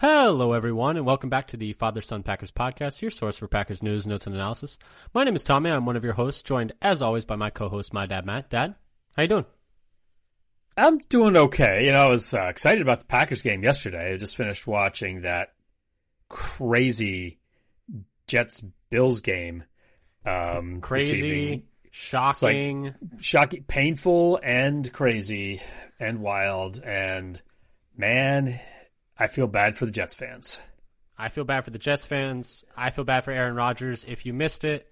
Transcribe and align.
Hello, 0.00 0.52
everyone, 0.52 0.96
and 0.96 1.04
welcome 1.04 1.28
back 1.28 1.48
to 1.48 1.56
the 1.56 1.72
Father 1.72 2.00
Son 2.02 2.22
Packers 2.22 2.52
podcast, 2.52 3.02
your 3.02 3.10
source 3.10 3.36
for 3.36 3.48
Packers 3.48 3.82
news, 3.82 4.06
notes, 4.06 4.28
and 4.28 4.34
analysis. 4.36 4.78
My 5.12 5.24
name 5.24 5.34
is 5.34 5.42
Tommy. 5.42 5.70
I'm 5.70 5.86
one 5.86 5.96
of 5.96 6.04
your 6.04 6.12
hosts, 6.12 6.40
joined 6.40 6.72
as 6.80 7.02
always 7.02 7.24
by 7.24 7.34
my 7.34 7.50
co-host, 7.50 7.92
my 7.92 8.06
dad, 8.06 8.24
Matt. 8.24 8.48
Dad, 8.48 8.76
how 9.16 9.22
you 9.22 9.28
doing? 9.28 9.44
I'm 10.76 10.98
doing 11.08 11.36
okay. 11.36 11.84
You 11.84 11.90
know, 11.90 11.98
I 11.98 12.06
was 12.06 12.32
uh, 12.32 12.46
excited 12.46 12.80
about 12.80 13.00
the 13.00 13.06
Packers 13.06 13.42
game 13.42 13.64
yesterday. 13.64 14.12
I 14.14 14.16
just 14.18 14.36
finished 14.36 14.68
watching 14.68 15.22
that 15.22 15.54
crazy 16.28 17.40
Jets 18.28 18.62
Bills 18.90 19.20
game. 19.20 19.64
Um, 20.24 20.80
crazy, 20.80 21.64
shocking, 21.90 22.84
like 22.84 22.94
shocking, 23.18 23.64
painful, 23.64 24.38
and 24.44 24.92
crazy, 24.92 25.60
and 25.98 26.20
wild, 26.20 26.80
and 26.84 27.42
man 27.96 28.60
I 29.18 29.26
feel 29.26 29.46
bad 29.48 29.76
for 29.76 29.86
the 29.86 29.92
Jets 29.92 30.14
fans. 30.14 30.60
I 31.18 31.28
feel 31.28 31.44
bad 31.44 31.64
for 31.64 31.70
the 31.70 31.78
Jets 31.78 32.06
fans. 32.06 32.64
I 32.76 32.90
feel 32.90 33.04
bad 33.04 33.24
for 33.24 33.32
Aaron 33.32 33.56
Rodgers. 33.56 34.04
If 34.06 34.24
you 34.24 34.32
missed 34.32 34.64
it, 34.64 34.86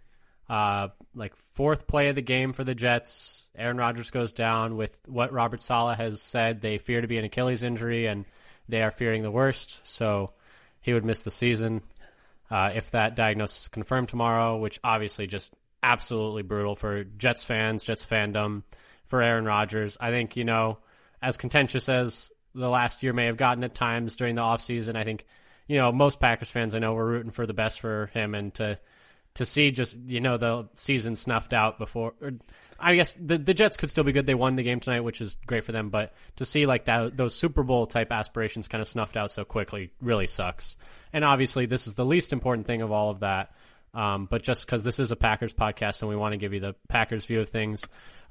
uh, 0.49 0.89
like 1.15 1.35
fourth 1.55 1.87
play 1.87 2.09
of 2.09 2.17
the 2.17 2.23
game 2.23 2.53
for 2.53 2.65
the 2.65 2.75
Jets, 2.75 3.49
Aaron 3.57 3.77
Rodgers 3.77 4.11
goes 4.11 4.33
down 4.33 4.77
with 4.77 5.01
what 5.07 5.33
Robert 5.33 5.63
Saleh 5.63 5.97
has 5.97 6.21
said. 6.21 6.61
They 6.61 6.79
fear 6.79 7.01
to 7.01 7.07
be 7.07 7.19
an 7.19 7.25
Achilles 7.25 7.63
injury, 7.63 8.07
and 8.07 8.25
they 8.69 8.83
are 8.83 8.91
fearing 8.91 9.23
the 9.23 9.31
worst. 9.31 9.87
So 9.87 10.33
he 10.81 10.93
would 10.93 11.05
miss 11.05 11.21
the 11.21 11.31
season 11.31 11.83
uh, 12.51 12.73
if 12.75 12.91
that 12.91 13.15
diagnosis 13.15 13.63
is 13.63 13.69
confirmed 13.69 14.09
tomorrow, 14.09 14.57
which 14.57 14.81
obviously 14.83 15.29
just 15.29 15.55
absolutely 15.83 16.43
brutal 16.43 16.75
for 16.75 17.05
Jets 17.05 17.45
fans, 17.45 17.85
Jets 17.85 18.05
fandom, 18.05 18.65
for 19.05 19.23
Aaron 19.23 19.45
Rodgers. 19.45 19.97
I 20.01 20.11
think, 20.11 20.37
you 20.37 20.45
know, 20.45 20.79
as 21.23 21.37
contentious 21.37 21.89
as 21.89 22.33
the 22.57 22.69
last 22.69 23.03
year 23.03 23.13
may 23.13 23.27
have 23.27 23.37
gotten 23.37 23.65
at 23.65 23.75
times 23.75 24.17
during 24.17 24.35
the 24.35 24.43
offseason. 24.43 24.97
I 24.97 25.05
think, 25.05 25.27
you 25.69 25.77
know, 25.77 25.93
most 25.93 26.21
Packers 26.21 26.51
fans 26.51 26.75
I 26.75 26.79
know 26.79 26.95
were 26.95 27.07
rooting 27.07 27.31
for 27.31 27.47
the 27.47 27.55
best 27.55 27.81
for 27.81 28.07
him 28.15 28.35
and 28.35 28.53
to 28.55 28.79
to 29.35 29.45
see 29.45 29.71
just, 29.71 29.95
you 30.07 30.21
know, 30.21 30.39
the 30.39 30.67
season 30.75 31.15
snuffed 31.15 31.53
out 31.53 31.79
before 31.79 32.15
or, 32.23 32.33
I 32.79 32.95
guess 32.95 33.15
the 33.15 33.39
the 33.39 33.55
Jets 33.55 33.77
could 33.77 33.91
still 33.91 34.05
be 34.05 34.13
good. 34.13 34.27
They 34.27 34.35
won 34.35 34.57
the 34.57 34.63
game 34.63 34.81
tonight, 34.81 35.01
which 35.01 35.21
is 35.21 35.37
great 35.47 35.65
for 35.65 35.73
them, 35.73 35.89
but 35.91 36.13
to 36.37 36.45
see 36.45 36.67
like 36.67 36.87
that 36.87 37.17
those 37.17 37.35
Super 37.35 37.63
Bowl 37.63 37.87
type 37.87 38.13
aspirations 38.13 38.69
kind 38.69 38.83
of 38.83 38.89
snuffed 38.89 39.17
out 39.17 39.31
so 39.31 39.45
quickly 39.45 39.91
really 40.01 40.27
sucks. 40.27 40.77
And 41.13 41.25
obviously, 41.25 41.67
this 41.67 41.87
is 41.87 41.95
the 41.95 42.05
least 42.05 42.33
important 42.33 42.67
thing 42.67 42.83
of 42.83 42.93
all 42.93 43.11
of 43.11 43.21
that. 43.21 43.53
Um, 43.95 44.27
but 44.31 44.43
just 44.43 44.67
because 44.67 44.83
this 44.83 44.99
is 44.99 45.11
a 45.11 45.17
Packers 45.17 45.55
podcast 45.55 46.03
and 46.03 46.11
we 46.11 46.17
want 46.17 46.33
to 46.33 46.37
give 46.37 46.53
you 46.53 46.61
the 46.61 46.75
Packers 46.89 47.25
view 47.25 47.41
of 47.41 47.49
things, 47.49 47.83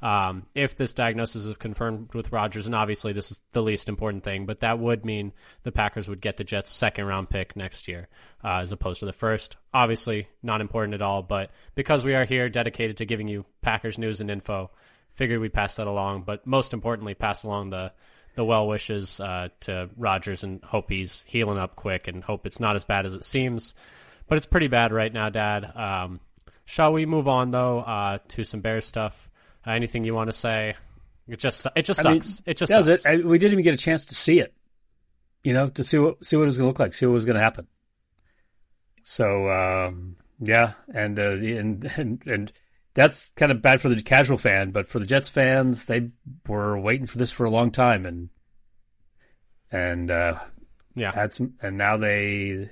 um, 0.01 0.45
if 0.53 0.75
this 0.75 0.93
diagnosis 0.93 1.45
is 1.45 1.57
confirmed 1.57 2.13
with 2.13 2.31
Rodgers, 2.31 2.65
and 2.65 2.75
obviously 2.75 3.13
this 3.13 3.31
is 3.31 3.41
the 3.53 3.63
least 3.63 3.89
important 3.89 4.23
thing, 4.23 4.45
but 4.45 4.59
that 4.59 4.79
would 4.79 5.05
mean 5.05 5.33
the 5.63 5.71
Packers 5.71 6.07
would 6.07 6.21
get 6.21 6.37
the 6.37 6.43
Jets' 6.43 6.71
second 6.71 7.05
round 7.05 7.29
pick 7.29 7.55
next 7.55 7.87
year 7.87 8.07
uh, 8.43 8.59
as 8.59 8.71
opposed 8.71 8.99
to 8.99 9.05
the 9.05 9.13
first. 9.13 9.57
Obviously, 9.73 10.27
not 10.43 10.61
important 10.61 10.93
at 10.93 11.01
all, 11.01 11.23
but 11.23 11.51
because 11.73 12.05
we 12.05 12.15
are 12.15 12.25
here 12.25 12.49
dedicated 12.49 12.97
to 12.97 13.05
giving 13.05 13.27
you 13.27 13.45
Packers 13.61 13.97
news 13.97 14.21
and 14.21 14.29
info, 14.29 14.69
figured 15.11 15.39
we'd 15.39 15.53
pass 15.53 15.77
that 15.77 15.87
along. 15.87 16.23
But 16.23 16.45
most 16.45 16.73
importantly, 16.73 17.13
pass 17.13 17.43
along 17.43 17.71
the 17.71 17.91
the 18.35 18.45
well 18.45 18.67
wishes 18.67 19.19
uh, 19.19 19.49
to 19.61 19.89
Rodgers 19.95 20.43
and 20.43 20.61
hope 20.63 20.89
he's 20.89 21.23
healing 21.27 21.57
up 21.57 21.75
quick 21.75 22.07
and 22.07 22.23
hope 22.23 22.45
it's 22.45 22.59
not 22.59 22.75
as 22.75 22.85
bad 22.85 23.05
as 23.05 23.15
it 23.15 23.23
seems. 23.23 23.73
But 24.27 24.37
it's 24.37 24.45
pretty 24.45 24.67
bad 24.67 24.91
right 24.91 25.11
now, 25.11 25.29
Dad. 25.29 25.71
Um, 25.75 26.19
shall 26.65 26.91
we 26.91 27.05
move 27.05 27.27
on 27.27 27.51
though 27.51 27.79
uh, 27.79 28.19
to 28.29 28.43
some 28.43 28.61
Bears 28.61 28.85
stuff? 28.85 29.29
Anything 29.67 30.03
you 30.03 30.13
want 30.13 30.29
to 30.29 30.33
say? 30.33 30.75
It 31.27 31.39
just 31.39 31.65
it 31.75 31.83
just 31.83 32.01
sucks. 32.01 32.39
Mean, 32.39 32.43
it 32.45 32.57
just 32.57 32.71
does 32.71 32.85
sucks. 32.85 33.05
it. 33.05 33.25
we 33.25 33.39
didn't 33.39 33.53
even 33.53 33.63
get 33.63 33.73
a 33.73 33.77
chance 33.77 34.05
to 34.07 34.15
see 34.15 34.39
it. 34.39 34.53
You 35.43 35.53
know, 35.53 35.69
to 35.69 35.83
see 35.83 35.97
what 35.97 36.23
see 36.23 36.35
what 36.35 36.43
it 36.43 36.45
was 36.45 36.57
going 36.57 36.65
to 36.65 36.69
look 36.69 36.79
like, 36.79 36.93
see 36.93 37.05
what 37.05 37.13
was 37.13 37.25
going 37.25 37.37
to 37.37 37.43
happen. 37.43 37.67
So 39.03 39.49
um, 39.49 40.17
yeah, 40.39 40.73
and, 40.93 41.17
uh, 41.19 41.31
and 41.31 41.85
and 41.97 42.21
and 42.25 42.51
that's 42.93 43.31
kind 43.31 43.51
of 43.51 43.61
bad 43.61 43.81
for 43.81 43.89
the 43.89 44.01
casual 44.01 44.37
fan, 44.37 44.71
but 44.71 44.87
for 44.87 44.99
the 44.99 45.05
Jets 45.05 45.29
fans, 45.29 45.85
they 45.85 46.09
were 46.47 46.79
waiting 46.79 47.07
for 47.07 47.17
this 47.17 47.31
for 47.31 47.45
a 47.45 47.49
long 47.49 47.71
time, 47.71 48.05
and 48.05 48.29
and 49.71 50.09
uh, 50.09 50.39
yeah, 50.95 51.11
had 51.11 51.33
some, 51.33 51.55
and 51.61 51.77
now 51.77 51.97
they 51.97 52.69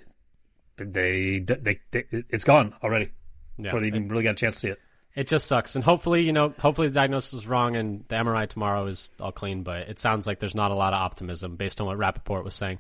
they 0.78 1.40
they, 1.40 1.56
they, 1.56 1.79
they 1.91 2.06
it's 2.29 2.46
gone 2.46 2.73
already 2.81 3.12
yeah, 3.57 3.63
before 3.63 3.81
they 3.81 3.88
even 3.88 4.06
it, 4.06 4.12
really 4.12 4.23
got 4.23 4.31
a 4.31 4.35
chance 4.35 4.56
to 4.56 4.62
see 4.62 4.69
it. 4.69 4.79
It 5.16 5.28
just 5.28 5.46
sucks, 5.46 5.75
and 5.75 5.84
hopefully, 5.84 6.24
you 6.24 6.34
know, 6.34 6.53
hopefully 6.57 6.88
the 6.88 6.96
diagnosis 6.96 7.34
is 7.34 7.47
wrong 7.47 7.75
and 7.75 8.03
the 8.07 8.16
MRI 8.16 8.47
tomorrow 8.47 8.88
is 8.88 9.12
all 9.19 9.31
clean. 9.31 9.62
But 9.62 9.90
it 9.90 10.00
sounds 10.00 10.25
like 10.25 10.40
there's 10.40 10.56
not 10.56 10.72
a 10.72 10.75
lot 10.75 10.94
of 10.94 11.01
optimism 11.01 11.56
based 11.56 11.79
on 11.79 11.88
what 11.88 12.00
Rapoport 12.00 12.44
was 12.44 12.56
saying. 12.56 12.79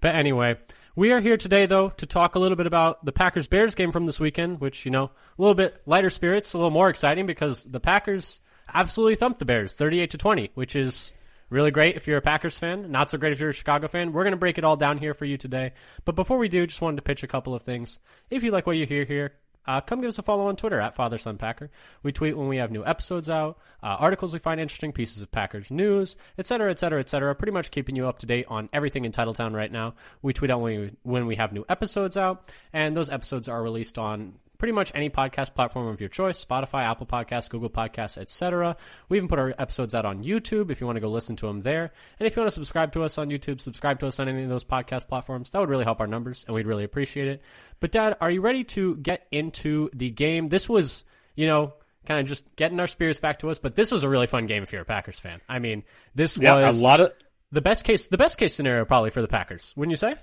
But 0.00 0.14
anyway, 0.14 0.56
we 0.94 1.12
are 1.12 1.20
here 1.20 1.36
today 1.36 1.66
though 1.66 1.90
to 1.90 2.06
talk 2.06 2.34
a 2.34 2.38
little 2.38 2.56
bit 2.56 2.66
about 2.66 3.04
the 3.04 3.12
Packers 3.12 3.46
Bears 3.46 3.74
game 3.74 3.92
from 3.92 4.06
this 4.06 4.18
weekend, 4.18 4.60
which 4.60 4.86
you 4.86 4.90
know, 4.90 5.04
a 5.04 5.10
little 5.36 5.54
bit 5.54 5.82
lighter 5.84 6.10
spirits, 6.10 6.54
a 6.54 6.58
little 6.58 6.70
more 6.70 6.88
exciting 6.88 7.26
because 7.26 7.64
the 7.64 7.80
Packers 7.80 8.40
absolutely 8.72 9.16
thumped 9.16 9.38
the 9.38 9.44
Bears, 9.44 9.74
38 9.74 10.10
to 10.10 10.18
20, 10.18 10.50
which 10.54 10.76
is 10.76 11.12
really 11.50 11.70
great 11.70 11.96
if 11.96 12.06
you're 12.06 12.18
a 12.18 12.22
Packers 12.22 12.58
fan, 12.58 12.90
not 12.90 13.10
so 13.10 13.18
great 13.18 13.32
if 13.32 13.40
you're 13.40 13.50
a 13.50 13.54
Chicago 13.54 13.88
fan. 13.88 14.12
We're 14.12 14.24
going 14.24 14.32
to 14.32 14.38
break 14.38 14.58
it 14.58 14.64
all 14.64 14.76
down 14.76 14.98
here 14.98 15.14
for 15.14 15.24
you 15.24 15.36
today. 15.36 15.72
But 16.04 16.14
before 16.14 16.38
we 16.38 16.48
do, 16.48 16.66
just 16.66 16.82
wanted 16.82 16.96
to 16.96 17.02
pitch 17.02 17.22
a 17.22 17.28
couple 17.28 17.54
of 17.54 17.62
things. 17.62 17.98
If 18.30 18.42
you 18.42 18.50
like 18.50 18.66
what 18.66 18.76
you 18.76 18.86
hear 18.86 19.04
here, 19.04 19.34
uh, 19.66 19.80
come 19.80 20.00
give 20.00 20.08
us 20.08 20.18
a 20.18 20.22
follow 20.22 20.46
on 20.46 20.56
Twitter 20.56 20.80
at 20.80 20.94
Father 20.94 21.18
Son 21.18 21.38
Packer. 21.38 21.70
We 22.02 22.12
tweet 22.12 22.36
when 22.36 22.48
we 22.48 22.58
have 22.58 22.70
new 22.70 22.84
episodes 22.84 23.28
out, 23.28 23.58
uh, 23.82 23.96
articles 23.98 24.32
we 24.32 24.38
find 24.38 24.60
interesting, 24.60 24.92
pieces 24.92 25.22
of 25.22 25.30
Packers 25.30 25.70
news, 25.70 26.16
etc., 26.38 26.70
etc., 26.70 27.00
etc. 27.00 27.34
Pretty 27.34 27.52
much 27.52 27.70
keeping 27.70 27.96
you 27.96 28.06
up 28.06 28.18
to 28.20 28.26
date 28.26 28.46
on 28.48 28.68
everything 28.72 29.04
in 29.04 29.12
Titletown 29.12 29.54
right 29.54 29.70
now. 29.72 29.94
We 30.22 30.32
tweet 30.32 30.50
out 30.50 30.60
when 30.60 30.80
we, 30.80 30.90
when 31.02 31.26
we 31.26 31.36
have 31.36 31.52
new 31.52 31.64
episodes 31.68 32.16
out, 32.16 32.50
and 32.72 32.96
those 32.96 33.10
episodes 33.10 33.48
are 33.48 33.62
released 33.62 33.98
on 33.98 34.34
pretty 34.58 34.72
much 34.72 34.92
any 34.94 35.10
podcast 35.10 35.54
platform 35.54 35.86
of 35.86 36.00
your 36.00 36.08
choice 36.08 36.44
spotify 36.44 36.84
apple 36.84 37.06
podcasts 37.06 37.48
google 37.50 37.70
podcasts 37.70 38.16
etc 38.18 38.76
we 39.08 39.16
even 39.16 39.28
put 39.28 39.38
our 39.38 39.54
episodes 39.58 39.94
out 39.94 40.04
on 40.04 40.22
youtube 40.22 40.70
if 40.70 40.80
you 40.80 40.86
want 40.86 40.96
to 40.96 41.00
go 41.00 41.08
listen 41.08 41.36
to 41.36 41.46
them 41.46 41.60
there. 41.60 41.92
And 42.18 42.26
if 42.26 42.36
you 42.36 42.42
want 42.42 42.48
to 42.48 42.54
subscribe 42.54 42.92
to 42.92 43.02
us 43.02 43.18
on 43.18 43.28
youtube 43.28 43.60
subscribe 43.60 44.00
to 44.00 44.06
us 44.06 44.20
on 44.20 44.28
any 44.28 44.42
of 44.42 44.48
those 44.48 44.64
podcast 44.64 45.08
platforms. 45.08 45.50
That 45.50 45.60
would 45.60 45.68
really 45.68 45.84
help 45.84 46.00
our 46.00 46.06
numbers 46.06 46.44
and 46.46 46.54
we'd 46.54 46.66
really 46.66 46.84
appreciate 46.84 47.28
it. 47.28 47.42
But 47.80 47.92
dad 47.92 48.16
are 48.20 48.30
you 48.30 48.40
ready 48.40 48.64
to 48.64 48.96
get 48.96 49.26
into 49.30 49.90
the 49.94 50.10
game? 50.10 50.48
This 50.48 50.68
was 50.68 51.04
you 51.34 51.46
know 51.46 51.74
kind 52.06 52.20
of 52.20 52.26
just 52.26 52.54
getting 52.56 52.78
our 52.78 52.86
spirits 52.86 53.18
back 53.18 53.40
to 53.40 53.50
us 53.50 53.58
but 53.58 53.74
this 53.74 53.90
was 53.90 54.04
a 54.04 54.08
really 54.08 54.28
fun 54.28 54.46
game 54.46 54.62
if 54.62 54.72
you're 54.72 54.82
a 54.82 54.86
packers 54.86 55.18
fan. 55.18 55.40
I 55.48 55.58
mean 55.58 55.84
this 56.14 56.36
yeah, 56.38 56.54
was 56.54 56.80
a 56.80 56.84
lot 56.84 57.00
of 57.00 57.12
the 57.52 57.62
best 57.62 57.84
case 57.84 58.08
the 58.08 58.18
best 58.18 58.38
case 58.38 58.54
scenario 58.54 58.84
probably 58.84 59.10
for 59.10 59.22
the 59.22 59.28
packers 59.28 59.72
wouldn't 59.76 59.90
you 59.90 59.96
say? 59.96 60.14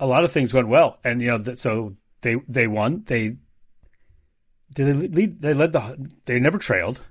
A 0.00 0.06
lot 0.06 0.24
of 0.24 0.32
things 0.32 0.54
went 0.54 0.68
well 0.68 0.98
and 1.04 1.20
you 1.20 1.36
know 1.36 1.54
so 1.54 1.94
they 2.20 2.36
they 2.48 2.66
won. 2.66 3.04
They 3.06 3.36
did 4.72 4.86
they 4.86 5.08
lead? 5.08 5.42
They 5.42 5.54
led 5.54 5.72
the. 5.72 6.10
They 6.24 6.38
never 6.40 6.58
trailed. 6.58 7.02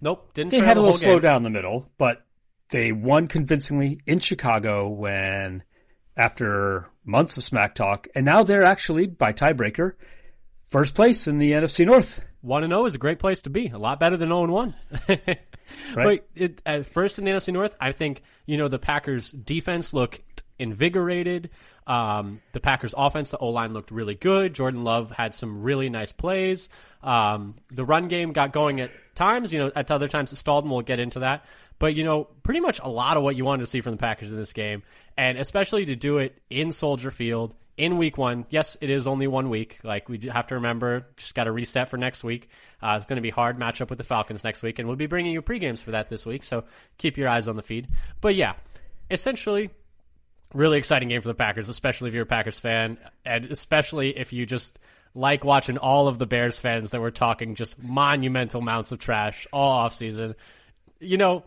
Nope, 0.00 0.32
didn't. 0.34 0.52
They 0.52 0.60
had 0.60 0.76
a 0.76 0.80
little 0.80 0.96
slow 0.96 1.14
game. 1.14 1.22
down 1.22 1.42
the 1.42 1.50
middle, 1.50 1.90
but 1.98 2.24
they 2.70 2.92
won 2.92 3.26
convincingly 3.26 4.00
in 4.06 4.20
Chicago 4.20 4.88
when, 4.88 5.64
after 6.16 6.88
months 7.04 7.36
of 7.36 7.44
smack 7.44 7.74
talk, 7.74 8.06
and 8.14 8.24
now 8.24 8.42
they're 8.42 8.62
actually 8.62 9.06
by 9.06 9.32
tiebreaker, 9.32 9.94
first 10.62 10.94
place 10.94 11.26
in 11.26 11.38
the 11.38 11.52
NFC 11.52 11.84
North. 11.84 12.24
One 12.40 12.62
and 12.62 12.70
zero 12.70 12.82
oh 12.82 12.86
is 12.86 12.94
a 12.94 12.98
great 12.98 13.18
place 13.18 13.42
to 13.42 13.50
be. 13.50 13.68
A 13.68 13.78
lot 13.78 13.98
better 13.98 14.16
than 14.16 14.28
zero 14.28 14.40
oh 14.40 14.44
and 14.44 14.52
one. 14.52 14.74
right. 15.08 15.36
But 15.94 16.28
it, 16.36 16.62
at 16.64 16.86
first 16.86 17.18
in 17.18 17.24
the 17.24 17.32
NFC 17.32 17.52
North, 17.52 17.74
I 17.80 17.90
think 17.92 18.22
you 18.46 18.56
know 18.56 18.68
the 18.68 18.78
Packers' 18.78 19.32
defense 19.32 19.92
looked 19.92 20.20
invigorated. 20.58 21.50
Um, 21.86 22.40
the 22.52 22.60
Packers' 22.60 22.94
offense, 22.96 23.30
the 23.30 23.38
O 23.38 23.48
line 23.48 23.72
looked 23.72 23.90
really 23.90 24.14
good. 24.14 24.54
Jordan 24.54 24.84
Love 24.84 25.10
had 25.10 25.34
some 25.34 25.62
really 25.62 25.88
nice 25.88 26.12
plays. 26.12 26.68
Um, 27.02 27.56
the 27.70 27.84
run 27.84 28.08
game 28.08 28.32
got 28.32 28.52
going 28.52 28.80
at 28.80 28.90
times. 29.14 29.52
You 29.52 29.60
know, 29.60 29.72
at 29.74 29.90
other 29.90 30.08
times 30.08 30.32
it 30.32 30.36
stalled, 30.36 30.64
and 30.64 30.72
we'll 30.72 30.82
get 30.82 31.00
into 31.00 31.20
that. 31.20 31.44
But 31.78 31.94
you 31.94 32.04
know, 32.04 32.24
pretty 32.42 32.60
much 32.60 32.80
a 32.80 32.88
lot 32.88 33.16
of 33.16 33.22
what 33.22 33.36
you 33.36 33.44
wanted 33.44 33.60
to 33.64 33.70
see 33.70 33.80
from 33.80 33.92
the 33.92 33.98
Packers 33.98 34.32
in 34.32 34.38
this 34.38 34.52
game, 34.52 34.82
and 35.16 35.38
especially 35.38 35.86
to 35.86 35.96
do 35.96 36.18
it 36.18 36.36
in 36.50 36.72
Soldier 36.72 37.10
Field 37.10 37.54
in 37.78 37.96
Week 37.96 38.18
One. 38.18 38.44
Yes, 38.50 38.76
it 38.80 38.90
is 38.90 39.06
only 39.06 39.28
one 39.28 39.48
week. 39.48 39.78
Like 39.84 40.08
we 40.08 40.18
have 40.30 40.48
to 40.48 40.56
remember, 40.56 41.06
just 41.16 41.34
got 41.34 41.44
to 41.44 41.52
reset 41.52 41.88
for 41.88 41.96
next 41.96 42.24
week. 42.24 42.50
Uh, 42.82 42.94
it's 42.96 43.06
going 43.06 43.16
to 43.16 43.22
be 43.22 43.30
hard 43.30 43.58
matchup 43.58 43.88
with 43.88 43.98
the 43.98 44.04
Falcons 44.04 44.44
next 44.44 44.62
week, 44.62 44.78
and 44.78 44.88
we'll 44.88 44.96
be 44.96 45.06
bringing 45.06 45.32
you 45.32 45.40
pregames 45.40 45.78
for 45.78 45.92
that 45.92 46.10
this 46.10 46.26
week. 46.26 46.42
So 46.42 46.64
keep 46.98 47.16
your 47.16 47.28
eyes 47.28 47.48
on 47.48 47.56
the 47.56 47.62
feed. 47.62 47.88
But 48.20 48.34
yeah, 48.34 48.54
essentially 49.10 49.70
really 50.54 50.78
exciting 50.78 51.08
game 51.08 51.20
for 51.20 51.28
the 51.28 51.34
Packers, 51.34 51.68
especially 51.68 52.08
if 52.08 52.14
you're 52.14 52.24
a 52.24 52.26
Packers 52.26 52.58
fan, 52.58 52.98
and 53.24 53.46
especially 53.46 54.16
if 54.16 54.32
you 54.32 54.46
just 54.46 54.78
like 55.14 55.44
watching 55.44 55.78
all 55.78 56.08
of 56.08 56.18
the 56.18 56.26
Bears 56.26 56.58
fans 56.58 56.90
that 56.90 57.00
were 57.00 57.10
talking 57.10 57.54
just 57.54 57.82
monumental 57.82 58.60
amounts 58.60 58.92
of 58.92 58.98
trash 58.98 59.46
all 59.52 59.88
offseason. 59.88 60.34
You 61.00 61.16
know, 61.16 61.44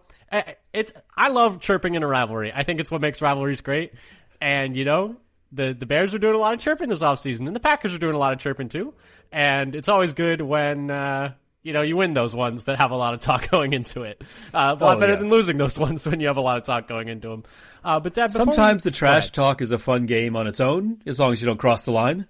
it's 0.74 0.94
I 1.16 1.30
love 1.30 1.60
chirping 1.62 1.96
in 1.96 2.04
a 2.04 2.08
rivalry. 2.08 2.52
I 2.54 2.64
think 2.64 2.80
it's 2.80 2.92
what 2.92 3.02
makes 3.02 3.22
rivalries 3.22 3.62
great. 3.62 3.94
And 4.40 4.76
you 4.76 4.86
know, 4.86 5.18
the 5.52 5.74
the 5.78 5.86
Bears 5.86 6.16
are 6.16 6.20
doing 6.20 6.36
a 6.36 6.40
lot 6.40 6.54
of 6.54 6.60
chirping 6.60 6.90
this 6.90 7.02
offseason, 7.02 7.48
and 7.48 7.56
the 7.56 7.60
Packers 7.60 7.94
are 7.94 8.00
doing 8.00 8.16
a 8.16 8.20
lot 8.20 8.34
of 8.34 8.40
chirping 8.40 8.70
too. 8.70 8.94
And 9.32 9.76
it's 9.76 9.88
always 9.88 10.14
good 10.14 10.42
when 10.42 10.90
uh, 10.90 11.34
You 11.64 11.74
know, 11.74 11.82
you 11.84 11.96
win 11.96 12.14
those 12.14 12.36
ones 12.36 12.66
that 12.66 12.80
have 12.80 12.90
a 12.92 12.96
lot 12.96 13.14
of 13.14 13.20
talk 13.20 13.50
going 13.52 13.74
into 13.74 14.02
it. 14.04 14.22
Uh, 14.54 14.76
a 14.80 14.84
lot 14.84 14.98
Oh, 14.98 15.00
better 15.00 15.14
yeah. 15.14 15.20
than 15.20 15.30
losing 15.30 15.58
those 15.58 15.78
ones 15.78 16.08
when 16.10 16.20
you 16.20 16.28
have 16.28 16.38
a 16.38 16.42
lot 16.42 16.58
of 16.58 16.64
talk 16.64 16.88
going 16.88 17.08
into 17.08 17.30
them. 17.30 17.44
Uh, 17.84 18.00
but 18.00 18.14
Dad, 18.14 18.28
before 18.28 18.46
we- 18.48 18.54
Sometimes 18.54 18.84
the 18.84 18.92
trash 18.92 19.30
talk 19.32 19.62
is 19.62 19.72
a 19.72 19.78
fun 19.78 20.06
game 20.08 20.36
on 20.36 20.48
its 20.48 20.60
own, 20.60 21.02
as 21.06 21.20
long 21.20 21.34
as 21.34 21.42
you 21.42 21.46
don't 21.46 21.58
cross 21.60 21.86
the 21.86 21.92
line. 21.92 22.28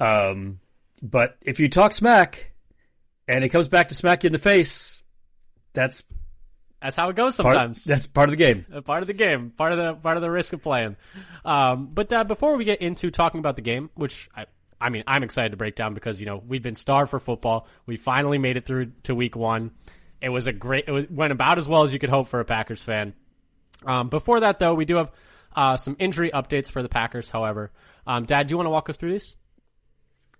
Um, 0.00 0.60
but 1.02 1.36
if 1.42 1.60
you 1.60 1.68
talk 1.68 1.92
smack, 1.92 2.52
and 3.28 3.44
it 3.44 3.48
comes 3.50 3.68
back 3.68 3.88
to 3.88 3.94
smack 3.94 4.22
you 4.24 4.28
in 4.28 4.32
the 4.32 4.38
face, 4.38 5.02
that's 5.72 6.04
That's 6.80 6.96
how 6.96 7.08
it 7.08 7.16
goes 7.16 7.36
part, 7.36 7.54
sometimes. 7.54 7.84
that's 7.84 8.06
part 8.06 8.28
of 8.28 8.32
the 8.32 8.36
game. 8.36 8.64
part 8.84 9.02
of 9.02 9.06
the 9.06 9.14
game, 9.14 9.50
part 9.50 9.72
of 9.72 9.78
the 9.78 9.94
part 9.94 10.16
of 10.16 10.22
the 10.22 10.30
risk 10.30 10.52
of 10.52 10.62
playing. 10.62 10.96
Um, 11.44 11.86
but 11.92 12.12
uh, 12.12 12.24
before 12.24 12.56
we 12.56 12.64
get 12.64 12.80
into 12.82 13.10
talking 13.10 13.38
about 13.40 13.56
the 13.56 13.62
game, 13.62 13.90
which 13.94 14.28
I, 14.36 14.46
I 14.80 14.90
mean, 14.90 15.04
I'm 15.06 15.22
excited 15.22 15.50
to 15.50 15.56
break 15.56 15.74
down 15.74 15.94
because 15.94 16.20
you 16.20 16.26
know 16.26 16.42
we've 16.46 16.62
been 16.62 16.74
starved 16.74 17.10
for 17.10 17.20
football. 17.20 17.66
We 17.86 17.96
finally 17.96 18.38
made 18.38 18.56
it 18.56 18.64
through 18.64 18.92
to 19.04 19.14
week 19.14 19.36
one. 19.36 19.72
It 20.20 20.28
was 20.28 20.46
a 20.46 20.52
great. 20.52 20.84
It 20.88 20.92
was, 20.92 21.08
went 21.08 21.32
about 21.32 21.58
as 21.58 21.68
well 21.68 21.82
as 21.82 21.92
you 21.92 21.98
could 21.98 22.10
hope 22.10 22.28
for 22.28 22.40
a 22.40 22.44
Packers 22.44 22.82
fan. 22.82 23.14
Um, 23.84 24.08
before 24.08 24.40
that, 24.40 24.58
though, 24.58 24.74
we 24.74 24.84
do 24.84 24.96
have 24.96 25.10
uh, 25.54 25.76
some 25.76 25.96
injury 25.98 26.30
updates 26.30 26.70
for 26.70 26.82
the 26.82 26.88
Packers. 26.88 27.30
However, 27.30 27.70
um, 28.06 28.24
Dad, 28.24 28.46
do 28.46 28.52
you 28.52 28.56
want 28.56 28.66
to 28.66 28.70
walk 28.70 28.88
us 28.90 28.96
through 28.96 29.12
these? 29.12 29.36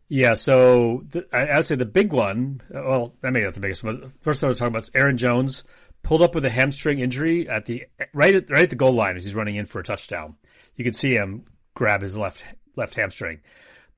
Yeah, 0.09 0.35
so 0.35 1.03
the, 1.09 1.27
I, 1.33 1.57
would 1.57 1.67
say 1.67 1.75
the 1.75 1.85
big 1.85 2.13
one. 2.13 2.61
Well, 2.71 3.15
I 3.25 3.31
mean 3.31 3.45
not 3.45 3.55
the 3.55 3.61
biggest 3.61 3.83
one. 3.83 4.13
First, 4.21 4.45
I 4.45 4.49
was 4.49 4.59
talking 4.59 4.69
about 4.73 4.83
is 4.83 4.91
Aaron 4.95 5.19
Jones 5.19 5.65
pulled 6.03 6.23
up 6.23 6.35
with 6.35 6.45
a 6.45 6.51
hamstring 6.51 7.01
injury 7.01 7.49
at 7.49 7.65
the 7.65 7.85
right 8.13 8.35
at 8.35 8.49
right 8.49 8.63
at 8.63 8.71
the 8.71 8.77
goal 8.77 8.93
line 8.93 9.17
as 9.17 9.25
he's 9.25 9.35
running 9.35 9.57
in 9.57 9.67
for 9.67 9.81
a 9.81 9.85
touchdown. 9.85 10.37
You 10.77 10.85
can 10.85 10.93
see 10.93 11.15
him 11.15 11.47
grab 11.75 12.03
his 12.03 12.17
left 12.17 12.45
left 12.77 12.95
hamstring. 12.95 13.41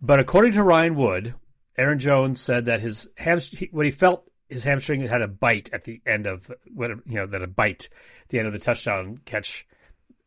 But 0.01 0.21
according 0.21 0.53
to 0.53 0.63
Ryan 0.63 0.95
Wood, 0.95 1.35
Aaron 1.77 1.99
Jones 1.99 2.41
said 2.41 2.67
that 2.67 2.81
his 2.81 3.09
hamstring, 3.17 3.69
what 3.73 3.87
he 3.87 3.93
felt 3.93 4.29
his 4.49 4.65
hamstring 4.65 5.03
had 5.03 5.23
a 5.23 5.29
bite 5.29 5.71
at 5.73 5.85
the 5.85 6.01
end 6.07 6.27
of 6.27 6.51
you 6.67 7.01
know 7.07 7.27
that 7.27 7.43
a 7.43 7.47
bite 7.47 7.89
at 8.23 8.29
the 8.29 8.39
end 8.39 8.47
of 8.47 8.53
the 8.53 8.59
touchdown 8.59 9.19
catch 9.25 9.67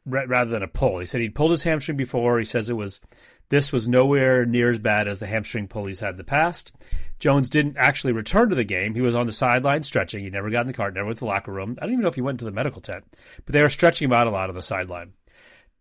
rather 0.06 0.50
than 0.50 0.64
a 0.64 0.68
pull. 0.68 1.00
He 1.00 1.06
said 1.06 1.22
he'd 1.22 1.36
pulled 1.36 1.52
his 1.52 1.64
hamstring 1.64 1.98
before. 1.98 2.40
He 2.40 2.46
says 2.46 2.70
it 2.70 2.76
was 2.76 3.02
this 3.50 3.72
was 3.72 3.88
nowhere 3.88 4.46
near 4.46 4.70
as 4.70 4.80
bad 4.80 5.08
as 5.08 5.20
the 5.20 5.28
hamstring 5.28 5.68
pull 5.68 5.86
he's 5.86 6.00
had 6.00 6.12
in 6.12 6.16
the 6.16 6.24
past. 6.24 6.72
Jones 7.20 7.50
didn't 7.50 7.78
actually 7.78 8.14
return 8.14 8.50
to 8.50 8.56
the 8.56 8.64
game. 8.64 8.96
He 8.96 9.02
was 9.02 9.14
on 9.14 9.26
the 9.26 9.32
sideline 9.32 9.84
stretching. 9.84 10.24
He 10.24 10.30
never 10.30 10.50
got 10.50 10.62
in 10.62 10.68
the 10.68 10.74
car, 10.74 10.90
never 10.90 11.06
went 11.06 11.20
to 11.20 11.26
the 11.26 11.30
locker 11.30 11.52
room. 11.52 11.78
I 11.80 11.86
don't 11.86 11.94
even 11.94 12.02
know 12.02 12.10
if 12.10 12.16
he 12.16 12.22
went 12.22 12.40
to 12.40 12.46
the 12.46 12.52
medical 12.52 12.82
tent, 12.82 13.04
but 13.46 13.54
they 13.54 13.62
were 13.62 13.70
stretching 13.70 14.10
him 14.10 14.14
out 14.14 14.28
a 14.28 14.32
lot 14.32 14.50
on 14.50 14.56
the 14.56 14.62
sideline. 14.62 15.14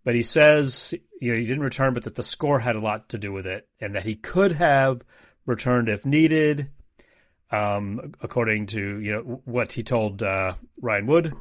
But 0.04 0.14
he 0.14 0.22
says, 0.22 0.94
you 1.20 1.32
know, 1.32 1.38
he 1.38 1.44
didn't 1.44 1.62
return, 1.62 1.94
but 1.94 2.04
that 2.04 2.14
the 2.14 2.22
score 2.22 2.60
had 2.60 2.76
a 2.76 2.80
lot 2.80 3.10
to 3.10 3.18
do 3.18 3.32
with 3.32 3.46
it, 3.46 3.68
and 3.80 3.94
that 3.94 4.04
he 4.04 4.14
could 4.14 4.52
have 4.52 5.02
returned 5.46 5.88
if 5.88 6.06
needed, 6.06 6.70
um, 7.50 8.14
according 8.22 8.66
to 8.66 8.98
you 9.00 9.12
know 9.12 9.42
what 9.44 9.72
he 9.72 9.82
told 9.82 10.22
uh, 10.22 10.54
Ryan 10.80 11.06
Wood. 11.06 11.34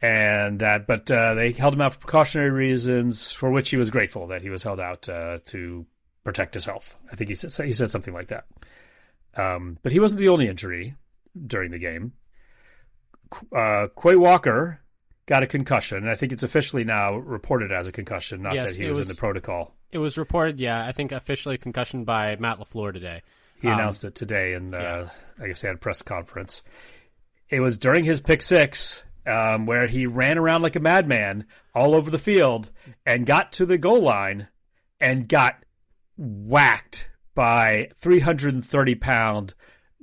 And 0.00 0.60
that 0.60 0.86
but 0.86 1.10
uh, 1.10 1.34
they 1.34 1.52
held 1.52 1.74
him 1.74 1.80
out 1.80 1.94
for 1.94 2.00
precautionary 2.00 2.50
reasons 2.50 3.32
for 3.32 3.50
which 3.50 3.70
he 3.70 3.76
was 3.76 3.90
grateful 3.90 4.28
that 4.28 4.42
he 4.42 4.50
was 4.50 4.62
held 4.62 4.78
out 4.78 5.08
uh, 5.08 5.38
to 5.46 5.86
protect 6.24 6.54
his 6.54 6.64
health. 6.64 6.96
I 7.10 7.16
think 7.16 7.28
he 7.30 7.34
said, 7.34 7.66
he 7.66 7.72
said 7.72 7.90
something 7.90 8.14
like 8.14 8.28
that. 8.28 8.46
Um, 9.36 9.78
but 9.82 9.92
he 9.92 10.00
wasn't 10.00 10.20
the 10.20 10.28
only 10.28 10.48
injury 10.48 10.94
during 11.46 11.70
the 11.70 11.78
game. 11.78 12.12
Uh, 13.54 13.88
Quay 14.00 14.16
Walker 14.16 14.80
got 15.28 15.42
a 15.42 15.46
concussion 15.46 15.98
and 15.98 16.10
I 16.10 16.14
think 16.14 16.32
it's 16.32 16.42
officially 16.42 16.84
now 16.84 17.16
reported 17.16 17.70
as 17.70 17.86
a 17.86 17.92
concussion 17.92 18.42
not 18.42 18.54
Yes, 18.54 18.70
that 18.72 18.80
he 18.80 18.88
was, 18.88 18.98
was- 18.98 19.10
in 19.10 19.14
the 19.14 19.20
protocol 19.20 19.74
It 19.92 19.98
was 19.98 20.16
reported, 20.18 20.58
yeah, 20.58 20.84
I 20.84 20.92
think 20.92 21.12
officially 21.12 21.58
concussion 21.58 22.04
by 22.04 22.36
Matt 22.36 22.58
Lafleur 22.58 22.92
today. 22.92 23.22
He 23.60 23.66
announced 23.66 24.04
it 24.04 24.14
today, 24.14 24.52
and 24.52 24.72
uh, 24.72 25.06
I 25.40 25.48
guess 25.48 25.60
he 25.60 25.66
had 25.66 25.74
a 25.74 25.80
press 25.80 26.00
conference. 26.00 26.62
It 27.48 27.60
was 27.60 27.76
during 27.76 28.04
his 28.04 28.20
pick 28.20 28.40
six 28.40 29.04
um, 29.26 29.66
where 29.66 29.86
he 29.86 30.06
ran 30.06 30.38
around 30.38 30.62
like 30.62 30.76
a 30.76 30.80
madman 30.80 31.44
all 31.74 31.94
over 31.94 32.10
the 32.10 32.18
field 32.18 32.70
and 33.04 33.26
got 33.26 33.52
to 33.54 33.66
the 33.66 33.76
goal 33.76 34.00
line 34.00 34.48
and 35.00 35.28
got 35.28 35.56
whacked 36.16 37.08
by 37.34 37.88
330 37.96 38.94
pound 38.94 39.54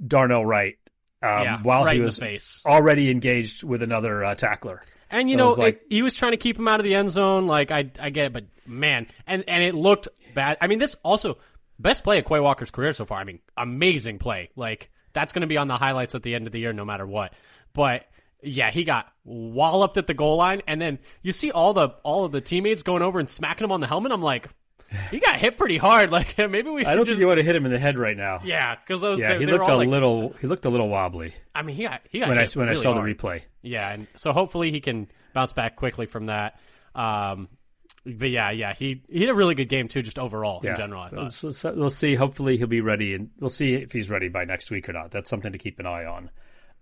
Darnell 0.06 0.46
Wright 0.46 0.76
um, 1.22 1.44
yeah, 1.44 1.62
while 1.64 1.86
right 1.86 1.96
he 1.96 2.02
was 2.02 2.62
already 2.66 3.10
engaged 3.10 3.64
with 3.64 3.82
another 3.82 4.24
uh, 4.24 4.36
tackler. 4.36 4.82
And 5.10 5.30
you 5.30 5.38
know, 5.38 5.48
was 5.48 5.58
like- 5.58 5.76
it, 5.76 5.88
he 5.90 6.02
was 6.02 6.16
trying 6.16 6.32
to 6.32 6.38
keep 6.38 6.58
him 6.58 6.68
out 6.68 6.80
of 6.80 6.84
the 6.84 6.96
end 6.96 7.10
zone. 7.10 7.48
Like 7.48 7.72
I, 7.72 7.92
I 8.00 8.10
get 8.10 8.28
it, 8.28 8.34
but 8.34 8.46
man, 8.66 9.08
and 9.28 9.44
and 9.48 9.64
it 9.64 9.76
looked 9.76 10.08
bad. 10.34 10.58
I 10.62 10.68
mean, 10.68 10.80
this 10.80 10.96
also 11.04 11.38
best 11.80 12.04
play 12.04 12.20
of 12.20 12.26
Quay 12.26 12.40
Walker's 12.40 12.72
career 12.72 12.94
so 12.94 13.06
far. 13.06 13.20
I 13.20 13.24
mean, 13.24 13.40
amazing 13.58 14.20
play. 14.20 14.50
Like 14.56 14.90
that's 15.14 15.32
going 15.34 15.42
to 15.42 15.48
be 15.48 15.58
on 15.58 15.68
the 15.68 15.78
highlights 15.78 16.16
at 16.16 16.24
the 16.24 16.36
end 16.36 16.48
of 16.48 16.54
the 16.54 16.60
year, 16.60 16.74
no 16.74 16.86
matter 16.86 17.06
what. 17.06 17.34
But 17.74 18.06
yeah, 18.42 18.70
he 18.72 18.84
got 18.84 19.08
walloped 19.24 19.98
at 19.98 20.08
the 20.08 20.14
goal 20.14 20.38
line, 20.38 20.62
and 20.68 20.80
then 20.82 21.00
you 21.22 21.32
see 21.32 21.52
all 21.52 21.74
the 21.74 21.90
all 22.04 22.26
of 22.26 22.32
the 22.32 22.42
teammates 22.42 22.84
going 22.84 23.02
over 23.02 23.20
and 23.20 23.30
smacking 23.30 23.66
him 23.66 23.72
on 23.72 23.80
the 23.82 23.88
helmet. 23.88 24.12
I'm 24.12 24.22
like, 24.22 24.50
he 25.12 25.20
got 25.20 25.38
hit 25.38 25.58
pretty 25.58 25.78
hard. 25.78 26.12
Like 26.16 26.38
maybe 26.38 26.70
we 26.70 26.82
should 26.82 26.88
I 26.90 26.96
don't 26.96 27.06
just 27.06 27.16
think 27.16 27.22
you 27.22 27.28
want 27.28 27.40
to 27.40 27.44
hit 27.46 27.56
him 27.56 27.66
in 27.66 27.72
the 27.72 27.80
head 27.80 27.98
right 27.98 28.16
now. 28.16 28.40
yeah, 28.44 28.76
because 28.76 29.02
those 29.02 29.20
Yeah, 29.20 29.34
they, 29.34 29.40
he 29.40 29.46
they 29.46 29.52
were 29.54 29.58
looked 29.60 29.70
a 29.70 29.76
like- 29.76 29.88
little. 29.90 30.34
He 30.42 30.48
looked 30.48 30.66
a 30.66 30.70
little 30.70 30.90
wobbly 30.90 31.34
I 31.54 31.62
mean, 31.64 31.76
he 31.76 31.84
got 31.84 32.02
he 32.10 32.20
got 32.20 32.30
when 32.30 32.38
I 32.38 32.46
when 32.56 32.70
I 32.70 32.74
saw 32.74 32.94
hard. 32.94 33.06
the 33.08 33.14
replay. 33.16 33.42
Yeah, 33.62 33.94
and 33.94 34.08
so 34.16 34.32
hopefully 34.34 34.72
he 34.72 34.80
can 34.82 35.08
bounce 35.34 35.54
back 35.54 35.76
quickly 35.76 36.06
from 36.06 36.28
that. 36.28 36.60
Um, 36.94 37.50
but 38.06 38.30
yeah, 38.30 38.52
yeah, 38.52 38.74
he 38.74 39.02
he 39.10 39.22
had 39.22 39.30
a 39.30 39.34
really 39.34 39.56
good 39.56 39.70
game 39.70 39.88
too, 39.88 40.02
just 40.04 40.20
overall 40.20 40.62
in 40.62 40.76
general. 40.76 41.02
I 41.02 41.10
thought. 41.10 41.20
Let's- 41.24 41.44
let's- 41.44 41.64
we'll 41.64 41.90
see. 41.90 42.14
Hopefully, 42.16 42.56
he'll 42.58 42.68
be 42.68 42.82
ready, 42.82 43.14
and 43.16 43.32
we'll 43.40 43.50
see 43.50 43.74
if 43.74 43.92
he's 43.92 44.10
ready 44.10 44.28
by 44.30 44.46
next 44.46 44.70
week 44.70 44.88
or 44.90 44.94
not. 44.94 45.12
That's 45.12 45.30
something 45.30 45.52
to 45.52 45.58
keep 45.58 45.80
an 45.80 45.86
eye 45.88 46.06
on. 46.06 46.30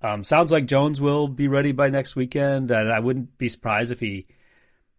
Um, 0.02 0.24
sounds 0.26 0.52
like 0.52 0.66
Jones 0.66 1.00
will 1.00 1.30
be 1.30 1.48
ready 1.48 1.72
by 1.72 1.90
next 1.90 2.16
weekend, 2.18 2.70
and 2.72 2.92
I 2.92 3.00
wouldn't 3.00 3.38
be 3.38 3.48
surprised 3.48 3.92
if 3.92 4.02
he 4.02 4.28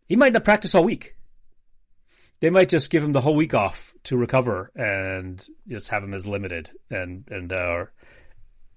he 0.08 0.16
might 0.16 0.32
not 0.32 0.44
practice 0.44 0.74
all 0.74 0.84
week. 0.84 1.14
They 2.44 2.50
might 2.50 2.68
just 2.68 2.90
give 2.90 3.02
him 3.02 3.12
the 3.12 3.22
whole 3.22 3.34
week 3.34 3.54
off 3.54 3.94
to 4.04 4.18
recover 4.18 4.70
and 4.76 5.42
just 5.66 5.88
have 5.88 6.04
him 6.04 6.12
as 6.12 6.28
limited 6.28 6.68
and 6.90 7.24
and 7.30 7.50
uh, 7.50 7.56
or 7.56 7.92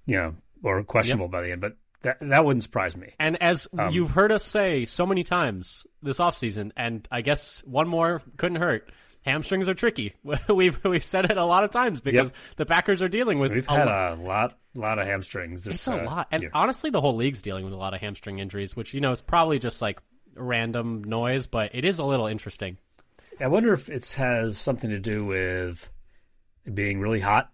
you 0.05 0.15
know 0.15 0.35
or 0.63 0.81
questionable 0.83 1.27
by 1.27 1.41
the 1.41 1.51
end. 1.51 1.59
But 1.59 1.75
that 2.03 2.17
that 2.21 2.45
wouldn't 2.45 2.63
surprise 2.63 2.95
me. 2.95 3.09
And 3.19 3.35
as 3.43 3.67
Um, 3.77 3.91
you've 3.91 4.11
heard 4.11 4.31
us 4.31 4.45
say 4.45 4.85
so 4.85 5.05
many 5.05 5.25
times 5.25 5.85
this 6.01 6.19
offseason, 6.19 6.71
and 6.77 7.05
I 7.11 7.19
guess 7.19 7.61
one 7.65 7.89
more 7.89 8.21
couldn't 8.37 8.61
hurt. 8.61 8.89
Hamstrings 9.25 9.67
are 9.67 9.73
tricky. 9.73 10.13
we've 10.47 10.81
we've 10.85 11.03
said 11.03 11.25
it 11.29 11.35
a 11.35 11.43
lot 11.43 11.65
of 11.65 11.71
times 11.71 11.99
because 11.99 12.29
Yep. 12.29 12.35
the 12.55 12.65
Packers 12.65 13.01
are 13.01 13.09
dealing 13.09 13.37
with 13.39 13.51
We've 13.51 13.67
a 13.67 13.71
had 13.71 13.87
lot. 13.87 14.11
a 14.13 14.15
lot 14.21 14.57
lot 14.75 14.97
of 14.97 15.07
hamstrings. 15.07 15.65
This, 15.65 15.75
It's 15.75 15.87
a 15.89 16.01
uh, 16.01 16.05
lot, 16.05 16.27
and 16.31 16.43
year. 16.43 16.51
honestly, 16.53 16.89
the 16.89 17.01
whole 17.01 17.17
league's 17.17 17.41
dealing 17.41 17.65
with 17.65 17.73
a 17.73 17.77
lot 17.77 17.93
of 17.93 17.99
hamstring 17.99 18.39
injuries, 18.39 18.77
which 18.77 18.93
you 18.93 19.01
know 19.01 19.11
is 19.11 19.19
probably 19.19 19.59
just 19.59 19.81
like 19.81 19.99
random 20.35 21.03
noise, 21.03 21.47
but 21.47 21.75
it 21.75 21.83
is 21.83 21.99
a 21.99 22.05
little 22.05 22.27
interesting. 22.27 22.77
I 23.39 23.47
wonder 23.47 23.73
if 23.73 23.89
it 23.89 24.11
has 24.17 24.57
something 24.57 24.89
to 24.89 24.99
do 24.99 25.25
with 25.25 25.89
being 26.73 26.99
really 26.99 27.19
hot 27.19 27.49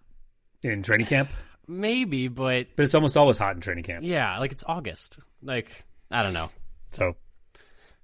in 0.62 0.82
training 0.82 1.06
camp. 1.06 1.30
Maybe, 1.66 2.28
but 2.28 2.68
But 2.76 2.84
it's 2.84 2.94
almost 2.94 3.16
always 3.16 3.38
hot 3.38 3.54
in 3.54 3.60
training 3.60 3.84
camp. 3.84 4.04
yeah, 4.04 4.38
like 4.38 4.52
it's 4.52 4.64
August. 4.66 5.18
Like 5.42 5.84
I 6.10 6.22
don't 6.22 6.34
know. 6.34 6.50
So 6.88 7.16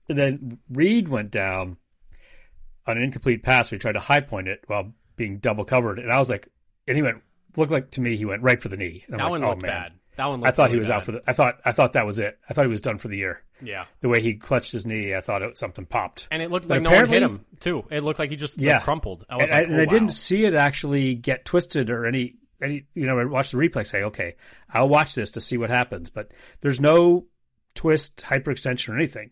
and 0.08 0.18
then 0.18 0.58
Reed 0.70 1.08
went 1.08 1.30
down 1.30 1.76
on 2.86 2.96
an 2.96 3.02
incomplete 3.02 3.42
pass. 3.42 3.70
We 3.70 3.78
tried 3.78 3.92
to 3.92 4.00
high 4.00 4.20
point 4.20 4.48
it 4.48 4.60
while 4.66 4.92
being 5.16 5.38
double 5.38 5.64
covered, 5.64 5.98
and 5.98 6.10
I 6.10 6.18
was 6.18 6.30
like, 6.30 6.48
and 6.88 6.96
he 6.96 7.02
went 7.02 7.22
looked 7.56 7.72
like 7.72 7.90
to 7.92 8.00
me 8.00 8.16
he 8.16 8.24
went 8.24 8.42
right 8.42 8.62
for 8.62 8.68
the 8.68 8.76
knee. 8.76 9.04
And 9.06 9.14
I'm 9.14 9.18
That 9.18 9.24
like, 9.24 9.30
one 9.30 9.44
oh, 9.44 9.48
looked 9.50 9.62
man. 9.62 9.70
bad. 9.70 9.92
That 10.16 10.26
one. 10.26 10.44
I 10.44 10.50
thought 10.50 10.64
really 10.64 10.74
he 10.74 10.78
was 10.80 10.88
bad. 10.88 10.96
out 10.96 11.04
for 11.04 11.12
the. 11.12 11.22
I 11.26 11.32
thought 11.32 11.60
I 11.64 11.72
thought 11.72 11.92
that 11.94 12.04
was 12.06 12.18
it. 12.18 12.38
I 12.48 12.52
thought 12.54 12.64
he 12.64 12.70
was 12.70 12.80
done 12.80 12.98
for 12.98 13.08
the 13.08 13.16
year. 13.16 13.42
Yeah, 13.62 13.84
The 14.00 14.08
way 14.08 14.22
he 14.22 14.34
clutched 14.36 14.72
his 14.72 14.86
knee, 14.86 15.14
I 15.14 15.20
thought 15.20 15.42
it, 15.42 15.58
something 15.58 15.84
popped. 15.84 16.28
and 16.30 16.42
it 16.42 16.50
looked 16.50 16.66
But 16.66 16.76
like 16.76 16.82
no 16.82 16.90
one 16.96 17.08
hit 17.08 17.22
him 17.22 17.44
too. 17.60 17.84
It 17.90 18.02
looked 18.02 18.18
like 18.18 18.30
he 18.30 18.36
just 18.36 18.58
like, 18.58 18.64
Yeah. 18.66 18.80
crumpled. 18.80 19.26
I 19.28 19.34
and, 19.34 19.42
was 19.42 19.52
I, 19.52 19.56
like, 19.56 19.66
and 19.66 19.74
oh, 19.76 19.82
I 19.82 19.84
didn't 19.84 20.08
see 20.14 20.46
it 20.46 20.54
actually 20.54 21.14
get 21.14 21.44
twisted 21.44 21.90
or 21.90 22.06
any 22.06 22.36
any 22.62 22.84
you 22.94 23.06
know 23.06 23.18
I 23.18 23.24
watched 23.26 23.52
the 23.52 23.58
replay 23.58 23.86
say 23.86 24.02
okay 24.04 24.36
I'll 24.70 24.88
watch 24.88 25.14
this 25.14 25.30
to 25.32 25.40
see 25.42 25.56
what 25.58 25.68
happens 25.70 26.08
but 26.10 26.30
there's 26.60 26.80
no 26.80 27.26
twist 27.74 28.22
hyperextension 28.26 28.90
or 28.92 28.96
anything 28.96 29.30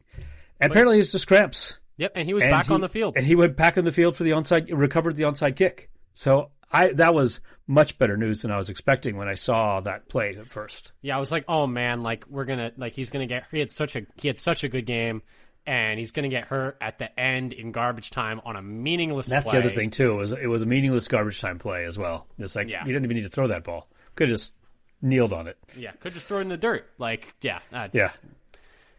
and 0.60 0.70
apparently 0.72 0.98
it's 0.98 1.12
just 1.12 1.26
cramps 1.26 1.78
Yep, 1.98 2.12
and 2.14 2.28
he 2.28 2.32
was 2.34 2.44
And 2.44 2.50
back 2.52 2.66
he- 2.66 2.74
on 2.74 2.80
the 2.80 2.88
field. 2.88 3.16
and 3.16 3.26
he 3.26 3.34
went 3.34 3.56
back 3.56 3.76
on 3.76 3.84
the 3.84 3.92
field 3.92 4.16
for 4.16 4.22
the 4.24 4.30
onside 4.30 4.68
recovered 4.72 5.16
the 5.16 5.24
onside 5.24 5.56
kick 5.56 5.90
so 6.14 6.50
I 6.72 6.88
that 6.94 7.14
was 7.14 7.40
much 7.66 7.98
better 7.98 8.16
news 8.16 8.42
than 8.42 8.50
I 8.50 8.56
was 8.56 8.70
expecting 8.70 9.16
when 9.16 9.28
I 9.28 9.34
saw 9.34 9.80
that 9.80 10.08
play 10.08 10.36
at 10.36 10.46
first 10.46 10.92
Yeah, 11.02 11.16
I 11.16 11.20
was 11.20 11.32
like, 11.32 11.44
oh 11.48 11.66
man, 11.66 12.02
like 12.02 12.24
we're 12.28 12.44
gonna 12.44 12.72
like 12.76 12.92
he's 12.94 13.10
gonna 13.10 13.26
get 13.26 13.46
he 13.50 13.58
had 13.58 13.70
such 13.70 13.96
a 13.96 14.02
he 14.16 14.28
had 14.28 14.38
such 14.38 14.64
a 14.64 14.68
good 14.68 14.86
game, 14.86 15.22
and 15.66 15.98
he's 15.98 16.12
gonna 16.12 16.28
get 16.28 16.44
hurt 16.44 16.76
at 16.80 16.98
the 16.98 17.18
end 17.18 17.52
in 17.52 17.72
garbage 17.72 18.10
time 18.10 18.40
on 18.44 18.56
a 18.56 18.62
meaningless. 18.62 19.26
And 19.26 19.32
that's 19.36 19.44
play. 19.44 19.60
the 19.60 19.66
other 19.66 19.74
thing 19.74 19.90
too 19.90 20.12
it 20.12 20.16
was 20.16 20.32
it 20.32 20.46
was 20.46 20.62
a 20.62 20.66
meaningless 20.66 21.08
garbage 21.08 21.40
time 21.40 21.58
play 21.58 21.84
as 21.84 21.96
well 21.98 22.26
it's 22.38 22.56
like 22.56 22.68
Yeah. 22.68 22.84
you 22.84 22.92
didn't 22.92 23.04
even 23.04 23.16
need 23.16 23.22
to 23.24 23.28
throw 23.30 23.46
that 23.48 23.64
ball 23.64 23.88
could 24.14 24.28
have 24.28 24.34
just 24.36 24.54
kneeled 25.00 25.32
on 25.32 25.46
it 25.46 25.56
Yeah, 25.76 25.92
could 25.92 26.12
just 26.12 26.26
throw 26.26 26.38
it 26.38 26.42
in 26.42 26.48
the 26.48 26.56
dirt. 26.56 26.90
Like 26.98 27.34
yeah, 27.40 27.60
uh, 27.72 27.88
yeah 27.92 28.10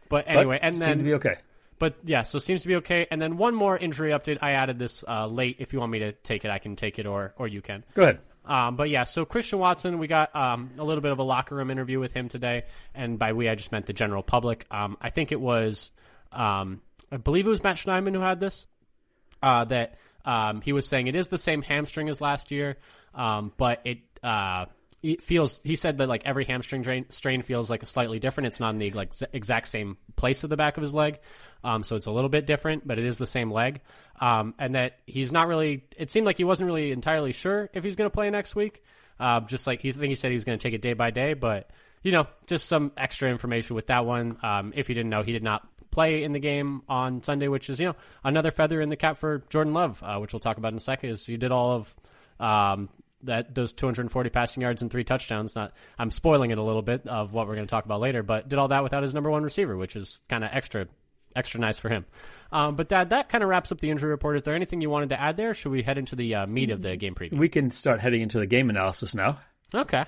But 0.08 0.26
But 0.26 0.28
anyway, 0.28 0.58
and 0.62 0.74
seemed 0.74 0.88
then 0.90 0.98
to 0.98 1.04
be 1.04 1.14
okay 1.14 1.36
But 1.80 1.96
yeah, 2.04 2.22
so 2.22 2.38
seems 2.38 2.62
to 2.62 2.68
be 2.68 2.76
okay. 2.76 3.08
And 3.10 3.20
then 3.20 3.38
one 3.38 3.54
more 3.54 3.76
injury 3.76 4.12
update. 4.12 4.38
I 4.42 4.52
added 4.52 4.78
this 4.78 5.02
uh, 5.08 5.26
late. 5.26 5.56
If 5.58 5.72
you 5.72 5.80
want 5.80 5.90
me 5.90 5.98
to 6.00 6.12
take 6.12 6.44
it, 6.44 6.50
I 6.50 6.58
can 6.58 6.76
take 6.76 7.00
it, 7.00 7.06
or 7.06 7.34
or 7.36 7.48
you 7.48 7.62
can. 7.62 7.84
go 7.94 8.02
ahead 8.02 8.20
Um, 8.44 8.76
but 8.76 8.90
yeah, 8.90 9.04
so 9.04 9.24
Christian 9.24 9.58
Watson, 9.58 9.98
we 9.98 10.06
got 10.06 10.36
um, 10.36 10.70
a 10.78 10.84
little 10.84 11.00
bit 11.00 11.10
of 11.10 11.18
a 11.18 11.22
locker 11.22 11.54
room 11.54 11.70
interview 11.70 11.98
with 11.98 12.12
him 12.12 12.28
today, 12.28 12.64
and 12.94 13.18
by 13.18 13.32
we 13.32 13.48
I 13.48 13.54
just 13.54 13.72
meant 13.72 13.86
the 13.86 13.94
general 13.94 14.22
public. 14.22 14.66
Um, 14.70 14.98
I 15.00 15.08
think 15.10 15.32
it 15.32 15.40
was, 15.40 15.90
um, 16.32 16.82
I 17.10 17.16
believe 17.16 17.46
it 17.46 17.50
was 17.50 17.62
Matt 17.64 17.76
Schneidman 17.76 18.14
who 18.14 18.20
had 18.20 18.40
this. 18.40 18.66
Uh, 19.42 19.64
that 19.64 19.98
um, 20.26 20.60
he 20.60 20.74
was 20.74 20.86
saying 20.86 21.06
it 21.06 21.14
is 21.14 21.28
the 21.28 21.38
same 21.38 21.62
hamstring 21.62 22.10
as 22.10 22.20
last 22.20 22.50
year, 22.50 22.76
um, 23.14 23.52
but 23.56 23.80
it. 23.86 24.00
Uh, 24.22 24.66
it 25.02 25.22
feels 25.22 25.60
he 25.64 25.76
said 25.76 25.98
that 25.98 26.08
like 26.08 26.22
every 26.26 26.44
hamstring 26.44 26.82
drain, 26.82 27.06
strain 27.08 27.42
feels 27.42 27.70
like 27.70 27.82
a 27.82 27.86
slightly 27.86 28.18
different. 28.18 28.48
It's 28.48 28.60
not 28.60 28.70
in 28.70 28.78
the 28.78 28.90
like 28.90 29.12
exact 29.32 29.68
same 29.68 29.96
place 30.16 30.44
of 30.44 30.50
the 30.50 30.56
back 30.56 30.76
of 30.76 30.82
his 30.82 30.92
leg. 30.92 31.20
Um, 31.64 31.84
so 31.84 31.96
it's 31.96 32.06
a 32.06 32.10
little 32.10 32.28
bit 32.28 32.46
different 32.46 32.86
but 32.86 32.98
it 32.98 33.04
is 33.04 33.16
the 33.18 33.26
same 33.26 33.50
leg. 33.50 33.80
Um, 34.20 34.54
and 34.58 34.74
that 34.74 34.98
he's 35.06 35.32
not 35.32 35.48
really 35.48 35.84
it 35.96 36.10
seemed 36.10 36.26
like 36.26 36.36
he 36.36 36.44
wasn't 36.44 36.66
really 36.66 36.92
entirely 36.92 37.32
sure 37.32 37.70
if 37.72 37.82
he's 37.82 37.96
going 37.96 38.10
to 38.10 38.14
play 38.14 38.28
next 38.30 38.54
week. 38.54 38.82
Uh, 39.18 39.40
just 39.40 39.66
like 39.66 39.80
he's, 39.80 39.96
I 39.96 40.00
think 40.00 40.10
he 40.10 40.14
said 40.14 40.30
he 40.30 40.34
was 40.34 40.44
going 40.44 40.58
to 40.58 40.62
take 40.62 40.74
it 40.74 40.82
day 40.82 40.92
by 40.92 41.10
day 41.10 41.34
but 41.34 41.70
you 42.02 42.12
know 42.12 42.26
just 42.46 42.66
some 42.66 42.92
extra 42.96 43.30
information 43.30 43.76
with 43.76 43.86
that 43.86 44.04
one. 44.04 44.36
Um, 44.42 44.72
if 44.76 44.90
you 44.90 44.94
didn't 44.94 45.10
know 45.10 45.22
he 45.22 45.32
did 45.32 45.42
not 45.42 45.66
play 45.90 46.22
in 46.24 46.32
the 46.32 46.38
game 46.38 46.82
on 46.88 47.22
Sunday 47.22 47.48
which 47.48 47.70
is 47.70 47.80
you 47.80 47.86
know 47.86 47.96
another 48.22 48.50
feather 48.50 48.82
in 48.82 48.90
the 48.90 48.96
cap 48.96 49.16
for 49.16 49.44
Jordan 49.48 49.72
Love 49.72 50.02
uh, 50.02 50.18
which 50.18 50.34
we'll 50.34 50.40
talk 50.40 50.58
about 50.58 50.72
in 50.72 50.76
a 50.76 50.80
second 50.80 51.08
is 51.08 51.24
he 51.24 51.38
did 51.38 51.52
all 51.52 51.72
of 51.72 51.94
um, 52.38 52.88
that 53.24 53.54
those 53.54 53.72
240 53.72 54.30
passing 54.30 54.62
yards 54.62 54.82
and 54.82 54.90
three 54.90 55.04
touchdowns. 55.04 55.54
Not, 55.54 55.72
I'm 55.98 56.10
spoiling 56.10 56.50
it 56.50 56.58
a 56.58 56.62
little 56.62 56.82
bit 56.82 57.06
of 57.06 57.32
what 57.32 57.46
we're 57.46 57.54
going 57.54 57.66
to 57.66 57.70
talk 57.70 57.84
about 57.84 58.00
later, 58.00 58.22
but 58.22 58.48
did 58.48 58.58
all 58.58 58.68
that 58.68 58.82
without 58.82 59.02
his 59.02 59.14
number 59.14 59.30
one 59.30 59.42
receiver, 59.42 59.76
which 59.76 59.96
is 59.96 60.20
kind 60.28 60.44
of 60.44 60.50
extra, 60.52 60.86
extra 61.34 61.60
nice 61.60 61.78
for 61.78 61.88
him. 61.88 62.06
Um, 62.52 62.76
but 62.76 62.88
that 62.88 63.10
that 63.10 63.28
kind 63.28 63.42
of 63.44 63.50
wraps 63.50 63.70
up 63.72 63.80
the 63.80 63.90
injury 63.90 64.10
report. 64.10 64.36
Is 64.36 64.42
there 64.42 64.54
anything 64.54 64.80
you 64.80 64.90
wanted 64.90 65.10
to 65.10 65.20
add 65.20 65.36
there? 65.36 65.54
should 65.54 65.72
we 65.72 65.82
head 65.82 65.98
into 65.98 66.16
the 66.16 66.34
uh, 66.34 66.46
meat 66.46 66.70
of 66.70 66.82
the 66.82 66.96
game 66.96 67.14
preview? 67.14 67.38
We 67.38 67.48
can 67.48 67.70
start 67.70 68.00
heading 68.00 68.22
into 68.22 68.38
the 68.38 68.46
game 68.46 68.70
analysis 68.70 69.14
now. 69.14 69.38
Okay, 69.74 70.04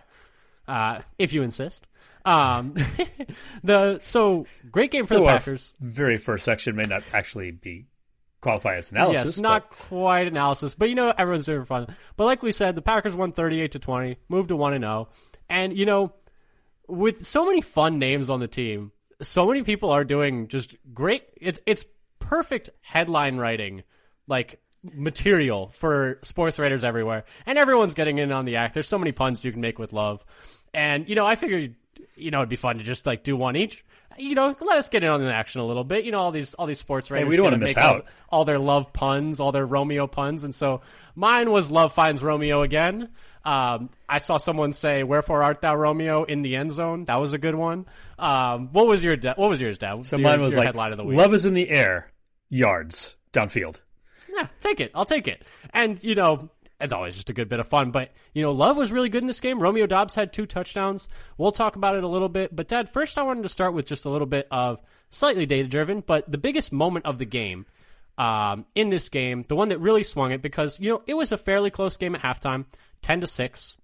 uh, 0.67 1.01
if 1.19 1.33
you 1.33 1.43
insist. 1.43 1.87
Um, 2.25 2.75
the 3.65 3.99
so 4.03 4.47
great 4.71 4.91
game 4.91 5.07
for 5.07 5.15
so 5.15 5.21
the 5.21 5.27
Packers. 5.27 5.75
Very 5.81 6.19
first 6.19 6.45
section 6.45 6.77
may 6.77 6.85
not 6.85 7.03
actually 7.13 7.51
be 7.51 7.87
qualify 8.43 8.77
as 8.77 8.93
analysis. 8.93 9.25
Yes, 9.25 9.39
not 9.39 9.71
quite 9.71 10.27
analysis, 10.27 10.75
but 10.75 10.91
you 10.91 10.95
know 10.95 11.15
everyone's 11.17 11.47
doing 11.47 11.65
fun. 11.65 11.87
But 12.17 12.27
like 12.27 12.43
we 12.43 12.53
said, 12.53 12.75
the 12.75 12.83
Packers 12.83 13.17
won 13.17 13.33
38 13.33 13.73
to 13.73 13.79
20, 13.79 14.17
moved 14.29 14.49
to 14.49 14.57
1 14.57 14.75
and 14.75 14.85
0. 14.85 15.09
And 15.49 15.77
you 15.77 15.87
know, 15.87 16.13
with 16.87 17.25
so 17.25 17.47
many 17.47 17.63
fun 17.63 17.99
names 17.99 18.29
on 18.29 18.41
the 18.41 18.49
team, 18.49 18.93
so 19.23 19.47
many 19.47 19.63
people 19.63 19.91
are 19.91 20.05
doing 20.05 20.49
just 20.49 20.75
great 20.93 21.23
it's 21.41 21.61
it's 21.65 21.87
perfect 22.19 22.69
headline 22.81 23.37
writing 23.37 23.85
like 24.27 24.61
material 24.83 25.69
for 25.69 26.19
sports 26.23 26.59
writers 26.59 26.85
everywhere. 26.85 27.25
And 27.47 27.57
everyone's 27.57 27.95
getting 27.95 28.19
in 28.19 28.33
on 28.33 28.45
the 28.45 28.57
act. 28.57 28.75
There's 28.75 28.89
so 28.89 28.99
many 28.99 29.13
puns 29.13 29.45
you 29.45 29.53
can 29.53 29.61
make 29.61 29.79
with 29.79 29.93
love. 29.93 30.25
And 30.75 31.09
you 31.09 31.15
know, 31.15 31.25
I 31.25 31.37
figured 31.37 31.77
you 32.17 32.31
know, 32.31 32.39
it'd 32.39 32.49
be 32.49 32.57
fun 32.57 32.79
to 32.79 32.85
just 32.85 33.07
like 33.07 33.23
do 33.23 33.37
one 33.37 33.57
each 33.57 33.85
you 34.19 34.35
know, 34.35 34.55
let 34.61 34.77
us 34.77 34.89
get 34.89 35.05
in 35.05 35.11
on 35.11 35.23
the 35.23 35.33
action 35.33 35.61
a 35.61 35.67
little 35.67 35.85
bit. 35.85 36.05
You 36.05 36.13
know, 36.13 36.21
all 36.21 36.33
these 36.33 36.55
all 36.55 36.67
these 36.67 36.79
sports 36.79 37.11
writers. 37.11 37.25
Hey, 37.25 37.29
we 37.29 37.37
don't 37.37 37.45
want 37.45 37.55
to 37.55 37.59
miss 37.59 37.77
out. 37.77 38.07
All, 38.29 38.41
all, 38.41 38.45
their 38.45 38.59
love 38.59 38.93
puns, 38.93 39.41
all 39.41 39.53
their 39.53 39.67
Romeo 39.67 40.07
puns, 40.07 40.45
and 40.45 40.55
so 40.55 40.81
mine 41.15 41.51
was 41.51 41.71
"Love 41.71 41.93
finds 41.93 42.23
Romeo 42.23 42.63
again." 42.63 43.09
Um, 43.45 43.91
I 44.09 44.19
saw 44.19 44.37
someone 44.37 44.73
say 44.73 45.03
"Wherefore 45.03 45.43
art 45.43 45.61
thou, 45.61 45.75
Romeo?" 45.75 46.25
in 46.25 46.43
the 46.43 46.57
end 46.57 46.73
zone. 46.73 47.05
That 47.07 47.17
was 47.17 47.33
a 47.33 47.39
good 47.39 47.55
one. 47.55 47.87
Um, 48.19 48.69
what 48.73 48.87
was 48.87 49.03
your 49.03 49.17
de- 49.17 49.35
What 49.35 49.51
was 49.51 49.61
yours, 49.61 49.79
Dad? 49.79 50.07
So 50.07 50.17
your, 50.17 50.29
mine 50.29 50.41
was 50.41 50.55
like 50.55 50.67
headline 50.67 50.93
of 50.93 50.99
the 50.99 51.05
week. 51.05 51.19
"Love 51.19 51.35
is 51.35 51.45
in 51.45 51.55
the 51.55 51.69
air, 51.69 52.11
yards 52.49 53.17
downfield." 53.33 53.81
Yeah, 54.35 54.47
take 54.61 54.81
it. 54.81 54.93
I'll 54.95 55.05
take 55.05 55.29
it. 55.29 55.43
And 55.75 56.03
you 56.03 56.15
know, 56.15 56.49
it's 56.83 56.93
always 56.93 57.15
just 57.15 57.31
a 57.31 57.33
good 57.33 57.49
bit 57.49 57.61
of 57.61 57.69
fun. 57.69 57.91
But, 57.91 58.11
you 58.35 58.43
know, 58.43 58.53
Love 58.53 58.77
was 58.77 58.93
really 58.93 59.09
good 59.09 59.23
in 59.23 59.27
this 59.27 59.41
game. 59.41 59.61
Romeo 59.61 59.87
Doubs 59.87 60.15
had 60.15 60.33
two 60.33 60.47
touchdowns. 60.47 61.09
We'll 61.39 61.53
talk 61.53 61.77
about 61.77 61.95
it 61.95 62.05
a 62.05 62.09
little 62.09 62.29
bit. 62.29 62.55
But, 62.55 62.69
Dad, 62.69 62.89
first 62.89 63.17
I 63.17 63.23
wanted 63.23 63.45
to 63.45 63.49
start 63.49 63.73
with 63.73 63.87
just 63.87 64.05
a 64.05 64.11
little 64.11 64.27
bit 64.27 64.49
of 64.51 64.81
slightly 65.11 65.47
data 65.47 65.69
driven, 65.69 66.01
but 66.01 66.31
the 66.31 66.39
biggest 66.39 66.73
moment 66.73 67.07
of 67.07 67.19
the 67.19 67.25
game 67.25 67.67
um, 68.19 68.67
in 68.75 68.91
this 68.91 69.09
game, 69.09 69.45
the 69.49 69.57
one 69.57 69.69
that 69.69 69.79
really 69.79 70.03
swung 70.03 70.33
it, 70.33 70.43
because, 70.43 70.81
you 70.81 70.91
know, 70.91 71.03
it 71.07 71.15
was 71.15 71.33
a 71.33 71.39
fairly 71.39 71.71
close 71.71 71.97
game 71.97 72.15
at 72.15 72.23
halftime, 72.23 72.67
10 73.03 73.21
to 73.21 73.27
6. 73.27 73.77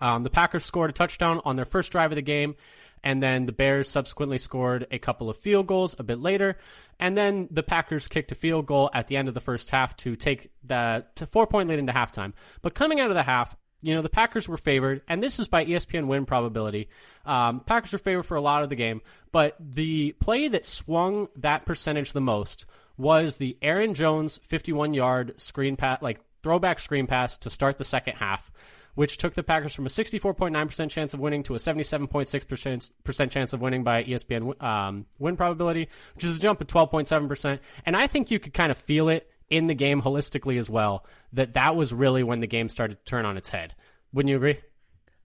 Um, 0.00 0.22
the 0.22 0.30
Packers 0.30 0.64
scored 0.64 0.90
a 0.90 0.92
touchdown 0.94 1.40
on 1.44 1.56
their 1.56 1.64
first 1.64 1.92
drive 1.92 2.12
of 2.12 2.16
the 2.16 2.22
game, 2.22 2.54
and 3.02 3.22
then 3.22 3.46
the 3.46 3.52
Bears 3.52 3.88
subsequently 3.88 4.38
scored 4.38 4.86
a 4.90 4.98
couple 4.98 5.30
of 5.30 5.36
field 5.36 5.66
goals 5.66 5.96
a 5.98 6.02
bit 6.02 6.20
later. 6.20 6.56
And 6.98 7.16
then 7.16 7.48
the 7.50 7.62
Packers 7.62 8.08
kicked 8.08 8.32
a 8.32 8.34
field 8.34 8.66
goal 8.66 8.90
at 8.92 9.06
the 9.06 9.16
end 9.16 9.28
of 9.28 9.34
the 9.34 9.40
first 9.40 9.70
half 9.70 9.96
to 9.98 10.16
take 10.16 10.50
the 10.62 11.06
to 11.14 11.26
four 11.26 11.46
point 11.46 11.68
lead 11.68 11.78
into 11.78 11.92
halftime. 11.92 12.34
But 12.62 12.74
coming 12.74 13.00
out 13.00 13.10
of 13.10 13.16
the 13.16 13.22
half, 13.22 13.56
you 13.82 13.94
know, 13.94 14.02
the 14.02 14.10
Packers 14.10 14.48
were 14.48 14.58
favored, 14.58 15.00
and 15.08 15.22
this 15.22 15.38
is 15.38 15.48
by 15.48 15.64
ESPN 15.64 16.06
win 16.06 16.26
probability. 16.26 16.90
Um, 17.24 17.60
Packers 17.60 17.92
were 17.92 17.98
favored 17.98 18.24
for 18.24 18.36
a 18.36 18.42
lot 18.42 18.62
of 18.62 18.68
the 18.68 18.76
game, 18.76 19.00
but 19.32 19.56
the 19.58 20.12
play 20.20 20.48
that 20.48 20.66
swung 20.66 21.28
that 21.36 21.64
percentage 21.64 22.12
the 22.12 22.20
most 22.20 22.66
was 22.98 23.36
the 23.36 23.56
Aaron 23.62 23.94
Jones 23.94 24.38
51 24.44 24.92
yard 24.92 25.40
screen 25.40 25.76
pass, 25.76 26.02
like 26.02 26.20
throwback 26.42 26.78
screen 26.80 27.06
pass 27.06 27.38
to 27.38 27.48
start 27.48 27.78
the 27.78 27.84
second 27.84 28.16
half 28.16 28.50
which 28.94 29.16
took 29.16 29.34
the 29.34 29.42
Packers 29.42 29.74
from 29.74 29.86
a 29.86 29.88
64.9% 29.88 30.90
chance 30.90 31.14
of 31.14 31.20
winning 31.20 31.42
to 31.44 31.54
a 31.54 31.58
77.6% 31.58 33.30
chance 33.30 33.52
of 33.52 33.60
winning 33.60 33.84
by 33.84 34.04
ESPN 34.04 34.62
um, 34.62 35.06
win 35.18 35.36
probability, 35.36 35.88
which 36.14 36.24
is 36.24 36.36
a 36.36 36.40
jump 36.40 36.60
of 36.60 36.66
12.7%. 36.66 37.58
And 37.86 37.96
I 37.96 38.06
think 38.06 38.30
you 38.30 38.38
could 38.38 38.54
kind 38.54 38.70
of 38.70 38.78
feel 38.78 39.08
it 39.08 39.30
in 39.48 39.66
the 39.66 39.74
game 39.74 40.00
holistically 40.00 40.58
as 40.58 40.70
well, 40.70 41.04
that 41.32 41.54
that 41.54 41.74
was 41.74 41.92
really 41.92 42.22
when 42.22 42.40
the 42.40 42.46
game 42.46 42.68
started 42.68 42.98
to 42.98 43.04
turn 43.04 43.26
on 43.26 43.36
its 43.36 43.48
head. 43.48 43.74
Wouldn't 44.12 44.30
you 44.30 44.36
agree? 44.36 44.60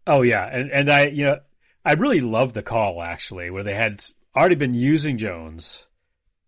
Oh, 0.07 0.21
yeah. 0.23 0.45
And, 0.45 0.71
and 0.71 0.91
I, 0.91 1.07
you 1.07 1.25
know, 1.25 1.39
I 1.83 1.93
really 1.93 2.21
love 2.21 2.53
the 2.53 2.63
call 2.63 3.01
actually, 3.01 3.51
where 3.51 3.63
they 3.63 3.75
had 3.75 4.03
already 4.35 4.55
been 4.55 4.73
using 4.73 5.17
Jones 5.17 5.85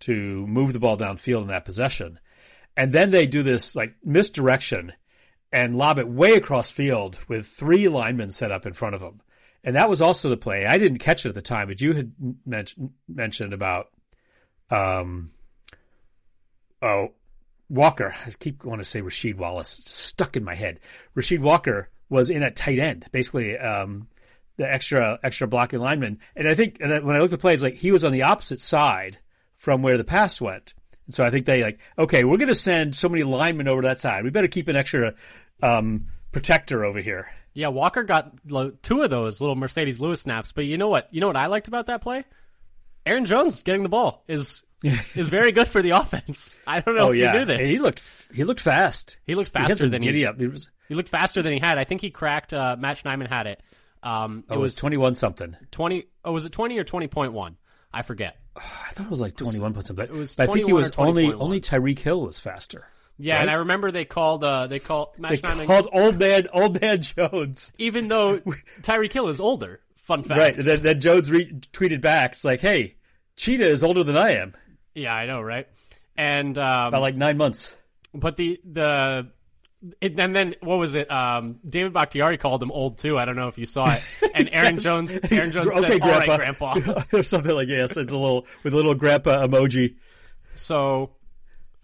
to 0.01 0.45
move 0.47 0.73
the 0.73 0.79
ball 0.79 0.97
downfield 0.97 1.43
in 1.43 1.47
that 1.47 1.65
possession. 1.65 2.19
And 2.75 2.91
then 2.91 3.11
they 3.11 3.25
do 3.25 3.43
this 3.43 3.75
like 3.75 3.95
misdirection 4.03 4.93
and 5.51 5.75
lob 5.75 5.99
it 5.99 6.07
way 6.07 6.33
across 6.33 6.71
field 6.71 7.19
with 7.27 7.47
three 7.47 7.87
linemen 7.87 8.31
set 8.31 8.51
up 8.51 8.65
in 8.65 8.73
front 8.73 8.95
of 8.95 9.01
him. 9.01 9.21
And 9.63 9.75
that 9.75 9.89
was 9.89 10.01
also 10.01 10.29
the 10.29 10.37
play. 10.37 10.65
I 10.65 10.77
didn't 10.77 10.99
catch 10.99 11.25
it 11.25 11.29
at 11.29 11.35
the 11.35 11.41
time, 11.41 11.67
but 11.67 11.81
you 11.81 11.93
had 11.93 12.11
men- 12.45 12.93
mentioned 13.07 13.53
about 13.53 13.89
um 14.69 15.31
oh 16.81 17.11
Walker. 17.69 18.13
I 18.25 18.31
keep 18.39 18.59
going 18.59 18.79
to 18.79 18.85
say 18.85 19.01
Rasheed 19.01 19.35
Wallace. 19.35 19.69
Stuck 19.69 20.37
in 20.37 20.43
my 20.43 20.55
head. 20.55 20.79
Rasheed 21.15 21.39
Walker 21.39 21.89
was 22.09 22.29
in 22.29 22.43
at 22.43 22.55
tight 22.55 22.79
end, 22.79 23.05
basically 23.11 23.57
um, 23.57 24.07
the 24.55 24.71
extra 24.71 25.19
extra 25.23 25.47
blocking 25.47 25.79
lineman. 25.79 26.19
And 26.35 26.47
I 26.47 26.55
think 26.55 26.77
and 26.79 27.05
when 27.05 27.15
I 27.15 27.19
looked 27.19 27.33
at 27.33 27.39
the 27.39 27.41
play, 27.41 27.53
it's 27.53 27.63
like 27.63 27.75
he 27.75 27.91
was 27.91 28.05
on 28.05 28.11
the 28.11 28.23
opposite 28.23 28.61
side 28.61 29.17
from 29.55 29.81
where 29.81 29.97
the 29.97 30.03
pass 30.03 30.39
went. 30.39 30.73
And 31.07 31.13
so 31.13 31.23
I 31.23 31.31
think 31.31 31.45
they 31.45 31.63
like, 31.63 31.79
okay, 31.97 32.23
we're 32.23 32.37
going 32.37 32.47
to 32.49 32.55
send 32.55 32.95
so 32.95 33.09
many 33.09 33.23
linemen 33.23 33.67
over 33.67 33.81
to 33.81 33.87
that 33.87 33.97
side. 33.97 34.23
We 34.23 34.29
better 34.29 34.47
keep 34.47 34.67
an 34.67 34.75
extra 34.75 35.15
um, 35.63 36.07
protector 36.31 36.85
over 36.85 36.99
here. 36.99 37.29
Yeah, 37.53 37.69
Walker 37.69 38.03
got 38.03 38.33
two 38.83 39.01
of 39.01 39.09
those 39.09 39.41
little 39.41 39.55
Marcedes 39.55 39.99
Lewis 39.99 40.21
snaps. 40.21 40.51
But 40.51 40.65
you 40.65 40.77
know 40.77 40.89
what? 40.89 41.07
You 41.11 41.21
know 41.21 41.27
what 41.27 41.37
I 41.37 41.47
liked 41.47 41.67
about 41.67 41.87
that 41.87 42.01
play? 42.01 42.23
Aaron 43.05 43.25
Jones 43.25 43.63
getting 43.63 43.83
the 43.83 43.89
ball 43.89 44.23
is 44.27 44.63
is 44.83 45.27
very 45.27 45.51
good 45.51 45.67
for 45.67 45.81
the 45.81 45.91
offense. 45.91 46.59
I 46.67 46.81
don't 46.81 46.95
know 46.95 47.07
oh, 47.07 47.11
if 47.11 47.17
yeah. 47.17 47.33
you 47.33 47.39
knew 47.39 47.45
this. 47.45 47.69
He 47.69 47.79
looked 47.79 48.03
he 48.33 48.43
looked 48.43 48.59
fast. 48.59 49.17
He 49.25 49.33
looked 49.33 49.49
faster 49.49 49.85
he 49.85 49.89
than 49.89 50.01
he, 50.01 50.25
up. 50.25 50.39
He, 50.39 50.47
was, 50.47 50.69
he 50.87 50.93
looked 50.93 51.09
faster 51.09 51.41
than 51.41 51.53
he 51.53 51.59
had. 51.59 51.77
I 51.77 51.83
think 51.83 52.01
he 52.01 52.11
cracked. 52.11 52.53
Uh, 52.53 52.75
Matt 52.77 52.97
Schneidman 52.97 53.27
had 53.27 53.47
it. 53.47 53.63
Um, 54.03 54.43
it 54.49 54.53
oh, 54.53 54.59
was 54.59 54.75
twenty 54.75 54.97
one 54.97 55.15
something. 55.15 55.55
Twenty. 55.71 56.05
Oh, 56.23 56.33
was 56.33 56.45
it 56.45 56.51
twenty 56.51 56.77
or 56.77 56.83
twenty 56.83 57.07
point 57.07 57.33
one? 57.33 57.57
I 57.97 58.03
forget. 58.03 58.37
I 58.55 58.91
thought 58.91 59.07
it 59.07 59.09
was 59.09 59.21
like 59.21 59.35
twenty 59.35 59.59
one 59.59 59.73
point 59.73 59.87
something. 59.87 60.05
It 60.05 60.11
was. 60.11 60.37
I 60.37 60.45
think 60.45 60.67
he 60.67 60.73
was 60.73 60.91
only 60.99 61.33
only 61.33 61.59
Tyreek 61.59 61.97
Hill 61.97 62.21
was 62.21 62.39
faster. 62.39 62.87
Yeah, 63.17 63.33
right? 63.33 63.41
and 63.41 63.49
I 63.49 63.55
remember 63.55 63.89
they 63.89 64.05
called 64.05 64.43
uh, 64.43 64.67
they 64.67 64.77
called 64.77 65.17
Matt 65.17 65.41
they 65.41 65.65
called 65.65 65.89
old 65.91 66.19
man 66.19 66.47
old 66.53 66.79
man 66.79 67.01
Jones, 67.01 67.73
even 67.79 68.07
though 68.07 68.37
Tyreek 68.81 69.11
Hill 69.11 69.29
is 69.29 69.41
older. 69.41 69.79
Fun 69.95 70.21
fact, 70.21 70.39
right? 70.39 70.55
Then, 70.55 70.83
then 70.83 71.01
Jones 71.01 71.31
re- 71.31 71.51
tweeted 71.73 72.01
back, 72.01 72.33
"It's 72.33 72.45
like, 72.45 72.59
hey, 72.59 72.97
Cheetah 73.35 73.65
is 73.65 73.83
older 73.83 74.03
than 74.03 74.15
I 74.15 74.35
am." 74.35 74.53
Yeah, 74.93 75.15
I 75.15 75.25
know, 75.25 75.41
right? 75.41 75.67
And 76.15 76.55
um, 76.59 76.91
by 76.91 76.99
like 76.99 77.15
nine 77.15 77.37
months. 77.37 77.75
But 78.13 78.37
the 78.37 78.61
the 78.63 79.31
it, 80.01 80.19
and 80.19 80.35
then 80.35 80.55
what 80.61 80.77
was 80.77 80.95
it? 80.95 81.09
Um, 81.11 81.59
David 81.67 81.93
Bakhtiari 81.93 82.37
called 82.37 82.61
him 82.63 82.71
old 82.71 82.97
too. 82.97 83.17
I 83.17 83.25
don't 83.25 83.35
know 83.35 83.47
if 83.47 83.57
you 83.57 83.65
saw 83.65 83.91
it. 83.91 84.03
And 84.37 84.49
Aaron 84.51 84.75
yes. 84.75 84.83
Jones, 84.83 85.19
Aaron 85.31 85.51
Jones 85.51 85.73
okay, 85.75 85.93
said, 85.93 86.01
grandpa. 86.01 86.11
"All 86.11 86.19
right, 86.19 86.83
Grandpa," 86.83 87.01
or 87.17 87.23
something 87.23 87.55
like 87.55 87.67
yes, 87.67 87.97
it's 87.97 88.11
a 88.11 88.15
little 88.15 88.45
with 88.61 88.73
a 88.73 88.75
little 88.75 88.93
grandpa 88.93 89.47
emoji. 89.47 89.95
So, 90.53 91.15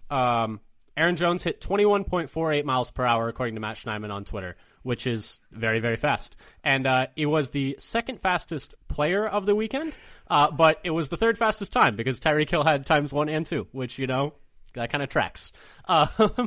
um, 0.08 0.60
Aaron 0.96 1.16
Jones 1.16 1.42
hit 1.42 1.60
21.48 1.60 2.64
miles 2.64 2.92
per 2.92 3.04
hour 3.04 3.28
according 3.28 3.56
to 3.56 3.60
Matt 3.60 3.76
Schneidman 3.76 4.12
on 4.12 4.24
Twitter, 4.24 4.56
which 4.84 5.08
is 5.08 5.40
very 5.50 5.80
very 5.80 5.96
fast. 5.96 6.36
And 6.62 6.86
uh, 6.86 7.08
it 7.16 7.26
was 7.26 7.50
the 7.50 7.74
second 7.80 8.20
fastest 8.20 8.76
player 8.86 9.26
of 9.26 9.46
the 9.46 9.56
weekend, 9.56 9.92
uh, 10.30 10.52
but 10.52 10.78
it 10.84 10.90
was 10.90 11.08
the 11.08 11.16
third 11.16 11.36
fastest 11.36 11.72
time 11.72 11.96
because 11.96 12.20
Tyreek 12.20 12.50
Hill 12.50 12.62
had 12.62 12.86
times 12.86 13.12
one 13.12 13.28
and 13.28 13.44
two, 13.44 13.66
which 13.72 13.98
you 13.98 14.06
know 14.06 14.34
that 14.74 14.90
kind 14.90 15.02
of 15.02 15.08
tracks. 15.08 15.52
Uh, 15.88 16.06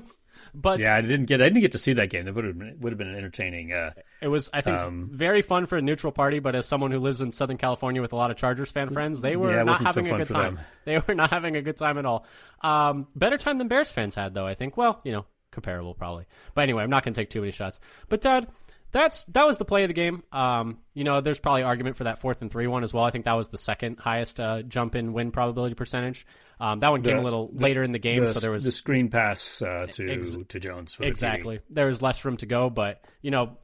But 0.59 0.79
yeah, 0.79 0.95
I 0.95 1.01
didn't 1.01 1.25
get 1.27 1.39
I 1.39 1.45
didn't 1.45 1.61
get 1.61 1.73
to 1.73 1.77
see 1.77 1.93
that 1.93 2.09
game. 2.09 2.25
That 2.25 2.33
would 2.33 2.43
have 2.45 2.57
been 2.57 2.77
would 2.79 2.91
have 2.91 2.97
been 2.97 3.09
an 3.09 3.15
entertaining. 3.15 3.73
Uh, 3.73 3.91
it 4.21 4.27
was, 4.27 4.49
I 4.51 4.61
think, 4.61 4.75
Um, 4.75 5.09
very 5.13 5.43
fun 5.43 5.67
for 5.67 5.77
a 5.77 5.81
neutral 5.83 6.11
party. 6.11 6.39
But 6.39 6.55
as 6.55 6.65
someone 6.65 6.89
who 6.89 6.99
lives 6.99 7.21
in 7.21 7.31
Southern 7.31 7.57
California 7.57 8.01
with 8.01 8.11
a 8.11 8.15
lot 8.15 8.31
of 8.31 8.37
Chargers 8.37 8.71
fan 8.71 8.89
friends, 8.89 9.21
they 9.21 9.35
were 9.35 9.51
Yeah, 9.51 9.57
not 9.63 9.79
wasn't 9.79 9.89
so 9.89 9.93
having 10.01 10.11
a 10.11 10.17
good 10.17 10.29
time. 10.29 10.55
them. 10.55 10.63
They 10.85 10.97
were 10.97 11.13
not 11.15 11.29
having 11.29 11.55
a 11.55 11.61
good 11.61 11.77
time 11.77 11.97
at 11.99 12.05
all. 12.07 12.25
Um, 12.61 13.07
better 13.15 13.37
time 13.37 13.59
than 13.59 13.67
Bears 13.67 13.91
fans 13.91 14.15
had, 14.15 14.33
though. 14.33 14.47
I 14.47 14.55
think. 14.55 14.77
Well, 14.77 14.99
you 15.03 15.11
know, 15.11 15.25
comparable 15.51 15.93
probably. 15.93 16.25
But 16.55 16.63
anyway, 16.63 16.81
I'm 16.81 16.89
not 16.89 17.03
going 17.03 17.13
to 17.13 17.21
take 17.21 17.29
too 17.29 17.41
many 17.41 17.51
shots. 17.51 17.79
But 18.09 18.21
Dad, 18.21 18.47
that's 18.91 19.25
that 19.25 19.45
was 19.45 19.57
the 19.59 19.65
play 19.65 19.83
of 19.83 19.89
the 19.89 19.93
game. 19.93 20.23
Um, 20.31 20.79
you 20.95 21.03
know, 21.03 21.21
there's 21.21 21.39
probably 21.39 21.63
argument 21.63 21.97
for 21.97 22.05
that 22.05 22.19
fourth 22.19 22.41
and 22.41 22.49
three 22.49 22.65
one 22.67 22.83
as 22.83 22.93
well. 22.95 23.03
I 23.03 23.11
think 23.11 23.25
that 23.25 23.33
was 23.37 23.49
the 23.49 23.57
second 23.59 23.99
highest 23.99 24.39
uh, 24.39 24.63
jump 24.63 24.95
in 24.95 25.13
win 25.13 25.29
probability 25.31 25.75
percentage. 25.75 26.25
Um, 26.59 26.79
that 26.79 26.89
one 26.91 27.03
came 27.03 27.15
The- 27.17 27.21
a 27.21 27.23
little 27.23 27.49
later 27.53 27.83
in 27.83 27.91
the 27.91 27.99
game, 27.99 28.25
the, 28.25 28.33
so 28.33 28.39
there 28.39 28.51
was 28.51 28.63
the 28.63 28.71
screen 28.71 29.09
pass 29.09 29.61
uh, 29.61 29.85
to 29.91 30.09
Ex- 30.11 30.37
to 30.49 30.59
Jones 30.59 30.95
for 30.95 31.03
the 31.03 31.07
Exactly. 31.09 31.59
There 31.69 31.85
was 31.87 32.01
less 32.01 32.23
room 32.25 32.37
to 32.37 32.45
go, 32.45 32.69
but 32.69 33.03
you 33.21 33.29
know, 33.31 33.57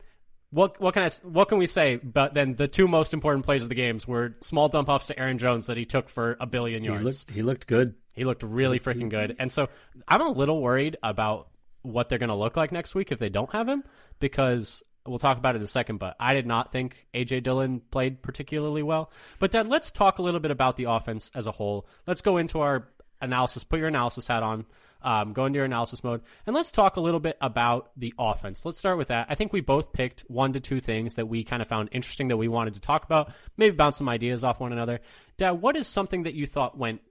what 0.52 0.80
what 0.80 0.94
can 0.94 1.02
I 1.04 1.10
what 1.24 1.50
can 1.50 1.58
we 1.58 1.66
say? 1.66 1.96
But 1.96 2.36
then 2.36 2.54
the 2.54 2.68
two 2.68 2.88
most 2.88 3.14
important 3.16 3.46
plays 3.46 3.64
of 3.64 3.70
the 3.70 3.76
games 3.76 4.08
were 4.08 4.36
small 4.42 4.68
dump 4.70 4.90
offs 4.90 5.08
to 5.08 5.18
Aaron 5.20 5.40
Jones 5.40 5.66
that 5.66 5.78
he 5.78 5.86
took 5.86 6.08
for 6.10 6.38
a 6.40 6.46
billion 6.46 6.82
He 6.82 6.88
yards. 6.88 7.04
looked 7.04 7.32
he 7.32 7.42
looked 7.42 7.66
good. 7.68 7.96
He 8.14 8.26
looked 8.26 8.44
really 8.44 8.80
freaking 8.80 9.10
good, 9.10 9.36
and 9.40 9.52
so 9.52 9.70
I'm 10.08 10.22
a 10.22 10.30
little 10.30 10.62
worried 10.62 10.98
about 11.02 11.48
what 11.82 12.10
they're 12.10 12.20
going 12.20 12.30
to 12.30 12.36
look 12.36 12.56
like 12.56 12.72
next 12.72 12.94
week 12.94 13.12
if 13.12 13.18
they 13.18 13.30
don't 13.30 13.52
have 13.52 13.68
him, 13.68 13.84
because 14.20 14.84
we'll 15.06 15.20
talk 15.20 15.38
about 15.38 15.56
it 15.56 15.60
in 15.60 15.64
a 15.64 15.68
second. 15.68 15.98
But 15.98 16.16
I 16.20 16.34
did 16.34 16.46
not 16.46 16.72
think 16.72 17.08
AJ 17.14 17.44
Dillon 17.44 17.82
played 17.92 18.22
particularly 18.22 18.84
well. 18.84 19.12
But 19.40 19.52
Dad, 19.52 19.68
let's 19.68 19.92
talk 19.92 20.20
a 20.20 20.22
little 20.22 20.40
bit 20.40 20.52
about 20.52 20.76
the 20.76 20.86
offense 20.86 21.32
as 21.36 21.48
a 21.48 21.52
whole. 21.52 21.88
Let's 22.08 22.22
go 22.22 22.38
into 22.38 22.62
our 22.62 22.88
analysis. 23.22 23.64
Put 23.64 23.80
your 23.80 23.88
analysis 23.88 24.28
hat 24.28 24.44
on. 24.44 24.66
Um, 25.02 25.34
go 25.34 25.46
into 25.46 25.58
your 25.58 25.66
analysis 25.66 26.02
mode, 26.02 26.22
and 26.48 26.56
let's 26.56 26.72
talk 26.72 26.96
a 26.96 27.02
little 27.02 27.20
bit 27.20 27.36
about 27.42 27.92
the 27.98 28.14
offense. 28.18 28.64
Let's 28.64 28.78
start 28.78 28.98
with 28.98 29.10
that. 29.10 29.28
I 29.30 29.36
think 29.36 29.52
we 29.52 29.60
both 29.60 29.92
picked 29.92 30.22
one 30.30 30.54
to 30.54 30.62
two 30.62 30.80
things 30.80 31.16
that 31.16 31.28
we 31.28 31.44
kind 31.44 31.62
of 31.62 31.68
found 31.68 31.90
interesting 31.92 32.30
that 32.30 32.38
we 32.38 32.48
wanted 32.48 32.76
to 32.76 32.80
talk 32.80 33.04
about. 33.04 33.34
Maybe 33.58 33.76
bounce 33.76 33.98
some 33.98 34.08
ideas 34.08 34.46
off 34.46 34.62
one 34.62 34.72
another. 34.72 35.02
Dad, 35.36 35.62
what 35.62 35.76
is 35.76 35.88
something 35.88 36.24
that 36.24 36.36
you 36.36 36.48
thought 36.48 36.78
went 36.78 37.02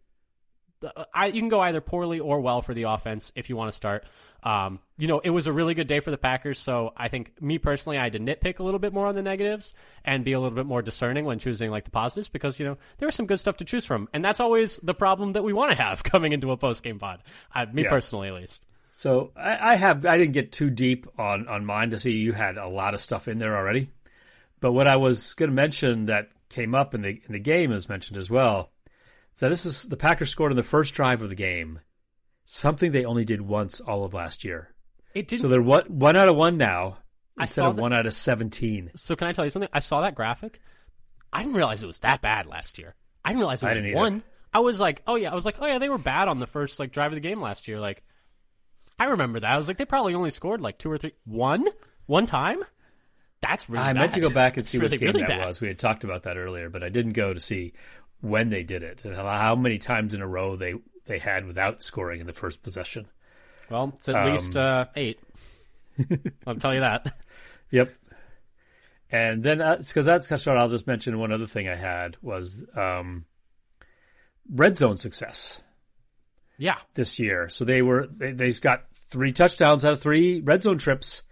I, 1.14 1.26
you 1.26 1.40
can 1.40 1.48
go 1.48 1.60
either 1.60 1.80
poorly 1.80 2.20
or 2.20 2.40
well 2.40 2.62
for 2.62 2.74
the 2.74 2.84
offense 2.84 3.32
if 3.34 3.48
you 3.48 3.56
want 3.56 3.68
to 3.68 3.76
start. 3.76 4.04
Um, 4.42 4.80
you 4.98 5.06
know, 5.06 5.20
it 5.20 5.30
was 5.30 5.46
a 5.46 5.52
really 5.52 5.74
good 5.74 5.86
day 5.86 6.00
for 6.00 6.10
the 6.10 6.18
Packers, 6.18 6.58
so 6.58 6.92
I 6.96 7.08
think 7.08 7.40
me 7.40 7.58
personally, 7.58 7.96
I 7.98 8.02
had 8.04 8.12
to 8.14 8.18
nitpick 8.18 8.58
a 8.58 8.62
little 8.62 8.80
bit 8.80 8.92
more 8.92 9.06
on 9.06 9.14
the 9.14 9.22
negatives 9.22 9.72
and 10.04 10.24
be 10.24 10.32
a 10.32 10.40
little 10.40 10.54
bit 10.56 10.66
more 10.66 10.82
discerning 10.82 11.24
when 11.24 11.38
choosing 11.38 11.70
like 11.70 11.84
the 11.84 11.90
positives 11.90 12.28
because 12.28 12.58
you 12.58 12.66
know 12.66 12.76
there 12.98 13.06
was 13.06 13.14
some 13.14 13.26
good 13.26 13.38
stuff 13.40 13.56
to 13.58 13.64
choose 13.64 13.84
from, 13.84 14.08
and 14.12 14.24
that's 14.24 14.40
always 14.40 14.78
the 14.78 14.94
problem 14.94 15.32
that 15.34 15.44
we 15.44 15.52
want 15.52 15.70
to 15.70 15.80
have 15.82 16.02
coming 16.04 16.32
into 16.32 16.50
a 16.50 16.56
post 16.56 16.82
game 16.82 16.98
pod. 16.98 17.22
Me 17.72 17.84
Yeah. 17.84 17.90
personally, 17.90 18.28
at 18.28 18.34
least. 18.34 18.66
So 18.90 19.30
I, 19.36 19.72
I 19.72 19.74
have 19.76 20.04
I 20.04 20.18
didn't 20.18 20.34
get 20.34 20.52
too 20.52 20.70
deep 20.70 21.06
on 21.18 21.48
on 21.48 21.64
mine 21.64 21.90
to 21.90 21.98
see 21.98 22.12
you 22.12 22.32
had 22.32 22.58
a 22.58 22.68
lot 22.68 22.94
of 22.94 23.00
stuff 23.00 23.28
in 23.28 23.38
there 23.38 23.56
already. 23.56 23.90
But 24.60 24.72
what 24.72 24.86
I 24.86 24.96
was 24.96 25.34
going 25.34 25.50
to 25.50 25.56
mention 25.56 26.06
that 26.06 26.28
came 26.48 26.74
up 26.74 26.94
in 26.94 27.02
the 27.02 27.10
in 27.26 27.32
the 27.32 27.38
game 27.40 27.72
is 27.72 27.88
mentioned 27.88 28.18
as 28.18 28.28
well. 28.28 28.70
So 29.34 29.48
this 29.48 29.64
is 29.64 29.84
the 29.84 29.96
Packers 29.96 30.30
scored 30.30 30.52
on 30.52 30.56
the 30.56 30.62
first 30.62 30.94
drive 30.94 31.22
of 31.22 31.30
the 31.30 31.34
game, 31.34 31.80
something 32.44 32.92
they 32.92 33.04
only 33.04 33.24
did 33.24 33.40
once 33.42 33.80
all 33.80 34.04
of 34.04 34.14
last 34.14 34.44
year. 34.44 34.74
It 35.14 35.28
didn't. 35.28 35.42
So 35.42 35.48
they're 35.48 35.62
one 35.62 35.84
one 35.86 36.16
out 36.16 36.28
of 36.28 36.36
one 36.36 36.56
now 36.56 36.98
I 37.38 37.44
instead 37.44 37.62
saw 37.62 37.68
of 37.70 37.76
that- 37.76 37.82
one 37.82 37.92
out 37.92 38.06
of 38.06 38.14
seventeen. 38.14 38.90
So 38.94 39.16
can 39.16 39.26
I 39.28 39.32
tell 39.32 39.44
you 39.44 39.50
something? 39.50 39.68
I 39.72 39.78
saw 39.80 40.00
that 40.02 40.14
graphic. 40.14 40.60
I 41.32 41.42
didn't 41.42 41.54
realize 41.56 41.82
it 41.82 41.86
was 41.86 42.00
that 42.00 42.20
bad 42.22 42.46
last 42.46 42.78
year. 42.78 42.94
I 43.24 43.30
didn't 43.30 43.40
realize 43.40 43.62
it 43.62 43.66
I 43.66 43.68
was 43.70 43.78
either. 43.78 43.96
one. 43.96 44.22
I 44.54 44.60
was 44.60 44.78
like, 44.80 45.02
oh 45.06 45.16
yeah, 45.16 45.30
I 45.32 45.34
was 45.34 45.46
like, 45.46 45.56
oh 45.60 45.66
yeah, 45.66 45.78
they 45.78 45.88
were 45.88 45.96
bad 45.98 46.28
on 46.28 46.38
the 46.38 46.46
first 46.46 46.78
like 46.78 46.92
drive 46.92 47.12
of 47.12 47.14
the 47.14 47.20
game 47.20 47.40
last 47.40 47.68
year. 47.68 47.80
Like, 47.80 48.02
I 48.98 49.06
remember 49.06 49.40
that. 49.40 49.50
I 49.52 49.56
was 49.56 49.66
like, 49.68 49.78
they 49.78 49.84
probably 49.86 50.14
only 50.14 50.30
scored 50.30 50.60
like 50.60 50.76
two 50.78 50.90
or 50.90 50.98
three, 50.98 51.12
one, 51.24 51.66
one 52.06 52.26
time. 52.26 52.58
That's 53.40 53.68
really. 53.70 53.84
I 53.84 53.92
meant 53.94 54.12
to 54.12 54.20
go 54.20 54.28
back 54.30 54.56
and 54.58 54.64
see 54.66 54.78
It's 54.78 54.90
which 54.90 55.00
game 55.00 55.06
really 55.08 55.20
that 55.22 55.28
bad. 55.28 55.46
was. 55.46 55.60
We 55.60 55.68
had 55.68 55.78
talked 55.78 56.04
about 56.04 56.24
that 56.24 56.36
earlier, 56.36 56.68
but 56.68 56.82
I 56.82 56.90
didn't 56.90 57.12
go 57.14 57.32
to 57.32 57.40
see 57.40 57.72
when 58.20 58.50
they 58.50 58.62
did 58.62 58.82
it 58.82 59.04
and 59.04 59.16
how 59.16 59.56
many 59.56 59.78
times 59.78 60.14
in 60.14 60.20
a 60.22 60.26
row 60.28 60.54
they 60.56 60.74
they 61.06 61.18
had 61.18 61.46
without 61.46 61.82
scoring 61.82 62.20
in 62.20 62.26
the 62.26 62.32
first 62.32 62.62
possession. 62.62 63.06
Well, 63.70 63.92
it's 63.96 64.08
at 64.08 64.14
Um, 64.16 64.30
least 64.32 64.56
uh, 64.56 64.86
eight. 64.96 65.18
I'll 66.46 66.54
tell 66.56 66.74
you 66.74 66.80
that. 66.80 67.16
Yep. 67.70 67.92
And 69.10 69.42
then, 69.42 69.58
because 69.58 70.06
that's 70.06 70.26
kind 70.26 70.36
of 70.36 70.40
started, 70.40 70.60
I'll 70.60 70.68
just 70.68 70.86
mention 70.86 71.18
one 71.18 71.32
other 71.32 71.46
thing 71.46 71.68
I 71.68 71.76
had 71.76 72.16
was 72.22 72.64
um, 72.74 73.26
red 74.50 74.76
zone 74.76 74.96
success 74.96 75.60
Yeah, 76.56 76.78
this 76.94 77.18
year. 77.18 77.48
So 77.48 77.64
they 77.64 77.82
were 77.82 78.06
they 78.06 78.32
they 78.32 78.50
got 78.52 78.84
three 78.94 79.32
touchdowns 79.32 79.84
out 79.84 79.92
of 79.92 80.00
three 80.00 80.40
red 80.40 80.62
zone 80.62 80.78
trips, 80.78 81.22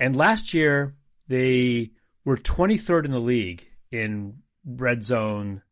and 0.00 0.16
last 0.16 0.54
year 0.54 0.94
they 1.28 1.90
were 2.24 2.36
23rd 2.38 3.04
in 3.06 3.10
the 3.10 3.20
league 3.20 3.66
in 3.90 4.38
red 4.64 5.02
zone 5.04 5.62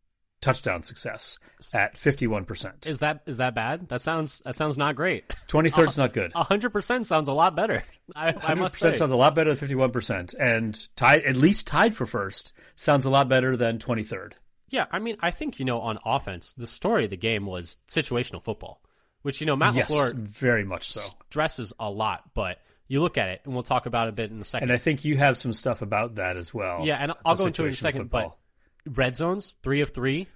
touchdown 0.47 0.83
success 0.83 1.39
at 1.75 1.97
51%. 1.97 2.87
is 2.87 3.01
that 3.01 3.23
is 3.27 3.39
that 3.39 3.55
bad? 3.55 3.89
That 3.89 4.01
sounds 4.01 4.39
that 4.45 4.57
sounds 4.57 4.79
not 4.79 4.95
great. 4.97 5.29
23rd 5.49 5.89
is 5.89 5.99
not 5.99 6.13
good. 6.13 6.33
hundred 6.35 6.71
percent 6.71 7.07
sounds 7.07 7.29
a 7.29 7.33
lot 7.33 7.57
better. 7.57 7.83
I, 8.17 8.29
I 8.29 8.55
must 8.55 8.77
100% 8.77 8.79
say. 8.79 8.97
sounds 8.97 9.13
a 9.13 9.17
lot 9.17 9.35
better 9.35 9.55
than 9.55 9.69
51%, 9.69 10.35
and 10.39 10.97
tied 10.97 11.23
at 11.25 11.37
least 11.37 11.67
tied 11.67 11.95
for 11.97 12.07
first 12.07 12.53
sounds 12.77 13.05
a 13.05 13.11
lot 13.11 13.29
better 13.29 13.57
than 13.57 13.79
23rd. 13.79 14.33
Yeah, 14.69 14.87
I 14.91 14.99
mean, 14.99 15.17
I 15.21 15.31
think 15.31 15.59
you 15.59 15.65
know 15.65 15.81
on 15.81 15.99
offense, 16.05 16.53
the 16.57 16.67
story 16.67 17.05
of 17.05 17.11
the 17.11 17.17
game 17.17 17.47
was 17.47 17.79
situational 17.89 18.43
football, 18.43 18.81
which 19.23 19.41
you 19.41 19.47
know 19.47 19.57
Matt 19.57 19.75
Yes, 19.75 19.91
Lafleur 19.93 20.15
very 20.15 20.65
much 20.65 20.91
so. 20.91 21.01
stresses 21.29 21.73
a 21.79 21.91
lot, 21.91 22.23
but 22.35 22.59
you 22.89 23.01
look 23.03 23.19
at 23.19 23.29
it, 23.29 23.41
and 23.45 23.53
we'll 23.55 23.63
talk 23.63 23.87
about 23.87 24.07
it 24.07 24.11
a 24.11 24.13
bit 24.13 24.31
in 24.31 24.41
a 24.41 24.45
second. 24.45 24.69
And 24.71 24.75
I 24.77 24.79
think 24.79 25.05
you 25.05 25.17
have 25.17 25.37
some 25.37 25.53
stuff 25.53 25.83
about 25.83 26.17
that 26.17 26.37
as 26.37 26.53
well. 26.55 26.85
yeah, 26.85 26.99
and 27.01 27.13
I'll 27.25 27.35
go 27.37 27.47
into 27.47 27.63
it 27.65 27.67
in 27.67 27.73
a 27.73 27.77
second. 27.77 28.03
football. 28.03 28.39
But 28.85 28.97
red 28.99 29.17
zones, 29.17 29.55
three 29.63 29.81
of 29.81 29.91
three. 29.91 30.29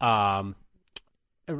Um, 0.00 0.56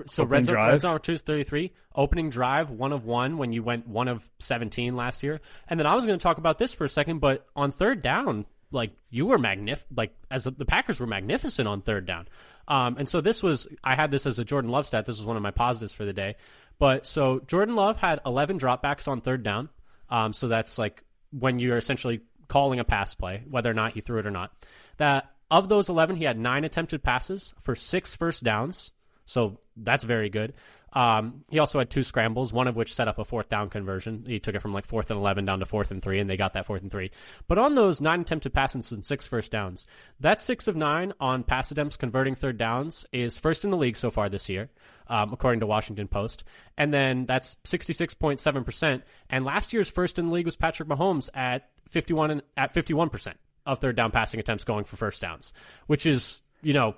so 0.06 0.22
Opening 0.22 0.28
red 0.28 0.46
zone, 0.46 0.56
red 0.56 0.80
zone 0.80 1.00
two 1.00 1.12
is 1.12 1.22
thirty 1.22 1.44
three. 1.44 1.72
Opening 1.94 2.30
drive, 2.30 2.70
one 2.70 2.92
of 2.92 3.04
one 3.04 3.36
when 3.36 3.52
you 3.52 3.62
went 3.62 3.86
one 3.86 4.08
of 4.08 4.28
seventeen 4.38 4.96
last 4.96 5.22
year. 5.22 5.40
And 5.68 5.78
then 5.78 5.86
I 5.86 5.94
was 5.94 6.06
going 6.06 6.18
to 6.18 6.22
talk 6.22 6.38
about 6.38 6.58
this 6.58 6.72
for 6.72 6.84
a 6.84 6.88
second, 6.88 7.18
but 7.18 7.46
on 7.54 7.70
third 7.70 8.00
down, 8.00 8.46
like 8.70 8.92
you 9.10 9.26
were 9.26 9.38
magnif, 9.38 9.84
like 9.94 10.14
as 10.30 10.44
the 10.44 10.64
Packers 10.64 11.00
were 11.00 11.06
magnificent 11.06 11.68
on 11.68 11.80
third 11.80 12.06
down. 12.06 12.28
Um, 12.66 12.96
and 12.98 13.08
so 13.08 13.20
this 13.20 13.42
was, 13.42 13.68
I 13.82 13.94
had 13.94 14.10
this 14.10 14.26
as 14.26 14.38
a 14.38 14.44
Jordan 14.44 14.70
Love 14.70 14.86
stat. 14.86 15.06
This 15.06 15.18
was 15.18 15.26
one 15.26 15.36
of 15.36 15.42
my 15.42 15.50
positives 15.50 15.92
for 15.92 16.04
the 16.04 16.12
day. 16.12 16.36
But 16.78 17.06
so 17.06 17.40
Jordan 17.46 17.76
Love 17.76 17.96
had 17.96 18.20
11 18.26 18.58
dropbacks 18.58 19.06
on 19.06 19.20
third 19.20 19.42
down. 19.42 19.68
Um, 20.10 20.32
so 20.32 20.48
that's 20.48 20.78
like 20.78 21.04
when 21.30 21.58
you're 21.58 21.76
essentially 21.76 22.22
calling 22.48 22.80
a 22.80 22.84
pass 22.84 23.14
play, 23.14 23.42
whether 23.48 23.70
or 23.70 23.74
not 23.74 23.92
he 23.92 24.00
threw 24.00 24.18
it 24.18 24.26
or 24.26 24.30
not. 24.30 24.52
That 24.98 25.30
of 25.50 25.68
those 25.68 25.88
11, 25.88 26.16
he 26.16 26.24
had 26.24 26.38
nine 26.38 26.64
attempted 26.64 27.02
passes 27.02 27.54
for 27.60 27.74
six 27.74 28.14
first 28.14 28.42
downs. 28.44 28.90
So 29.26 29.58
that's 29.76 30.04
very 30.04 30.28
good. 30.28 30.54
Um, 30.94 31.44
he 31.50 31.58
also 31.58 31.80
had 31.80 31.90
two 31.90 32.04
scrambles, 32.04 32.52
one 32.52 32.68
of 32.68 32.76
which 32.76 32.94
set 32.94 33.08
up 33.08 33.18
a 33.18 33.24
fourth 33.24 33.48
down 33.48 33.68
conversion. 33.68 34.24
He 34.26 34.38
took 34.38 34.54
it 34.54 34.62
from 34.62 34.72
like 34.72 34.86
fourth 34.86 35.10
and 35.10 35.18
11 35.18 35.44
down 35.44 35.58
to 35.58 35.66
fourth 35.66 35.90
and 35.90 36.00
three, 36.00 36.20
and 36.20 36.30
they 36.30 36.36
got 36.36 36.52
that 36.52 36.66
fourth 36.66 36.82
and 36.82 36.90
three. 36.90 37.10
But 37.48 37.58
on 37.58 37.74
those 37.74 38.00
nine 38.00 38.20
attempted 38.20 38.54
passes 38.54 38.92
and 38.92 39.04
six 39.04 39.26
first 39.26 39.50
downs, 39.50 39.86
that 40.20 40.40
six 40.40 40.68
of 40.68 40.76
nine 40.76 41.12
on 41.18 41.42
pass 41.42 41.72
attempts 41.72 41.96
converting 41.96 42.36
third 42.36 42.58
downs 42.58 43.06
is 43.12 43.38
first 43.38 43.64
in 43.64 43.70
the 43.70 43.76
league 43.76 43.96
so 43.96 44.10
far 44.10 44.28
this 44.28 44.48
year, 44.48 44.70
um, 45.08 45.32
according 45.32 45.60
to 45.60 45.66
Washington 45.66 46.06
Post. 46.06 46.44
And 46.78 46.94
then 46.94 47.26
that's 47.26 47.56
66.7%. 47.64 49.02
And 49.30 49.44
last 49.44 49.72
year's 49.72 49.90
first 49.90 50.18
in 50.20 50.26
the 50.26 50.32
league 50.32 50.46
was 50.46 50.56
Patrick 50.56 50.88
Mahomes 50.88 51.28
at 51.34 51.70
51 51.88 52.30
and, 52.30 52.42
at 52.56 52.72
51% 52.72 53.34
of 53.66 53.78
third 53.78 53.96
down 53.96 54.10
passing 54.10 54.40
attempts 54.40 54.64
going 54.64 54.84
for 54.84 54.96
first 54.96 55.22
downs, 55.22 55.52
which 55.86 56.06
is, 56.06 56.42
you 56.62 56.72
know, 56.72 56.94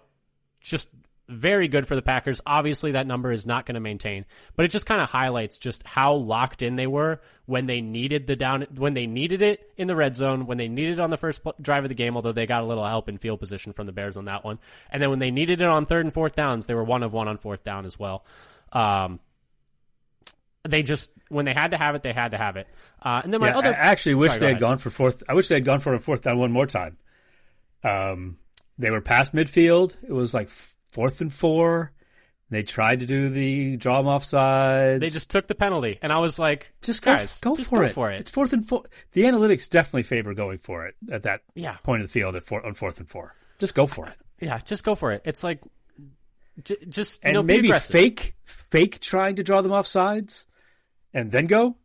just 0.61 0.89
very 1.29 1.67
good 1.69 1.89
for 1.89 1.97
the 1.97 2.03
Packers. 2.03 2.41
Obviously, 2.47 2.93
that 2.93 3.07
number 3.07 3.33
is 3.33 3.47
not 3.47 3.67
going 3.67 3.75
to 3.75 3.81
maintain, 3.81 4.25
but 4.55 4.65
it 4.65 4.71
just 4.71 4.87
kind 4.87 5.01
of 5.01 5.09
highlights 5.09 5.59
just 5.59 5.83
how 5.85 6.15
locked 6.15 6.63
in 6.63 6.77
they 6.77 6.87
were 6.87 7.21
when 7.47 7.67
they 7.67 7.81
needed 7.81 8.27
the 8.27 8.37
down, 8.37 8.67
when 8.77 8.93
they 8.93 9.07
needed 9.07 9.43
it 9.43 9.73
in 9.77 9.89
the 9.89 9.97
red 9.97 10.15
zone, 10.17 10.47
when 10.47 10.59
they 10.59 10.69
needed 10.69 10.95
it 10.95 11.01
on 11.01 11.11
the 11.11 11.17
first 11.17 11.41
drive 11.61 11.85
of 11.85 11.89
the 11.89 11.95
game. 11.95 12.17
Although 12.17 12.33
they 12.33 12.47
got 12.47 12.63
a 12.63 12.67
little 12.67 12.87
help 12.87 13.09
in 13.09 13.19
field 13.19 13.41
position 13.41 13.73
from 13.73 13.87
the 13.87 13.93
Bears 13.93 14.17
on 14.17 14.27
that 14.27 14.45
one, 14.45 14.59
and 14.91 15.03
then 15.03 15.11
when 15.11 15.19
they 15.19 15.31
needed 15.31 15.61
it 15.61 15.67
on 15.67 15.87
third 15.87 16.05
and 16.05 16.15
fourth 16.15 16.37
downs, 16.37 16.67
they 16.67 16.75
were 16.75 16.85
one 16.85 17.03
of 17.03 17.13
one 17.13 17.29
on 17.29 17.39
fourth 17.39 17.65
down 17.65 17.87
as 17.87 17.99
well. 17.99 18.25
Um, 18.73 19.21
they 20.71 20.83
just 20.83 21.13
when 21.29 21.45
they 21.45 21.53
had 21.55 21.73
to 21.73 21.77
have 21.77 21.95
it, 21.95 22.03
they 22.03 22.13
had 22.13 22.33
to 22.33 22.39
have 22.39 22.57
it. 22.57 22.67
Uh, 23.03 23.21
and 23.25 23.33
then 23.33 23.41
my 23.41 23.49
Yeah, 23.49 23.59
other, 23.59 23.75
I 23.75 23.79
actually 23.79 24.15
wish 24.15 24.31
Sorry, 24.33 24.41
they 24.41 24.47
go 24.47 24.53
had 24.55 24.61
gone 24.61 24.79
for 24.79 24.91
fourth. 24.91 25.23
I 25.29 25.35
wish 25.35 25.49
they 25.49 25.55
had 25.57 25.65
gone 25.65 25.81
for 25.81 25.95
a 25.95 26.01
fourth 26.01 26.23
down 26.23 26.39
one 26.39 26.53
more 26.53 26.67
time. 26.67 26.97
Um, 27.85 28.39
they 28.79 28.91
were 28.91 29.01
past 29.01 29.35
midfield. 29.35 29.95
It 30.03 30.13
was 30.13 30.35
like 30.35 30.49
fourth 30.49 31.21
and 31.21 31.33
four. 31.33 31.93
They 32.49 32.63
tried 32.63 33.01
to 33.01 33.07
do 33.07 33.29
the 33.29 33.77
draw 33.77 33.97
them 33.99 34.07
off 34.07 34.23
sides. 34.25 35.01
they 35.01 35.07
just 35.07 35.29
took 35.31 35.49
the 35.49 35.55
penalty, 35.57 35.99
and 36.01 36.13
I 36.13 36.19
was 36.19 36.39
like, 36.39 36.73
just 36.81 37.03
go, 37.03 37.13
guys, 37.17 37.39
go 37.41 37.57
just 37.57 37.71
for 37.71 37.81
go 37.81 37.85
it. 37.87 37.93
for 37.93 38.11
it. 38.13 38.21
It's 38.21 38.31
fourth 38.31 38.53
and 38.53 38.67
four. 38.67 38.85
The 39.13 39.23
analytics 39.25 39.69
definitely 39.69 40.05
favor 40.05 40.33
going 40.33 40.59
for 40.59 40.87
it 40.87 40.95
at 41.11 41.23
that 41.25 41.41
Yeah. 41.55 41.77
point 41.83 42.03
of 42.03 42.09
the 42.09 42.13
field 42.13 42.37
at 42.37 42.45
four, 42.45 42.65
on 42.65 42.75
fourth 42.75 43.01
and 43.01 43.09
four. 43.09 43.35
Just 43.59 43.75
go 43.75 43.87
for 43.89 44.07
it. 44.07 44.15
Yeah, 44.41 44.59
just 44.65 44.85
go 44.85 44.95
for 44.95 45.11
it. 45.11 45.23
It's 45.25 45.43
like, 45.43 45.61
j- 46.63 46.77
just 46.89 47.25
you 47.25 47.29
And 47.29 47.35
know, 47.35 47.43
maybe 47.43 47.73
fake, 47.73 48.37
fake 48.45 49.01
trying 49.01 49.37
to 49.37 49.43
draw 49.43 49.61
them 49.61 49.73
off 49.73 49.89
sides, 49.89 50.47
and 51.17 51.31
then 51.31 51.47
go. 51.47 51.77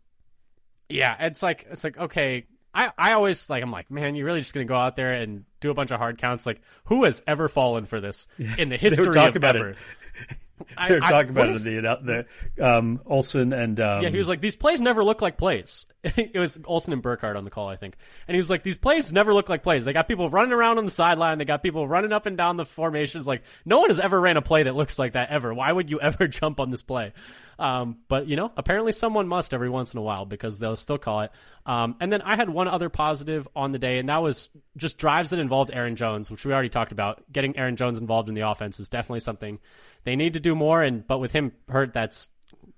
Yeah, 0.90 1.16
it's 1.22 1.42
like 1.42 1.66
it's 1.72 1.84
like 1.84 1.98
okay. 1.98 2.46
I, 2.74 2.92
I 2.98 3.14
always 3.14 3.50
like 3.50 3.64
I'm 3.64 3.72
like 3.72 3.90
man, 3.90 4.14
you're 4.16 4.26
really 4.26 4.42
just 4.42 4.54
gonna 4.54 4.66
go 4.66 4.76
out 4.76 4.96
there 4.98 5.14
and 5.14 5.46
do 5.62 5.72
a 5.72 5.74
bunch 5.74 5.92
of 5.92 6.00
hard 6.00 6.18
counts. 6.18 6.46
Like 6.46 6.62
who 6.86 7.06
has 7.06 7.24
ever 7.26 7.48
fallen 7.48 7.86
for 7.86 8.02
this 8.02 8.28
in 8.58 8.70
the 8.70 8.78
history 8.78 9.08
of 9.08 9.36
about 9.36 9.56
ever? 9.56 9.76
I- 10.78 10.90
They 10.90 10.96
were 11.00 11.04
I- 11.04 11.10
talking 11.10 11.34
what 11.34 11.44
about 11.44 11.56
is- 11.56 11.66
it 11.66 11.74
in 11.74 11.84
the, 11.84 12.26
the 12.58 12.68
um, 12.78 13.02
Olsen 13.06 13.54
and 13.54 13.80
um, 13.80 14.04
Yeah, 14.04 14.10
he 14.10 14.18
was 14.18 14.28
like, 14.30 14.42
these 14.42 14.56
plays 14.56 14.82
never 14.82 15.04
look 15.04 15.22
like 15.22 15.38
plays. 15.38 15.86
it 16.04 16.38
was 16.38 16.60
Olsen 16.66 16.94
and 16.94 17.02
Burkhardt 17.02 17.36
on 17.38 17.44
the 17.46 17.52
call, 17.52 17.68
I 17.68 17.76
think. 17.76 17.96
And 18.28 18.34
he 18.36 18.40
was 18.40 18.50
like, 18.50 18.64
these 18.64 18.78
plays 18.78 19.14
never 19.14 19.34
look 19.34 19.50
like 19.50 19.62
plays. 19.64 19.86
They 19.86 19.94
got 19.94 20.08
people 20.08 20.30
running 20.30 20.54
around 20.54 20.78
on 20.80 20.86
the 20.86 20.92
sideline. 20.92 21.38
They 21.38 21.46
got 21.46 21.62
people 21.62 21.88
running 21.88 22.12
up 22.12 22.26
and 22.26 22.36
down 22.38 22.58
the 22.58 22.66
formations. 22.66 23.28
Like, 23.28 23.44
no 23.66 23.80
one 23.82 23.90
has 23.90 24.00
ever 24.00 24.20
ran 24.20 24.38
a 24.38 24.42
play 24.42 24.64
that 24.64 24.76
looks 24.76 24.98
like 24.98 25.14
that 25.14 25.30
ever. 25.30 25.54
Why 25.54 25.72
would 25.72 25.90
you 25.90 26.00
ever 26.02 26.28
jump 26.28 26.60
on 26.60 26.70
this 26.72 26.82
play? 26.82 27.14
Um, 27.60 27.98
but, 28.08 28.28
you 28.28 28.36
know, 28.36 28.52
apparently 28.58 28.92
someone 28.92 29.28
must 29.28 29.54
every 29.54 29.70
once 29.70 29.94
in 29.94 30.00
a 30.00 30.02
while 30.02 30.26
because 30.26 30.58
they'll 30.58 30.76
still 30.76 30.98
call 30.98 31.22
it. 31.22 31.32
Um, 31.64 31.96
and 32.00 32.12
then 32.12 32.24
I 32.24 32.36
had 32.36 32.50
one 32.50 32.68
other 32.68 32.90
positive 32.90 33.48
on 33.56 33.72
the 33.72 33.78
day, 33.78 34.00
and 34.00 34.10
that 34.10 34.24
was 34.24 34.50
just 34.78 34.98
drives 34.98 35.30
that 35.30 35.38
involved 35.38 35.70
Aaron 35.72 35.96
Jones, 35.96 36.32
which 36.32 36.44
we 36.44 36.54
already 36.54 36.70
talked 36.70 36.92
about. 36.92 37.32
Getting 37.32 37.56
Aaron 37.60 37.76
Jones 37.76 38.00
involved 38.00 38.30
in 38.30 38.34
the 38.36 38.50
offense 38.50 38.80
is 38.80 38.90
definitely 38.90 39.20
something 39.20 39.60
they 40.04 40.16
need 40.16 40.34
to 40.34 40.40
do 40.40 40.56
more. 40.56 40.82
And 40.82 41.06
but 41.06 41.20
with 41.20 41.32
him 41.32 41.52
hurt, 41.70 41.94
that's 41.94 42.30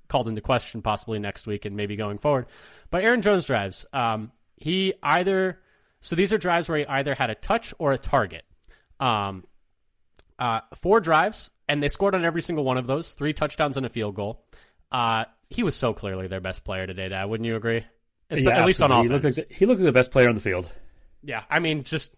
called 0.10 0.28
into 0.28 0.42
question 0.42 0.82
possibly 0.82 1.20
next 1.20 1.48
week 1.48 1.66
and 1.66 1.76
maybe 1.76 1.96
going 1.96 2.18
forward. 2.18 2.46
But 2.90 3.04
Aaron 3.04 3.22
Jones 3.22 3.46
drives. 3.46 3.86
Um, 3.94 4.32
he 4.58 4.94
either 5.02 5.60
so 6.02 6.16
these 6.16 6.34
are 6.34 6.38
drives 6.38 6.68
where 6.70 6.80
he 6.80 6.86
either 6.86 7.16
had 7.16 7.30
a 7.30 7.36
touch 7.36 7.74
or 7.80 7.94
a 7.94 7.98
target. 7.98 8.44
Um, 9.00 9.46
uh, 10.40 10.62
four 10.76 11.00
drives, 11.00 11.50
and 11.70 11.82
they 11.82 11.88
scored 11.88 12.16
on 12.16 12.26
every 12.26 12.42
single 12.42 12.64
one 12.66 12.78
of 12.78 12.88
those. 12.88 13.14
Three 13.14 13.34
touchdowns 13.34 13.78
and 13.78 13.86
a 13.86 13.90
field 13.90 14.16
goal. 14.16 14.44
Uh, 14.92 15.26
he 15.50 15.64
was 15.64 15.76
so 15.76 15.94
clearly 15.94 16.28
their 16.28 16.42
best 16.42 16.64
player 16.64 16.86
today. 16.88 17.10
Dad, 17.10 17.26
wouldn't 17.26 17.46
you 17.48 17.56
agree? 17.56 17.86
Espe- 18.30 18.44
Yeah, 18.44 18.60
At 18.60 18.66
least 18.66 18.82
on 18.82 18.92
offense. 18.92 19.08
He 19.08 19.14
looked, 19.14 19.24
like 19.26 19.36
the, 19.50 19.56
he 19.56 19.66
looked 19.66 19.80
like 19.80 19.86
the 19.86 19.92
best 19.92 20.12
player 20.12 20.28
on 20.30 20.36
the 20.36 20.42
field. 20.42 20.70
yeah, 21.24 21.44
I 21.50 21.60
mean, 21.60 21.84
just 21.84 22.16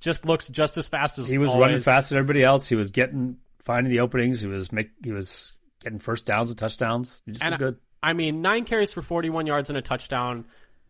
just 0.00 0.24
looks 0.24 0.48
just 0.48 0.78
as 0.78 0.88
fast 0.88 1.18
as 1.18 1.28
He 1.28 1.38
was 1.38 1.50
always. 1.50 1.66
running 1.66 1.80
faster 1.80 2.14
than 2.14 2.20
everybody 2.20 2.42
else. 2.42 2.68
He 2.68 2.76
was 2.76 2.90
getting 2.90 3.36
finding 3.62 3.92
the 3.92 4.00
openings. 4.00 4.40
He 4.40 4.48
was 4.48 4.72
make 4.72 4.90
he 5.02 5.12
was 5.12 5.58
getting 5.82 5.98
first 5.98 6.26
downs 6.26 6.50
and 6.50 6.58
touchdowns. 6.58 7.22
He 7.26 7.32
just 7.32 7.44
And 7.44 7.58
good. 7.58 7.76
I 8.02 8.12
mean, 8.14 8.40
nine 8.42 8.64
carries 8.64 8.92
for 8.92 9.02
41 9.02 9.46
yards 9.46 9.68
and 9.70 9.76
a 9.78 9.82
touchdown 9.82 10.46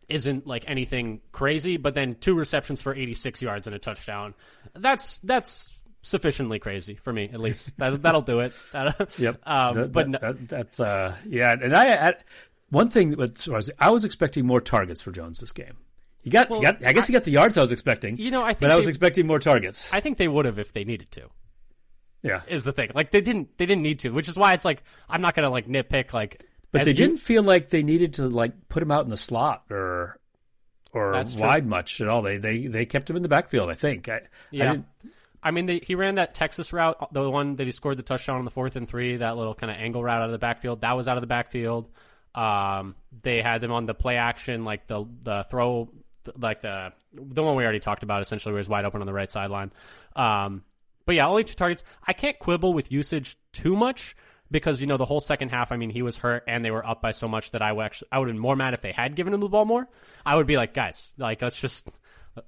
isn't 0.07 0.45
like 0.47 0.65
anything 0.69 1.21
crazy, 1.31 1.77
but 1.77 1.93
then 1.95 2.15
two 2.15 2.35
receptions 2.35 2.81
for 2.81 2.93
86 2.95 3.41
yards 3.41 3.67
and 3.67 3.75
a 3.75 3.79
touchdown. 3.79 4.33
That's 4.73 5.19
that's 5.19 5.69
sufficiently 6.01 6.57
crazy 6.59 6.95
for 6.95 7.13
me, 7.13 7.29
at 7.31 7.39
least. 7.39 7.77
That, 7.77 8.01
that'll 8.01 8.21
do 8.21 8.39
it. 8.39 8.53
Yep. 8.73 9.39
Um, 9.47 9.75
That- 9.75 9.91
but 9.91 10.11
that- 10.11 10.21
no- 10.21 10.33
that- 10.33 10.47
that's 10.49 10.79
uh 10.79 11.15
yeah. 11.27 11.53
And 11.61 11.75
I, 11.75 12.09
I 12.09 12.13
one 12.69 12.87
thing 12.89 13.11
that 13.11 13.47
was 13.47 13.69
I 13.79 13.89
was 13.89 14.05
expecting 14.05 14.45
more 14.45 14.61
targets 14.61 15.01
for 15.01 15.11
Jones 15.11 15.39
this 15.39 15.51
game. 15.53 15.77
He 16.23 16.29
got, 16.29 16.53
he 16.53 16.61
got 16.61 16.83
I 16.85 16.93
guess 16.93 17.07
he 17.07 17.13
got 17.13 17.23
the 17.23 17.31
yards 17.31 17.57
I 17.57 17.61
was 17.61 17.71
expecting. 17.71 18.17
You 18.17 18.29
know, 18.31 18.43
I 18.43 18.49
think 18.49 18.59
but 18.61 18.71
I 18.71 18.75
was 18.75 18.87
expecting 18.87 19.25
more 19.27 19.39
targets. 19.39 19.91
I 19.91 20.01
think 20.01 20.17
they 20.17 20.27
would 20.27 20.45
have 20.45 20.59
if 20.59 20.71
they 20.71 20.83
needed 20.83 21.09
to. 21.11 21.29
Yeah, 22.23 22.41
Is 22.47 22.63
the 22.63 22.71
thing 22.71 22.91
like 22.93 23.11
they 23.11 23.21
didn't 23.21 23.57
they 23.57 23.65
didn't 23.65 23.83
need 23.83 23.99
to, 23.99 24.09
which 24.11 24.29
is 24.29 24.37
why 24.37 24.53
it's 24.53 24.65
like 24.65 24.83
I'm 25.09 25.21
not 25.21 25.33
gonna 25.35 25.49
like 25.49 25.67
nitpick 25.67 26.13
like. 26.13 26.43
but 26.71 26.83
they 26.85 26.91
you- 26.91 26.95
didn't 26.97 27.17
feel 27.17 27.43
like 27.43 27.69
they 27.69 27.83
needed 27.83 28.13
to 28.15 28.27
like 28.29 28.67
put 28.69 28.83
him 28.83 28.91
out 28.91 29.03
in 29.05 29.09
the 29.09 29.17
slot 29.17 29.63
or 29.71 30.17
or 30.93 31.23
wide 31.37 31.65
much 31.65 32.01
at 32.01 32.07
all. 32.07 32.21
They 32.21 32.37
they 32.37 32.67
they 32.67 32.85
kept 32.85 33.09
him 33.09 33.15
in 33.15 33.21
the 33.21 33.29
backfield. 33.29 33.69
I 33.69 33.73
think. 33.75 34.09
I, 34.09 34.15
I 34.17 34.19
Yeah. 34.51 34.71
didn't- 34.73 34.85
I 35.43 35.49
mean, 35.49 35.65
they, 35.65 35.79
he 35.79 35.95
ran 35.95 36.15
that 36.15 36.35
Texas 36.35 36.71
route, 36.71 37.11
the 37.13 37.27
one 37.27 37.55
that 37.55 37.65
he 37.65 37.71
scored 37.71 37.97
the 37.97 38.03
touchdown 38.03 38.37
on 38.37 38.45
the 38.45 38.51
fourth 38.51 38.75
and 38.75 38.87
three, 38.87 39.17
that 39.17 39.37
little 39.37 39.55
kind 39.55 39.71
of 39.71 39.77
angle 39.77 40.03
route 40.03 40.21
out 40.21 40.25
of 40.27 40.31
the 40.33 40.37
backfield. 40.37 40.81
That 40.81 40.95
was 40.95 41.07
out 41.07 41.17
of 41.17 41.21
the 41.21 41.27
backfield. 41.27 41.89
Um, 42.35 42.93
they 43.23 43.41
had 43.41 43.59
them 43.61 43.71
on 43.71 43.87
the 43.87 43.95
play 43.95 44.17
action, 44.17 44.63
like 44.65 44.85
the 44.85 45.03
the 45.23 45.43
throw, 45.49 45.89
like 46.37 46.59
the 46.59 46.93
the 47.13 47.41
one 47.41 47.55
we 47.55 47.63
already 47.63 47.79
talked 47.79 48.03
about, 48.03 48.21
essentially, 48.21 48.53
where 48.53 48.59
he's 48.59 48.69
wide 48.69 48.85
open 48.85 49.01
on 49.01 49.07
the 49.07 49.13
right 49.13 49.31
sideline. 49.31 49.71
Um, 50.15 50.63
but 51.05 51.15
yeah, 51.15 51.27
only 51.27 51.43
two 51.43 51.55
targets. 51.55 51.83
I 52.05 52.13
can't 52.13 52.37
quibble 52.39 52.73
with 52.73 52.91
usage 52.91 53.37
too 53.53 53.75
much 53.75 54.15
because 54.49 54.81
you 54.81 54.87
know 54.87 54.97
the 54.97 55.05
whole 55.05 55.21
second 55.21 55.49
half. 55.49 55.71
I 55.71 55.77
mean, 55.77 55.89
he 55.89 56.01
was 56.01 56.17
hurt 56.17 56.43
and 56.47 56.63
they 56.63 56.71
were 56.71 56.85
up 56.85 57.01
by 57.01 57.11
so 57.11 57.27
much 57.27 57.51
that 57.51 57.61
I 57.61 57.71
would 57.71 57.83
actually 57.83 58.09
I 58.11 58.19
would 58.19 58.27
have 58.27 58.35
been 58.35 58.41
more 58.41 58.55
mad 58.55 58.73
if 58.73 58.81
they 58.81 58.91
had 58.91 59.15
given 59.15 59.33
him 59.33 59.39
the 59.39 59.49
ball 59.49 59.65
more. 59.65 59.87
I 60.25 60.35
would 60.35 60.47
be 60.47 60.57
like, 60.57 60.73
guys, 60.73 61.13
like 61.17 61.41
let's 61.41 61.59
just 61.59 61.89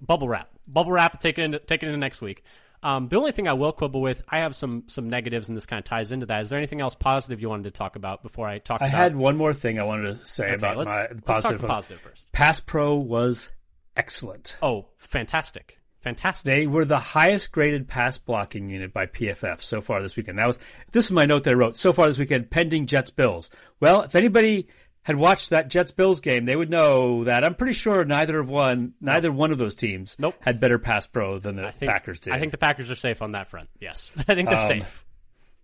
bubble 0.01 0.27
wrap, 0.27 0.49
bubble 0.67 0.91
wrap, 0.91 1.19
take 1.19 1.37
it 1.37 1.43
into, 1.43 1.59
take 1.59 1.83
it 1.83 1.87
into 1.87 1.97
next 1.97 2.21
week. 2.21 2.43
Um, 2.83 3.07
the 3.07 3.15
only 3.15 3.31
thing 3.31 3.47
I 3.47 3.53
will 3.53 3.71
quibble 3.71 4.01
with, 4.01 4.21
I 4.27 4.39
have 4.39 4.55
some 4.55 4.83
some 4.87 5.09
negatives, 5.09 5.47
and 5.47 5.55
this 5.55 5.65
kind 5.65 5.79
of 5.79 5.85
ties 5.85 6.11
into 6.11 6.25
that. 6.25 6.41
Is 6.41 6.49
there 6.49 6.59
anything 6.59 6.81
else 6.81 6.95
positive 6.95 7.39
you 7.39 7.47
wanted 7.47 7.63
to 7.63 7.71
talk 7.71 7.95
about 7.95 8.21
before 8.23 8.45
I 8.45 8.59
talk? 8.59 8.81
About 8.81 8.85
I 8.85 8.89
about, 8.89 8.97
had 8.97 9.15
one 9.15 9.37
more 9.37 9.53
thing 9.53 9.79
I 9.79 9.83
wanted 9.83 10.19
to 10.19 10.25
say 10.25 10.47
okay, 10.47 10.55
about 10.55 10.77
let's, 10.77 10.89
my 10.89 11.01
let's 11.01 11.09
talk 11.09 11.25
positive. 11.25 11.61
positive 11.61 11.99
first. 12.01 12.31
Pass 12.33 12.59
Pro 12.59 12.95
was 12.95 13.51
excellent. 13.95 14.57
Oh, 14.61 14.87
fantastic, 14.97 15.79
fantastic. 16.03 16.45
They 16.45 16.67
were 16.67 16.85
the 16.85 16.99
highest 16.99 17.51
graded 17.51 17.87
pass 17.87 18.17
blocking 18.17 18.69
unit 18.69 18.93
by 18.93 19.05
PFF 19.07 19.61
so 19.61 19.81
far 19.81 20.01
this 20.01 20.15
weekend. 20.15 20.37
That 20.37 20.47
was 20.47 20.59
this 20.91 21.05
is 21.05 21.11
my 21.11 21.25
note 21.25 21.43
that 21.45 21.51
I 21.51 21.55
wrote 21.55 21.75
so 21.77 21.93
far 21.93 22.07
this 22.07 22.19
weekend. 22.19 22.49
Pending 22.51 22.85
Jets 22.85 23.11
Bills. 23.11 23.49
Well, 23.79 24.01
if 24.03 24.13
anybody 24.15 24.67
had 25.03 25.15
watched 25.17 25.49
that 25.49 25.67
Jets 25.69 25.91
Bills 25.91 26.21
game, 26.21 26.45
they 26.45 26.55
would 26.55 26.69
know 26.69 27.23
that 27.25 27.43
I'm 27.43 27.55
pretty 27.55 27.73
sure 27.73 28.05
neither 28.05 28.39
of 28.39 28.49
one, 28.49 28.93
neither 29.01 29.31
one 29.33 29.51
of 29.51 29.57
those 29.57 29.75
teams, 29.75 30.15
Nope. 30.17 30.35
had 30.39 30.59
better 30.61 30.79
pass 30.79 31.05
pro 31.05 31.39
than 31.39 31.57
the 31.57 31.71
think, 31.73 31.91
Packers 31.91 32.21
did. 32.21 32.31
I 32.33 32.39
think 32.39 32.51
the 32.53 32.57
Packers 32.57 32.89
are 32.89 32.95
safe 32.95 33.21
on 33.21 33.33
that 33.33 33.49
front. 33.49 33.67
Yes, 33.81 34.11
I 34.29 34.35
think 34.35 34.49
they're 34.49 34.59
Um, 34.59 34.67
safe. 34.67 35.03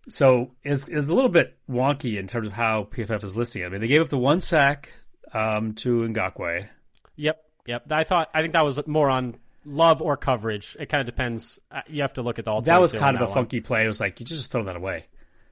so 0.10 0.52
is 0.64 0.90
is 0.90 1.10
a 1.10 1.14
little 1.14 1.30
bit 1.30 1.58
wonky 1.70 2.18
in 2.20 2.28
terms 2.28 2.48
of 2.48 2.54
how 2.54 2.86
PFF 2.92 3.24
is 3.24 3.36
listing 3.38 3.62
it. 3.62 3.66
I 3.68 3.70
mean, 3.70 3.82
they 3.82 3.88
gave 3.88 4.02
up 4.02 4.10
the 4.10 4.18
one 4.18 4.42
sack 4.42 4.92
um, 5.34 5.74
to 5.76 6.02
Ngakoue. 6.02 6.68
Yep, 7.16 7.44
yep. 7.66 7.92
I 7.92 8.04
thought 8.04 8.30
I 8.34 8.42
think 8.42 8.54
that 8.54 8.66
was 8.66 8.86
more 8.88 9.10
on 9.10 9.36
love 9.66 10.02
or 10.02 10.18
coverage. 10.18 10.76
It 10.80 10.88
kind 10.88 11.02
of 11.02 11.06
depends. 11.06 11.60
Uh, 11.72 11.82
You 11.88 12.02
have 12.02 12.14
to 12.14 12.22
look 12.22 12.40
at 12.40 12.46
the 12.46 12.52
all. 12.52 12.62
That 12.62 12.82
was 12.82 12.94
kind 12.94 13.16
of 13.16 13.22
a 13.22 13.26
one. 13.26 13.34
funky 13.34 13.60
play. 13.62 13.84
It 13.84 13.88
was 13.88 14.00
like 14.00 14.20
you 14.20 14.26
just 14.26 14.52
throw 14.52 14.64
that 14.64 14.76
away 14.76 15.06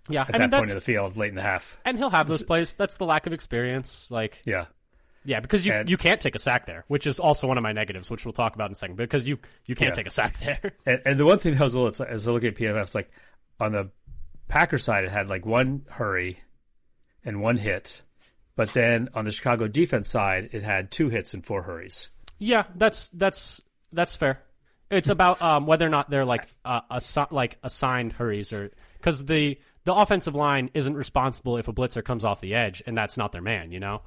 Yeah, 0.10 0.22
at 0.22 0.36
I 0.36 0.40
mean 0.40 0.50
that 0.50 0.58
point 0.58 0.70
of 0.70 0.76
the 0.76 0.82
field, 0.82 1.18
late 1.18 1.30
in 1.30 1.36
the 1.36 1.42
half. 1.42 1.80
and 1.86 1.98
he'll 1.98 2.10
have 2.10 2.28
those 2.28 2.44
plays. 2.44 2.74
That's 2.74 2.98
the 2.98 3.06
lack 3.06 3.28
of 3.28 3.34
experience. 3.34 4.10
Like 4.12 4.42
Yeah. 4.46 4.66
Yeah, 5.26 5.42
because 5.42 5.66
you, 5.66 5.74
And- 5.74 5.90
you 5.90 5.98
can't 5.98 6.22
take 6.22 6.36
a 6.36 6.40
sack 6.40 6.66
there, 6.66 6.86
which 6.88 7.06
is 7.06 7.20
also 7.20 7.48
one 7.48 7.58
of 7.58 7.64
my 7.64 7.74
negatives, 7.74 8.10
which 8.10 8.26
we'll 8.26 8.32
talk 8.34 8.56
about 8.56 8.68
in 8.68 8.72
a 8.72 8.76
second. 8.76 8.96
Because 8.96 9.28
you 9.28 9.38
you 9.66 9.76
can't 9.76 9.90
Yeah. 9.90 9.94
take 9.96 10.08
a 10.08 10.12
sack 10.12 10.38
there. 10.40 10.72
And, 10.86 11.02
and 11.06 11.20
the 11.20 11.26
one 11.26 11.38
thing 11.40 11.56
that 11.56 11.64
was 11.64 11.74
a 11.76 11.80
little, 11.80 12.06
as 12.08 12.28
I 12.28 12.32
look 12.32 12.46
at 12.46 12.56
PFF, 12.56 12.96
like 12.96 13.12
on 13.60 13.74
the 13.74 13.90
Packer 14.48 14.78
side, 14.78 15.04
it 15.04 15.12
had 15.12 15.28
like 15.30 15.46
one 15.46 15.86
hurry 15.90 16.40
and 17.26 17.42
one 17.42 17.58
hit, 17.58 18.04
but 18.56 18.70
then 18.70 19.10
on 19.14 19.26
the 19.26 19.32
Chicago 19.32 19.68
defense 19.68 20.08
side, 20.10 20.50
it 20.54 20.64
had 20.64 20.90
two 20.92 21.10
hits 21.10 21.34
and 21.34 21.46
four 21.46 21.64
hurries. 21.64 22.10
yeah, 22.40 22.64
that's 22.76 23.10
that's 23.10 23.60
that's 23.92 24.16
fair. 24.16 24.42
It's 24.90 25.10
about 25.10 25.42
um, 25.42 25.66
whether 25.66 25.86
or 25.86 25.90
not 25.90 26.10
they're 26.10 26.26
like 26.26 26.48
uh, 26.64 26.82
assi- 26.92 27.32
like 27.32 27.58
assigned 27.64 28.14
hurries 28.14 28.54
or 28.54 28.72
because 28.98 29.26
the 29.26 29.60
the 29.84 29.94
offensive 29.94 30.36
line 30.36 30.70
isn't 30.74 30.96
responsible 30.96 31.58
if 31.58 31.68
a 31.68 31.74
blitzer 31.74 32.04
comes 32.04 32.24
off 32.24 32.42
the 32.42 32.56
edge 32.56 32.82
and 32.86 32.98
that's 32.98 33.18
not 33.18 33.32
their 33.32 33.42
man, 33.42 33.72
you 33.72 33.80
know. 33.80 34.02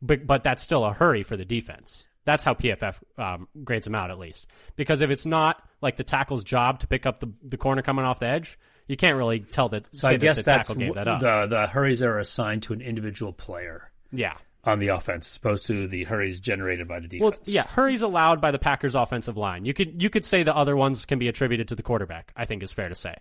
But 0.00 0.26
but 0.26 0.42
that's 0.42 0.62
still 0.62 0.84
a 0.84 0.92
hurry 0.92 1.22
for 1.22 1.36
the 1.36 1.44
defense. 1.44 2.06
That's 2.24 2.42
how 2.42 2.54
PFF 2.54 2.96
um, 3.18 3.48
grades 3.64 3.84
them 3.84 3.94
out 3.94 4.10
at 4.10 4.18
least. 4.18 4.46
Because 4.76 5.02
if 5.02 5.10
it's 5.10 5.26
not 5.26 5.62
like 5.82 5.96
the 5.96 6.04
tackle's 6.04 6.42
job 6.42 6.78
to 6.78 6.86
pick 6.86 7.04
up 7.04 7.20
the, 7.20 7.30
the 7.42 7.58
corner 7.58 7.82
coming 7.82 8.06
off 8.06 8.20
the 8.20 8.26
edge, 8.28 8.58
you 8.88 8.96
can't 8.96 9.16
really 9.16 9.40
tell 9.40 9.68
that. 9.68 9.94
So 9.94 10.08
I 10.08 10.16
guess 10.16 10.38
that 10.38 10.44
the 10.44 10.50
that's 10.50 10.72
gave 10.72 10.94
that 10.94 11.06
up. 11.06 11.20
the 11.20 11.46
the 11.48 11.66
hurries 11.66 12.02
are 12.02 12.18
assigned 12.18 12.62
to 12.64 12.72
an 12.72 12.80
individual 12.80 13.34
player 13.34 13.90
yeah. 14.14 14.36
On 14.66 14.78
the 14.78 14.88
offense, 14.88 15.30
as 15.30 15.36
opposed 15.36 15.66
to 15.66 15.86
the 15.86 16.04
hurries 16.04 16.40
generated 16.40 16.88
by 16.88 17.00
the 17.00 17.08
defense. 17.08 17.38
Well, 17.46 17.54
yeah, 17.54 17.66
hurries 17.66 18.02
allowed 18.02 18.40
by 18.40 18.50
the 18.50 18.58
Packers' 18.58 18.94
offensive 18.94 19.36
line. 19.36 19.64
You 19.64 19.74
could 19.74 20.00
you 20.02 20.10
could 20.10 20.24
say 20.24 20.42
the 20.42 20.54
other 20.56 20.76
ones 20.76 21.04
can 21.06 21.18
be 21.18 21.28
attributed 21.28 21.68
to 21.68 21.74
the 21.74 21.82
quarterback. 21.82 22.32
I 22.36 22.44
think 22.44 22.62
is 22.62 22.72
fair 22.72 22.88
to 22.88 22.94
say. 22.94 23.14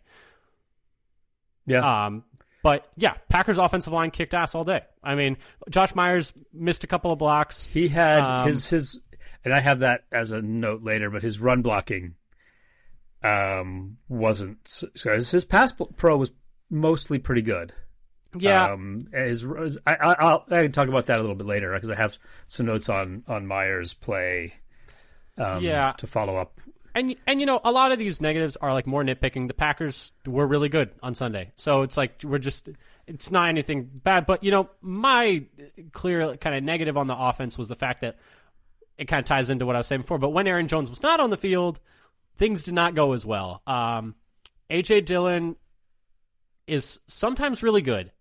yeah. 1.65 2.05
Um, 2.05 2.23
but 2.63 2.87
yeah, 2.95 3.15
Packers' 3.29 3.57
offensive 3.57 3.91
line 3.91 4.09
kicked 4.11 4.33
ass 4.33 4.55
all 4.55 4.63
day. 4.63 4.81
I 5.03 5.15
mean, 5.15 5.35
Josh 5.69 5.93
Myers 5.95 6.31
missed 6.53 6.83
a 6.85 6.87
couple 6.87 7.11
of 7.11 7.19
blocks. 7.19 7.65
He 7.65 7.89
had 7.89 8.21
Um, 8.23 8.47
his 8.47 8.69
his, 8.69 9.01
and 9.43 9.53
I 9.53 9.59
have 9.59 9.79
that 9.79 10.05
as 10.11 10.31
a 10.31 10.41
note 10.41 10.81
later. 10.81 11.09
But 11.09 11.23
his 11.23 11.39
run 11.41 11.61
blocking, 11.61 12.15
um, 13.23 13.97
wasn't 14.07 14.59
so 14.65 15.13
his, 15.13 15.29
his 15.31 15.43
pass 15.45 15.73
pro 15.97 16.15
was 16.17 16.31
mostly 16.69 17.19
pretty 17.19 17.41
good. 17.41 17.73
Yeah, 18.37 18.71
Um, 18.73 19.07
his, 19.13 19.41
his- 19.41 19.77
I, 19.85 19.95
I, 19.95 20.15
I'll 20.19 20.45
I 20.49 20.63
can 20.63 20.71
talk 20.71 20.87
about 20.87 21.05
that 21.07 21.19
a 21.19 21.21
little 21.21 21.35
bit 21.35 21.47
later 21.47 21.73
because 21.73 21.89
I 21.89 21.95
have 21.95 22.17
some 22.47 22.65
notes 22.65 22.89
on 22.89 23.23
on 23.27 23.45
Myers' 23.47 23.93
play. 23.93 24.53
Um, 25.37 25.63
Yeah. 25.63 25.93
to 25.97 26.07
follow 26.07 26.35
up. 26.37 26.59
and 26.95 27.15
and 27.25 27.39
you 27.39 27.45
know 27.47 27.59
a 27.63 27.71
lot 27.71 27.91
of 27.91 27.97
these 27.99 28.21
negatives 28.21 28.55
are 28.57 28.71
like 28.73 28.85
more 28.87 29.03
nitpicking. 29.03 29.47
The 29.47 29.53
Packers 29.53 30.11
were 30.25 30.45
really 30.45 30.69
good 30.69 30.91
on 31.01 31.15
Sunday, 31.15 31.51
so 31.55 31.81
it's 31.81 31.97
like 31.97 32.21
we're 32.23 32.37
just 32.39 32.69
it's 33.07 33.31
not 33.31 33.49
anything 33.49 33.89
bad. 33.93 34.25
But 34.27 34.43
you 34.43 34.51
know 34.51 34.69
my 34.81 35.43
clear 35.91 36.37
kind 36.37 36.55
of 36.55 36.63
negative 36.63 36.95
on 36.97 37.07
the 37.07 37.17
offense 37.17 37.57
was 37.57 37.67
the 37.67 37.75
fact 37.75 38.01
that 38.01 38.17
it 38.97 39.05
kind 39.05 39.19
of 39.19 39.25
ties 39.25 39.49
into 39.49 39.65
what 39.65 39.75
I 39.75 39.79
was 39.79 39.87
saying 39.87 40.01
before. 40.01 40.19
But 40.19 40.29
when 40.29 40.45
Aaron 40.45 40.67
Jones 40.67 40.89
was 40.89 41.01
not 41.01 41.19
on 41.19 41.31
the 41.31 41.37
field, 41.37 41.79
things 42.35 42.61
did 42.61 42.75
not 42.75 42.93
go 42.93 43.13
as 43.13 43.25
well. 43.25 43.63
Um, 43.65 44.13
AJ 44.69 45.05
Dillon 45.05 45.55
is 46.67 46.99
sometimes 47.07 47.61
really 47.63 47.81
good. 47.81 48.11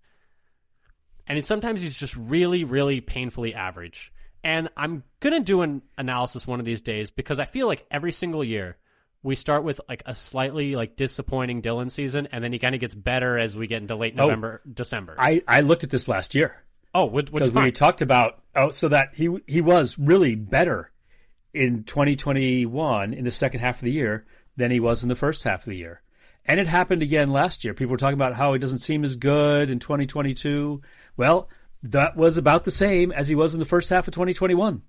And 1.32 1.42
sometimes 1.42 1.80
he's 1.80 1.94
just 1.94 2.14
really, 2.14 2.62
really 2.62 3.00
painfully 3.00 3.54
average. 3.54 4.12
And 4.44 4.68
I'm 4.76 5.02
gonna 5.20 5.40
do 5.40 5.62
an 5.62 5.80
analysis 5.96 6.46
one 6.46 6.60
of 6.60 6.66
these 6.66 6.82
days 6.82 7.10
because 7.10 7.40
I 7.40 7.46
feel 7.46 7.66
like 7.66 7.86
every 7.90 8.12
single 8.12 8.44
year 8.44 8.76
we 9.22 9.34
start 9.34 9.64
with 9.64 9.80
like 9.88 10.02
a 10.04 10.14
slightly 10.14 10.76
like 10.76 10.94
disappointing 10.94 11.62
Dillon 11.62 11.88
season, 11.88 12.28
and 12.32 12.44
then 12.44 12.52
he 12.52 12.58
kind 12.58 12.74
of 12.74 12.82
gets 12.82 12.94
better 12.94 13.38
as 13.38 13.56
we 13.56 13.66
get 13.66 13.80
into 13.80 13.96
late 13.96 14.12
oh. 14.18 14.24
November, 14.24 14.60
December. 14.70 15.14
I, 15.18 15.42
I 15.48 15.62
looked 15.62 15.84
at 15.84 15.90
this 15.90 16.06
last 16.06 16.34
year 16.34 16.54
oh, 16.94 17.08
because 17.08 17.50
we 17.50 17.72
talked 17.72 18.02
about 18.02 18.42
oh, 18.54 18.68
so 18.68 18.88
that 18.88 19.14
he 19.14 19.34
he 19.46 19.62
was 19.62 19.98
really 19.98 20.34
better 20.34 20.90
in 21.54 21.84
2021 21.84 23.14
in 23.14 23.24
the 23.24 23.32
second 23.32 23.60
half 23.60 23.76
of 23.76 23.84
the 23.84 23.92
year 23.92 24.26
than 24.58 24.70
he 24.70 24.80
was 24.80 25.02
in 25.02 25.08
the 25.08 25.16
first 25.16 25.44
half 25.44 25.60
of 25.60 25.70
the 25.70 25.76
year. 25.76 26.02
And 26.44 26.58
it 26.58 26.66
happened 26.66 27.02
again 27.02 27.30
last 27.30 27.64
year. 27.64 27.72
People 27.72 27.92
were 27.92 27.98
talking 27.98 28.14
about 28.14 28.34
how 28.34 28.52
he 28.52 28.58
doesn't 28.58 28.80
seem 28.80 29.04
as 29.04 29.16
good 29.16 29.70
in 29.70 29.78
2022. 29.78 30.82
Well, 31.16 31.48
that 31.82 32.16
was 32.16 32.36
about 32.36 32.64
the 32.64 32.70
same 32.70 33.12
as 33.12 33.28
he 33.28 33.34
was 33.34 33.54
in 33.54 33.60
the 33.60 33.66
first 33.66 33.90
half 33.90 34.06
of 34.08 34.14
2021. 34.14 34.82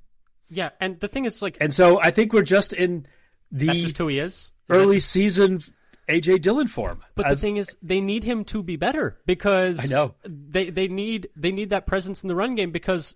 yeah, 0.50 0.70
and 0.80 1.00
the 1.00 1.08
thing 1.08 1.26
is, 1.26 1.42
like, 1.42 1.58
And 1.60 1.74
so 1.74 2.00
I 2.00 2.12
think 2.12 2.34
we're 2.34 2.44
just 2.44 2.74
in 2.74 3.08
the 3.52 3.68
that's 3.68 3.82
just 3.82 3.98
who 3.98 4.08
he 4.08 4.20
is. 4.20 4.52
Early 4.70 5.00
season 5.00 5.62
AJ 6.10 6.42
Dillon 6.42 6.68
form. 6.68 7.02
But 7.16 7.28
As- 7.28 7.40
the 7.42 7.48
thing 7.48 7.58
is, 7.58 7.78
they 7.82 8.02
need 8.02 8.24
him 8.24 8.44
to 8.46 8.62
be 8.64 8.76
better 8.76 9.20
because 9.26 9.84
I 9.84 9.88
know. 9.94 10.16
they 10.26 10.70
they 10.70 10.88
need 10.88 11.30
they 11.36 11.52
need 11.52 11.70
that 11.72 11.86
presence 11.88 12.24
in 12.24 12.28
the 12.28 12.36
run 12.36 12.56
game 12.56 12.72
because 12.72 13.16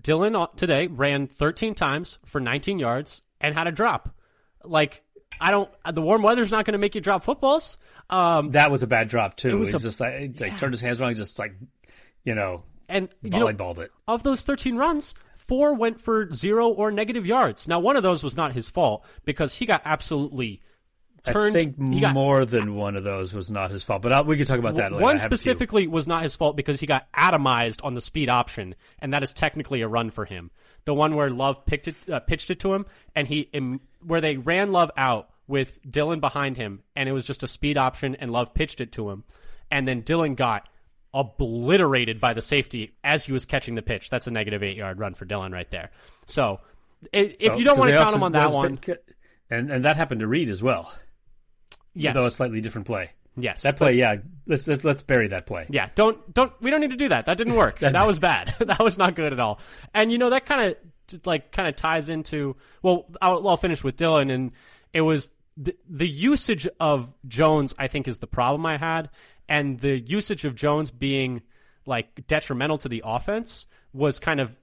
Dillon 0.00 0.34
uh, 0.36 0.46
today 0.56 0.86
ran 0.88 1.26
13 1.28 1.74
times 1.74 2.18
for 2.24 2.40
19 2.40 2.78
yards 2.78 3.22
and 3.40 3.54
had 3.54 3.66
a 3.66 3.72
drop. 3.72 4.14
Like 4.64 5.02
I 5.40 5.50
don't, 5.50 5.70
the 5.92 6.02
warm 6.02 6.22
weather's 6.22 6.50
not 6.50 6.64
going 6.64 6.72
to 6.72 6.78
make 6.78 6.94
you 6.94 7.00
drop 7.00 7.22
footballs. 7.24 7.76
Um, 8.10 8.50
that 8.52 8.70
was 8.70 8.82
a 8.82 8.86
bad 8.86 9.08
drop 9.08 9.36
too. 9.36 9.50
It 9.50 9.54
was 9.54 9.74
a- 9.74 9.78
just 9.78 10.00
like, 10.00 10.14
it's 10.14 10.40
like 10.42 10.58
turned 10.58 10.74
his 10.74 10.80
hands 10.80 11.00
around, 11.00 11.10
and 11.10 11.18
just 11.18 11.38
like 11.38 11.54
you 12.24 12.34
know, 12.34 12.62
and 12.88 13.08
you 13.22 13.30
know, 13.30 13.48
it. 13.48 13.92
of 14.08 14.22
those 14.22 14.42
13 14.42 14.76
runs, 14.76 15.14
four 15.36 15.74
went 15.74 16.00
for 16.00 16.32
zero 16.32 16.68
or 16.68 16.90
negative 16.90 17.26
yards. 17.26 17.68
Now, 17.68 17.80
one 17.80 17.96
of 17.96 18.02
those 18.02 18.22
was 18.22 18.36
not 18.36 18.52
his 18.52 18.68
fault 18.68 19.04
because 19.24 19.54
he 19.54 19.66
got 19.66 19.82
absolutely 19.84 20.62
turned. 21.24 21.56
I 21.56 21.60
think 21.60 22.00
got 22.00 22.14
more 22.14 22.44
than 22.44 22.74
one 22.74 22.96
of 22.96 23.04
those 23.04 23.34
was 23.34 23.50
not 23.50 23.70
his 23.70 23.82
fault, 23.82 24.02
but 24.02 24.12
uh, 24.12 24.24
we 24.26 24.36
could 24.36 24.46
talk 24.46 24.58
about 24.58 24.76
that 24.76 24.92
later. 24.92 25.02
One 25.02 25.16
a 25.16 25.18
few. 25.18 25.28
specifically 25.28 25.86
was 25.86 26.06
not 26.06 26.22
his 26.22 26.36
fault 26.36 26.56
because 26.56 26.80
he 26.80 26.86
got 26.86 27.10
atomized 27.12 27.84
on 27.84 27.94
the 27.94 28.00
speed 28.00 28.28
option, 28.28 28.74
and 28.98 29.12
that 29.12 29.22
is 29.22 29.32
technically 29.32 29.80
a 29.82 29.88
run 29.88 30.10
for 30.10 30.24
him. 30.24 30.50
The 30.84 30.94
one 30.94 31.14
where 31.16 31.30
Love 31.30 31.64
picked 31.64 31.88
it, 31.88 31.96
uh, 32.10 32.20
pitched 32.20 32.50
it 32.50 32.60
to 32.60 32.74
him, 32.74 32.86
and 33.14 33.26
he 33.26 33.40
im- 33.52 33.80
where 34.04 34.20
they 34.20 34.36
ran 34.36 34.72
Love 34.72 34.90
out 34.96 35.30
with 35.46 35.78
Dillon 35.90 36.20
behind 36.20 36.56
him, 36.56 36.82
and 36.94 37.08
it 37.08 37.12
was 37.12 37.26
just 37.26 37.42
a 37.42 37.48
speed 37.48 37.76
option, 37.78 38.14
and 38.16 38.30
Love 38.30 38.54
pitched 38.54 38.80
it 38.80 38.92
to 38.92 39.10
him, 39.10 39.24
and 39.70 39.88
then 39.88 40.00
Dillon 40.02 40.34
got 40.34 40.68
obliterated 41.14 42.20
by 42.20 42.32
the 42.34 42.42
safety 42.42 42.94
as 43.04 43.24
he 43.24 43.32
was 43.32 43.46
catching 43.46 43.74
the 43.74 43.82
pitch. 43.82 44.10
That's 44.10 44.26
a 44.26 44.30
negative 44.30 44.62
eight 44.62 44.76
yard 44.76 44.98
run 44.98 45.14
for 45.14 45.24
Dillon 45.24 45.52
right 45.52 45.70
there. 45.70 45.90
So 46.26 46.60
if 47.12 47.52
Oh, 47.52 47.56
you 47.56 47.64
don't 47.64 47.78
want 47.78 47.90
to 47.90 47.96
count 47.96 48.14
him 48.16 48.22
on 48.22 48.32
that 48.32 48.50
one, 48.50 48.78
and 49.50 49.70
and 49.70 49.84
that 49.84 49.96
happened 49.96 50.20
to 50.20 50.26
Reed 50.26 50.50
as 50.50 50.62
well, 50.62 50.92
yes, 51.94 52.14
though 52.14 52.26
a 52.26 52.30
slightly 52.30 52.60
different 52.60 52.86
play. 52.86 53.10
yes, 53.36 53.62
That 53.62 53.76
play, 53.76 53.94
yeah, 53.94 54.16
let's 54.46 54.66
let's, 54.66 54.84
let's 54.84 55.02
bury 55.02 55.28
that 55.28 55.46
play. 55.46 55.66
Yeah, 55.68 55.88
don't 55.94 56.32
don't 56.32 56.52
we 56.60 56.70
don't 56.70 56.80
need 56.80 56.90
to 56.90 56.96
do 56.96 57.08
that. 57.08 57.26
That 57.26 57.36
didn't 57.38 57.56
work. 57.56 57.78
that 57.80 58.06
was 58.06 58.18
bad. 58.18 58.54
that 58.60 58.80
was 58.82 58.98
not 58.98 59.14
good 59.14 59.32
at 59.32 59.40
all. 59.40 59.60
And 59.92 60.10
you 60.10 60.18
know 60.18 60.30
that 60.30 60.46
kind 60.46 60.70
of 61.12 61.26
like 61.26 61.52
kind 61.52 61.68
of 61.68 61.76
ties 61.76 62.08
into 62.08 62.56
well, 62.82 63.06
I'll, 63.20 63.46
I'll 63.48 63.56
finish 63.58 63.84
with 63.84 63.96
Dillon 63.96 64.30
and 64.30 64.52
it 64.92 65.02
was 65.02 65.28
the, 65.56 65.76
the 65.88 66.08
usage 66.08 66.66
of 66.80 67.12
Jones 67.28 67.74
I 67.78 67.86
think 67.88 68.08
is 68.08 68.18
the 68.18 68.26
problem 68.26 68.64
I 68.66 68.78
had 68.78 69.10
and 69.48 69.78
the 69.78 69.98
usage 69.98 70.44
of 70.44 70.54
Jones 70.54 70.90
being 70.90 71.42
like 71.86 72.26
detrimental 72.26 72.78
to 72.78 72.88
the 72.88 73.02
offense 73.04 73.66
was 73.92 74.18
kind 74.18 74.40
of 74.40 74.56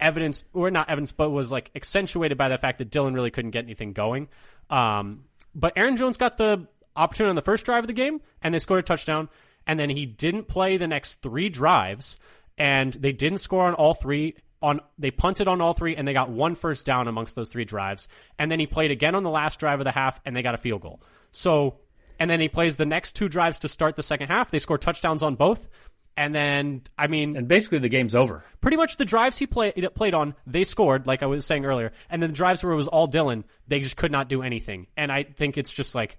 evidence 0.00 0.44
or 0.52 0.70
not 0.70 0.88
evidence 0.88 1.12
but 1.12 1.30
was 1.30 1.50
like 1.50 1.70
accentuated 1.74 2.38
by 2.38 2.48
the 2.48 2.58
fact 2.58 2.78
that 2.78 2.90
Dillon 2.90 3.14
really 3.14 3.30
couldn't 3.30 3.50
get 3.50 3.64
anything 3.64 3.92
going. 3.92 4.28
Um, 4.70 5.24
but 5.54 5.72
Aaron 5.76 5.96
Jones 5.96 6.16
got 6.16 6.36
the 6.36 6.66
opportunity 6.94 7.30
on 7.30 7.36
the 7.36 7.42
first 7.42 7.64
drive 7.64 7.84
of 7.84 7.88
the 7.88 7.92
game 7.92 8.20
and 8.42 8.54
they 8.54 8.58
scored 8.58 8.80
a 8.80 8.82
touchdown 8.82 9.28
and 9.66 9.78
then 9.78 9.90
he 9.90 10.06
didn't 10.06 10.48
play 10.48 10.76
the 10.76 10.88
next 10.88 11.22
3 11.22 11.48
drives 11.48 12.18
and 12.56 12.92
they 12.94 13.12
didn't 13.12 13.38
score 13.38 13.66
on 13.66 13.74
all 13.74 13.94
3 13.94 14.34
on 14.60 14.80
they 14.98 15.12
punted 15.12 15.46
on 15.46 15.60
all 15.60 15.72
3 15.72 15.96
and 15.96 16.06
they 16.06 16.12
got 16.12 16.30
one 16.30 16.54
first 16.54 16.84
down 16.84 17.06
amongst 17.06 17.36
those 17.36 17.48
3 17.48 17.64
drives 17.64 18.08
and 18.38 18.50
then 18.50 18.58
he 18.58 18.66
played 18.66 18.90
again 18.90 19.14
on 19.14 19.22
the 19.22 19.30
last 19.30 19.60
drive 19.60 19.80
of 19.80 19.84
the 19.84 19.92
half 19.92 20.20
and 20.24 20.36
they 20.36 20.42
got 20.42 20.54
a 20.54 20.58
field 20.58 20.82
goal. 20.82 21.00
So 21.30 21.78
and 22.18 22.30
then 22.30 22.40
he 22.40 22.48
plays 22.48 22.76
the 22.76 22.86
next 22.86 23.12
two 23.12 23.28
drives 23.28 23.58
to 23.60 23.68
start 23.68 23.96
the 23.96 24.02
second 24.02 24.28
half. 24.28 24.50
They 24.50 24.58
score 24.58 24.78
touchdowns 24.78 25.22
on 25.22 25.34
both. 25.34 25.68
And 26.16 26.34
then, 26.34 26.82
I 26.98 27.06
mean, 27.06 27.36
And 27.36 27.46
basically, 27.46 27.78
the 27.78 27.88
game's 27.88 28.16
over. 28.16 28.44
pretty 28.60 28.76
much 28.76 28.96
the 28.96 29.04
drives 29.04 29.38
he 29.38 29.46
play, 29.46 29.70
played 29.70 30.14
on, 30.14 30.34
they 30.48 30.64
scored, 30.64 31.06
like 31.06 31.22
I 31.22 31.26
was 31.26 31.46
saying 31.46 31.64
earlier. 31.64 31.92
And 32.10 32.20
then 32.20 32.30
the 32.30 32.36
drives 32.36 32.64
where 32.64 32.72
it 32.72 32.76
was 32.76 32.88
all 32.88 33.06
Dillon, 33.06 33.44
they 33.68 33.78
just 33.78 33.96
could 33.96 34.10
not 34.10 34.28
do 34.28 34.42
anything. 34.42 34.88
And 34.96 35.12
I 35.12 35.22
think 35.22 35.56
it's 35.56 35.72
just 35.72 35.94
like 35.94 36.18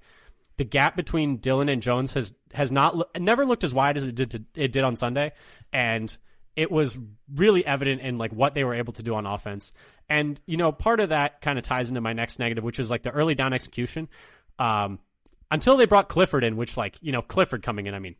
the 0.55 0.63
gap 0.63 0.95
between 0.95 1.37
Dillon 1.37 1.67
and 1.67 1.81
Jones 1.81 2.13
has 2.13 2.33
has 2.53 2.71
not 2.71 3.17
never 3.19 3.45
looked 3.45 3.65
as 3.65 3.73
wide 3.73 3.97
as 3.97 4.05
it 4.05 4.15
did 4.15 4.31
to, 4.31 4.43
it 4.55 4.71
did 4.71 4.83
on 4.85 4.95
Sunday, 4.95 5.33
and 5.73 6.15
it 6.55 6.71
was 6.71 6.97
really 7.33 7.65
evident 7.65 8.01
in 8.01 8.17
like 8.17 8.31
what 8.31 8.53
they 8.53 8.63
were 8.63 8.73
able 8.73 8.93
to 8.93 9.03
do 9.03 9.15
on 9.15 9.25
offense. 9.25 9.73
And 10.09 10.39
you 10.45 10.57
know, 10.57 10.71
part 10.71 10.99
of 10.99 11.09
that 11.09 11.41
kind 11.41 11.57
of 11.59 11.65
ties 11.65 11.89
into 11.89 12.01
my 12.01 12.13
next 12.13 12.39
negative, 12.39 12.63
which 12.63 12.79
is 12.79 12.89
like 12.89 13.03
the 13.03 13.11
early 13.11 13.35
down 13.35 13.53
execution. 13.53 14.07
Um, 14.59 14.99
until 15.51 15.77
they 15.77 15.85
brought 15.85 16.09
Clifford 16.09 16.43
in, 16.43 16.57
which 16.57 16.77
like 16.77 16.97
you 17.01 17.11
know 17.11 17.21
Clifford 17.21 17.63
coming 17.63 17.87
in, 17.87 17.93
I 17.93 17.99
mean. 17.99 18.15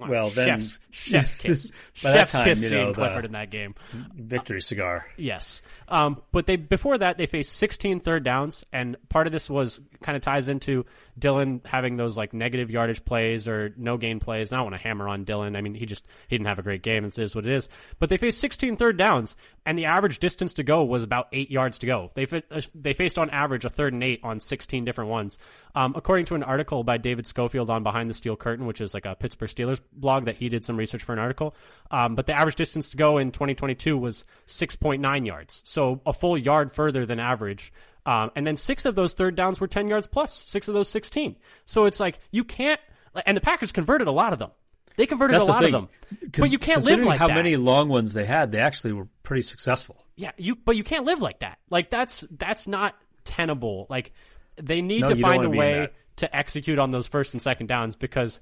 Well, 0.00 0.30
then- 0.30 0.60
chef's, 0.60 0.78
chef's 0.92 1.34
kiss, 1.34 1.72
chef's 1.92 2.30
time, 2.30 2.44
kiss 2.44 2.62
you 2.62 2.70
know, 2.70 2.86
the- 2.88 2.92
Clifford 2.92 3.24
in 3.24 3.32
that 3.32 3.50
game. 3.50 3.74
Victory 4.14 4.60
cigar. 4.60 5.04
Yes. 5.16 5.60
Um, 5.88 6.22
but 6.30 6.46
they 6.46 6.54
before 6.54 6.96
that 6.98 7.18
they 7.18 7.26
faced 7.26 7.56
16 7.56 7.98
third 7.98 8.22
downs, 8.22 8.64
and 8.72 8.96
part 9.08 9.26
of 9.26 9.32
this 9.32 9.50
was 9.50 9.80
kind 10.00 10.14
of 10.14 10.22
ties 10.22 10.48
into 10.48 10.86
Dillon 11.18 11.62
having 11.64 11.96
those 11.96 12.16
like 12.16 12.32
negative 12.32 12.70
yardage 12.70 13.04
plays 13.04 13.48
or 13.48 13.74
no 13.76 13.96
gain 13.96 14.20
plays. 14.20 14.52
And 14.52 14.56
I 14.56 14.58
don't 14.62 14.70
want 14.70 14.80
to 14.80 14.86
hammer 14.86 15.08
on 15.08 15.24
Dillon. 15.24 15.56
I 15.56 15.62
mean, 15.62 15.74
he 15.74 15.84
just 15.84 16.06
he 16.28 16.36
didn't 16.36 16.46
have 16.46 16.60
a 16.60 16.62
great 16.62 16.82
game. 16.82 17.04
It 17.04 17.18
is 17.18 17.34
what 17.34 17.44
it 17.44 17.52
is. 17.52 17.68
But 17.98 18.08
they 18.08 18.18
faced 18.18 18.38
16 18.38 18.76
third 18.76 18.98
downs, 18.98 19.34
and 19.66 19.76
the 19.76 19.86
average 19.86 20.20
distance 20.20 20.54
to 20.54 20.62
go 20.62 20.84
was 20.84 21.02
about 21.02 21.26
eight 21.32 21.50
yards 21.50 21.80
to 21.80 21.86
go. 21.86 22.12
They 22.14 22.26
they 22.72 22.92
faced 22.92 23.18
on 23.18 23.30
average 23.30 23.64
a 23.64 23.70
third 23.70 23.94
and 23.94 24.04
eight 24.04 24.20
on 24.22 24.38
16 24.38 24.84
different 24.84 25.10
ones. 25.10 25.38
Um, 25.78 25.92
according 25.94 26.26
to 26.26 26.34
an 26.34 26.42
article 26.42 26.82
by 26.82 26.96
David 26.96 27.24
Schofield 27.24 27.70
on 27.70 27.84
Behind 27.84 28.10
the 28.10 28.14
Steel 28.14 28.34
Curtain, 28.34 28.66
which 28.66 28.80
is 28.80 28.94
like 28.94 29.06
a 29.06 29.14
Pittsburgh 29.14 29.48
Steelers 29.48 29.80
blog 29.92 30.24
that 30.24 30.34
he 30.34 30.48
did 30.48 30.64
some 30.64 30.76
research 30.76 31.04
for 31.04 31.12
an 31.12 31.20
article. 31.20 31.54
Um, 31.92 32.16
but 32.16 32.26
the 32.26 32.32
average 32.32 32.56
distance 32.56 32.90
to 32.90 32.96
go 32.96 33.18
in 33.18 33.30
2022 33.30 33.96
was 33.96 34.24
6.9 34.48 35.24
yards, 35.24 35.62
so 35.64 36.00
a 36.04 36.12
full 36.12 36.36
yard 36.36 36.72
further 36.72 37.06
than 37.06 37.20
average. 37.20 37.72
Um, 38.06 38.32
and 38.34 38.44
then 38.44 38.56
six 38.56 38.86
of 38.86 38.96
those 38.96 39.12
third 39.12 39.36
downs 39.36 39.60
were 39.60 39.68
10 39.68 39.86
yards 39.86 40.08
plus, 40.08 40.36
six 40.48 40.66
of 40.66 40.74
those 40.74 40.88
16. 40.88 41.36
So 41.64 41.84
it's 41.84 42.00
like 42.00 42.18
you 42.32 42.42
can't, 42.42 42.80
and 43.24 43.36
the 43.36 43.40
Packers 43.40 43.70
converted 43.70 44.08
a 44.08 44.12
lot 44.12 44.32
of 44.32 44.40
them. 44.40 44.50
They 44.96 45.06
converted 45.06 45.36
That's 45.36 45.44
a 45.44 45.48
lot 45.48 45.62
of 45.62 45.70
them, 45.70 45.88
but 46.36 46.50
you 46.50 46.58
can't 46.58 46.84
live 46.84 47.04
like 47.04 47.20
how 47.20 47.28
that. 47.28 47.34
many 47.34 47.54
long 47.54 47.88
ones 47.88 48.14
they 48.14 48.24
had, 48.24 48.50
they 48.50 48.58
actually 48.58 48.94
were 48.94 49.06
pretty 49.22 49.42
successful. 49.42 50.04
Yeah, 50.16 50.32
you 50.38 50.56
but 50.56 50.74
you 50.74 50.82
can't 50.82 51.04
live 51.04 51.22
like 51.22 51.38
that. 51.38 51.58
Like 51.70 51.88
that's 51.88 52.24
that's 52.32 52.66
not 52.66 52.96
tenable. 53.22 53.86
Like 53.88 54.12
they 54.60 54.82
need 54.82 55.02
No, 55.02 55.08
to 55.08 55.16
find 55.16 55.34
a 55.44 55.48
wanna 55.48 55.50
be 55.50 55.56
in 55.56 55.58
way 55.58 55.88
to 56.16 56.36
execute 56.36 56.78
on 56.78 56.90
those 56.90 57.06
first 57.06 57.32
and 57.34 57.40
second 57.40 57.66
downs 57.66 57.96
because 57.96 58.40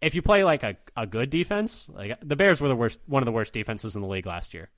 if 0.00 0.14
you 0.14 0.22
play 0.22 0.44
like 0.44 0.62
a, 0.64 0.76
a 0.96 1.06
good 1.06 1.30
defense, 1.30 1.88
like 1.88 2.18
the 2.22 2.36
Bears 2.36 2.60
were 2.60 2.68
the 2.68 2.76
worst 2.76 3.00
one 3.06 3.22
of 3.22 3.26
the 3.26 3.32
worst 3.32 3.52
defenses 3.54 3.94
in 3.94 4.02
the 4.02 4.08
league 4.08 4.26
last 4.26 4.52
year 4.54 4.70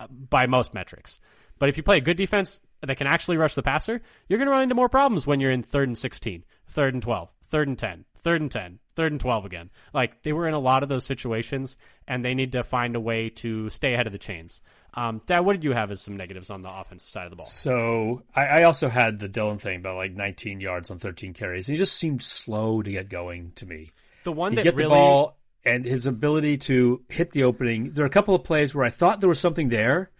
uh, 0.00 0.08
by 0.08 0.46
most 0.46 0.74
metrics. 0.74 1.20
But 1.58 1.68
if 1.68 1.76
you 1.76 1.82
play 1.84 1.98
a 1.98 2.02
good 2.02 2.16
defense 2.16 2.60
that 2.80 2.96
can 2.96 3.06
actually 3.06 3.36
rush 3.36 3.54
the 3.54 3.62
passer, 3.62 4.02
you're 4.28 4.38
going 4.38 4.48
to 4.48 4.52
run 4.52 4.62
into 4.62 4.74
more 4.74 4.88
problems 4.88 5.26
when 5.26 5.38
you're 5.38 5.52
in 5.52 5.62
third 5.62 5.88
and 5.88 5.96
16, 5.96 6.44
third 6.66 6.94
and 6.94 7.02
12, 7.02 7.28
third 7.44 7.68
and 7.68 7.78
10, 7.78 8.04
third 8.18 8.40
and 8.40 8.50
10, 8.50 8.80
third 8.96 9.12
and 9.12 9.20
12 9.20 9.44
again. 9.44 9.70
Like 9.94 10.22
they 10.24 10.32
were 10.32 10.48
in 10.48 10.54
a 10.54 10.58
lot 10.58 10.82
of 10.82 10.88
those 10.88 11.06
situations 11.06 11.76
and 12.08 12.24
they 12.24 12.34
need 12.34 12.52
to 12.52 12.64
find 12.64 12.96
a 12.96 13.00
way 13.00 13.30
to 13.30 13.70
stay 13.70 13.94
ahead 13.94 14.08
of 14.08 14.12
the 14.12 14.18
chains. 14.18 14.60
Um, 14.94 15.22
Dad, 15.26 15.40
what 15.40 15.54
did 15.54 15.64
you 15.64 15.72
have 15.72 15.90
as 15.90 16.02
some 16.02 16.16
negatives 16.16 16.50
on 16.50 16.62
the 16.62 16.70
offensive 16.70 17.08
side 17.08 17.24
of 17.24 17.30
the 17.30 17.36
ball? 17.36 17.46
So 17.46 18.22
I, 18.34 18.46
I 18.46 18.62
also 18.64 18.88
had 18.88 19.18
the 19.18 19.28
Dillon 19.28 19.58
thing 19.58 19.78
about 19.78 19.96
like 19.96 20.12
19 20.12 20.60
yards 20.60 20.90
on 20.90 20.98
13 20.98 21.32
carries. 21.32 21.66
He 21.66 21.76
just 21.76 21.96
seemed 21.96 22.22
slow 22.22 22.82
to 22.82 22.90
get 22.90 23.08
going 23.08 23.52
to 23.56 23.66
me. 23.66 23.90
The 24.24 24.32
one 24.32 24.54
that 24.54 24.64
get 24.64 24.74
really 24.74 24.90
the 24.90 24.94
ball 24.94 25.38
and 25.64 25.84
his 25.84 26.06
ability 26.06 26.58
to 26.58 27.02
hit 27.08 27.30
the 27.30 27.44
opening. 27.44 27.90
There 27.90 28.04
are 28.04 28.06
a 28.06 28.10
couple 28.10 28.34
of 28.34 28.44
plays 28.44 28.74
where 28.74 28.84
I 28.84 28.90
thought 28.90 29.20
there 29.20 29.28
was 29.28 29.40
something 29.40 29.68
there, 29.68 30.10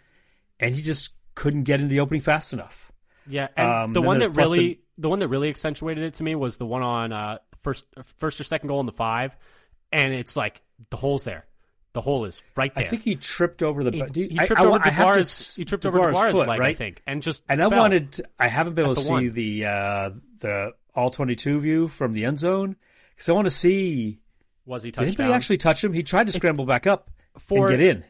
and 0.58 0.74
he 0.74 0.82
just 0.82 1.12
couldn't 1.34 1.64
get 1.64 1.80
into 1.80 1.90
the 1.90 2.00
opening 2.00 2.20
fast 2.20 2.52
enough. 2.52 2.92
Yeah, 3.26 3.48
and 3.56 3.68
Um, 3.68 3.92
the 3.92 4.02
one 4.02 4.18
that 4.18 4.30
really 4.30 4.80
the... 4.98 5.08
one 5.08 5.18
that 5.20 5.28
really 5.28 5.48
accentuated 5.48 6.04
it 6.04 6.14
to 6.14 6.22
me 6.22 6.34
was 6.34 6.56
the 6.56 6.66
one 6.66 6.82
on 6.82 7.12
uh, 7.12 7.38
first 7.60 7.86
first 8.16 8.40
or 8.40 8.44
second 8.44 8.68
goal 8.68 8.80
in 8.80 8.86
the 8.86 8.92
five, 8.92 9.36
and 9.92 10.12
it's 10.12 10.36
like 10.36 10.62
the 10.90 10.96
hole's 10.96 11.24
there. 11.24 11.46
The 11.94 12.00
hole 12.00 12.24
is 12.24 12.42
right 12.56 12.74
there. 12.74 12.84
I 12.84 12.88
think 12.88 13.02
he 13.02 13.16
tripped 13.16 13.62
over 13.62 13.84
the. 13.84 13.90
he, 13.90 13.98
you- 14.22 14.28
he 14.30 14.38
tripped 14.38 14.60
I, 14.60 14.64
over 14.64 14.78
I 14.82 14.88
have 14.88 15.14
to 15.14 15.20
DeGuara's. 15.20 15.26
s- 15.30 15.56
He 15.56 15.64
tripped 15.66 15.84
over 15.84 15.98
DeGuara's 16.00 16.32
foot, 16.32 16.48
leg, 16.48 16.58
right? 16.60 16.70
I 16.70 16.74
think, 16.74 17.02
and 17.06 17.22
just 17.22 17.42
And 17.48 17.62
I 17.62 17.66
wanted. 17.66 18.12
To, 18.12 18.24
I 18.38 18.48
haven't 18.48 18.74
been 18.74 18.86
able 18.86 18.94
to 18.94 19.00
the 19.00 19.04
see 19.06 19.12
one. 19.12 19.30
the 19.32 19.66
uh, 19.66 20.10
the 20.38 20.72
all 20.94 21.10
22 21.10 21.60
view 21.60 21.88
from 21.88 22.12
the 22.14 22.24
end 22.24 22.38
zone 22.38 22.76
because 23.10 23.28
I 23.28 23.32
want 23.32 23.46
to 23.46 23.50
see 23.50 24.20
was 24.64 24.82
he 24.82 24.90
touched? 24.90 25.10
did 25.10 25.20
anybody 25.20 25.34
actually 25.34 25.56
touch 25.58 25.84
him. 25.84 25.92
He 25.92 26.02
tried 26.02 26.28
to 26.28 26.32
scramble 26.32 26.64
back 26.64 26.86
up 26.86 27.10
for 27.38 27.68
and 27.70 27.78
get 27.78 27.86
in. 27.88 28.04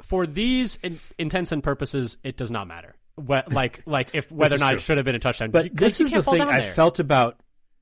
for 0.00 0.26
these 0.26 0.76
in, 0.82 0.98
intents 1.18 1.52
and 1.52 1.62
purposes, 1.62 2.16
it 2.24 2.36
does 2.36 2.50
not 2.50 2.66
matter. 2.66 2.96
What, 3.14 3.52
like 3.52 3.82
like 3.86 4.14
if 4.14 4.32
whether 4.32 4.56
or 4.56 4.58
not 4.58 4.70
true. 4.70 4.76
it 4.78 4.80
should 4.80 4.96
have 4.96 5.04
been 5.06 5.14
a 5.14 5.20
touchdown. 5.20 5.50
But 5.52 5.64
You- 5.66 5.70
this 5.74 6.00
is 6.00 6.10
the 6.10 6.22
thing 6.24 6.42
I 6.42 6.62
felt 6.62 6.98
about 6.98 7.38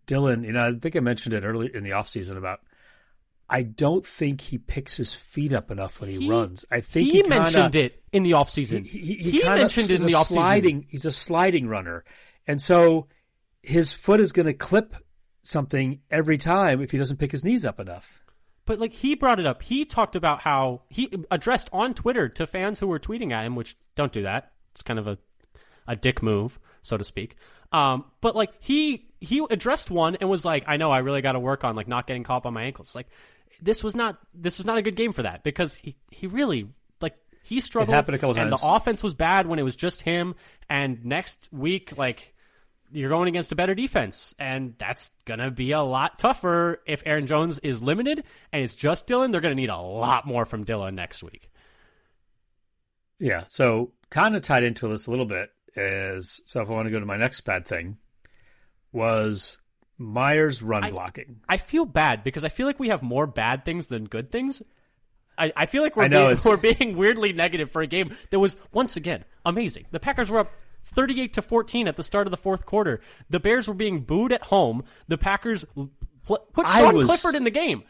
Dillon. 0.07 0.45
You 0.45 0.53
know, 0.53 0.69
I 0.69 0.73
think 0.79 0.97
I 0.97 1.01
mentioned 1.01 1.35
it 1.35 1.45
early 1.45 1.71
in 1.75 1.83
the 1.85 1.91
offseason 1.91 2.37
about 2.37 2.61
I 3.53 3.63
don't 3.63 4.07
think 4.07 4.41
he 4.41 4.59
picks 4.59 4.97
his 4.97 5.13
feet 5.13 5.53
up 5.53 5.71
enough 5.73 6.01
when 6.01 6.09
he, 6.11 6.19
He- 6.21 6.31
runs. 6.31 6.65
I 6.71 6.81
think 6.81 7.09
he, 7.11 7.17
he, 7.17 7.23
kinda, 7.23 7.37
mentioned 7.41 7.75
it 7.77 8.03
in 8.13 8.23
the 8.23 8.31
offseason. 8.33 8.87
He, 8.87 9.01
He, 9.01 9.15
he, 9.15 9.31
he 9.41 9.45
mentioned 9.49 9.91
it 9.91 10.01
in 10.01 10.07
the 10.07 10.13
offseason. 10.13 10.27
sliding. 10.27 10.87
He's 10.89 11.05
a 11.05 11.11
sliding 11.13 11.67
runner, 11.67 12.05
and 12.47 12.63
so 12.63 13.09
his 13.63 13.93
foot 13.93 14.21
is 14.21 14.33
going 14.33 14.47
to 14.47 14.55
clip 14.55 14.95
something 15.43 16.01
every 16.11 16.39
time 16.39 16.81
if 16.81 16.91
he 16.93 16.99
doesn't 16.99 17.17
pick 17.19 17.33
his 17.33 17.45
knees 17.45 17.67
up 17.67 17.81
enough. 17.81 18.23
But 18.67 18.79
like 18.79 18.93
he 18.93 19.17
brought 19.17 19.41
it 19.41 19.47
up. 19.47 19.63
He 19.63 19.85
talked 19.85 20.15
about 20.15 20.43
how 20.43 20.83
he 20.89 21.13
addressed 21.31 21.69
on 21.73 21.93
Twitter 21.95 22.29
to 22.29 22.47
fans 22.47 22.79
who 22.79 22.87
were 22.87 23.01
tweeting 23.01 23.33
at 23.33 23.45
him, 23.45 23.57
which 23.57 23.75
don't 23.97 24.13
do 24.13 24.23
that. 24.23 24.53
It's 24.73 24.83
kind 24.83 24.99
of 24.99 25.09
a 25.09 25.19
a 25.89 25.97
dick 25.97 26.23
move, 26.23 26.61
so 26.83 26.97
to 26.97 27.03
speak. 27.03 27.35
Um, 27.73 28.05
but 28.21 28.37
like 28.37 28.53
he 28.61 29.09
he 29.21 29.45
addressed 29.51 29.91
one 29.91 30.17
and 30.17 30.31
was 30.31 30.45
like, 30.45 30.65
I 30.69 30.77
know 30.77 30.93
I 30.93 30.99
really 30.99 31.21
got 31.21 31.33
to 31.33 31.41
work 31.41 31.65
on 31.65 31.75
like 31.75 31.89
not 31.89 32.07
getting 32.07 32.23
caught 32.23 32.45
by 32.45 32.51
my 32.51 32.63
ankles. 32.63 32.95
Like 32.95 33.09
this 33.63 33.85
was 33.85 33.95
not 33.95 34.19
this 34.35 34.59
was 34.59 34.67
not 34.67 34.79
a 34.79 34.83
good 34.83 34.97
game 34.97 35.13
for 35.13 35.23
that 35.23 35.43
because 35.43 35.77
he 35.77 35.97
he 36.11 36.27
really 36.27 36.69
like 37.01 37.17
he 37.43 37.61
struggled. 37.61 37.95
happened 37.95 38.15
a 38.15 38.19
couple 38.19 38.37
and 38.41 38.51
times. 38.51 38.63
the 38.63 38.69
offense 38.69 39.03
was 39.03 39.15
bad 39.15 39.47
when 39.47 39.59
it 39.59 39.63
was 39.63 39.77
just 39.77 40.03
him. 40.03 40.35
And 40.69 41.05
next 41.05 41.49
week, 41.53 41.97
like 41.97 42.35
you're 42.93 43.09
going 43.09 43.29
against 43.29 43.53
a 43.53 43.57
better 43.57 43.75
defense, 43.75 44.35
and 44.39 44.75
that's 44.79 45.11
gonna 45.25 45.51
be 45.51 45.73
a 45.73 45.81
lot 45.81 46.19
tougher 46.19 46.83
if 46.87 47.03
Aaron 47.07 47.27
Jones 47.27 47.59
is 47.61 47.83
limited 47.83 48.25
and 48.53 48.65
it's 48.65 48.75
just 48.75 49.07
Dillon. 49.07 49.31
They're 49.31 49.41
gonna 49.41 49.55
need 49.55 49.71
a 49.71 49.77
lot 49.77 50.27
more 50.27 50.45
from 50.45 50.65
Dillon 50.65 50.95
next 50.95 51.23
week. 51.23 51.51
Yeah. 53.19 53.45
So 53.49 53.93
kind 54.11 54.35
of 54.35 54.43
tied 54.43 54.65
into 54.65 54.89
this 54.89 55.07
a 55.07 55.11
little 55.11 55.27
bit 55.27 55.51
is 55.77 56.41
so 56.47 56.63
if 56.63 56.69
I 56.69 56.73
want 56.73 56.87
to 56.87 56.91
go 56.91 56.99
to 56.99 57.07
my 57.07 57.17
next 57.17 57.43
bad 57.43 57.67
thing 57.67 57.99
was 58.93 59.59
Myers 60.01 60.63
run 60.63 60.83
I- 60.83 60.91
blocking. 60.91 61.41
I 61.49 61.59
feel 61.59 61.85
bad 61.85 62.25
because 62.25 62.43
I 62.43 62.49
feel 62.49 62.67
like 62.67 62.81
we 62.81 62.89
have 62.89 63.03
more 63.03 63.27
bad 63.27 63.65
things 63.65 63.89
than 63.89 64.05
good 64.07 64.33
things. 64.33 64.63
I, 65.39 65.53
I 65.55 65.67
feel 65.67 65.83
like 65.83 65.95
we're 65.97 66.05
I 66.05 66.09
being, 66.09 66.39
we're 66.45 66.57
being 66.57 66.97
weirdly 66.97 67.33
negative 67.33 67.71
for 67.71 67.83
a 67.83 67.87
game 67.87 68.17
that 68.31 68.39
was 68.39 68.57
once 68.73 68.97
again 68.97 69.25
amazing. 69.45 69.87
The 69.91 70.01
Packers 70.01 70.31
were 70.31 70.41
up 70.41 70.51
38 70.85 71.35
to 71.35 71.43
14 71.43 71.87
at 71.89 71.97
the 71.97 72.03
start 72.03 72.27
of 72.27 72.31
the 72.31 72.37
fourth 72.37 72.67
quarter. 72.67 73.01
The 73.29 73.41
Bears 73.41 73.69
were 73.69 73.75
being 73.75 74.01
booed 74.01 74.33
at 74.33 74.43
home. 74.45 74.85
The 75.09 75.19
Packers 75.19 75.65
pl- 76.25 76.39
put 76.53 76.67
Sean 76.69 76.97
was- 76.97 77.07
Clifford 77.07 77.35
in 77.35 77.45
the 77.45 77.51
game. 77.51 77.85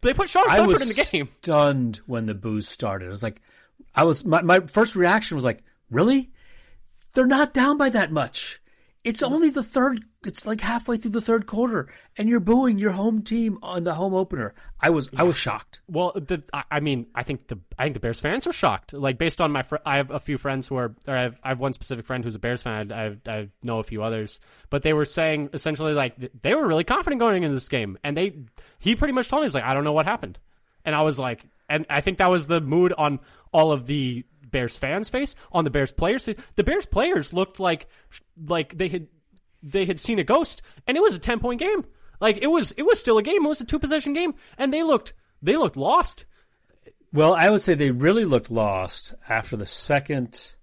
They 0.00 0.12
put 0.12 0.28
Sean 0.28 0.50
I 0.50 0.58
Clifford 0.58 0.82
in 0.82 0.88
the 0.88 1.06
game. 1.12 1.28
stunned 1.42 2.00
when 2.06 2.26
the 2.26 2.34
booze 2.34 2.68
started. 2.68 3.06
It 3.06 3.10
was 3.10 3.22
like, 3.22 3.40
I 3.94 4.02
was 4.02 4.24
my, 4.24 4.42
my 4.42 4.60
first 4.60 4.96
reaction 4.96 5.36
was 5.36 5.44
like, 5.44 5.62
really? 5.90 6.32
They're 7.14 7.26
not 7.26 7.54
down 7.54 7.76
by 7.76 7.88
that 7.90 8.10
much. 8.10 8.60
It's 9.04 9.22
only 9.22 9.50
the 9.50 9.64
third. 9.64 10.04
It's 10.24 10.46
like 10.46 10.60
halfway 10.60 10.96
through 10.96 11.10
the 11.10 11.20
third 11.20 11.46
quarter, 11.46 11.88
and 12.16 12.28
you're 12.28 12.38
booing 12.38 12.78
your 12.78 12.92
home 12.92 13.22
team 13.22 13.58
on 13.60 13.82
the 13.82 13.94
home 13.94 14.14
opener. 14.14 14.54
I 14.80 14.90
was 14.90 15.10
I 15.16 15.24
was 15.24 15.36
shocked. 15.36 15.80
Well, 15.88 16.12
the 16.14 16.44
I, 16.52 16.62
I 16.70 16.80
mean, 16.80 17.06
I 17.12 17.24
think 17.24 17.48
the 17.48 17.58
I 17.76 17.82
think 17.82 17.94
the 17.94 18.00
Bears 18.00 18.20
fans 18.20 18.46
are 18.46 18.52
shocked. 18.52 18.92
Like 18.92 19.18
based 19.18 19.40
on 19.40 19.50
my, 19.50 19.64
fr- 19.64 19.76
I 19.84 19.96
have 19.96 20.12
a 20.12 20.20
few 20.20 20.38
friends 20.38 20.68
who 20.68 20.76
are, 20.76 20.94
or 21.08 21.16
I 21.16 21.22
have, 21.22 21.40
I 21.42 21.48
have 21.48 21.58
one 21.58 21.72
specific 21.72 22.06
friend 22.06 22.22
who's 22.22 22.36
a 22.36 22.38
Bears 22.38 22.62
fan. 22.62 22.92
I, 22.92 23.06
I, 23.06 23.16
I 23.26 23.48
know 23.64 23.80
a 23.80 23.84
few 23.84 24.04
others, 24.04 24.38
but 24.70 24.82
they 24.82 24.92
were 24.92 25.04
saying 25.04 25.50
essentially 25.52 25.94
like 25.94 26.14
they 26.40 26.54
were 26.54 26.66
really 26.68 26.84
confident 26.84 27.18
going 27.18 27.42
into 27.42 27.54
this 27.54 27.68
game, 27.68 27.98
and 28.04 28.16
they, 28.16 28.36
he 28.78 28.94
pretty 28.94 29.14
much 29.14 29.28
told 29.28 29.42
me 29.42 29.46
he's 29.46 29.54
like, 29.54 29.64
I 29.64 29.74
don't 29.74 29.84
know 29.84 29.92
what 29.92 30.06
happened, 30.06 30.38
and 30.84 30.94
I 30.94 31.02
was 31.02 31.18
like, 31.18 31.44
and 31.68 31.86
I 31.90 32.02
think 32.02 32.18
that 32.18 32.30
was 32.30 32.46
the 32.46 32.60
mood 32.60 32.92
on 32.96 33.18
all 33.52 33.72
of 33.72 33.86
the 33.86 34.24
Bears 34.52 34.76
fans' 34.76 35.08
face, 35.08 35.34
on 35.50 35.64
the 35.64 35.70
Bears 35.70 35.90
players' 35.90 36.22
face. 36.24 36.36
The 36.54 36.62
Bears 36.64 36.86
players 36.86 37.32
looked 37.32 37.58
like, 37.58 37.88
like 38.46 38.76
they 38.78 38.88
had, 38.88 39.08
they 39.62 39.84
had 39.86 39.98
seen 39.98 40.18
a 40.20 40.24
ghost, 40.24 40.62
and 40.86 40.96
it 40.96 41.02
was 41.02 41.16
a 41.16 41.18
ten 41.18 41.40
point 41.40 41.58
game. 41.58 41.84
Like 42.20 42.38
it 42.40 42.46
was, 42.46 42.70
it 42.72 42.82
was 42.82 43.00
still 43.00 43.18
a 43.18 43.22
game. 43.22 43.44
It 43.44 43.48
was 43.48 43.60
a 43.60 43.64
two 43.64 43.80
possession 43.80 44.12
game, 44.12 44.34
and 44.56 44.72
they 44.72 44.82
looked, 44.84 45.12
they 45.42 45.56
looked 45.56 45.76
lost. 45.76 46.24
Well, 47.12 47.34
I 47.34 47.50
would 47.50 47.60
say 47.62 47.74
they 47.74 47.90
really 47.90 48.24
looked 48.24 48.50
lost 48.50 49.14
after 49.28 49.56
the 49.56 49.66
second 49.66 50.54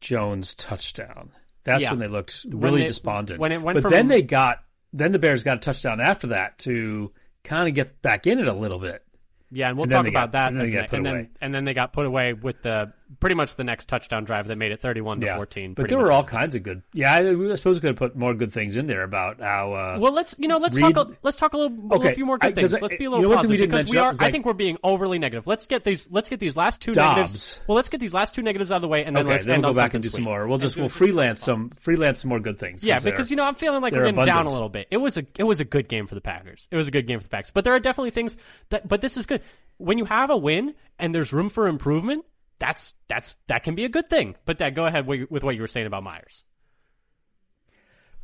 Jones 0.00 0.54
touchdown. 0.54 1.30
That's 1.64 1.82
Yeah. 1.82 1.90
when 1.90 1.98
they 1.98 2.08
looked 2.08 2.44
really 2.48 2.82
they- 2.82 2.86
despondent. 2.86 3.40
when 3.40 3.52
it 3.52 3.60
went 3.62 3.76
but 3.76 3.82
from- 3.82 3.90
then 3.90 4.08
they 4.08 4.22
got 4.22 4.60
then 4.92 5.12
the 5.12 5.18
Bears 5.20 5.44
got 5.44 5.56
a 5.58 5.60
touchdown 5.60 6.00
after 6.00 6.26
that 6.28 6.58
to 6.58 7.12
kind 7.44 7.68
of 7.68 7.74
get 7.74 8.02
back 8.02 8.26
in 8.26 8.40
it 8.40 8.48
a 8.48 8.52
little 8.52 8.78
bit. 8.80 9.04
Yeah, 9.50 9.68
and 9.68 9.76
we'll 9.76 9.84
And 9.84 9.90
talk 9.92 10.06
about 10.06 10.32
that. 10.32 10.48
and 10.48 10.56
then 10.58 10.62
as 10.66 10.70
they 10.70 10.76
got 10.76 10.82
ne- 10.82 10.88
put 10.88 10.96
and 10.98 11.06
then 11.06 11.28
and 11.40 11.54
then 11.54 11.64
they 11.64 11.74
got 11.74 11.92
put 11.92 12.06
away 12.06 12.32
with 12.34 12.62
the 12.62 12.92
pretty 13.18 13.34
much 13.34 13.56
the 13.56 13.64
next 13.64 13.88
touchdown 13.88 14.24
drive 14.24 14.46
that 14.46 14.56
made 14.56 14.70
it 14.72 14.80
thirty-one 14.80 15.20
to 15.20 15.26
Yeah, 15.26 15.36
fourteen. 15.36 15.74
but 15.74 15.88
there 15.88 15.98
were 15.98 16.12
all 16.12 16.22
kinds 16.24 16.54
of 16.54 16.62
good. 16.62 16.82
Yeah, 16.92 17.12
I, 17.14 17.28
I 17.30 17.54
suppose 17.56 17.76
we 17.76 17.80
could 17.80 17.88
have 17.88 17.96
put 17.96 18.14
more 18.16 18.34
good 18.34 18.52
things 18.52 18.76
in 18.76 18.86
there 18.86 19.02
about 19.02 19.40
how. 19.40 19.72
Uh, 19.72 19.98
Well, 20.00 20.12
let's 20.14 20.36
you 20.38 20.46
know 20.48 20.58
let's 20.58 20.76
Reed- 20.76 20.94
talk 20.94 21.08
a, 21.08 21.16
let's 21.22 21.36
talk 21.38 21.52
a 21.54 21.56
little 21.58 21.92
okay. 21.94 22.12
a 22.12 22.14
few 22.14 22.24
more 22.24 22.38
I- 22.40 22.48
good 22.48 22.54
things. 22.56 22.72
'cause 22.72 22.82
Let's 22.82 22.94
be 22.94 23.04
a 23.04 23.08
you 23.08 23.10
little 23.10 23.22
know, 23.24 23.28
we 23.30 23.34
positive 23.36 23.70
because 23.70 23.90
we 23.90 23.98
are. 23.98 24.12
is 24.12 24.20
I 24.20 24.30
think 24.30 24.46
we're 24.46 24.52
being 24.54 24.78
overly 24.84 25.18
negative. 25.18 25.46
Let's 25.46 25.66
get 25.66 25.82
these 25.84 26.08
let's 26.10 26.28
get 26.28 26.38
these 26.40 26.56
last 26.56 26.80
two 26.80 26.92
Doubs. 26.92 27.16
negatives. 27.16 27.60
Well, 27.66 27.76
let's 27.76 27.88
get 27.88 28.00
these 28.00 28.14
last 28.14 28.34
two 28.34 28.42
negatives 28.42 28.70
out 28.70 28.76
of 28.76 28.82
the 28.82 28.88
way, 28.88 29.04
and 29.04 29.16
then 29.16 29.24
okay, 29.24 29.32
let's 29.32 29.46
then 29.46 29.54
end 29.56 29.64
we'll 29.64 29.72
go 29.74 29.80
back 29.80 29.94
and 29.94 30.02
do 30.02 30.08
sweet. 30.08 30.16
some 30.18 30.24
more. 30.24 30.46
We'll 30.46 30.58
just 30.58 30.76
we'll 30.76 30.88
freelance 30.88 31.40
some 31.40 31.70
freelance 31.80 32.20
some 32.20 32.28
more 32.28 32.40
good 32.40 32.58
things. 32.58 32.84
Yeah, 32.84 33.00
because 33.00 33.30
you 33.30 33.36
know 33.36 33.44
I'm 33.44 33.54
feeling 33.56 33.82
like 33.82 33.92
we're 33.92 34.06
getting 34.12 34.24
down 34.24 34.46
a 34.46 34.50
little 34.50 34.68
bit. 34.68 34.86
It 34.90 34.98
was 34.98 35.16
a 35.18 35.24
it 35.38 35.44
was 35.44 35.60
a 35.60 35.64
good 35.64 35.88
game 35.88 36.06
for 36.06 36.14
the 36.14 36.20
Packers. 36.20 36.68
It 36.70 36.76
was 36.76 36.86
a 36.88 36.90
good 36.90 37.06
game 37.06 37.18
for 37.18 37.24
the 37.24 37.30
Packers. 37.30 37.50
But 37.50 37.64
there 37.64 37.72
are 37.74 37.80
definitely 37.80 38.10
things 38.10 38.36
that 38.68 38.86
but 38.86 39.00
this 39.00 39.16
is 39.16 39.26
good. 39.26 39.42
When 39.78 39.96
you 39.98 40.04
have 40.04 40.30
a 40.30 40.36
win 40.36 40.74
and 40.98 41.14
there's 41.14 41.32
room 41.32 41.48
for 41.48 41.66
improvement, 41.66 42.24
that's 42.60 42.94
that's 43.08 43.34
that 43.48 43.64
can 43.64 43.74
be 43.74 43.84
a 43.84 43.88
good 43.88 44.08
thing. 44.08 44.36
But 44.44 44.58
that 44.58 44.74
go 44.74 44.86
ahead 44.86 45.06
with 45.06 45.42
what 45.42 45.56
you 45.56 45.60
were 45.60 45.66
saying 45.68 45.86
about 45.86 46.04
Myers. 46.04 46.44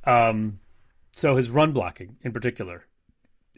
Um, 0.05 0.61
so 1.11 1.35
his 1.35 1.51
run 1.51 1.73
blocking 1.73 2.19
in 2.23 2.33
particular, 2.33 2.85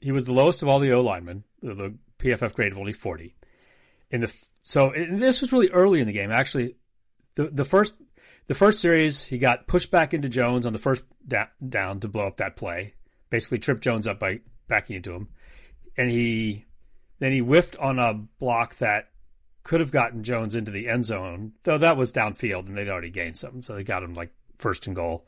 he 0.00 0.12
was 0.12 0.24
the 0.24 0.32
lowest 0.32 0.62
of 0.62 0.68
all 0.68 0.78
the 0.78 0.92
O 0.92 1.02
linemen, 1.02 1.44
the- 1.60 1.98
PFF 2.18 2.54
grade 2.54 2.72
of 2.72 2.78
only 2.78 2.92
forty. 2.92 3.36
In 4.10 4.22
the 4.22 4.34
so 4.62 4.92
this 4.96 5.40
was 5.40 5.52
really 5.52 5.68
early 5.70 6.00
in 6.00 6.06
the 6.06 6.12
game. 6.12 6.30
Actually, 6.30 6.76
the 7.34 7.48
the 7.48 7.64
first 7.64 7.94
the 8.46 8.54
first 8.54 8.80
series 8.80 9.24
he 9.24 9.38
got 9.38 9.66
pushed 9.66 9.90
back 9.90 10.14
into 10.14 10.28
Jones 10.28 10.66
on 10.66 10.72
the 10.72 10.78
first 10.78 11.04
da- 11.26 11.46
down 11.68 12.00
to 12.00 12.08
blow 12.08 12.26
up 12.26 12.38
that 12.38 12.56
play. 12.56 12.94
Basically, 13.30 13.58
tripped 13.58 13.84
Jones 13.84 14.08
up 14.08 14.18
by 14.18 14.40
backing 14.68 14.96
into 14.96 15.12
him, 15.12 15.28
and 15.96 16.10
he 16.10 16.64
then 17.18 17.32
he 17.32 17.40
whiffed 17.40 17.76
on 17.76 17.98
a 17.98 18.14
block 18.14 18.76
that 18.76 19.10
could 19.62 19.80
have 19.80 19.90
gotten 19.90 20.22
Jones 20.22 20.56
into 20.56 20.70
the 20.70 20.88
end 20.88 21.04
zone, 21.04 21.52
though 21.64 21.78
that 21.78 21.96
was 21.96 22.12
downfield 22.12 22.66
and 22.66 22.76
they'd 22.76 22.88
already 22.88 23.10
gained 23.10 23.36
something, 23.36 23.62
so 23.62 23.74
they 23.74 23.84
got 23.84 24.02
him 24.02 24.14
like 24.14 24.32
first 24.58 24.86
and 24.86 24.96
goal. 24.96 25.26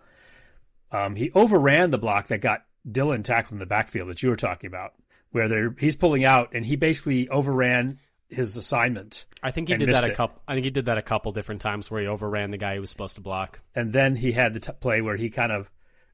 Um, 0.92 1.14
he 1.16 1.30
overran 1.32 1.90
the 1.90 1.98
block 1.98 2.28
that 2.28 2.40
got 2.40 2.64
Dillon 2.90 3.22
tackled 3.22 3.52
in 3.52 3.58
the 3.58 3.66
backfield 3.66 4.08
that 4.08 4.22
you 4.22 4.28
were 4.28 4.36
talking 4.36 4.68
about, 4.68 4.94
where 5.30 5.48
they're, 5.48 5.74
he's 5.78 5.96
pulling 5.96 6.24
out 6.24 6.50
and 6.52 6.64
he 6.64 6.76
basically 6.76 7.28
overran 7.28 7.98
his 8.28 8.56
assignment. 8.56 9.26
I 9.42 9.50
think 9.50 9.68
he 9.68 9.74
did 9.74 9.94
that 9.94 10.08
a 10.08 10.14
couple. 10.14 10.40
I 10.46 10.54
think 10.54 10.64
he 10.64 10.70
did 10.70 10.86
that 10.86 10.98
a 10.98 11.02
couple 11.02 11.32
different 11.32 11.60
times 11.60 11.90
where 11.90 12.00
he 12.00 12.06
overran 12.06 12.50
the 12.50 12.56
guy 12.56 12.74
he 12.74 12.80
was 12.80 12.90
supposed 12.90 13.16
to 13.16 13.20
block. 13.20 13.60
And 13.74 13.92
then 13.92 14.16
he 14.16 14.32
had 14.32 14.54
the 14.54 14.60
t- 14.60 14.72
play 14.80 15.00
where 15.00 15.16
he 15.16 15.30
kind 15.30 15.52
of, 15.52 15.70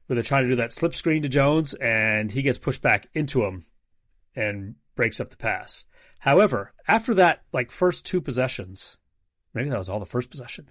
where 0.07 0.15
they're 0.15 0.23
trying 0.23 0.43
to 0.43 0.49
do 0.49 0.55
that 0.57 0.71
slip 0.71 0.95
screen 0.95 1.21
to 1.23 1.29
Jones 1.29 1.73
and 1.75 2.31
he 2.31 2.41
gets 2.41 2.57
pushed 2.57 2.81
back 2.81 3.07
into 3.13 3.45
him 3.45 3.65
and 4.35 4.75
breaks 4.95 5.19
up 5.19 5.29
the 5.29 5.37
pass. 5.37 5.85
However, 6.19 6.73
after 6.87 7.13
that, 7.15 7.43
like 7.53 7.71
first 7.71 8.05
two 8.05 8.21
possessions, 8.21 8.97
maybe 9.53 9.69
that 9.69 9.77
was 9.77 9.89
all 9.89 9.99
the 9.99 10.05
first 10.05 10.29
possession, 10.29 10.67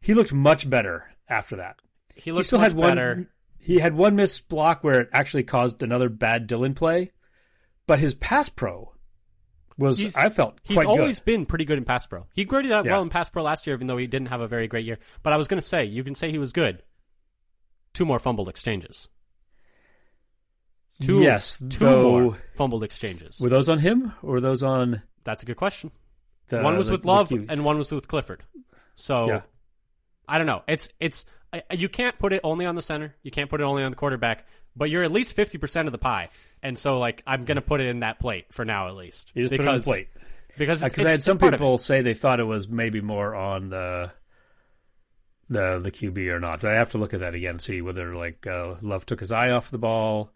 he 0.00 0.14
looked 0.14 0.32
much 0.32 0.68
better 0.70 1.12
after 1.28 1.56
that. 1.56 1.80
He 2.14 2.22
He 2.22 2.32
looked 2.32 2.46
still 2.46 2.58
much 2.60 2.68
had 2.72 2.76
one. 2.76 2.90
better. 2.90 3.30
He 3.58 3.78
had 3.80 3.94
one 3.94 4.14
missed 4.16 4.48
block 4.48 4.84
where 4.84 5.00
it 5.02 5.10
actually 5.12 5.42
caused 5.42 5.82
another 5.82 6.08
bad 6.08 6.46
Dillon 6.46 6.74
play, 6.74 7.10
but 7.86 7.98
his 7.98 8.14
pass 8.14 8.48
pro 8.48 8.92
was 9.76 9.98
He's- 9.98 10.16
I 10.16 10.30
felt 10.30 10.58
He's 10.62 10.84
always 10.84 11.18
good. 11.20 11.24
been 11.24 11.46
pretty 11.46 11.64
good 11.64 11.76
in 11.78 11.84
pass 11.84 12.06
pro. 12.06 12.26
He 12.32 12.44
graded 12.44 12.70
out 12.72 12.84
Yeah. 12.86 12.92
well 12.92 13.02
in 13.02 13.10
pass 13.10 13.28
pro 13.28 13.42
last 13.42 13.66
year, 13.66 13.74
even 13.74 13.88
though 13.88 13.96
he 13.96 14.06
didn't 14.06 14.28
have 14.28 14.40
a 14.40 14.48
very 14.48 14.68
great 14.68 14.86
year. 14.86 14.98
But 15.22 15.32
I 15.32 15.36
was 15.36 15.48
going 15.48 15.60
to 15.60 15.66
say, 15.66 15.84
you 15.84 16.04
can 16.04 16.14
say 16.14 16.30
he 16.30 16.38
was 16.38 16.52
good. 16.52 16.82
Two 17.92 18.04
more 18.06 18.18
fumbled 18.18 18.48
exchanges. 18.48 19.08
Two, 21.02 21.22
yes, 21.22 21.58
two 21.58 21.78
though 21.78 22.20
more 22.20 22.38
fumbled 22.54 22.82
exchanges. 22.82 23.38
were 23.40 23.48
those 23.50 23.68
on 23.68 23.78
him 23.78 24.12
or 24.22 24.32
were 24.32 24.40
those 24.40 24.62
on 24.62 25.02
That's 25.24 25.42
a 25.42 25.46
good 25.46 25.56
question. 25.56 25.90
the 26.48 26.62
one 26.62 26.76
was 26.78 26.86
the- 26.88 26.92
with 26.94 27.04
Love 27.04 27.28
QB? 27.28 27.46
and 27.50 27.64
one 27.64 27.76
was 27.78 27.92
with 27.92 28.08
Clifford. 28.08 28.42
So 28.94 29.28
Yeah. 29.28 29.40
I 30.28 30.38
don't 30.38 30.46
know. 30.46 30.62
It's 30.66 30.88
it's 31.00 31.26
you 31.72 31.88
can't 31.88 32.18
put 32.18 32.32
it 32.32 32.40
only 32.44 32.66
on 32.66 32.74
the 32.74 32.82
center. 32.82 33.14
You 33.22 33.30
can't 33.30 33.48
put 33.50 33.60
it 33.60 33.64
only 33.64 33.82
on 33.82 33.92
the 33.92 33.96
quarterback. 33.96 34.46
But 34.74 34.90
you're 34.90 35.02
at 35.04 35.12
least 35.12 35.32
fifty 35.34 35.56
percent 35.58 35.88
of 35.88 35.92
the 35.92 35.98
pie, 35.98 36.28
and 36.62 36.76
so 36.76 36.98
like 36.98 37.22
I'm 37.26 37.44
gonna 37.46 37.62
put 37.62 37.80
it 37.80 37.86
in 37.86 38.00
that 38.00 38.18
plate 38.20 38.46
for 38.52 38.64
now 38.64 38.88
at 38.88 38.94
least. 38.96 39.30
You 39.34 39.42
just 39.44 39.52
put 39.52 39.60
it 39.60 39.68
on 39.68 39.78
the 39.78 39.84
plate. 39.84 40.08
because 40.58 40.82
it's, 40.82 40.92
because 40.94 41.06
I 41.06 41.10
had 41.12 41.22
some 41.22 41.38
people 41.38 41.78
say 41.78 42.02
they 42.02 42.12
thought 42.14 42.40
it 42.40 42.44
was 42.44 42.68
maybe 42.68 43.00
more 43.00 43.34
on 43.34 43.70
the 43.70 44.10
the 45.48 45.78
the 45.82 45.90
QB 45.90 46.18
or 46.30 46.40
not. 46.40 46.64
I 46.64 46.74
have 46.74 46.90
to 46.90 46.98
look 46.98 47.14
at 47.14 47.20
that 47.20 47.34
again, 47.34 47.52
and 47.52 47.62
see 47.62 47.80
whether 47.80 48.14
like 48.14 48.46
uh, 48.46 48.74
Love 48.82 49.06
took 49.06 49.20
his 49.20 49.32
eye 49.32 49.50
off 49.50 49.70
the 49.70 49.78
ball 49.78 50.30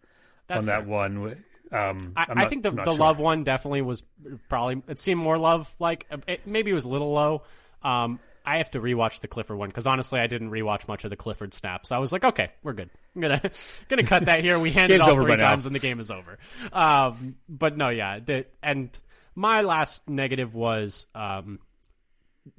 That's 0.50 0.62
on 0.62 0.66
fair. 0.66 0.80
that 0.80 0.88
one. 0.88 1.44
Um, 1.72 2.12
I, 2.16 2.26
I'm 2.28 2.38
I 2.38 2.48
think 2.48 2.64
the 2.64 2.72
the 2.72 2.84
sure. 2.84 2.94
love 2.94 3.20
one 3.20 3.44
definitely 3.44 3.82
was 3.82 4.02
probably 4.48 4.82
it 4.88 4.98
seemed 4.98 5.20
more 5.20 5.38
love 5.38 5.72
like 5.78 6.06
it, 6.26 6.44
maybe 6.44 6.72
it 6.72 6.74
was 6.74 6.84
a 6.84 6.88
little 6.88 7.12
low. 7.12 7.42
Um, 7.82 8.18
I 8.44 8.56
have 8.56 8.72
to 8.72 8.80
rewatch 8.80 9.20
the 9.20 9.28
Clifford 9.28 9.56
one 9.56 9.68
because 9.68 9.86
honestly, 9.86 10.18
I 10.18 10.26
didn't 10.26 10.50
rewatch 10.50 10.88
much 10.88 11.04
of 11.04 11.10
the 11.10 11.16
Clifford 11.16 11.54
snaps. 11.54 11.92
I 11.92 11.98
was 11.98 12.12
like, 12.12 12.24
okay, 12.24 12.50
we're 12.64 12.72
good. 12.72 12.90
I'm 13.14 13.22
gonna 13.22 13.40
gonna 13.88 14.02
cut 14.02 14.24
that 14.24 14.42
here. 14.42 14.58
We 14.58 14.70
handed 14.72 15.00
off 15.00 15.20
three 15.20 15.36
now. 15.36 15.50
times 15.50 15.66
and 15.66 15.74
the 15.74 15.78
game 15.78 16.00
is 16.00 16.10
over. 16.10 16.38
Um, 16.72 17.36
but 17.48 17.76
no, 17.76 17.88
yeah, 17.88 18.18
the, 18.18 18.46
and 18.62 18.90
my 19.36 19.62
last 19.62 20.08
negative 20.08 20.54
was 20.54 21.06
um, 21.14 21.60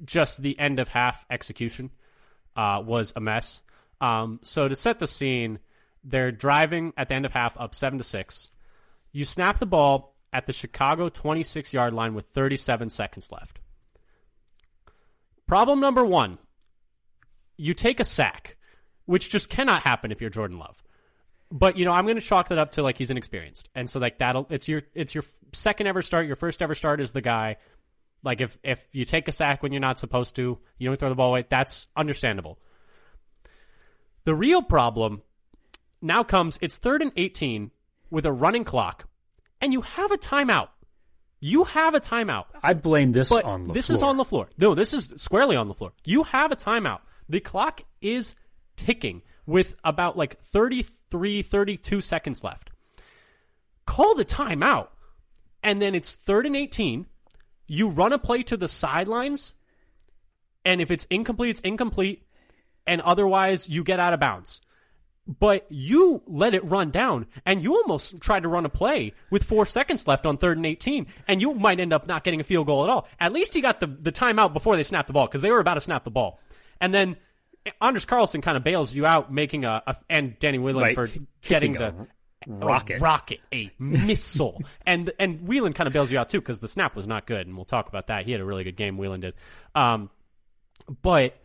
just 0.04 0.40
the 0.40 0.58
end 0.58 0.80
of 0.80 0.88
half 0.88 1.26
execution 1.28 1.90
uh, 2.56 2.82
was 2.84 3.12
a 3.14 3.20
mess. 3.20 3.60
Um, 4.00 4.40
so 4.42 4.68
to 4.68 4.74
set 4.74 4.98
the 4.98 5.06
scene, 5.06 5.58
they're 6.04 6.32
driving 6.32 6.92
at 6.96 7.08
the 7.08 7.14
end 7.14 7.26
of 7.26 7.32
half 7.32 7.58
up 7.58 7.74
seven 7.74 7.98
to 7.98 8.04
six. 8.04 8.50
You 9.12 9.24
snap 9.24 9.58
the 9.58 9.66
ball 9.66 10.14
at 10.32 10.46
the 10.46 10.52
Chicago 10.52 11.08
26 11.08 11.72
yard 11.72 11.92
line 11.92 12.14
with 12.14 12.26
37 12.26 12.88
seconds 12.88 13.30
left. 13.30 13.60
Problem 15.46 15.80
number 15.80 16.04
one 16.04 16.38
you 17.56 17.74
take 17.74 18.00
a 18.00 18.04
sack, 18.04 18.56
which 19.04 19.30
just 19.30 19.48
cannot 19.48 19.82
happen 19.82 20.10
if 20.10 20.20
you're 20.20 20.30
Jordan 20.30 20.58
Love. 20.58 20.82
But 21.50 21.76
you 21.76 21.84
know, 21.84 21.92
I'm 21.92 22.04
going 22.06 22.16
to 22.16 22.22
chalk 22.22 22.48
that 22.48 22.58
up 22.58 22.72
to 22.72 22.82
like 22.82 22.96
he's 22.96 23.10
inexperienced, 23.10 23.68
and 23.74 23.88
so 23.88 24.00
like 24.00 24.18
that'll 24.18 24.46
it's 24.50 24.68
your 24.68 24.82
it's 24.94 25.14
your 25.14 25.24
second 25.52 25.86
ever 25.86 26.00
start, 26.00 26.26
your 26.26 26.36
first 26.36 26.62
ever 26.62 26.74
start 26.74 27.00
is 27.00 27.12
the 27.12 27.20
guy. 27.20 27.56
Like 28.24 28.40
if 28.40 28.56
if 28.62 28.88
you 28.92 29.04
take 29.04 29.28
a 29.28 29.32
sack 29.32 29.62
when 29.62 29.72
you're 29.72 29.80
not 29.80 29.98
supposed 29.98 30.36
to, 30.36 30.58
you 30.78 30.88
don't 30.88 30.98
throw 30.98 31.10
the 31.10 31.14
ball 31.14 31.28
away. 31.28 31.44
That's 31.48 31.88
understandable. 31.94 32.58
The 34.24 34.34
real 34.34 34.62
problem 34.62 35.22
now 36.02 36.22
comes. 36.22 36.58
It's 36.60 36.76
third 36.76 37.02
and 37.02 37.12
18 37.16 37.70
with 38.10 38.26
a 38.26 38.32
running 38.32 38.64
clock, 38.64 39.08
and 39.60 39.72
you 39.72 39.80
have 39.82 40.10
a 40.12 40.18
timeout. 40.18 40.68
You 41.40 41.64
have 41.64 41.94
a 41.94 42.00
timeout. 42.00 42.44
I 42.62 42.74
blame 42.74 43.12
this 43.12 43.30
But 43.30 43.44
on 43.44 43.64
the 43.64 43.72
this 43.72 43.86
floor. 43.88 43.96
is 43.96 44.02
on 44.02 44.16
LaFleur. 44.18 44.46
No, 44.58 44.74
this 44.76 44.94
is 44.94 45.12
squarely 45.16 45.56
on 45.56 45.68
LaFleur. 45.68 45.90
You 46.04 46.22
have 46.24 46.52
a 46.52 46.56
timeout. 46.56 47.00
The 47.28 47.40
clock 47.40 47.82
is 48.00 48.36
ticking 48.76 49.22
with 49.44 49.74
about 49.82 50.16
like 50.16 50.40
33, 50.42 51.42
32 51.42 52.00
seconds 52.00 52.44
left. 52.44 52.70
Call 53.86 54.14
the 54.14 54.24
timeout. 54.24 54.88
And 55.64 55.82
then 55.82 55.94
it's 55.96 56.12
third 56.14 56.46
and 56.46 56.54
18. 56.56 57.06
You 57.66 57.88
run 57.88 58.12
a 58.12 58.18
play 58.18 58.42
to 58.44 58.56
the 58.56 58.68
sidelines. 58.68 59.54
And 60.64 60.80
if 60.80 60.92
it's 60.92 61.06
incomplete, 61.10 61.50
it's 61.50 61.60
incomplete. 61.60 62.24
And 62.86 63.00
otherwise, 63.00 63.68
you 63.68 63.82
get 63.82 63.98
out 63.98 64.12
of 64.12 64.20
bounds. 64.20 64.60
But 65.26 65.66
you 65.70 66.22
let 66.26 66.52
it 66.52 66.64
run 66.64 66.90
down, 66.90 67.26
and 67.46 67.62
you 67.62 67.76
almost 67.76 68.20
tried 68.20 68.42
to 68.42 68.48
run 68.48 68.64
a 68.64 68.68
play 68.68 69.12
with 69.30 69.44
four 69.44 69.66
seconds 69.66 70.08
left 70.08 70.26
on 70.26 70.36
third 70.36 70.56
and 70.56 70.66
18, 70.66 71.06
and 71.28 71.40
you 71.40 71.54
might 71.54 71.78
end 71.78 71.92
up 71.92 72.08
not 72.08 72.24
getting 72.24 72.40
a 72.40 72.44
field 72.44 72.66
goal 72.66 72.82
at 72.82 72.90
all. 72.90 73.06
At 73.20 73.32
least 73.32 73.54
he 73.54 73.60
got 73.60 73.78
the, 73.78 73.86
the 73.86 74.10
timeout 74.10 74.52
before 74.52 74.74
they 74.74 74.82
snapped 74.82 75.06
the 75.06 75.12
ball, 75.12 75.26
because 75.26 75.40
they 75.40 75.52
were 75.52 75.60
about 75.60 75.74
to 75.74 75.80
snap 75.80 76.02
the 76.02 76.10
ball. 76.10 76.40
And 76.80 76.92
then 76.92 77.16
Anders 77.80 78.04
Carlson 78.04 78.40
kind 78.40 78.56
of 78.56 78.64
bails 78.64 78.92
you 78.92 79.06
out, 79.06 79.32
making 79.32 79.64
a, 79.64 79.82
a 79.86 79.96
and 80.10 80.36
Danny 80.40 80.58
Whelan 80.58 80.82
Right, 80.82 80.94
for 80.96 81.08
getting 81.42 81.74
the 81.74 81.94
rocket. 82.46 82.96
a 82.96 83.00
rocket, 83.00 83.38
a 83.52 83.70
missile, 83.78 84.60
and 84.86 85.12
and 85.20 85.46
Whelan 85.46 85.72
kind 85.72 85.86
of 85.86 85.92
bails 85.92 86.10
you 86.10 86.18
out 86.18 86.30
too 86.30 86.40
because 86.40 86.58
the 86.58 86.66
snap 86.66 86.96
was 86.96 87.06
not 87.06 87.26
good, 87.26 87.46
and 87.46 87.54
we'll 87.54 87.64
talk 87.64 87.88
about 87.88 88.08
that. 88.08 88.24
He 88.26 88.32
had 88.32 88.40
a 88.40 88.44
really 88.44 88.64
good 88.64 88.76
game. 88.76 88.98
Whelan 88.98 89.20
did, 89.20 89.34
um, 89.76 90.10
but 91.02 91.36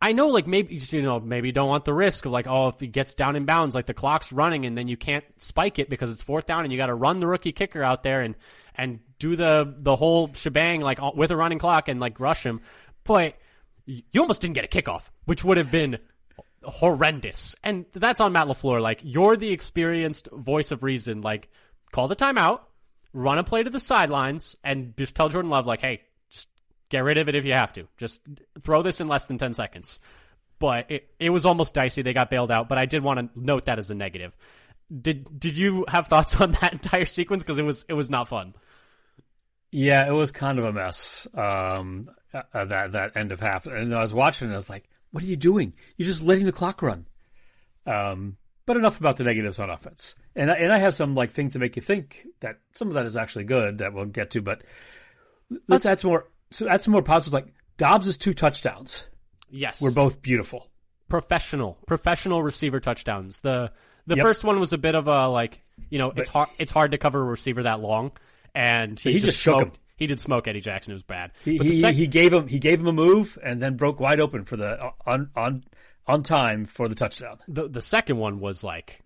I 0.00 0.12
know 0.12 0.28
like 0.28 0.46
maybe 0.46 0.76
you 0.76 1.02
know 1.02 1.20
maybe 1.20 1.48
you 1.48 1.52
don't 1.52 1.68
want 1.68 1.84
the 1.84 1.94
risk 1.94 2.26
of 2.26 2.32
like 2.32 2.46
oh 2.46 2.68
if 2.68 2.80
he 2.80 2.86
gets 2.86 3.14
down 3.14 3.34
in 3.34 3.44
bounds 3.46 3.74
like 3.74 3.86
the 3.86 3.94
clock's 3.94 4.32
running 4.32 4.66
and 4.66 4.76
then 4.76 4.88
you 4.88 4.96
can't 4.96 5.24
spike 5.38 5.78
it 5.78 5.88
because 5.88 6.10
it's 6.10 6.22
fourth 6.22 6.46
down 6.46 6.64
and 6.64 6.72
you 6.72 6.78
got 6.78 6.86
to 6.86 6.94
run 6.94 7.18
the 7.18 7.26
rookie 7.26 7.52
kicker 7.52 7.82
out 7.82 8.02
there 8.02 8.20
and 8.20 8.34
and 8.74 9.00
do 9.18 9.36
the 9.36 9.74
the 9.78 9.96
whole 9.96 10.32
shebang 10.34 10.80
like 10.80 11.00
with 11.14 11.30
a 11.30 11.36
running 11.36 11.58
clock 11.58 11.88
and 11.88 11.98
like 12.00 12.20
rush 12.20 12.44
him, 12.44 12.60
but 13.04 13.34
you 13.86 14.20
almost 14.20 14.40
didn't 14.40 14.54
get 14.54 14.64
a 14.64 14.68
kickoff, 14.68 15.04
which 15.24 15.44
would 15.44 15.56
have 15.56 15.70
been 15.70 15.98
horrendous. 16.64 17.54
And 17.62 17.86
that's 17.92 18.20
on 18.20 18.32
Matt 18.32 18.48
LaFleur. 18.48 18.80
Like, 18.80 19.00
you're 19.02 19.36
the 19.36 19.52
experienced 19.52 20.28
voice 20.32 20.72
of 20.72 20.82
reason. 20.82 21.22
Like, 21.22 21.48
call 21.92 22.08
the 22.08 22.16
timeout, 22.16 22.60
run 23.12 23.38
a 23.38 23.44
play 23.44 23.62
to 23.62 23.70
the 23.70 23.80
sidelines, 23.80 24.56
and 24.64 24.96
just 24.96 25.14
tell 25.14 25.28
Jordan 25.28 25.50
Love, 25.50 25.66
like, 25.66 25.80
hey, 25.80 26.02
get 26.88 27.04
rid 27.04 27.18
of 27.18 27.28
it 27.28 27.34
if 27.34 27.44
you 27.44 27.52
have 27.52 27.72
to. 27.74 27.86
Just 27.96 28.22
throw 28.60 28.82
this 28.82 29.00
in 29.00 29.08
less 29.08 29.24
than 29.26 29.38
10 29.38 29.54
seconds. 29.54 30.00
But 30.58 30.90
it, 30.90 31.10
it 31.18 31.30
was 31.30 31.44
almost 31.44 31.74
dicey. 31.74 32.02
They 32.02 32.12
got 32.12 32.30
bailed 32.30 32.50
out, 32.50 32.68
but 32.68 32.78
I 32.78 32.86
did 32.86 33.02
want 33.02 33.20
to 33.20 33.40
note 33.40 33.66
that 33.66 33.78
as 33.78 33.90
a 33.90 33.94
negative. 33.94 34.34
Did 35.02 35.38
did 35.38 35.56
you 35.56 35.84
have 35.88 36.06
thoughts 36.06 36.40
on 36.40 36.52
that 36.52 36.72
entire 36.72 37.04
sequence? 37.04 37.42
Because 37.42 37.58
it 37.58 37.64
was 37.64 37.84
it 37.88 37.94
was 37.94 38.08
not 38.08 38.28
fun. 38.28 38.54
Yeah, 39.70 40.08
it 40.08 40.12
was 40.12 40.30
kind 40.30 40.58
of 40.58 40.64
a 40.64 40.72
mess. 40.72 41.26
Um, 41.34 42.08
uh, 42.32 42.64
that 42.64 42.92
that 42.92 43.16
end 43.16 43.32
of 43.32 43.40
half, 43.40 43.66
and 43.66 43.94
I 43.94 44.00
was 44.00 44.14
watching, 44.14 44.46
and 44.46 44.54
I 44.54 44.56
was 44.56 44.70
like, 44.70 44.88
"What 45.10 45.22
are 45.24 45.26
you 45.26 45.36
doing? 45.36 45.74
You're 45.96 46.06
just 46.06 46.22
letting 46.22 46.46
the 46.46 46.52
clock 46.52 46.82
run." 46.82 47.06
Um, 47.84 48.36
but 48.64 48.76
enough 48.76 48.98
about 48.98 49.16
the 49.16 49.24
negatives 49.24 49.58
on 49.58 49.70
offense, 49.70 50.14
and 50.34 50.50
I, 50.50 50.54
and 50.54 50.72
I 50.72 50.78
have 50.78 50.94
some 50.94 51.14
like 51.14 51.32
things 51.32 51.54
to 51.54 51.58
make 51.58 51.76
you 51.76 51.82
think 51.82 52.26
that 52.40 52.60
some 52.74 52.88
of 52.88 52.94
that 52.94 53.06
is 53.06 53.16
actually 53.16 53.44
good 53.44 53.78
that 53.78 53.92
we'll 53.92 54.06
get 54.06 54.30
to. 54.30 54.42
But 54.42 54.62
let's 55.68 55.86
add 55.86 56.00
some 56.00 56.10
more. 56.10 56.28
So 56.50 56.64
that's 56.64 56.84
some 56.84 56.92
more 56.92 57.02
positives. 57.02 57.32
Like 57.34 57.52
Doubs' 57.76 58.16
two 58.18 58.34
touchdowns 58.34 59.06
Yes, 59.50 59.80
were 59.80 59.90
both 59.90 60.22
beautiful. 60.22 60.70
professional 61.08 61.78
professional 61.86 62.42
receiver 62.42 62.80
touchdowns. 62.80 63.40
The 63.40 63.72
the 64.06 64.16
Yep. 64.16 64.24
first 64.24 64.44
one 64.44 64.60
was 64.60 64.72
a 64.72 64.78
bit 64.78 64.94
of 64.94 65.06
a 65.08 65.28
like 65.28 65.62
you 65.90 65.98
know 65.98 66.12
it's 66.16 66.28
hard 66.28 66.48
it's 66.58 66.70
hard 66.72 66.92
to 66.92 66.98
cover 66.98 67.20
a 67.20 67.24
receiver 67.24 67.62
that 67.64 67.80
long, 67.80 68.12
and 68.54 68.98
he, 68.98 69.12
he 69.12 69.20
just 69.20 69.38
shook 69.40 69.58
smoked, 69.60 69.76
him. 69.76 69.82
He 69.96 70.06
did 70.06 70.20
smoke 70.20 70.46
Eddie 70.46 70.60
Jackson. 70.60 70.92
It 70.92 70.96
was 70.96 71.02
bad. 71.02 71.32
He 71.44 71.58
he, 71.58 71.72
sec- 71.80 71.94
he 71.94 72.06
gave 72.06 72.32
him 72.32 72.48
he 72.48 72.58
gave 72.58 72.80
him 72.80 72.86
a 72.86 72.92
move 72.92 73.38
and 73.42 73.62
then 73.62 73.76
broke 73.76 73.98
wide 74.00 74.20
open 74.20 74.44
for 74.44 74.56
the 74.56 74.84
uh, 74.84 74.90
on 75.06 75.30
on 75.36 75.64
on 76.06 76.22
time 76.22 76.64
for 76.66 76.88
the 76.88 76.94
touchdown. 76.94 77.38
the 77.48 77.68
the 77.68 77.82
second 77.82 78.18
one 78.18 78.38
was 78.40 78.62
like 78.62 79.00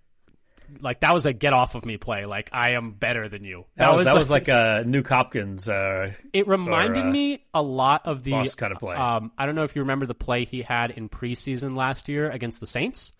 like 0.81 1.01
that 1.01 1.14
was 1.14 1.27
a 1.27 1.33
get 1.33 1.53
off 1.53 1.75
of 1.75 1.85
me 1.85 1.97
play. 1.97 2.27
Like 2.27 2.51
I 2.53 2.73
am 2.73 2.93
better 2.93 3.29
than 3.29 3.45
you. 3.45 3.64
That, 3.77 3.93
was 3.93 4.05
that 4.05 4.16
was 4.16 4.31
like 4.31 4.49
a 4.49 4.85
Nuk 4.87 5.07
Hopkins. 5.09 5.68
Uh, 5.68 6.12
It 6.33 6.47
reminded 6.49 7.05
or, 7.05 7.09
uh, 7.09 7.12
me 7.12 7.45
a 7.55 7.62
lot 7.62 8.07
of 8.07 8.23
the 8.23 8.33
Moss 8.33 8.55
kinda 8.55 8.77
play. 8.77 8.97
Um, 8.97 9.33
I 9.39 9.47
don't 9.47 9.55
know 9.55 9.64
if 9.64 9.75
you 9.77 9.83
remember 9.83 10.07
the 10.07 10.14
play 10.14 10.45
he 10.45 10.62
had 10.62 10.91
in 10.93 11.09
preseason 11.09 11.77
last 11.77 12.09
year 12.09 12.31
against 12.31 12.61
the 12.61 12.66
Saints 12.66 13.12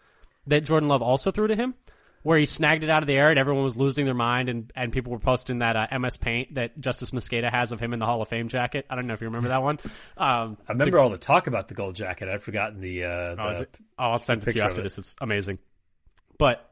that 0.47 0.63
Jordan 0.65 0.89
Love 0.89 1.03
also 1.03 1.31
threw 1.31 1.47
to 1.49 1.55
him, 1.57 1.75
where 2.23 2.39
he 2.39 2.47
snagged 2.47 2.83
it 2.85 2.91
out 2.91 3.03
of 3.03 3.07
the 3.07 3.17
air 3.17 3.31
and 3.31 3.39
everyone 3.39 3.65
was 3.65 3.77
losing 3.77 4.05
their 4.05 4.15
mind 4.15 4.49
and, 4.49 4.71
and 4.77 4.93
people 4.93 5.13
were 5.13 5.19
posting 5.19 5.59
that 5.61 5.77
uh, 5.77 5.99
MS 5.99 6.17
Paint 6.19 6.55
that 6.55 6.79
Justis 6.81 7.13
Mosqueda 7.13 7.51
has 7.51 7.73
of 7.73 7.81
him 7.81 7.93
in 7.93 7.99
the 7.99 8.07
Hall 8.07 8.21
of 8.21 8.29
Fame 8.29 8.49
jacket. 8.49 8.85
I 8.91 8.95
don't 8.95 9.07
know 9.07 9.15
if 9.15 9.21
you 9.21 9.27
remember 9.29 9.49
that 9.49 9.63
one. 9.63 9.79
Um, 10.17 10.59
I 10.69 10.73
remember 10.73 10.99
all 10.99 11.09
the 11.09 11.17
talk 11.19 11.47
about 11.47 11.69
the 11.69 11.75
gold 11.75 11.95
jacket. 11.95 12.29
I'd 12.29 12.43
forgotten 12.43 12.81
the. 12.81 13.05
Uh, 13.05 13.37
Oh, 13.39 13.55
the 13.55 13.63
it? 13.63 13.77
Oh, 13.99 14.05
I'll 14.13 14.19
send 14.19 14.43
it 14.43 14.51
to 14.51 14.57
you 14.57 14.63
after 14.63 14.81
it. 14.81 14.85
this. 14.85 14.99
It's 14.99 15.17
amazing. 15.21 15.59
But 16.39 16.70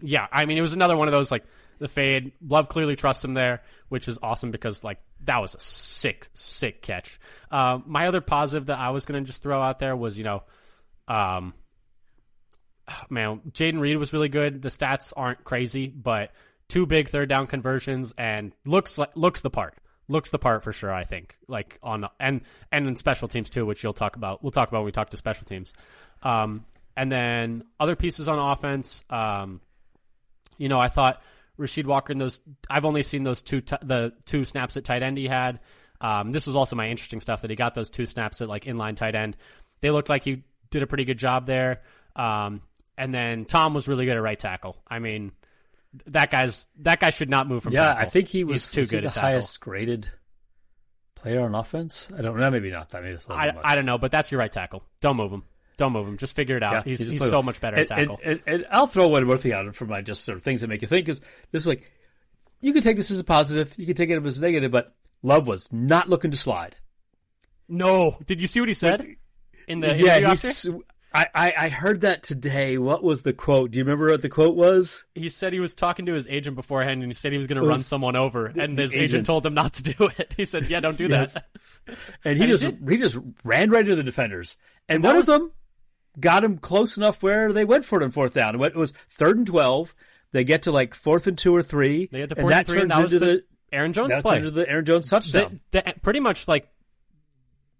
yeah, 0.00 0.26
I 0.32 0.44
mean, 0.44 0.58
it 0.58 0.62
was 0.62 0.72
another 0.72 0.96
one 0.96 1.08
of 1.08 1.12
those 1.12 1.30
like 1.30 1.44
the 1.78 1.88
fade. 1.88 2.32
Love 2.46 2.68
clearly 2.68 2.96
trusts 2.96 3.24
him 3.24 3.34
there, 3.34 3.62
which 3.88 4.08
is 4.08 4.18
awesome 4.22 4.50
because 4.50 4.84
like 4.84 4.98
that 5.24 5.38
was 5.38 5.54
a 5.54 5.60
sick, 5.60 6.28
sick 6.34 6.82
catch. 6.82 7.18
Um, 7.50 7.84
my 7.86 8.06
other 8.06 8.20
positive 8.20 8.66
that 8.66 8.78
I 8.78 8.90
was 8.90 9.04
going 9.04 9.22
to 9.22 9.26
just 9.26 9.42
throw 9.42 9.60
out 9.60 9.78
there 9.78 9.96
was 9.96 10.18
you 10.18 10.24
know, 10.24 10.42
um, 11.08 11.54
man, 13.10 13.40
Jayden 13.50 13.80
Reed 13.80 13.96
was 13.96 14.12
really 14.12 14.28
good. 14.28 14.62
The 14.62 14.68
stats 14.68 15.12
aren't 15.16 15.44
crazy, 15.44 15.88
but 15.88 16.30
two 16.68 16.86
big 16.86 17.08
third 17.08 17.28
down 17.28 17.46
conversions 17.46 18.14
and 18.16 18.52
looks 18.64 18.96
like 18.96 19.16
looks 19.16 19.40
the 19.40 19.50
part. 19.50 19.74
Looks 20.08 20.30
the 20.30 20.38
part 20.38 20.64
for 20.64 20.72
sure. 20.72 20.92
I 20.92 21.04
think 21.04 21.36
like 21.46 21.78
on 21.82 22.08
and 22.18 22.40
and 22.72 22.86
in 22.86 22.96
special 22.96 23.28
teams 23.28 23.50
too, 23.50 23.66
which 23.66 23.82
you'll 23.82 23.92
talk 23.92 24.16
about. 24.16 24.42
We'll 24.42 24.50
talk 24.50 24.68
about 24.68 24.78
when 24.78 24.86
we 24.86 24.92
talk 24.92 25.10
to 25.10 25.16
special 25.16 25.44
teams. 25.44 25.72
Um, 26.22 26.64
and 26.96 27.10
then 27.10 27.64
other 27.78 27.96
pieces 27.96 28.28
on 28.28 28.38
offense. 28.38 29.04
Um, 29.08 29.60
you 30.60 30.68
know, 30.68 30.78
I 30.78 30.88
thought 30.88 31.22
Rasheed 31.58 31.86
Walker 31.86 32.12
in 32.12 32.18
those. 32.18 32.40
I've 32.68 32.84
only 32.84 33.02
seen 33.02 33.22
those 33.24 33.42
two 33.42 33.60
t- 33.62 33.76
the 33.82 34.12
two 34.26 34.44
snaps 34.44 34.76
at 34.76 34.84
tight 34.84 35.02
end 35.02 35.16
he 35.18 35.26
had. 35.26 35.58
Um, 36.00 36.30
this 36.30 36.46
was 36.46 36.54
also 36.54 36.76
my 36.76 36.88
interesting 36.88 37.20
stuff 37.20 37.42
that 37.42 37.50
he 37.50 37.56
got 37.56 37.74
those 37.74 37.90
two 37.90 38.06
snaps 38.06 38.40
at 38.40 38.48
like 38.48 38.64
inline 38.64 38.94
tight 38.96 39.14
end. 39.14 39.36
They 39.80 39.90
looked 39.90 40.08
like 40.08 40.22
he 40.22 40.44
did 40.70 40.82
a 40.82 40.86
pretty 40.86 41.04
good 41.04 41.18
job 41.18 41.46
there. 41.46 41.82
Um, 42.14 42.62
and 42.96 43.12
then 43.12 43.44
Tom 43.46 43.74
was 43.74 43.88
really 43.88 44.04
good 44.04 44.16
at 44.16 44.22
right 44.22 44.38
tackle. 44.38 44.76
I 44.86 44.98
mean, 44.98 45.32
that 46.06 46.30
guy's 46.30 46.68
that 46.80 47.00
guy 47.00 47.10
should 47.10 47.30
not 47.30 47.48
move 47.48 47.62
from. 47.62 47.72
yeah, 47.72 47.88
tackle. 47.88 48.02
I 48.02 48.08
think 48.10 48.28
he 48.28 48.44
was, 48.44 48.56
He's 48.66 48.70
too 48.70 48.80
was 48.82 48.90
he 48.90 48.96
good 48.98 49.04
the 49.04 49.08
at 49.08 49.14
tackle. 49.14 49.28
highest 49.30 49.60
graded 49.60 50.10
player 51.14 51.40
on 51.40 51.54
offense. 51.54 52.10
I 52.16 52.22
don't 52.22 52.36
know. 52.38 52.50
Maybe 52.50 52.70
not 52.70 52.90
that. 52.90 53.02
Maybe 53.02 53.12
that's 53.14 53.26
a 53.26 53.30
little 53.30 53.58
I. 53.60 53.72
I 53.72 53.74
don't 53.74 53.86
know, 53.86 53.98
but 53.98 54.10
that's 54.10 54.30
your 54.30 54.38
right 54.38 54.52
tackle. 54.52 54.82
Don't 55.00 55.16
move 55.16 55.32
him. 55.32 55.42
Don't 55.80 55.92
move 55.92 56.06
him. 56.06 56.16
Just 56.16 56.36
figure 56.36 56.56
it 56.56 56.62
out. 56.62 56.72
Yeah, 56.74 56.82
he's 56.84 56.98
he's 57.00 57.10
he's 57.20 57.30
so 57.30 57.42
much 57.42 57.60
better 57.60 57.76
at 57.78 57.90
And, 57.90 58.00
and, 58.00 58.08
tackle. 58.10 58.20
and, 58.24 58.40
and 58.46 58.66
I'll 58.70 58.86
throw 58.86 59.08
one 59.08 59.24
more 59.26 59.36
thing 59.36 59.52
out 59.52 59.74
for 59.74 59.86
my 59.86 60.00
just 60.02 60.24
sort 60.24 60.36
of 60.38 60.44
things 60.44 60.60
that 60.60 60.68
make 60.68 60.82
you 60.82 60.88
think. 60.88 61.08
Is 61.08 61.20
this 61.50 61.62
is 61.62 61.68
like 61.68 61.90
you 62.60 62.72
can 62.72 62.82
take 62.82 62.96
this 62.96 63.10
as 63.10 63.18
a 63.18 63.24
positive, 63.24 63.74
you 63.76 63.86
can 63.86 63.94
take 63.96 64.10
it 64.10 64.24
as 64.24 64.38
a 64.38 64.42
negative, 64.42 64.70
but 64.70 64.94
Love 65.22 65.46
was 65.46 65.72
not 65.72 66.08
looking 66.08 66.30
to 66.30 66.36
slide. 66.36 66.76
no, 67.68 68.16
did 68.26 68.40
you 68.40 68.46
see 68.46 68.60
what 68.60 68.68
he 68.68 68.74
said 68.74 69.06
in 69.68 69.80
the 69.80 69.88
yeah, 69.96 70.18
interview 70.18 70.28
he's. 70.28 70.68
I, 71.12 71.26
I, 71.34 71.52
I 71.58 71.68
heard 71.70 72.02
that 72.02 72.22
today. 72.22 72.78
What 72.78 73.02
was 73.02 73.24
the 73.24 73.32
quote? 73.32 73.72
Do 73.72 73.78
you 73.78 73.84
remember 73.84 74.12
what 74.12 74.22
the 74.22 74.28
quote 74.28 74.54
was? 74.54 75.04
He 75.16 75.28
said 75.28 75.52
he 75.52 75.58
was 75.58 75.74
talking 75.74 76.06
to 76.06 76.12
his 76.14 76.28
agent 76.28 76.54
beforehand, 76.54 77.02
and 77.02 77.10
he 77.10 77.14
said 77.16 77.32
he 77.32 77.38
was 77.38 77.48
going 77.48 77.60
to 77.60 77.66
run 77.66 77.80
someone 77.82 78.14
over, 78.14 78.46
and 78.46 78.78
his 78.78 78.92
agent. 78.92 79.02
agent. 79.02 79.26
told 79.26 79.44
him 79.44 79.54
not 79.54 79.72
to 79.74 79.82
do 79.82 80.08
it. 80.18 80.34
He 80.36 80.44
said, 80.44 80.66
"Yeah, 80.70 80.78
don't 80.78 80.96
do 80.96 81.08
Yes. 81.08 81.34
that." 81.34 81.48
And 82.24 82.38
he 82.38 82.44
And 82.44 82.52
just 82.52 82.62
he 82.88 82.96
just 82.96 83.18
ran 83.42 83.70
right 83.70 83.80
into 83.80 83.96
the 83.96 84.04
defenders. 84.04 84.56
And, 84.88 85.02
that 85.02 85.08
one 85.08 85.16
was- 85.16 85.28
of 85.28 85.40
them 85.40 85.52
got 86.18 86.42
him 86.44 86.58
close 86.58 86.96
enough 86.96 87.22
where 87.22 87.52
they 87.52 87.64
went 87.64 87.84
for 87.84 88.00
it 88.00 88.04
on 88.04 88.10
fourth 88.10 88.34
down. 88.34 88.60
It 88.60 88.74
was 88.74 88.92
third 89.10 89.36
and 89.38 89.46
twelve. 89.46 89.94
They 90.32 90.44
get 90.44 90.62
to 90.62 90.72
like 90.72 90.94
fourth 90.94 91.26
and 91.26 91.36
two 91.36 91.54
or 91.54 91.62
three. 91.62 92.08
They 92.10 92.20
had 92.20 92.30
to 92.30 92.36
and 92.36 92.42
fourth 92.42 92.52
that 92.52 92.58
and 92.60 92.66
three, 92.68 92.80
and 92.82 92.90
that 92.90 93.02
was 93.02 93.12
into 93.14 93.24
the 93.26 93.32
the 93.32 93.44
Aaron 93.76 93.92
Jones 93.92 94.10
that 94.10 94.22
play. 94.22 94.36
turns 94.36 94.46
into 94.46 94.60
the 94.60 94.68
Aaron 94.68 94.84
Jones 94.84 95.08
touchdown. 95.08 95.60
That- 95.72 95.84
that 95.84 96.02
pretty 96.02 96.20
much 96.20 96.48
like 96.48 96.68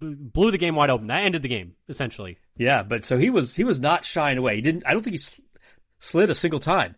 blew 0.01 0.51
the 0.51 0.59
game 0.59 0.75
wide 0.77 0.91
open. 0.91 1.09
That 1.09 1.25
ended 1.25 1.43
the 1.43 1.49
game 1.49 1.75
essentially. 1.89 2.39
Yeah, 2.57 2.83
but 2.83 3.05
so 3.05 3.19
he 3.19 3.31
was 3.31 3.55
he 3.55 3.65
was 3.65 3.81
not 3.81 4.05
shying 4.05 4.39
away. 4.39 4.57
He 4.57 4.63
didn't. 4.63 4.85
I 4.87 4.93
don't 4.93 5.03
think 5.03 5.15
he 5.15 5.19
sl- 5.19 5.41
slid 5.99 6.31
a 6.31 6.35
single 6.35 6.61
time. 6.61 6.97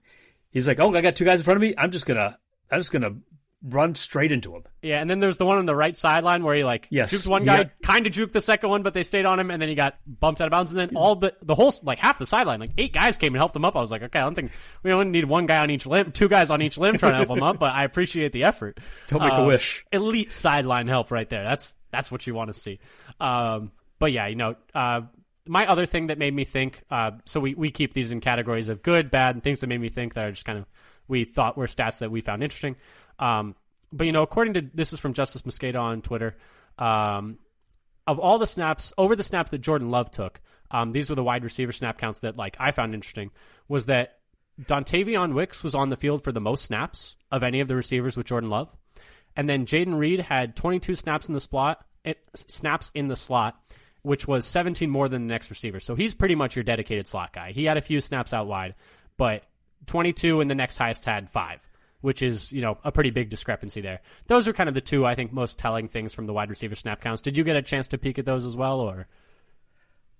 He's 0.50 0.68
like, 0.68 0.80
oh, 0.80 0.94
I 0.94 1.00
got 1.00 1.16
two 1.16 1.24
guys 1.24 1.38
in 1.40 1.44
front 1.44 1.56
of 1.56 1.62
me. 1.62 1.74
I'm 1.76 1.90
just 1.90 2.06
gonna 2.06 2.38
I'm 2.70 2.80
just 2.80 2.92
gonna 2.92 3.16
run 3.62 3.94
straight 3.94 4.32
into 4.32 4.54
him. 4.56 4.64
Yeah, 4.82 5.00
and 5.00 5.08
then 5.08 5.20
there's 5.20 5.36
the 5.36 5.46
one 5.46 5.58
on 5.58 5.66
the 5.66 5.74
right 5.76 5.96
sideline 5.96 6.42
where 6.42 6.54
he 6.56 6.64
like 6.64 6.88
Yes, 6.90 7.12
juked 7.12 7.26
one 7.28 7.44
guy, 7.44 7.58
got- 7.64 7.70
kind 7.82 8.06
of 8.06 8.12
juked 8.12 8.32
the 8.32 8.40
second 8.40 8.70
one, 8.70 8.82
but 8.82 8.92
they 8.94 9.02
stayed 9.04 9.24
on 9.24 9.38
him, 9.38 9.50
and 9.50 9.62
then 9.62 9.68
he 9.68 9.74
got 9.76 9.96
bumped 10.06 10.40
out 10.40 10.46
of 10.46 10.50
bounds. 10.50 10.72
And 10.72 10.80
then 10.80 10.96
all 10.96 11.14
the 11.16 11.34
the 11.42 11.54
whole 11.54 11.72
like 11.84 11.98
half 12.00 12.18
the 12.18 12.26
sideline, 12.26 12.58
like 12.60 12.70
eight 12.78 12.92
guys 12.92 13.16
came 13.16 13.32
and 13.34 13.38
helped 13.40 13.54
him 13.54 13.64
up. 13.64 13.76
I 13.76 13.80
was 13.80 13.90
like, 13.90 14.02
okay, 14.02 14.18
I 14.18 14.22
don't 14.22 14.34
think 14.34 14.50
we 14.82 14.90
only 14.92 15.06
need 15.06 15.24
one 15.26 15.46
guy 15.46 15.58
on 15.58 15.70
each 15.70 15.86
limb, 15.86 16.10
two 16.12 16.28
guys 16.28 16.50
on 16.50 16.60
each 16.62 16.76
limb 16.78 16.98
trying 16.98 17.12
to 17.12 17.18
help 17.24 17.30
him 17.36 17.42
up, 17.44 17.58
but 17.58 17.72
I 17.72 17.84
appreciate 17.84 18.32
the 18.32 18.44
effort. 18.44 18.78
Don't 19.08 19.22
make 19.22 19.32
a 19.32 19.36
Uh, 19.42 19.46
wish. 19.46 19.84
Elite 19.92 20.32
sideline 20.32 20.88
help 20.88 21.10
right 21.10 21.28
there. 21.28 21.44
That's 21.44 21.74
that's 21.92 22.10
what 22.10 22.26
you 22.26 22.34
want 22.34 22.52
to 22.52 22.58
see. 22.58 22.80
Um, 23.20 23.70
but 23.98 24.10
yeah, 24.12 24.26
you 24.26 24.36
know, 24.36 24.56
uh, 24.74 25.02
my 25.46 25.66
other 25.66 25.86
thing 25.86 26.08
that 26.08 26.18
made 26.18 26.34
me 26.34 26.44
think. 26.44 26.82
Uh, 26.90 27.12
so 27.24 27.38
we 27.40 27.54
we 27.54 27.70
keep 27.70 27.94
these 27.94 28.10
in 28.12 28.20
categories 28.20 28.68
of 28.68 28.82
good, 28.82 29.10
bad, 29.10 29.36
and 29.36 29.42
things 29.44 29.60
that 29.60 29.66
made 29.68 29.80
me 29.80 29.88
think 29.88 30.14
that 30.14 30.24
are 30.24 30.30
just 30.32 30.44
kind 30.44 30.58
of 30.58 30.66
we 31.08 31.24
thought 31.24 31.56
were 31.56 31.66
stats 31.66 31.98
that 31.98 32.10
we 32.10 32.20
found 32.20 32.42
interesting. 32.42 32.76
Um, 33.18 33.54
but 33.92 34.06
you 34.06 34.12
know, 34.12 34.22
according 34.22 34.54
to 34.54 34.62
this 34.74 34.92
is 34.92 35.00
from 35.00 35.14
Justis 35.14 35.42
Mosqueda 35.42 35.80
on 35.80 36.02
Twitter. 36.02 36.36
Um, 36.78 37.38
of 38.06 38.18
all 38.18 38.38
the 38.38 38.46
snaps 38.46 38.92
over 38.98 39.14
the 39.14 39.22
snaps 39.22 39.50
that 39.50 39.58
Jordan 39.58 39.90
Love 39.90 40.10
took, 40.10 40.40
um, 40.70 40.92
these 40.92 41.08
were 41.08 41.16
the 41.16 41.22
wide 41.22 41.44
receiver 41.44 41.72
snap 41.72 41.98
counts 41.98 42.20
that 42.20 42.36
like 42.36 42.56
I 42.58 42.70
found 42.70 42.94
interesting. 42.94 43.30
Was 43.68 43.86
that 43.86 44.18
Dontayvion 44.60 45.34
Wicks 45.34 45.62
was 45.62 45.74
on 45.74 45.90
the 45.90 45.96
field 45.96 46.24
for 46.24 46.32
the 46.32 46.40
most 46.40 46.64
snaps 46.64 47.16
of 47.30 47.42
any 47.42 47.60
of 47.60 47.68
the 47.68 47.76
receivers 47.76 48.16
with 48.16 48.26
Jordan 48.26 48.50
Love, 48.50 48.74
and 49.36 49.48
then 49.48 49.66
Jayden 49.66 49.98
Reed 49.98 50.20
had 50.20 50.56
22 50.56 50.94
snaps 50.94 51.28
in 51.28 51.34
the 51.34 51.40
slot, 51.40 51.84
it, 52.04 52.18
snaps 52.34 52.90
in 52.94 53.08
the 53.08 53.16
slot, 53.16 53.60
which 54.02 54.26
was 54.26 54.44
17 54.46 54.90
more 54.90 55.08
than 55.08 55.26
the 55.26 55.32
next 55.32 55.50
receiver. 55.50 55.80
So 55.80 55.94
he's 55.94 56.14
pretty 56.14 56.34
much 56.34 56.56
your 56.56 56.64
dedicated 56.64 57.06
slot 57.06 57.32
guy. 57.32 57.52
He 57.52 57.64
had 57.64 57.76
a 57.76 57.82
few 57.82 58.00
snaps 58.00 58.34
out 58.34 58.46
wide, 58.46 58.74
but 59.16 59.44
22 59.86 60.40
and 60.40 60.50
the 60.50 60.54
next 60.54 60.76
highest 60.76 61.04
had 61.04 61.30
five, 61.30 61.66
which 62.02 62.22
is 62.22 62.52
you 62.52 62.60
know 62.60 62.76
a 62.84 62.92
pretty 62.92 63.10
big 63.10 63.30
discrepancy 63.30 63.80
there. 63.80 64.00
Those 64.26 64.46
are 64.46 64.52
kind 64.52 64.68
of 64.68 64.74
the 64.74 64.80
two 64.80 65.06
I 65.06 65.14
think 65.14 65.32
most 65.32 65.58
telling 65.58 65.88
things 65.88 66.12
from 66.12 66.26
the 66.26 66.32
wide 66.32 66.50
receiver 66.50 66.74
snap 66.74 67.00
counts. 67.00 67.22
Did 67.22 67.36
you 67.36 67.44
get 67.44 67.56
a 67.56 67.62
chance 67.62 67.88
to 67.88 67.98
peek 67.98 68.18
at 68.18 68.26
those 68.26 68.44
as 68.44 68.56
well, 68.56 68.80
or 68.80 69.06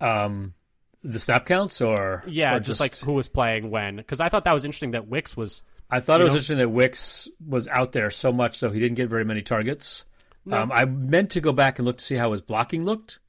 Um, 0.01 0.55
the 1.03 1.19
snap 1.19 1.47
counts, 1.47 1.81
or 1.81 2.25
yeah, 2.27 2.57
or 2.57 2.61
just, 2.61 2.81
like 2.81 2.97
who 2.97 3.13
was 3.13 3.29
playing 3.29 3.71
when? 3.71 3.97
Because 3.97 4.21
I 4.21 4.29
thought 4.29 4.45
that 4.45 4.55
was 4.55 4.65
interesting 4.65 4.93
that 4.93 5.07
Wicks 5.09 5.37
was. 5.37 5.63
I 5.91 6.01
thought 6.01 6.21
it 6.21 6.25
was 6.25 6.33
know? 6.33 6.37
interesting 6.37 6.59
that 6.59 6.69
Wicks 6.71 7.29
was 7.47 7.69
out 7.69 7.93
there 7.93 8.11
so 8.11 8.33
much, 8.33 8.57
so 8.59 8.71
he 8.71 8.81
didn't 8.81 8.97
get 8.97 9.09
very 9.11 9.25
many 9.25 9.43
targets. 9.43 10.07
Um, 10.51 10.73
I 10.73 10.87
meant 10.87 11.31
to 11.33 11.41
go 11.41 11.53
back 11.53 11.79
and 11.79 11.87
look 11.87 11.99
to 11.99 12.05
see 12.05 12.17
how 12.17 12.33
his 12.33 12.41
blocking 12.41 12.85
looked, 12.85 13.21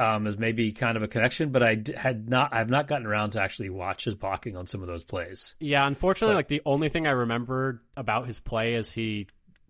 um, 0.00 0.26
as 0.26 0.38
maybe 0.38 0.72
kind 0.72 0.96
of 0.96 1.02
a 1.02 1.08
connection, 1.08 1.50
but 1.50 1.62
I 1.62 1.74
d- 1.74 1.92
had 1.96 2.28
not. 2.28 2.52
I 2.54 2.58
have 2.58 2.70
not 2.70 2.86
gotten 2.86 3.06
around 3.06 3.30
to 3.32 3.42
actually 3.42 3.68
watch 3.70 4.04
his 4.06 4.14
blocking 4.14 4.56
on 4.56 4.66
some 4.66 4.80
of 4.80 4.88
those 4.88 5.04
plays. 5.04 5.54
Yeah, 5.60 5.86
unfortunately, 5.86 6.34
like 6.36 6.48
the 6.48 6.62
only 6.64 6.88
thing 6.88 7.06
I 7.06 7.10
remember 7.10 7.82
about 7.96 8.26
his 8.26 8.40
play 8.40 8.74
is 8.74 8.90
he 8.90 9.26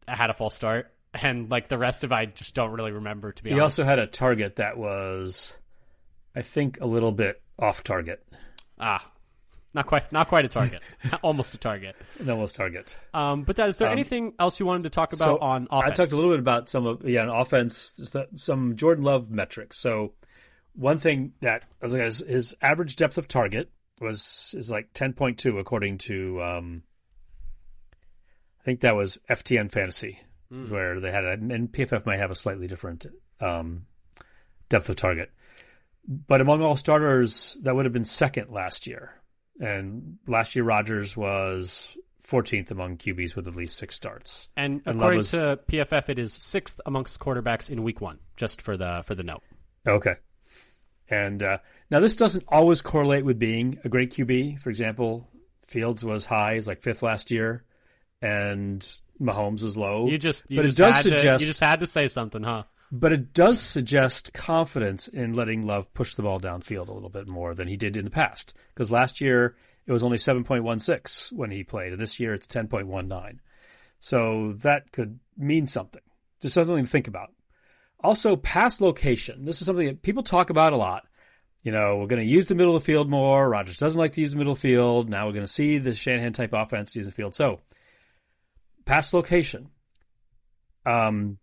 had 0.06 0.30
a 0.30 0.32
false 0.34 0.54
start, 0.54 0.92
and 1.14 1.50
like 1.50 1.68
the 1.68 1.78
rest 1.78 2.04
of 2.04 2.12
I 2.12 2.26
just 2.26 2.54
don't 2.54 2.70
really 2.70 2.92
remember 2.92 3.32
to 3.32 3.42
be 3.42 3.50
He 3.50 3.54
honest. 3.60 3.80
also 3.80 3.88
had 3.88 3.98
a 3.98 4.06
target 4.06 4.56
that 4.56 4.78
was, 4.78 5.56
I 6.36 6.42
think, 6.42 6.80
a 6.80 6.86
little 6.86 7.12
bit 7.12 7.42
off 7.58 7.82
target, 7.82 8.24
ah, 8.78 9.04
not 9.74 9.86
quite, 9.86 10.10
not 10.12 10.28
quite 10.28 10.44
a 10.44 10.48
target, 10.48 10.82
almost 11.22 11.54
a 11.54 11.58
target. 11.58 11.96
an 12.18 12.28
almost 12.30 12.56
target. 12.56 12.96
Um, 13.14 13.42
but 13.44 13.56
Dad, 13.56 13.68
is 13.68 13.76
there 13.76 13.88
anything 13.88 14.34
else 14.38 14.58
you 14.60 14.66
wanted 14.66 14.82
to 14.84 14.90
talk 14.90 15.12
about 15.12 15.24
So, 15.24 15.38
on 15.38 15.68
I 15.70 15.90
talked 15.90 16.12
a 16.12 16.16
little 16.16 16.30
bit 16.30 16.40
about 16.40 16.68
some 16.68 16.86
of 16.86 17.08
yeah, 17.08 17.22
on 17.22 17.28
offense, 17.28 18.14
some 18.36 18.76
Jordan 18.76 19.04
Love 19.04 19.30
metrics. 19.30 19.78
So 19.78 20.12
one 20.74 20.98
thing 20.98 21.32
that 21.40 21.64
I 21.82 21.86
like, 21.86 22.02
his, 22.02 22.20
his 22.20 22.54
average 22.62 22.96
depth 22.96 23.18
of 23.18 23.28
target 23.28 23.70
was 24.00 24.54
is 24.56 24.70
like 24.70 24.88
ten 24.94 25.12
point 25.12 25.38
two 25.38 25.58
according 25.58 25.98
to 25.98 26.42
um, 26.42 26.82
I 28.60 28.64
think 28.64 28.80
that 28.80 28.96
was 28.96 29.18
FTN 29.28 29.70
Fantasy, 29.72 30.20
Hmm. 30.50 30.68
where 30.68 30.98
they 30.98 31.12
had 31.12 31.24
a, 31.24 31.30
and 31.32 31.70
PFF 31.70 32.04
might 32.06 32.18
have 32.18 32.30
a 32.32 32.34
slightly 32.34 32.66
different 32.66 33.06
um, 33.40 33.86
depth 34.68 34.88
of 34.88 34.96
target. 34.96 35.30
But 36.08 36.40
among 36.40 36.62
all 36.62 36.76
starters, 36.76 37.56
that 37.62 37.74
would 37.76 37.84
have 37.84 37.92
been 37.92 38.04
second 38.04 38.50
last 38.50 38.86
year. 38.86 39.14
And 39.60 40.18
last 40.26 40.56
year, 40.56 40.64
Rodgers 40.64 41.16
was 41.16 41.96
14th 42.26 42.70
among 42.70 42.96
QBs 42.96 43.36
with 43.36 43.46
at 43.46 43.54
least 43.56 43.76
six 43.76 43.94
starts. 43.94 44.48
And 44.56 44.82
And 44.86 44.96
according 44.96 45.18
was- 45.18 45.30
to 45.32 45.58
PFF, 45.68 46.08
it 46.08 46.18
is 46.18 46.32
sixth 46.32 46.80
amongst 46.86 47.20
quarterbacks 47.20 47.70
in 47.70 47.82
Week 47.82 48.00
One. 48.00 48.18
Just 48.36 48.62
for 48.62 48.76
the 48.76 49.02
for 49.06 49.14
the 49.14 49.22
note. 49.22 49.42
Okay. 49.86 50.14
And 51.08 51.42
uh, 51.42 51.58
now 51.90 52.00
this 52.00 52.16
doesn't 52.16 52.44
always 52.48 52.80
correlate 52.80 53.24
with 53.24 53.38
being 53.38 53.78
a 53.84 53.88
great 53.88 54.12
QB. 54.12 54.60
For 54.62 54.70
example, 54.70 55.28
Fields 55.66 56.04
was 56.04 56.24
high, 56.24 56.54
he's 56.54 56.68
like 56.68 56.82
fifth 56.82 57.02
last 57.02 57.30
year, 57.30 57.64
and 58.22 58.80
Mahomes 59.20 59.62
was 59.62 59.76
low. 59.76 60.06
You 60.08 60.18
just 60.18 60.48
you 60.50 60.58
but 60.58 60.66
just 60.66 60.78
it 60.78 60.82
does 60.82 60.94
had 60.96 61.02
to, 61.02 61.08
suggest, 61.10 61.40
you 61.42 61.48
just 61.48 61.60
had 61.60 61.80
to 61.80 61.86
say 61.86 62.06
something, 62.08 62.42
huh? 62.42 62.62
But 62.92 63.12
it 63.12 63.32
does 63.32 63.60
suggest 63.60 64.32
confidence 64.32 65.06
in 65.06 65.34
letting 65.34 65.66
Love 65.66 65.92
push 65.94 66.14
the 66.14 66.22
ball 66.22 66.40
downfield 66.40 66.88
a 66.88 66.92
little 66.92 67.08
bit 67.08 67.28
more 67.28 67.54
than 67.54 67.68
he 67.68 67.76
did 67.76 67.96
in 67.96 68.04
the 68.04 68.10
past. 68.10 68.56
Because 68.74 68.90
last 68.90 69.20
year 69.20 69.54
it 69.86 69.92
was 69.92 70.02
only 70.02 70.18
seven 70.18 70.42
point 70.42 70.64
one 70.64 70.80
six 70.80 71.30
when 71.30 71.50
he 71.50 71.62
played, 71.62 71.92
and 71.92 72.00
this 72.00 72.18
year 72.18 72.34
it's 72.34 72.46
ten 72.46 72.66
point 72.66 72.88
one 72.88 73.06
nine. 73.06 73.40
So 74.00 74.52
that 74.62 74.90
could 74.92 75.20
mean 75.36 75.66
something. 75.66 76.02
Just 76.40 76.54
something 76.54 76.84
to 76.84 76.90
think 76.90 77.06
about. 77.06 77.32
Also, 78.02 78.34
pass 78.34 78.80
location. 78.80 79.44
This 79.44 79.60
is 79.60 79.66
something 79.66 79.86
that 79.86 80.02
people 80.02 80.22
talk 80.22 80.50
about 80.50 80.72
a 80.72 80.76
lot. 80.76 81.06
You 81.62 81.70
know, 81.70 81.98
we're 81.98 82.06
going 82.06 82.26
to 82.26 82.32
use 82.32 82.46
the 82.46 82.54
middle 82.54 82.74
of 82.74 82.82
the 82.82 82.86
field 82.86 83.10
more. 83.10 83.46
Rodgers 83.48 83.76
doesn't 83.76 83.98
like 83.98 84.12
to 84.12 84.20
use 84.22 84.30
the 84.30 84.38
middle 84.38 84.54
field. 84.54 85.10
Now 85.10 85.26
we're 85.26 85.34
going 85.34 85.44
to 85.44 85.52
see 85.52 85.76
the 85.76 85.94
Shanahan 85.94 86.32
type 86.32 86.54
offense 86.54 86.96
use 86.96 87.06
the 87.06 87.12
field. 87.12 87.34
So, 87.34 87.60
pass 88.86 89.12
location. 89.12 89.68
Um, 90.86 91.38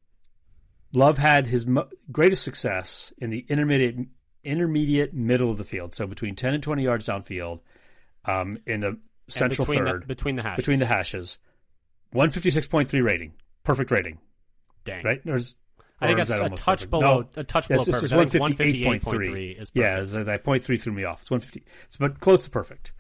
Love 0.94 1.18
had 1.18 1.48
his 1.48 1.66
mo- 1.66 1.88
greatest 2.12 2.44
success 2.44 3.14
in 3.18 3.30
the 3.30 3.46
intermediate 3.50 3.98
intermediate 4.44 5.14
middle 5.14 5.52
of 5.52 5.58
the 5.58 5.64
field, 5.64 5.94
so 5.94 6.08
between 6.08 6.36
ten 6.36 6.54
and 6.54 6.64
twenty 6.64 6.84
yards 6.84 7.08
downfield, 7.08 7.60
um, 8.26 8.58
in 8.66 8.80
the 8.80 8.98
central 9.28 9.66
between 9.66 9.86
third 9.86 10.04
the, 10.04 10.08
between 10.08 10.36
the 10.38 10.44
hashes. 10.44 10.58
between 10.58 10.80
the 10.80 10.86
hashes. 10.86 11.38
One 12.12 12.30
fifty 12.32 12.50
six 12.50 12.68
point 12.68 12.90
three 12.90 13.02
rating, 13.02 13.34
perfect 13.64 13.92
rating, 13.92 14.20
Dang. 14.86 15.04
right? 15.04 15.22
There's 15.26 15.58
I 16.00 16.08
think 16.08 16.18
that's 16.20 16.30
that 16.30 16.46
a 16.46 16.50
touch 16.56 16.80
perfect? 16.80 16.90
below 16.92 17.22
No. 17.22 17.28
a 17.36 17.44
touch 17.44 17.68
below 17.68 17.84
perfect. 17.84 18.14
One 18.14 18.54
fifty 18.54 18.84
eight 18.84 18.86
point 18.86 19.04
158.3 19.04 19.26
three. 19.26 19.52
is 19.52 19.70
perfect. 19.72 20.14
Yeah, 20.16 20.24
that 20.24 20.44
point 20.46 20.64
three 20.64 20.78
threw 20.78 20.94
me 20.94 21.04
off. 21.04 21.22
It's 21.22 21.32
one 21.32 21.42
fifty. 21.42 21.64
It's 21.86 21.98
but 21.98 22.20
close 22.22 22.46
to 22.46 22.50
perfect. 22.50 22.94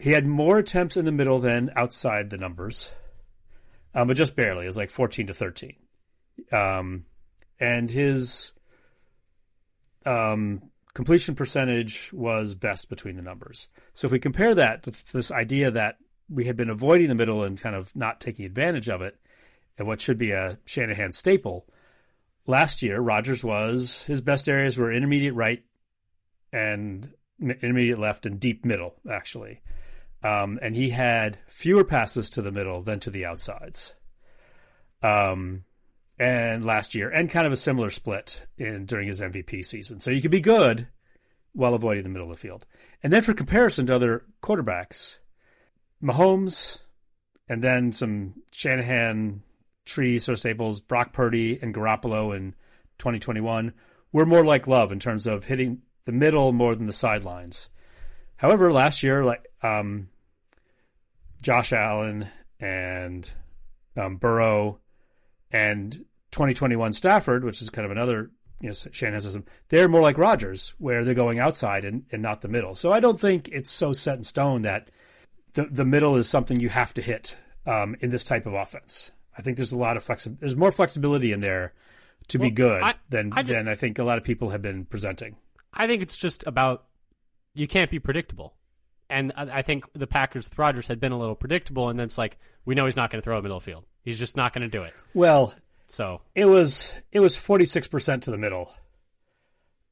He 0.00 0.12
had 0.12 0.24
more 0.26 0.58
attempts 0.58 0.96
in 0.96 1.04
the 1.04 1.12
middle 1.12 1.40
than 1.40 1.70
outside 1.76 2.30
the 2.30 2.36
numbers, 2.38 2.92
um, 3.94 4.08
but 4.08 4.16
just 4.16 4.36
barely. 4.36 4.64
It 4.64 4.68
was 4.68 4.76
like 4.78 4.88
fourteen 4.90 5.26
to 5.26 5.34
thirteen. 5.34 5.74
Um, 6.52 7.04
and 7.60 7.90
his 7.90 8.52
um, 10.04 10.70
completion 10.94 11.34
percentage 11.34 12.12
was 12.12 12.54
best 12.54 12.88
between 12.88 13.16
the 13.16 13.22
numbers. 13.22 13.68
So 13.92 14.06
if 14.06 14.12
we 14.12 14.18
compare 14.18 14.54
that 14.54 14.84
to 14.84 15.12
this 15.12 15.30
idea 15.30 15.70
that 15.72 15.98
we 16.28 16.44
had 16.44 16.56
been 16.56 16.70
avoiding 16.70 17.08
the 17.08 17.14
middle 17.14 17.44
and 17.44 17.60
kind 17.60 17.76
of 17.76 17.94
not 17.94 18.20
taking 18.20 18.44
advantage 18.44 18.88
of 18.88 19.02
it, 19.02 19.18
and 19.76 19.88
what 19.88 20.00
should 20.00 20.18
be 20.18 20.30
a 20.30 20.58
Shanahan 20.66 21.12
staple, 21.12 21.66
last 22.46 22.82
year 22.82 23.00
Rodgers 23.00 23.42
was 23.42 24.02
his 24.04 24.20
best 24.20 24.48
areas 24.48 24.78
were 24.78 24.92
intermediate 24.92 25.34
right 25.34 25.62
and 26.52 27.12
intermediate 27.40 27.98
left 27.98 28.26
and 28.26 28.38
deep 28.38 28.64
middle 28.64 28.94
actually, 29.10 29.62
um, 30.22 30.58
and 30.62 30.76
he 30.76 30.90
had 30.90 31.38
fewer 31.46 31.84
passes 31.84 32.30
to 32.30 32.42
the 32.42 32.52
middle 32.52 32.82
than 32.82 33.00
to 33.00 33.10
the 33.10 33.24
outsides. 33.24 33.94
Um, 35.02 35.64
and 36.18 36.64
last 36.64 36.94
year, 36.94 37.10
and 37.10 37.30
kind 37.30 37.46
of 37.46 37.52
a 37.52 37.56
similar 37.56 37.90
split 37.90 38.46
in 38.56 38.86
during 38.86 39.08
his 39.08 39.20
MVP 39.20 39.64
season. 39.64 40.00
So 40.00 40.10
you 40.10 40.22
could 40.22 40.30
be 40.30 40.40
good 40.40 40.88
while 41.52 41.74
avoiding 41.74 42.02
the 42.02 42.08
middle 42.08 42.30
of 42.30 42.36
the 42.36 42.40
field. 42.40 42.66
And 43.02 43.12
then 43.12 43.22
for 43.22 43.34
comparison 43.34 43.86
to 43.86 43.94
other 43.94 44.24
quarterbacks, 44.42 45.18
Mahomes, 46.02 46.80
and 47.48 47.62
then 47.62 47.92
some 47.92 48.34
Shanahan 48.52 49.42
tree 49.84 50.18
sort 50.18 50.34
of 50.34 50.40
staples, 50.40 50.80
Brock 50.80 51.12
Purdy 51.12 51.58
and 51.60 51.74
Garoppolo 51.74 52.36
in 52.36 52.54
2021 52.98 53.72
were 54.12 54.26
more 54.26 54.44
like 54.44 54.66
Love 54.66 54.92
in 54.92 55.00
terms 55.00 55.26
of 55.26 55.44
hitting 55.44 55.82
the 56.04 56.12
middle 56.12 56.52
more 56.52 56.74
than 56.74 56.86
the 56.86 56.92
sidelines. 56.92 57.68
However, 58.36 58.72
last 58.72 59.02
year, 59.02 59.24
like 59.24 59.46
um, 59.62 60.08
Josh 61.42 61.72
Allen 61.72 62.28
and 62.60 63.30
um, 63.96 64.16
Burrow 64.16 64.80
and 65.50 65.92
2021 66.32 66.92
Stafford, 66.92 67.44
which 67.44 67.62
is 67.62 67.70
kind 67.70 67.84
of 67.84 67.92
another 67.92 68.30
you 68.60 68.68
know 68.68 68.72
Shanahan 68.72 69.20
system, 69.20 69.44
they're 69.68 69.88
more 69.88 70.02
like 70.02 70.18
Rodgers, 70.18 70.74
where 70.78 71.04
they're 71.04 71.14
going 71.14 71.38
outside 71.38 71.84
and, 71.84 72.04
and 72.10 72.22
not 72.22 72.40
the 72.40 72.48
middle. 72.48 72.74
So 72.74 72.92
I 72.92 73.00
don't 73.00 73.20
think 73.20 73.48
it's 73.48 73.70
so 73.70 73.92
set 73.92 74.18
in 74.18 74.24
stone 74.24 74.62
that 74.62 74.90
the 75.54 75.64
the 75.64 75.84
middle 75.84 76.16
is 76.16 76.28
something 76.28 76.60
you 76.60 76.68
have 76.68 76.94
to 76.94 77.02
hit 77.02 77.36
um, 77.66 77.96
in 78.00 78.10
this 78.10 78.24
type 78.24 78.46
of 78.46 78.54
offense. 78.54 79.12
I 79.36 79.42
think 79.42 79.56
there's 79.56 79.72
a 79.72 79.78
lot 79.78 79.96
of 79.96 80.04
flexi- 80.04 80.38
There's 80.38 80.56
more 80.56 80.72
flexibility 80.72 81.32
in 81.32 81.40
there 81.40 81.74
to 82.28 82.38
well, 82.38 82.48
be 82.48 82.54
good 82.54 82.82
I, 82.82 82.94
than 83.08 83.32
I 83.32 83.42
just, 83.42 83.52
than 83.52 83.68
I 83.68 83.74
think 83.74 83.98
a 83.98 84.04
lot 84.04 84.18
of 84.18 84.24
people 84.24 84.50
have 84.50 84.62
been 84.62 84.84
presenting. 84.84 85.36
I 85.72 85.86
think 85.86 86.02
it's 86.02 86.16
just 86.16 86.46
about 86.46 86.84
you 87.54 87.66
can't 87.66 87.90
be 87.90 87.98
predictable. 87.98 88.54
And 89.10 89.32
I 89.36 89.62
think 89.62 89.84
the 89.92 90.06
Packers 90.06 90.48
with 90.48 90.58
Rodgers 90.58 90.88
had 90.88 90.98
been 90.98 91.12
a 91.12 91.18
little 91.18 91.34
predictable, 91.34 91.90
and 91.90 91.98
then 91.98 92.04
it's 92.04 92.16
like 92.16 92.38
we 92.64 92.74
know 92.74 92.86
he's 92.86 92.96
not 92.96 93.10
going 93.10 93.20
to 93.20 93.24
throw 93.24 93.38
a 93.38 93.42
middle 93.42 93.60
field. 93.60 93.84
He's 94.04 94.18
just 94.18 94.36
not 94.36 94.52
going 94.52 94.62
to 94.62 94.68
do 94.68 94.82
it. 94.82 94.92
Well, 95.14 95.54
so 95.86 96.20
it 96.34 96.44
was 96.44 96.94
it 97.12 97.20
was 97.20 97.36
forty 97.36 97.66
six 97.66 97.88
percent 97.88 98.24
to 98.24 98.30
the 98.30 98.38
middle, 98.38 98.70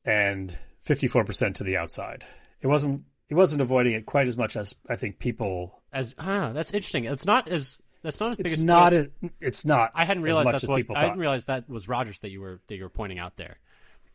and 0.05 0.57
fifty 0.81 1.09
four 1.09 1.25
percent 1.25 1.57
to 1.57 1.65
the 1.65 1.77
outside. 1.77 2.25
It 2.61 2.67
wasn't 2.67 3.05
it 3.29 3.35
wasn't 3.35 3.63
avoiding 3.63 3.95
it 3.95 4.05
quite 4.05 4.29
as 4.29 4.37
much 4.37 4.57
as 4.57 4.75
I 4.89 4.97
think 4.97 5.19
people. 5.19 5.81
As 5.93 6.15
ah, 6.19 6.53
that's 6.53 6.73
interesting. 6.73 7.05
It's 7.05 7.27
not 7.27 7.49
as 7.49 7.81
that's 8.03 8.21
not 8.21 8.33
as 8.33 8.37
big. 8.37 8.47
It's 8.47 8.55
as 8.55 8.65
not. 8.65 8.93
A, 8.93 9.11
it's 9.41 9.65
not. 9.65 9.93
I 9.95 10.05
hadn't 10.05 10.25
realized 10.25 10.53
that's 10.53 10.67
what. 10.67 10.85
I 10.95 11.05
didn't 11.05 11.19
realize 11.19 11.47
that 11.47 11.69
was 11.69 11.89
Rodgers 11.89 12.21
that 12.21 12.31
you 12.31 12.41
were 12.41 12.61
that 12.67 12.77
you 12.77 12.83
were 12.83 12.91
pointing 12.91 13.19
out 13.19 13.37
there. 13.37 13.59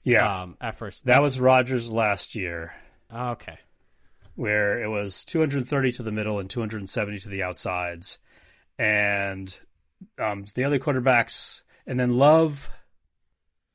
Yeah. 0.04 0.42
Um, 0.42 0.58
at 0.62 0.76
first, 0.76 1.06
that 1.06 1.22
was 1.22 1.40
Rodgers 1.40 1.92
last 1.92 2.36
year. 2.36 2.76
Okay. 3.14 3.58
Where 4.36 4.84
it 4.84 4.88
was 4.88 5.26
230 5.26 5.94
to 5.94 6.04
the 6.04 6.12
middle 6.12 6.40
and 6.40 6.50
270 6.50 7.20
to 7.20 7.30
the 7.30 7.44
outsides, 7.44 8.20
and 8.78 9.60
um, 10.20 10.46
the 10.56 10.64
other 10.64 10.80
quarterbacks, 10.80 11.62
and 11.86 12.00
then 12.00 12.18
Love. 12.18 12.70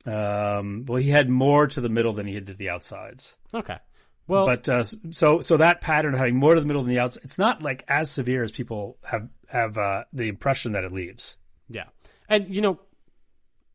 Um, 0.05 0.85
well, 0.87 1.01
he 1.01 1.11
had 1.11 1.29
more 1.29 1.67
to 1.69 1.81
the 1.81 1.89
middle 1.89 2.13
than 2.13 2.27
he 2.27 2.35
had 2.35 2.47
to 2.47 2.55
the 2.55 2.71
outsides. 2.71 3.37
Okay. 3.55 3.79
Well, 4.27 4.47
but 4.47 4.69
uh, 4.69 4.85
so 4.85 5.41
so 5.41 5.57
that 5.57 5.81
pattern 5.81 6.15
of 6.15 6.21
having 6.21 6.37
more 6.37 6.55
to 6.55 6.61
the 6.61 6.67
middle 6.67 6.83
than 6.83 6.91
the 6.91 7.01
outside, 7.01 7.25
it's 7.25 7.39
not 7.39 7.63
like 7.63 7.85
as 7.89 8.11
severe 8.11 8.43
as 8.43 8.53
people 8.53 8.99
have 9.05 9.29
have 9.49 9.77
uh, 9.79 10.05
the 10.13 10.29
impression 10.29 10.73
that 10.73 10.85
it 10.85 10.93
leaves. 10.93 11.37
Yeah, 11.69 11.87
and 12.29 12.49
you 12.55 12.61
know, 12.61 12.81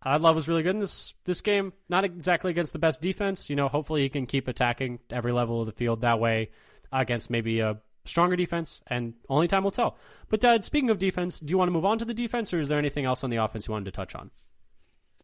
I 0.01 0.17
Love 0.17 0.35
was 0.35 0.47
really 0.47 0.63
good 0.63 0.75
in 0.75 0.79
this 0.79 1.13
this 1.25 1.41
game. 1.41 1.73
Not 1.89 2.05
exactly 2.05 2.51
against 2.51 2.73
the 2.73 2.79
best 2.79 3.01
defense. 3.01 3.49
You 3.49 3.57
know, 3.57 3.67
hopefully 3.67 4.03
he 4.03 4.09
can 4.09 4.25
keep 4.25 4.47
attacking 4.47 4.99
every 5.09 5.33
level 5.33 5.59
of 5.59 5.65
the 5.65 5.73
field 5.73 6.01
that 6.01 6.19
way 6.19 6.51
against 6.91 7.29
maybe 7.29 7.59
a 7.59 7.77
stronger 8.07 8.35
defense, 8.35 8.81
and 8.87 9.13
only 9.29 9.47
time 9.47 9.63
will 9.63 9.71
tell. 9.71 9.97
But 10.29 10.39
Dad, 10.39 10.65
speaking 10.65 10.89
of 10.89 10.99
defense, 10.99 11.39
do 11.39 11.51
you 11.51 11.57
want 11.57 11.69
to 11.69 11.73
move 11.73 11.85
on 11.85 11.99
to 11.99 12.05
the 12.05 12.13
defense, 12.13 12.53
or 12.53 12.59
is 12.59 12.67
there 12.67 12.79
anything 12.79 13.05
else 13.05 13.23
on 13.23 13.29
the 13.29 13.37
offense 13.37 13.67
you 13.67 13.71
wanted 13.73 13.85
to 13.85 13.91
touch 13.91 14.15
on? 14.15 14.31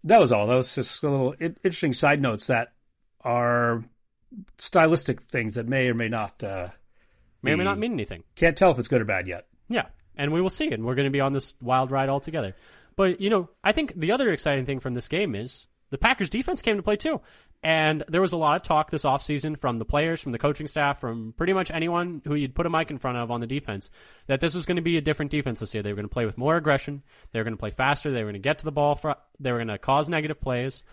That 0.04 0.20
was 0.20 0.32
all. 0.32 0.48
That 0.48 0.56
was 0.56 0.76
just 0.76 1.04
a 1.04 1.10
little 1.10 1.36
interesting 1.40 1.94
side 1.94 2.22
notes 2.22 2.48
that 2.48 2.74
are 3.22 3.84
stylistic 4.58 5.22
things 5.22 5.56
that 5.56 5.68
may 5.68 5.88
or 5.88 5.94
may 5.94 6.10
not 6.10 6.44
uh, 6.44 6.70
may 7.42 7.54
or 7.54 7.58
may 7.58 7.64
not 7.64 7.78
mean 7.78 7.94
anything. 7.94 8.24
Can't 8.36 8.58
tell 8.58 8.72
if 8.72 8.80
it's 8.80 8.88
good 8.88 9.02
or 9.02 9.06
bad 9.06 9.28
yet. 9.28 9.48
Yeah, 9.70 9.86
and 10.16 10.34
we 10.34 10.42
will 10.42 10.50
see, 10.50 10.72
and 10.72 10.84
we're 10.84 10.96
going 10.96 11.08
to 11.08 11.12
be 11.12 11.22
on 11.22 11.34
this 11.34 11.56
wild 11.62 11.92
ride 11.92 12.10
all 12.10 12.20
together. 12.20 12.56
But 12.96 13.22
you 13.22 13.30
know, 13.30 13.50
I 13.64 13.72
think 13.72 13.94
the 13.96 14.12
other 14.12 14.32
exciting 14.32 14.66
thing 14.66 14.80
from 14.80 14.94
this 14.94 15.08
game 15.08 15.36
is 15.36 15.68
the 15.90 15.98
Packers 15.98 16.30
defense 16.30 16.62
came 16.62 16.78
to 16.78 16.84
play 16.84 16.98
too. 16.98 17.22
And 17.64 18.04
there 18.10 18.20
was 18.20 18.34
a 18.34 18.38
lot 18.38 18.58
of 18.58 18.64
talk 18.64 18.92
this 18.92 19.06
offseason 19.06 19.58
from 19.58 19.80
the 19.80 19.86
players, 19.86 20.20
from 20.20 20.34
the 20.34 20.38
coaching 20.38 20.68
staff, 20.68 21.00
from 21.00 21.34
pretty 21.38 21.54
much 21.54 21.72
anyone 21.72 22.22
who 22.26 22.36
you'd 22.36 22.54
put 22.54 22.66
a 22.66 22.70
mic 22.70 22.92
in 22.92 22.98
front 22.98 23.18
of 23.18 23.32
on 23.32 23.40
the 23.40 23.48
defense 23.48 23.90
that 24.28 24.42
this 24.42 24.54
was 24.54 24.66
going 24.66 24.76
to 24.76 24.82
be 24.82 24.98
a 24.98 25.02
different 25.02 25.32
defense 25.32 25.62
this 25.62 25.74
year. 25.74 25.82
They 25.82 25.94
were 25.94 25.96
going 25.96 26.10
to 26.10 26.14
play 26.14 26.26
with 26.26 26.38
more 26.38 26.58
aggression. 26.58 27.04
They 27.32 27.40
were 27.40 27.46
going 27.46 27.56
to 27.56 27.60
play 27.60 27.72
faster. 27.72 28.12
They 28.12 28.22
were 28.24 28.32
going 28.32 28.42
to 28.42 28.48
get 28.48 28.60
to 28.60 28.66
the 28.66 28.74
ball. 28.74 28.96
For, 28.96 29.16
they 29.40 29.52
were 29.52 29.60
going 29.60 29.70
to 29.70 29.78
cause 29.78 30.10
negative 30.10 30.42
plays. 30.42 30.84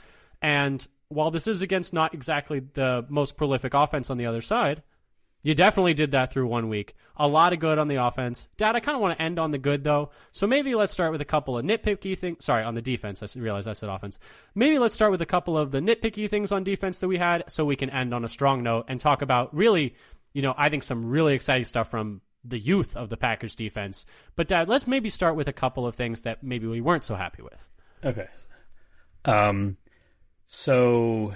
And 0.40 0.86
while 1.08 1.32
this 1.32 1.48
is 1.48 1.60
against 1.60 1.92
not 1.92 2.14
exactly 2.14 2.60
the 2.60 3.04
most 3.08 3.36
prolific 3.36 3.74
offense 3.74 4.08
on 4.08 4.16
the 4.16 4.26
other 4.26 4.40
side, 4.40 4.82
you 5.42 5.54
definitely 5.54 5.94
did 5.94 6.10
that 6.10 6.32
through 6.32 6.46
one 6.46 6.68
week. 6.68 6.94
A 7.16 7.26
lot 7.26 7.52
of 7.52 7.58
good 7.58 7.78
on 7.78 7.88
the 7.88 7.96
offense. 7.96 8.48
Dad, 8.56 8.76
I 8.76 8.80
kind 8.80 8.94
of 8.94 9.02
want 9.02 9.16
to 9.16 9.22
end 9.22 9.38
on 9.38 9.50
the 9.50 9.58
good 9.58 9.84
though. 9.84 10.10
So 10.32 10.46
maybe 10.46 10.74
let's 10.74 10.92
start 10.92 11.12
with 11.12 11.20
a 11.20 11.26
couple 11.26 11.56
of 11.56 11.64
nitpicky 11.64 12.16
things. 12.16 12.44
Sorry, 12.44 12.64
on 12.64 12.74
the 12.74 12.82
defense. 12.82 13.22
I 13.22 13.40
realized 13.40 13.68
I 13.68 13.72
said 13.72 13.88
offense. 13.88 14.18
Maybe 14.54 14.78
let's 14.78 14.94
start 14.94 15.10
with 15.10 15.22
a 15.22 15.26
couple 15.26 15.56
of 15.56 15.70
the 15.70 15.80
nitpicky 15.80 16.28
things 16.28 16.52
on 16.52 16.64
defense 16.64 16.98
that 16.98 17.08
we 17.08 17.18
had 17.18 17.44
so 17.48 17.64
we 17.64 17.76
can 17.76 17.90
end 17.90 18.14
on 18.14 18.24
a 18.24 18.28
strong 18.28 18.62
note 18.62 18.86
and 18.88 19.00
talk 19.00 19.22
about 19.22 19.54
really, 19.54 19.96
you 20.32 20.42
know, 20.42 20.54
I 20.56 20.68
think 20.68 20.82
some 20.82 21.06
really 21.06 21.34
exciting 21.34 21.64
stuff 21.64 21.90
from 21.90 22.20
the 22.44 22.58
youth 22.58 22.96
of 22.96 23.08
the 23.08 23.16
Packers 23.16 23.54
defense. 23.54 24.06
But 24.36 24.48
Dad, 24.48 24.68
let's 24.68 24.86
maybe 24.86 25.10
start 25.10 25.36
with 25.36 25.48
a 25.48 25.52
couple 25.52 25.86
of 25.86 25.94
things 25.94 26.22
that 26.22 26.42
maybe 26.42 26.66
we 26.66 26.80
weren't 26.80 27.04
so 27.04 27.14
happy 27.14 27.42
with. 27.42 27.68
Okay. 28.04 28.28
Um, 29.24 29.76
so 30.46 31.34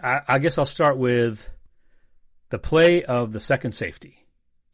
I, 0.00 0.20
I 0.26 0.38
guess 0.38 0.58
I'll 0.58 0.64
start 0.64 0.98
with 0.98 1.48
the 2.50 2.58
play 2.58 3.02
of 3.04 3.32
the 3.32 3.40
second 3.40 3.72
safety. 3.72 4.26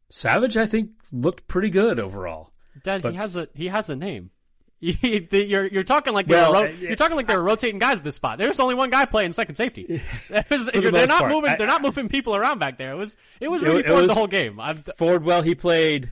Savage, 0.09 0.57
I 0.57 0.67
think, 0.67 0.91
looked 1.11 1.47
pretty 1.47 1.71
good 1.71 1.99
overall. 1.99 2.53
Dad, 2.83 3.03
but 3.03 3.13
he 3.13 3.19
has 3.19 3.37
a 3.37 3.49
he 3.55 3.69
has 3.69 3.91
a 3.91 3.97
name. 3.97 4.31
you're 4.81 5.67
you're 5.67 5.85
talking 5.85 6.13
like 6.13 6.27
well, 6.27 6.53
ro- 6.53 6.65
uh, 6.65 6.73
you're 6.81 6.97
talking 6.97 7.15
like 7.15 7.29
they're 7.29 7.41
rotating 7.41 7.79
guys 7.79 7.99
at 7.99 8.05
this 8.05 8.17
spot. 8.17 8.39
There's 8.39 8.59
only 8.59 8.75
one 8.75 8.91
guy 8.91 9.05
playing 9.05 9.31
second 9.33 9.55
safety. 9.55 9.85
Was, 10.51 10.67
the 10.67 10.91
they're 10.93 11.07
not 11.07 11.21
part. 11.21 11.31
moving. 11.31 11.51
I, 11.51 11.57
they're 11.57 11.69
not 11.69 11.83
moving 11.83 12.09
people 12.09 12.35
around 12.35 12.59
back 12.59 12.79
there. 12.79 12.93
It 12.93 12.97
was 12.97 13.17
it 13.41 13.49
was 13.49 13.63
really 13.63 13.85
Ford 13.85 14.09
the 14.09 14.15
whole 14.15 14.27
game. 14.27 14.59
I've, 14.59 14.85
Ford, 14.99 15.23
well, 15.25 15.43
he 15.43 15.55
played 15.55 16.11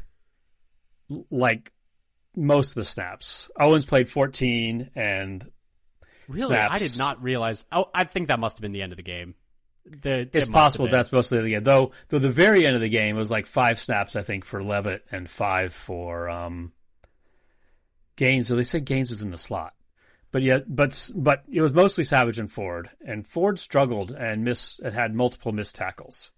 like 1.30 1.72
most 2.36 2.70
of 2.70 2.74
the 2.76 2.84
snaps. 2.84 3.50
Owens 3.58 3.84
played 3.84 4.08
14 4.08 4.90
and 4.94 5.50
really 6.28 6.46
snaps. 6.46 6.74
I 6.74 6.78
did 6.78 6.96
not 6.96 7.20
realize. 7.22 7.66
Oh, 7.72 7.86
I 7.92 8.04
think 8.04 8.28
that 8.28 8.38
must 8.38 8.58
have 8.58 8.62
been 8.62 8.72
the 8.72 8.82
end 8.82 8.92
of 8.92 8.96
the 8.96 9.02
game. 9.02 9.34
The, 9.84 10.28
it's 10.32 10.48
possible 10.48 10.88
that's 10.88 11.10
mostly 11.10 11.40
the 11.42 11.50
game. 11.50 11.64
Though, 11.64 11.92
though 12.08 12.18
the 12.18 12.30
very 12.30 12.66
end 12.66 12.76
of 12.76 12.82
the 12.82 12.88
game 12.88 13.16
was 13.16 13.30
like 13.30 13.46
five 13.46 13.78
snaps, 13.78 14.14
I 14.14 14.22
think, 14.22 14.44
for 14.44 14.62
Leavitt 14.62 15.04
and 15.10 15.28
five 15.28 15.72
for 15.72 16.28
um, 16.28 16.72
Gaines. 18.16 18.48
So 18.48 18.56
they 18.56 18.62
said 18.62 18.84
Gaines 18.84 19.10
was 19.10 19.22
in 19.22 19.30
the 19.30 19.38
slot, 19.38 19.74
but 20.30 20.42
yet, 20.42 20.64
but 20.68 21.10
but 21.16 21.44
it 21.50 21.60
was 21.60 21.72
mostly 21.72 22.04
Savage 22.04 22.38
and 22.38 22.50
Ford, 22.50 22.90
and 23.04 23.26
Ford 23.26 23.58
struggled 23.58 24.12
and 24.12 24.44
miss 24.44 24.78
and 24.78 24.94
had 24.94 25.14
multiple 25.14 25.52
missed 25.52 25.74
tackles. 25.74 26.30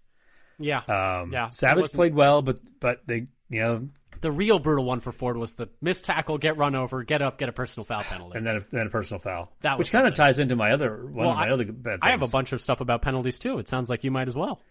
Yeah, 0.57 0.79
um, 0.87 1.31
yeah. 1.31 1.49
Savage 1.49 1.91
played 1.91 2.15
well, 2.15 2.41
but 2.41 2.59
but 2.79 3.01
they 3.05 3.27
you 3.49 3.61
know 3.61 3.89
the 4.23 4.31
real 4.31 4.57
brutal 4.57 4.85
one 4.85 5.01
for 5.01 5.11
Ford 5.11 5.37
was 5.37 5.53
the 5.53 5.69
missed 5.81 6.05
tackle, 6.05 6.37
get 6.37 6.57
run 6.57 6.75
over, 6.75 7.03
get 7.03 7.21
up, 7.21 7.37
get 7.37 7.49
a 7.49 7.51
personal 7.51 7.83
foul 7.83 8.01
penalty, 8.01 8.37
and 8.37 8.47
then 8.47 8.55
a, 8.55 8.65
then 8.71 8.87
a 8.87 8.89
personal 8.89 9.19
foul. 9.19 9.51
That 9.61 9.77
which 9.77 9.91
kind 9.91 10.07
of 10.07 10.13
ties 10.13 10.39
into 10.39 10.55
my 10.55 10.71
other 10.71 11.05
one 11.05 11.13
well, 11.13 11.29
of 11.31 11.35
my 11.35 11.47
I, 11.47 11.51
other 11.51 11.65
bad 11.65 11.91
things. 11.91 11.99
I 12.01 12.11
have 12.11 12.23
a 12.23 12.27
bunch 12.27 12.53
of 12.53 12.61
stuff 12.61 12.81
about 12.81 13.01
penalties 13.01 13.37
too. 13.37 13.59
It 13.59 13.67
sounds 13.67 13.89
like 13.89 14.03
you 14.03 14.11
might 14.11 14.27
as 14.27 14.35
well. 14.35 14.61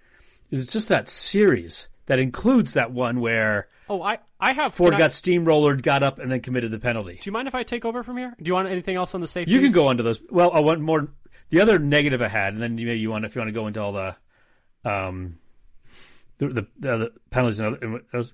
It's 0.51 0.73
just 0.73 0.89
that 0.89 1.09
series 1.09 1.89
that 2.07 2.19
includes 2.19 2.75
that 2.75 2.93
one 2.93 3.21
where 3.21 3.69
oh 3.89 4.03
I 4.03 4.19
I 4.41 4.55
have 4.55 4.73
Ford 4.73 4.93
got 4.93 5.03
I, 5.03 5.09
steamrollered, 5.09 5.83
got 5.83 6.03
up, 6.03 6.19
and 6.19 6.33
then 6.33 6.41
committed 6.41 6.71
the 6.71 6.81
penalty. 6.81 7.19
Do 7.21 7.29
you 7.29 7.33
mind 7.33 7.47
if 7.47 7.55
I 7.55 7.63
take 7.63 7.85
over 7.85 8.03
from 8.03 8.17
here? 8.17 8.35
Do 8.43 8.49
you 8.49 8.55
want 8.55 8.69
anything 8.69 8.97
else 8.97 9.15
on 9.15 9.21
the 9.21 9.29
safety? 9.29 9.53
You 9.53 9.61
can 9.61 9.73
go 9.73 9.91
into 9.91 10.03
those. 10.03 10.21
Well, 10.31 10.51
I 10.51 10.61
want 10.61 10.81
more. 10.81 11.09
The 11.51 11.61
other 11.61 11.79
negative 11.79 12.23
I 12.23 12.29
had, 12.29 12.55
and 12.55 12.63
then 12.63 12.75
maybe 12.75 12.99
you 12.99 13.11
want 13.11 13.27
if 13.27 13.35
you 13.35 13.41
want 13.41 13.51
to 13.51 13.53
go 13.53 13.67
into 13.67 13.83
all 13.83 13.93
the 13.93 14.17
um 14.85 15.39
the 16.39 16.49
the, 16.49 16.67
the 16.79 17.13
penalties 17.31 17.61
and 17.61 18.01
those 18.13 18.33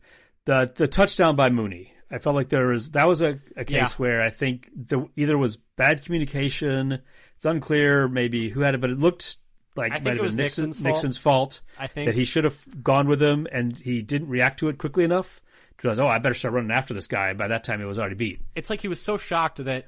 the 0.48 0.72
the 0.74 0.88
touchdown 0.88 1.36
by 1.36 1.50
Mooney. 1.50 1.92
I 2.10 2.18
felt 2.18 2.34
like 2.34 2.48
there 2.48 2.68
was 2.68 2.92
that 2.92 3.06
was 3.06 3.20
a, 3.20 3.38
a 3.54 3.66
case 3.66 3.92
yeah. 3.92 3.96
where 3.98 4.22
I 4.22 4.30
think 4.30 4.70
the 4.74 5.06
either 5.14 5.36
was 5.36 5.56
bad 5.56 6.02
communication. 6.02 7.02
It's 7.36 7.44
unclear 7.44 8.08
maybe 8.08 8.48
who 8.48 8.60
had 8.60 8.74
it, 8.74 8.80
but 8.80 8.88
it 8.88 8.98
looked 8.98 9.36
like 9.76 9.92
I 9.92 9.96
it 9.96 10.22
was 10.22 10.36
Nixon, 10.36 10.70
Nixon's, 10.70 10.80
Nixon's 10.80 11.18
fault. 11.18 11.60
I 11.78 11.86
think 11.86 12.06
that 12.06 12.14
he 12.14 12.24
should 12.24 12.44
have 12.44 12.82
gone 12.82 13.08
with 13.08 13.22
him 13.22 13.46
and 13.52 13.78
he 13.78 14.00
didn't 14.00 14.30
react 14.30 14.58
to 14.60 14.70
it 14.70 14.78
quickly 14.78 15.04
enough. 15.04 15.42
To 15.78 15.86
realize, 15.86 16.00
oh, 16.00 16.08
I 16.08 16.18
better 16.18 16.34
start 16.34 16.54
running 16.54 16.72
after 16.72 16.94
this 16.94 17.06
guy. 17.06 17.34
By 17.34 17.48
that 17.48 17.62
time, 17.62 17.80
it 17.80 17.84
was 17.84 17.98
already 17.98 18.16
beat. 18.16 18.40
It's 18.56 18.70
like 18.70 18.80
he 18.80 18.88
was 18.88 19.00
so 19.00 19.18
shocked 19.18 19.62
that 19.62 19.84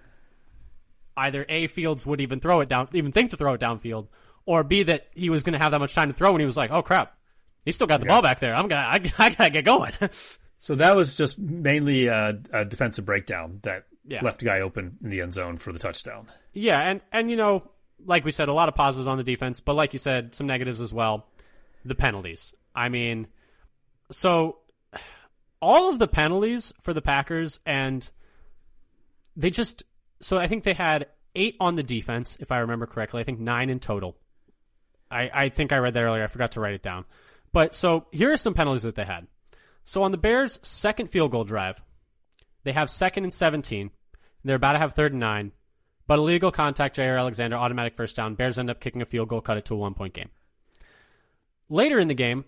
either 1.16 1.44
a 1.48 1.68
Fields 1.68 2.04
would 2.04 2.20
even 2.20 2.38
throw 2.38 2.60
it 2.60 2.68
down, 2.68 2.86
even 2.92 3.10
think 3.12 3.30
to 3.30 3.36
throw 3.36 3.54
it 3.54 3.60
downfield, 3.60 4.08
or 4.44 4.62
b 4.62 4.82
that 4.84 5.08
he 5.14 5.30
was 5.30 5.42
going 5.42 5.54
to 5.54 5.58
have 5.58 5.72
that 5.72 5.80
much 5.80 5.94
time 5.94 6.08
to 6.08 6.14
throw, 6.14 6.30
and 6.32 6.40
he 6.40 6.46
was 6.46 6.56
like, 6.56 6.70
oh 6.70 6.82
crap, 6.82 7.16
he 7.64 7.72
still 7.72 7.88
got 7.88 7.98
the 7.98 8.06
yeah. 8.06 8.12
ball 8.12 8.22
back 8.22 8.38
there. 8.40 8.54
I'm 8.54 8.68
gonna, 8.68 8.86
I, 8.86 9.12
I 9.18 9.30
gotta 9.30 9.50
get 9.50 9.64
going. 9.64 9.92
So 10.60 10.74
that 10.74 10.94
was 10.94 11.16
just 11.16 11.38
mainly 11.38 12.08
a, 12.08 12.38
a 12.52 12.66
defensive 12.66 13.06
breakdown 13.06 13.60
that 13.62 13.86
yeah. 14.06 14.20
left 14.22 14.42
a 14.42 14.44
guy 14.44 14.60
open 14.60 14.98
in 15.02 15.08
the 15.08 15.22
end 15.22 15.32
zone 15.32 15.56
for 15.56 15.72
the 15.72 15.78
touchdown. 15.78 16.28
Yeah, 16.52 16.78
and 16.78 17.00
and 17.10 17.30
you 17.30 17.36
know, 17.36 17.62
like 18.04 18.26
we 18.26 18.30
said, 18.30 18.50
a 18.50 18.52
lot 18.52 18.68
of 18.68 18.74
positives 18.74 19.08
on 19.08 19.16
the 19.16 19.24
defense, 19.24 19.60
but 19.60 19.74
like 19.74 19.94
you 19.94 19.98
said, 19.98 20.34
some 20.34 20.46
negatives 20.46 20.82
as 20.82 20.92
well. 20.92 21.26
The 21.86 21.94
penalties. 21.94 22.54
I 22.74 22.90
mean, 22.90 23.28
so 24.10 24.58
all 25.62 25.88
of 25.88 25.98
the 25.98 26.06
penalties 26.06 26.74
for 26.82 26.92
the 26.92 27.00
Packers, 27.00 27.58
and 27.64 28.08
they 29.34 29.48
just 29.48 29.82
so 30.20 30.36
I 30.36 30.46
think 30.46 30.64
they 30.64 30.74
had 30.74 31.06
eight 31.34 31.56
on 31.58 31.74
the 31.74 31.82
defense, 31.82 32.36
if 32.38 32.52
I 32.52 32.58
remember 32.58 32.84
correctly. 32.84 33.22
I 33.22 33.24
think 33.24 33.40
nine 33.40 33.70
in 33.70 33.80
total. 33.80 34.14
I, 35.10 35.30
I 35.32 35.48
think 35.48 35.72
I 35.72 35.78
read 35.78 35.94
that 35.94 36.02
earlier. 36.02 36.22
I 36.22 36.26
forgot 36.26 36.52
to 36.52 36.60
write 36.60 36.74
it 36.74 36.82
down. 36.82 37.06
But 37.52 37.74
so 37.74 38.06
here 38.12 38.30
are 38.30 38.36
some 38.36 38.52
penalties 38.52 38.82
that 38.82 38.94
they 38.94 39.04
had. 39.04 39.26
So 39.90 40.04
on 40.04 40.12
the 40.12 40.18
Bears' 40.18 40.60
second 40.62 41.08
field 41.08 41.32
goal 41.32 41.42
drive, 41.42 41.82
they 42.62 42.70
have 42.70 42.88
second 42.88 43.24
and 43.24 43.34
17. 43.34 43.80
and 43.80 43.90
They're 44.44 44.54
about 44.54 44.74
to 44.74 44.78
have 44.78 44.92
third 44.92 45.10
and 45.10 45.18
nine. 45.18 45.50
But 46.06 46.20
illegal 46.20 46.52
contact, 46.52 46.96
Jaire 46.96 47.18
Alexander, 47.18 47.56
automatic 47.56 47.96
first 47.96 48.14
down. 48.14 48.36
Bears 48.36 48.56
end 48.56 48.70
up 48.70 48.78
kicking 48.78 49.02
a 49.02 49.04
field 49.04 49.28
goal, 49.28 49.40
cut 49.40 49.56
it 49.56 49.64
to 49.64 49.74
a 49.74 49.78
one 49.78 49.94
point 49.94 50.14
game. 50.14 50.28
Later 51.68 51.98
in 51.98 52.06
the 52.06 52.14
game, 52.14 52.44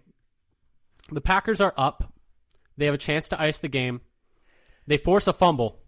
the 1.10 1.20
Packers 1.20 1.60
are 1.60 1.74
up. 1.76 2.12
They 2.76 2.84
have 2.84 2.94
a 2.94 2.98
chance 2.98 3.28
to 3.30 3.42
ice 3.42 3.58
the 3.58 3.66
game. 3.66 4.02
They 4.86 4.96
force 4.96 5.26
a 5.26 5.32
fumble. 5.32 5.80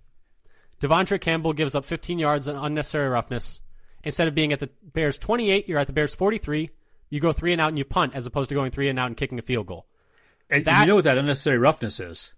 De'Vondre 0.80 1.20
Campbell 1.20 1.52
gives 1.52 1.76
up 1.76 1.84
15 1.84 2.18
yards 2.18 2.48
and 2.48 2.58
unnecessary 2.58 3.08
roughness. 3.08 3.60
Instead 4.02 4.26
of 4.26 4.34
being 4.34 4.52
at 4.52 4.58
the 4.58 4.70
Bears 4.82 5.20
28, 5.20 5.68
you're 5.68 5.78
at 5.78 5.86
the 5.86 5.92
Bears 5.92 6.16
43. 6.16 6.70
You 7.10 7.20
go 7.20 7.30
three 7.30 7.52
and 7.52 7.60
out 7.60 7.68
and 7.68 7.78
you 7.78 7.84
punt 7.84 8.16
as 8.16 8.26
opposed 8.26 8.48
to 8.48 8.56
going 8.56 8.72
three 8.72 8.88
and 8.88 8.98
out 8.98 9.06
and 9.06 9.16
kicking 9.16 9.38
a 9.38 9.42
field 9.42 9.68
goal. 9.68 9.86
And 10.50 10.64
That- 10.64 10.80
you 10.80 10.86
know 10.86 10.96
what 10.96 11.04
that 11.04 11.18
unnecessary 11.18 11.58
roughness 11.58 12.00
is? 12.00 12.32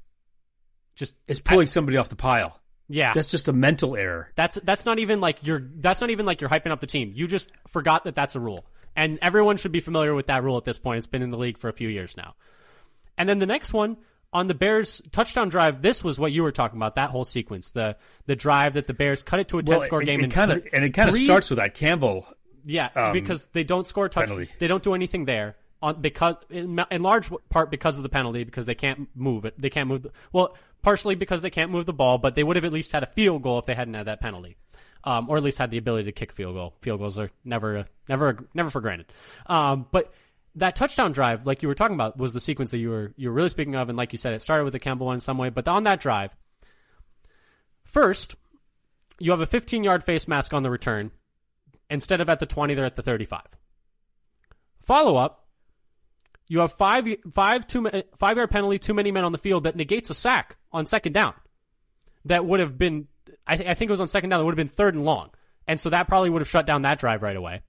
Just 0.94 1.16
It's 1.26 1.40
pulling 1.40 1.66
somebody 1.66 1.96
off 1.98 2.08
the 2.08 2.16
pile. 2.16 2.60
yeah. 2.88 3.12
That's 3.12 3.28
just 3.28 3.48
a 3.48 3.52
mental 3.52 3.96
error. 3.96 4.32
That's 4.36 4.56
that's 4.56 4.86
not 4.86 4.98
even 4.98 5.20
like 5.20 5.38
you're 5.42 5.62
that's 5.76 6.00
not 6.00 6.10
even 6.10 6.24
like 6.24 6.40
you're 6.40 6.50
hyping 6.50 6.70
up 6.70 6.80
the 6.80 6.86
team. 6.86 7.12
You 7.14 7.26
just 7.26 7.50
forgot 7.68 8.04
that 8.04 8.14
that's 8.14 8.34
a 8.34 8.40
rule. 8.40 8.64
And 8.94 9.18
everyone 9.20 9.58
should 9.58 9.72
be 9.72 9.80
familiar 9.80 10.14
with 10.14 10.28
that 10.28 10.42
rule 10.42 10.56
at 10.56 10.64
this 10.64 10.78
point. 10.78 10.98
It's 10.98 11.06
been 11.06 11.20
in 11.20 11.30
the 11.30 11.36
league 11.36 11.58
for 11.58 11.68
a 11.68 11.72
few 11.72 11.88
years 11.88 12.16
now. 12.16 12.34
And 13.18 13.28
then 13.28 13.38
the 13.38 13.46
next 13.46 13.74
one 13.74 13.98
on 14.32 14.46
the 14.46 14.54
Bears 14.54 15.02
touchdown 15.12 15.48
drive, 15.50 15.82
this 15.82 16.02
was 16.02 16.18
what 16.18 16.32
you 16.32 16.42
were 16.42 16.52
talking 16.52 16.78
about, 16.78 16.94
that 16.94 17.10
whole 17.10 17.24
sequence. 17.24 17.72
The 17.72 17.96
the 18.24 18.36
drive 18.36 18.74
that 18.74 18.86
the 18.86 18.94
Bears 18.94 19.22
cut 19.22 19.40
it 19.40 19.48
to 19.48 19.58
a 19.58 19.62
10 19.62 19.82
score 19.82 20.02
it, 20.02 20.06
game 20.06 20.20
it 20.20 20.24
in 20.24 20.30
kind 20.30 20.50
of 20.52 20.66
and 20.72 20.82
it 20.84 20.90
kind 20.90 21.08
of 21.10 21.14
starts 21.14 21.50
with 21.50 21.58
that 21.58 21.74
Campbell. 21.74 22.26
Yeah, 22.64 22.88
um, 22.94 23.12
because 23.12 23.46
they 23.48 23.64
don't 23.64 23.86
score 23.86 24.06
a 24.06 24.08
touch. 24.08 24.30
They 24.58 24.66
don't 24.66 24.82
do 24.82 24.94
anything 24.94 25.24
there 25.24 25.56
on 25.86 26.00
because 26.00 26.36
in, 26.50 26.84
in 26.90 27.02
large 27.02 27.30
part 27.48 27.70
because 27.70 27.96
of 27.96 28.02
the 28.02 28.08
penalty 28.08 28.44
because 28.44 28.66
they 28.66 28.74
can't 28.74 29.08
move 29.14 29.44
it. 29.44 29.54
They 29.60 29.70
can't 29.70 29.88
move. 29.88 30.02
The, 30.02 30.10
well, 30.32 30.56
partially 30.82 31.14
because 31.14 31.42
they 31.42 31.50
can't 31.50 31.70
move 31.70 31.86
the 31.86 31.92
ball, 31.92 32.18
but 32.18 32.34
they 32.34 32.42
would 32.42 32.56
have 32.56 32.64
at 32.64 32.72
least 32.72 32.92
had 32.92 33.02
a 33.02 33.06
field 33.06 33.42
goal 33.42 33.58
if 33.58 33.66
they 33.66 33.74
hadn't 33.74 33.94
had 33.94 34.06
that 34.06 34.20
penalty, 34.20 34.56
um, 35.04 35.30
or 35.30 35.36
at 35.36 35.42
least 35.42 35.58
had 35.58 35.70
the 35.70 35.78
ability 35.78 36.04
to 36.04 36.12
kick 36.12 36.32
field 36.32 36.54
goal. 36.54 36.74
Field 36.80 36.98
goals 36.98 37.18
are 37.18 37.30
never 37.44 37.84
never 38.08 38.48
never 38.52 38.70
for 38.70 38.80
granted. 38.80 39.06
Um, 39.46 39.86
but 39.92 40.12
that 40.56 40.74
touchdown 40.74 41.12
drive, 41.12 41.46
like 41.46 41.62
you 41.62 41.68
were 41.68 41.74
talking 41.74 41.94
about, 41.94 42.16
was 42.18 42.32
the 42.32 42.40
sequence 42.40 42.70
that 42.72 42.78
you 42.78 42.90
were 42.90 43.14
you 43.16 43.28
were 43.28 43.34
really 43.34 43.48
speaking 43.48 43.76
of, 43.76 43.88
and 43.88 43.96
like 43.96 44.12
you 44.12 44.18
said, 44.18 44.34
it 44.34 44.42
started 44.42 44.64
with 44.64 44.72
the 44.72 44.80
Campbell 44.80 45.06
one 45.06 45.14
in 45.14 45.20
some 45.20 45.38
way, 45.38 45.50
but 45.50 45.68
on 45.68 45.84
that 45.84 46.00
drive, 46.00 46.34
first 47.84 48.34
you 49.18 49.30
have 49.30 49.40
a 49.40 49.46
15 49.46 49.84
yard 49.84 50.04
face 50.04 50.28
mask 50.28 50.52
on 50.52 50.62
the 50.62 50.70
return 50.70 51.10
instead 51.88 52.20
of 52.20 52.28
at 52.28 52.40
the 52.40 52.46
20 52.46 52.74
they're 52.74 52.84
at 52.84 52.96
the 52.96 53.02
35 53.02 53.40
follow 54.82 55.16
up 55.16 55.45
you 56.48 56.60
have 56.60 56.72
five 56.72 57.06
five 57.32 57.66
two 57.66 57.88
five 58.16 58.36
yard 58.36 58.50
penalty 58.50 58.78
too 58.78 58.94
many 58.94 59.10
men 59.10 59.24
on 59.24 59.32
the 59.32 59.38
field 59.38 59.64
that 59.64 59.76
negates 59.76 60.10
a 60.10 60.14
sack 60.14 60.56
on 60.72 60.86
second 60.86 61.12
down 61.12 61.34
that 62.24 62.44
would 62.44 62.60
have 62.60 62.76
been 62.78 63.08
I, 63.46 63.56
th- 63.56 63.68
I 63.68 63.74
think 63.74 63.88
it 63.88 63.92
was 63.92 64.00
on 64.00 64.08
second 64.08 64.30
down 64.30 64.40
that 64.40 64.44
would 64.44 64.52
have 64.52 64.56
been 64.56 64.68
third 64.68 64.94
and 64.94 65.04
long 65.04 65.30
and 65.66 65.80
so 65.80 65.90
that 65.90 66.08
probably 66.08 66.30
would 66.30 66.42
have 66.42 66.48
shut 66.48 66.66
down 66.66 66.82
that 66.82 66.98
drive 66.98 67.22
right 67.22 67.36
away 67.36 67.62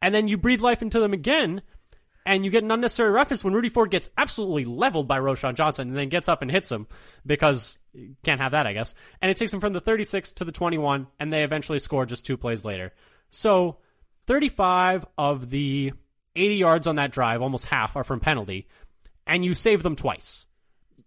and 0.00 0.14
then 0.14 0.28
you 0.28 0.36
breathe 0.36 0.60
life 0.60 0.82
into 0.82 1.00
them 1.00 1.12
again 1.12 1.62
and 2.24 2.44
you 2.44 2.50
get 2.50 2.62
an 2.62 2.70
unnecessary 2.70 3.10
roughness 3.10 3.42
when 3.42 3.52
Rudy 3.52 3.68
Ford 3.68 3.90
gets 3.90 4.08
absolutely 4.16 4.64
leveled 4.64 5.08
by 5.08 5.18
Roschon 5.18 5.54
Johnson 5.54 5.88
and 5.88 5.96
then 5.96 6.08
gets 6.08 6.28
up 6.28 6.42
and 6.42 6.50
hits 6.50 6.70
him 6.70 6.86
because 7.26 7.78
can't 8.22 8.40
have 8.40 8.52
that, 8.52 8.66
I 8.66 8.72
guess. 8.72 8.94
And 9.20 9.30
it 9.30 9.36
takes 9.36 9.52
him 9.52 9.60
from 9.60 9.72
the 9.72 9.80
36 9.80 10.32
to 10.34 10.44
the 10.44 10.52
21, 10.52 11.08
and 11.18 11.32
they 11.32 11.42
eventually 11.42 11.78
score 11.78 12.06
just 12.06 12.24
two 12.24 12.36
plays 12.36 12.64
later. 12.64 12.92
So 13.30 13.78
35 14.26 15.06
of 15.18 15.50
the 15.50 15.92
80 16.34 16.54
yards 16.56 16.86
on 16.86 16.96
that 16.96 17.12
drive, 17.12 17.42
almost 17.42 17.66
half, 17.66 17.96
are 17.96 18.04
from 18.04 18.20
penalty, 18.20 18.66
and 19.26 19.44
you 19.44 19.54
save 19.54 19.82
them 19.82 19.96
twice. 19.96 20.46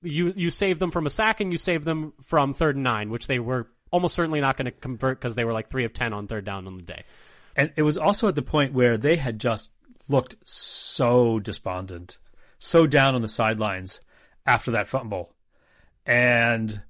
You 0.01 0.34
you 0.36 0.51
save 0.51 0.80
them 0.80 0.91
from 0.91 1.05
a 1.05 1.09
sack 1.09 1.41
and 1.41 1.51
you 1.51 1.57
save 1.57 1.84
them 1.84 2.13
from 2.21 2.53
third 2.53 2.76
and 2.76 2.84
nine, 2.84 3.09
which 3.09 3.28
they 3.28 3.39
were 3.39 3.67
almost 3.91 4.15
certainly 4.15 4.41
not 4.41 4.57
going 4.57 4.65
to 4.65 4.71
convert 4.71 5.19
because 5.19 5.36
they 5.36 5.45
were 5.45 5.53
like 5.53 5.69
three 5.69 5.86
of 5.86 5.93
ten 5.93 6.13
on 6.13 6.28
third 6.28 6.45
down 6.45 6.67
on 6.67 6.78
the 6.78 6.84
day. 6.84 7.03
And 7.55 7.71
it 7.76 7.84
was 7.84 7.97
also 7.97 8.28
at 8.28 8.36
the 8.36 8.41
point 8.41 8.73
where 8.73 8.97
they 8.97 9.15
had 9.15 9.39
just 9.39 9.71
looked 10.09 10.36
so 10.43 11.39
despondent, 11.39 12.17
so 12.59 12.86
down 12.86 13.15
on 13.15 13.21
the 13.21 13.30
sidelines 13.30 14.01
after 14.45 14.71
that 14.71 14.88
fumble. 14.88 15.34
And 16.05 16.82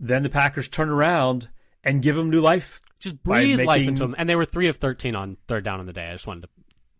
then 0.00 0.22
the 0.22 0.30
Packers 0.30 0.68
turn 0.68 0.88
around 0.88 1.48
and 1.84 2.00
give 2.02 2.16
them 2.16 2.30
new 2.30 2.40
life. 2.40 2.80
just 2.98 3.22
breathe 3.22 3.60
life 3.60 3.86
into 3.86 4.00
them. 4.00 4.14
And 4.16 4.28
they 4.28 4.36
were 4.36 4.46
three 4.46 4.68
of 4.68 4.76
thirteen 4.76 5.14
on 5.14 5.36
third 5.48 5.64
down 5.64 5.80
in 5.80 5.86
the 5.86 5.92
day. 5.92 6.08
I 6.08 6.12
just 6.12 6.26
wanted 6.26 6.42
to 6.42 6.48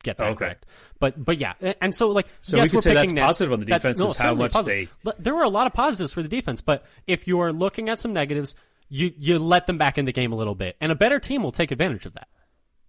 get 0.02 0.18
that 0.18 0.24
oh, 0.24 0.30
Okay. 0.30 0.38
correct. 0.38 0.66
But 0.98 1.22
but 1.24 1.38
yeah, 1.38 1.54
and 1.80 1.94
so 1.94 2.08
like 2.10 2.26
So 2.40 2.56
yes, 2.56 2.66
we 2.66 2.68
could 2.70 2.74
we're 2.76 2.80
say 2.82 2.94
that's 2.94 3.12
positive 3.12 3.52
on 3.52 3.60
the 3.60 3.66
defense 3.66 4.00
no, 4.00 4.06
is 4.08 4.16
how 4.16 4.34
much 4.34 4.52
positive. 4.52 4.94
But 5.02 5.22
There 5.22 5.34
were 5.34 5.42
a 5.42 5.48
lot 5.48 5.66
of 5.66 5.72
positives 5.72 6.12
for 6.12 6.22
the 6.22 6.28
defense, 6.28 6.60
but 6.60 6.84
if 7.06 7.26
you 7.26 7.40
are 7.40 7.52
looking 7.52 7.88
at 7.88 7.98
some 7.98 8.12
negatives, 8.12 8.54
you 8.88 9.12
you 9.16 9.38
let 9.38 9.66
them 9.66 9.78
back 9.78 9.98
in 9.98 10.04
the 10.04 10.12
game 10.12 10.32
a 10.32 10.36
little 10.36 10.54
bit, 10.54 10.76
and 10.80 10.92
a 10.92 10.94
better 10.94 11.18
team 11.18 11.42
will 11.42 11.52
take 11.52 11.70
advantage 11.70 12.06
of 12.06 12.14
that. 12.14 12.28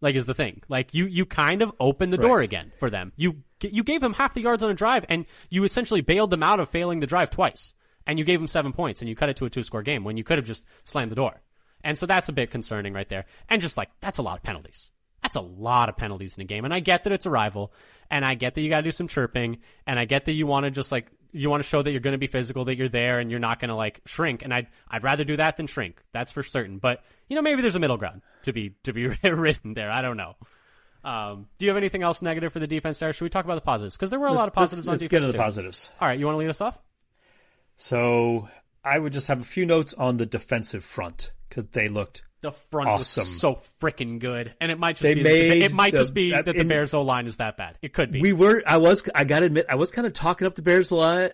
Like 0.01 0.15
is 0.15 0.25
the 0.25 0.33
thing. 0.33 0.61
Like 0.67 0.93
you 0.93 1.05
you 1.05 1.25
kind 1.25 1.61
of 1.61 1.71
open 1.79 2.09
the 2.09 2.17
door 2.17 2.37
Right. 2.37 2.43
again 2.43 2.71
for 2.77 2.89
them. 2.89 3.13
You 3.15 3.43
you 3.61 3.83
gave 3.83 4.01
them 4.01 4.13
half 4.13 4.33
the 4.33 4.41
yards 4.41 4.61
on 4.61 4.69
a 4.69 4.73
drive, 4.73 5.05
and 5.07 5.25
you 5.49 5.63
essentially 5.63 6.01
bailed 6.01 6.29
them 6.29 6.43
out 6.43 6.59
of 6.59 6.69
failing 6.69 6.99
the 6.99 7.07
drive 7.07 7.29
twice. 7.31 7.73
And 8.05 8.19
you 8.19 8.25
gave 8.25 8.37
them 8.41 8.49
seven 8.49 8.73
points, 8.73 9.01
and 9.01 9.07
you 9.07 9.15
cut 9.15 9.29
it 9.29 9.37
to 9.37 9.45
a 9.45 9.49
two 9.49 9.63
score 9.63 9.81
game 9.81 10.03
when 10.03 10.17
you 10.17 10.25
could 10.25 10.37
have 10.37 10.45
just 10.45 10.65
slammed 10.83 11.09
the 11.09 11.15
door. 11.15 11.41
And 11.85 11.97
so 11.97 12.05
that's 12.05 12.27
a 12.27 12.33
bit 12.33 12.51
concerning 12.51 12.91
right 12.91 13.07
there. 13.07 13.23
And 13.47 13.61
just 13.61 13.77
like 13.77 13.89
that's 14.01 14.17
a 14.17 14.21
lot 14.21 14.37
of 14.37 14.43
penalties. 14.43 14.91
That's 15.23 15.35
a 15.35 15.41
lot 15.41 15.89
of 15.89 15.97
penalties 15.97 16.37
in 16.37 16.41
a 16.41 16.45
game. 16.45 16.65
And 16.65 16.73
I 16.73 16.79
get 16.79 17.05
that 17.05 17.13
it's 17.13 17.25
a 17.25 17.29
rival, 17.29 17.73
and 18.11 18.23
I 18.23 18.35
get 18.35 18.53
that 18.53 18.61
you 18.61 18.69
got 18.69 18.77
to 18.77 18.83
do 18.83 18.91
some 18.91 19.07
chirping, 19.07 19.59
and 19.87 19.97
I 19.97 20.05
get 20.05 20.25
that 20.25 20.33
you 20.33 20.45
want 20.45 20.65
to 20.65 20.71
just 20.71 20.91
like 20.91 21.07
you 21.31 21.49
want 21.49 21.63
to 21.63 21.67
show 21.67 21.81
that 21.81 21.91
you're 21.91 22.01
going 22.01 22.13
to 22.13 22.19
be 22.19 22.27
physical, 22.27 22.65
that 22.65 22.75
you're 22.75 22.89
there, 22.89 23.19
and 23.19 23.31
you're 23.31 23.39
not 23.39 23.59
going 23.59 23.69
to 23.69 23.75
like 23.75 24.01
shrink. 24.05 24.43
And 24.43 24.53
I'd 24.53 24.67
I'd 24.89 25.03
rather 25.03 25.23
do 25.23 25.37
that 25.37 25.57
than 25.57 25.67
shrink. 25.67 26.03
That's 26.11 26.31
for 26.31 26.43
certain. 26.43 26.77
But 26.77 27.03
you 27.29 27.35
know 27.35 27.41
maybe 27.41 27.61
there's 27.61 27.75
a 27.75 27.79
middle 27.79 27.97
ground 27.97 28.21
to 28.43 28.53
be 28.53 28.75
to 28.83 28.93
be 28.93 29.07
written 29.23 29.73
there. 29.73 29.91
I 29.91 30.01
don't 30.01 30.17
know. 30.17 30.35
Um, 31.03 31.47
do 31.57 31.65
you 31.65 31.69
have 31.69 31.77
anything 31.77 32.03
else 32.03 32.21
negative 32.21 32.53
for 32.53 32.59
the 32.59 32.67
defense 32.67 32.99
there? 32.99 33.11
Should 33.11 33.25
we 33.25 33.29
talk 33.29 33.45
about 33.45 33.55
the 33.55 33.61
positives? 33.61 33.95
Because 33.95 34.09
there 34.09 34.19
were 34.19 34.27
a 34.27 34.33
lot 34.33 34.47
of 34.47 34.53
positives 34.53 34.87
let's, 34.87 34.99
on 34.99 35.03
let's 35.03 35.07
get 35.07 35.17
into 35.17 35.27
the 35.27 35.33
too. 35.33 35.39
positives. 35.39 35.91
All 35.99 36.07
right, 36.07 36.17
you 36.17 36.25
want 36.25 36.35
to 36.35 36.39
lead 36.39 36.49
us 36.49 36.61
off? 36.61 36.79
So 37.75 38.47
I 38.83 38.99
would 38.99 39.13
just 39.13 39.27
have 39.27 39.41
a 39.41 39.45
few 39.45 39.65
notes 39.65 39.93
on 39.93 40.17
the 40.17 40.25
defensive 40.25 40.85
front 40.85 41.31
because 41.49 41.67
they 41.67 41.87
looked 41.87 42.23
The 42.43 42.51
front 42.51 42.89
Awesome. 42.89 43.21
was 43.21 43.39
so 43.39 43.55
freaking 43.81 44.19
good, 44.19 44.53
and 44.61 44.69
it 44.71 44.77
might 44.77 44.97
just 44.97 45.01
They 45.03 45.15
be 45.15 45.23
that 45.23 45.29
the, 45.29 45.49
made 45.49 45.61
it 45.63 45.71
might 45.73 45.91
the- 45.93 45.97
just 45.99 46.13
be 46.13 46.31
that 46.31 46.43
the 46.45 46.53
in- 46.53 46.67
Bears 46.67 46.93
O 46.93 47.01
line 47.01 47.25
is 47.25 47.37
that 47.37 47.57
bad. 47.57 47.77
It 47.81 47.93
could 47.93 48.11
be. 48.11 48.21
We 48.21 48.33
were. 48.33 48.61
I 48.67 48.77
was. 48.77 49.01
I 49.15 49.23
got 49.23 49.39
to 49.39 49.45
admit, 49.45 49.65
I 49.69 49.75
was 49.75 49.91
kind 49.91 50.05
of 50.05 50.13
talking 50.13 50.45
up 50.45 50.53
the 50.55 50.61
Bears 50.61 50.91
line, 50.91 51.31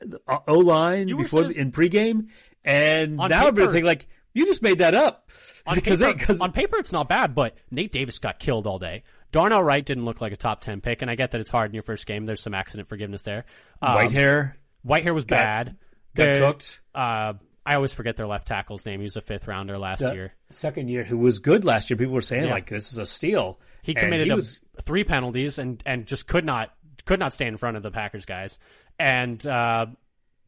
O 0.48 0.60
line 0.60 1.08
before 1.08 1.44
in 1.52 1.72
pregame, 1.72 2.28
and 2.64 3.18
now 3.18 3.48
I'm 3.48 3.56
thinking 3.56 3.84
like 3.86 4.08
you 4.34 4.46
just 4.46 4.62
made 4.62 4.78
that 4.78 4.94
up 4.94 5.30
on 5.66 5.74
because 5.76 6.00
paper, 6.00 6.14
they 6.14 6.18
because 6.20 6.42
on 6.42 6.52
paper 6.52 6.78
it's 6.78 6.92
not 6.94 7.10
bad, 7.10 7.34
but 7.34 7.56
Nate 7.72 7.92
Davis 7.92 8.20
got 8.20 8.38
killed 8.40 8.68
all 8.68 8.78
day. 8.80 9.02
Darnell 9.32 9.64
Wright 9.64 9.86
didn't 9.86 10.06
look 10.06 10.22
like 10.22 10.32
a 10.32 10.38
top 10.38 10.62
ten 10.62 10.80
pick, 10.80 11.02
and 11.02 11.10
I 11.10 11.16
get 11.16 11.32
that 11.32 11.42
it's 11.42 11.50
hard 11.52 11.72
in 11.72 11.74
your 11.74 11.84
first 11.84 12.06
game. 12.06 12.28
There's 12.28 12.42
some 12.44 12.54
accident 12.54 12.88
forgiveness 12.88 13.24
there. 13.24 13.46
Um, 13.82 13.96
white 13.96 14.12
hair 14.12 14.58
Whitehair 14.86 15.14
was 15.16 15.26
bad. 15.26 15.76
got 16.16 16.24
They're- 16.24 16.38
cooked. 16.38 16.82
Uh, 16.94 17.34
I 17.66 17.76
always 17.76 17.94
forget 17.94 18.16
their 18.18 18.28
left 18.28 18.48
tackle's 18.48 18.86
name. 18.86 19.00
He 19.00 19.04
was 19.04 19.16
a 19.16 19.22
fifth 19.22 19.48
rounder 19.48 19.78
last 19.78 20.00
The 20.02 20.14
year. 20.14 20.34
second 20.50 20.88
year 20.90 21.04
who 21.04 21.18
was 21.18 21.40
good 21.40 21.66
last 21.66 21.90
year. 21.90 21.98
People 21.98 22.14
were 22.14 22.22
saying 22.22 22.46
Yeah. 22.46 22.52
like 22.52 22.68
this 22.68 22.92
is 22.92 22.98
a 23.00 23.06
steal. 23.06 23.60
He 23.82 23.94
And 23.94 24.00
committed 24.06 24.28
he 24.28 24.34
was- 24.34 24.62
three 24.82 25.04
penalties 25.04 25.58
and 25.60 25.82
and 25.86 26.06
just 26.08 26.28
could 26.28 26.46
not 26.46 26.74
could 27.06 27.20
not 27.20 27.34
stay 27.34 27.48
in 27.48 27.58
front 27.58 27.78
of 27.78 27.84
the 27.84 27.92
Packers 27.92 28.26
guys. 28.26 28.60
And 28.98 29.46
uh, 29.46 29.88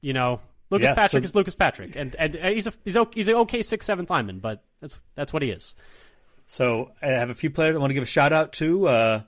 you 0.02 0.14
know, 0.14 0.42
Lucas 0.70 0.86
Yeah, 0.86 0.94
Patrick 0.96 1.24
so- 1.24 1.26
is 1.26 1.36
Lucas 1.36 1.56
Patrick, 1.56 1.96
and 1.96 2.16
and 2.18 2.36
uh, 2.36 2.50
he's 2.50 2.68
a 2.68 2.74
he's 2.84 2.98
okay, 2.98 3.12
he's 3.16 3.28
an 3.28 3.36
okay 3.36 3.62
sixth 3.62 3.86
seventh 3.88 4.10
lineman, 4.10 4.40
but 4.40 4.64
that's 4.80 5.00
that's 5.16 5.32
what 5.34 5.42
he 5.44 5.50
is. 5.50 5.76
So 6.46 6.92
I 7.02 7.08
have 7.08 7.30
a 7.30 7.34
few 7.34 7.50
players 7.50 7.76
I 7.76 7.80
want 7.80 7.92
to 7.92 7.94
give 7.96 8.04
a 8.04 8.08
shout 8.08 8.34
out 8.34 8.54
to. 8.54 8.88
Uh, 8.88 9.22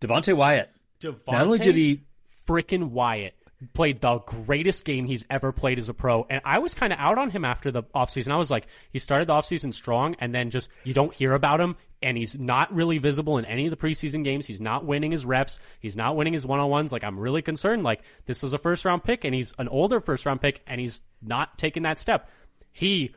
Devonte 0.00 0.34
Wyatt. 0.36 0.70
Not 1.02 1.46
only 1.46 1.58
did 1.58 1.74
he 1.76 2.02
freaking 2.46 2.90
Wyatt 2.90 3.34
played 3.72 4.00
the 4.00 4.18
greatest 4.18 4.84
game 4.84 5.06
he's 5.06 5.24
ever 5.30 5.52
played 5.52 5.78
as 5.78 5.88
a 5.88 5.94
pro. 5.94 6.26
And 6.28 6.40
I 6.44 6.58
was 6.58 6.74
kind 6.74 6.92
of 6.92 6.98
out 6.98 7.18
on 7.18 7.30
him 7.30 7.44
after 7.44 7.70
the 7.70 7.82
offseason. 7.94 8.32
I 8.32 8.36
was 8.36 8.50
like, 8.50 8.66
he 8.92 8.98
started 8.98 9.28
the 9.28 9.32
offseason 9.32 9.72
strong 9.72 10.16
and 10.18 10.34
then 10.34 10.50
just 10.50 10.68
you 10.84 10.94
don't 10.94 11.14
hear 11.14 11.32
about 11.32 11.60
him 11.60 11.76
and 12.02 12.16
he's 12.16 12.38
not 12.38 12.74
really 12.74 12.98
visible 12.98 13.38
in 13.38 13.44
any 13.44 13.66
of 13.66 13.70
the 13.70 13.76
preseason 13.76 14.24
games. 14.24 14.46
He's 14.46 14.60
not 14.60 14.84
winning 14.84 15.10
his 15.10 15.24
reps. 15.24 15.58
He's 15.80 15.96
not 15.96 16.16
winning 16.16 16.32
his 16.32 16.46
one-on-ones. 16.46 16.92
Like 16.92 17.04
I'm 17.04 17.18
really 17.18 17.42
concerned 17.42 17.82
like 17.82 18.02
this 18.26 18.44
is 18.44 18.52
a 18.52 18.58
first 18.58 18.84
round 18.84 19.04
pick 19.04 19.24
and 19.24 19.34
he's 19.34 19.54
an 19.58 19.68
older 19.68 20.00
first 20.00 20.26
round 20.26 20.40
pick 20.40 20.62
and 20.66 20.80
he's 20.80 21.02
not 21.22 21.56
taking 21.56 21.84
that 21.84 21.98
step. 21.98 22.28
He 22.72 23.14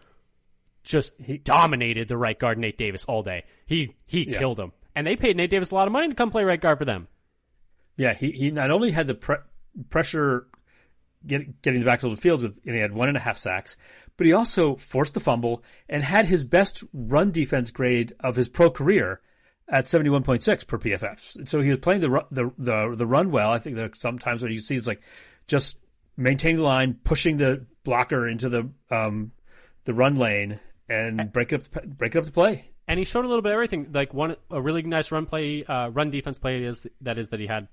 just 0.84 1.14
he 1.20 1.38
dominated 1.38 2.08
the 2.08 2.18
right 2.18 2.38
guard 2.38 2.58
Nate 2.58 2.78
Davis 2.78 3.06
all 3.06 3.24
day. 3.24 3.44
He 3.66 3.96
he 4.06 4.26
killed 4.26 4.60
him. 4.60 4.72
And 4.96 5.06
they 5.06 5.16
paid 5.16 5.38
Nate 5.38 5.50
Davis 5.50 5.70
a 5.72 5.76
lot 5.76 5.88
of 5.88 5.92
money 5.92 6.08
to 6.08 6.16
come 6.16 6.32
play 6.32 6.44
right 6.44 6.60
guard 6.60 6.80
for 6.80 6.86
them. 6.86 7.08
Yeah, 7.98 8.14
he, 8.14 8.32
he 8.32 8.52
not 8.52 8.72
only 8.72 8.92
had 8.92 9.08
the 9.08 9.16
pre- 9.16 9.38
pressure 9.90 10.48
get, 11.26 11.62
getting 11.62 11.82
the 11.82 11.86
back 11.86 12.00
to 12.00 12.10
the 12.10 12.18
field 12.18 12.42
with, 12.42 12.60
and 12.66 12.76
he 12.76 12.82
had 12.82 12.94
one 12.94 13.08
and 13.08 13.18
a 13.18 13.22
half 13.22 13.38
sacks, 13.38 13.78
but 14.16 14.28
he 14.28 14.34
also 14.34 14.76
forced 14.76 15.14
the 15.14 15.20
fumble 15.20 15.64
and 15.88 16.04
had 16.04 16.26
his 16.26 16.46
best 16.46 16.84
run 16.94 17.32
defense 17.32 17.72
grade 17.72 18.14
of 18.20 18.36
his 18.36 18.50
pro 18.50 18.70
career 18.70 19.22
at 19.70 19.86
71.6 19.86 20.68
per 20.68 20.78
PFF. 20.78 21.48
So 21.48 21.62
he 21.62 21.70
was 21.70 21.80
playing 21.80 22.02
the 22.02 22.26
the 22.32 22.52
the, 22.58 22.96
the 22.96 23.06
run 23.06 23.32
well. 23.32 23.52
I 23.52 23.60
think 23.60 23.76
there 23.76 23.86
are 23.86 23.96
sometimes 23.96 24.42
what 24.42 24.52
you 24.52 24.60
see 24.60 24.76
is 24.76 24.88
like 24.88 25.02
just 25.48 25.78
maintaining 26.16 26.58
the 26.58 26.64
line, 26.64 27.00
pushing 27.04 27.38
the 27.38 27.66
blocker 27.84 28.28
into 28.28 28.50
the 28.50 28.70
um, 28.90 29.32
the 29.86 29.94
run 29.94 30.16
lane, 30.16 30.60
and 30.90 31.32
break 31.32 31.54
up 31.54 31.64
break 31.86 32.16
up 32.16 32.26
the 32.26 32.32
play. 32.32 32.72
And 32.88 32.98
he 32.98 33.04
showed 33.04 33.26
a 33.26 33.28
little 33.28 33.42
bit 33.42 33.52
of 33.52 33.56
everything. 33.56 33.90
Like 33.92 34.14
one 34.14 34.36
a 34.50 34.62
really 34.62 34.82
nice 34.82 35.12
run 35.12 35.26
play, 35.26 35.66
uh, 35.66 35.90
run 35.90 36.10
defense 36.10 36.40
play 36.40 36.64
is 36.64 36.88
that 37.02 37.18
is 37.18 37.30
that 37.30 37.40
he 37.40 37.48
had 37.48 37.68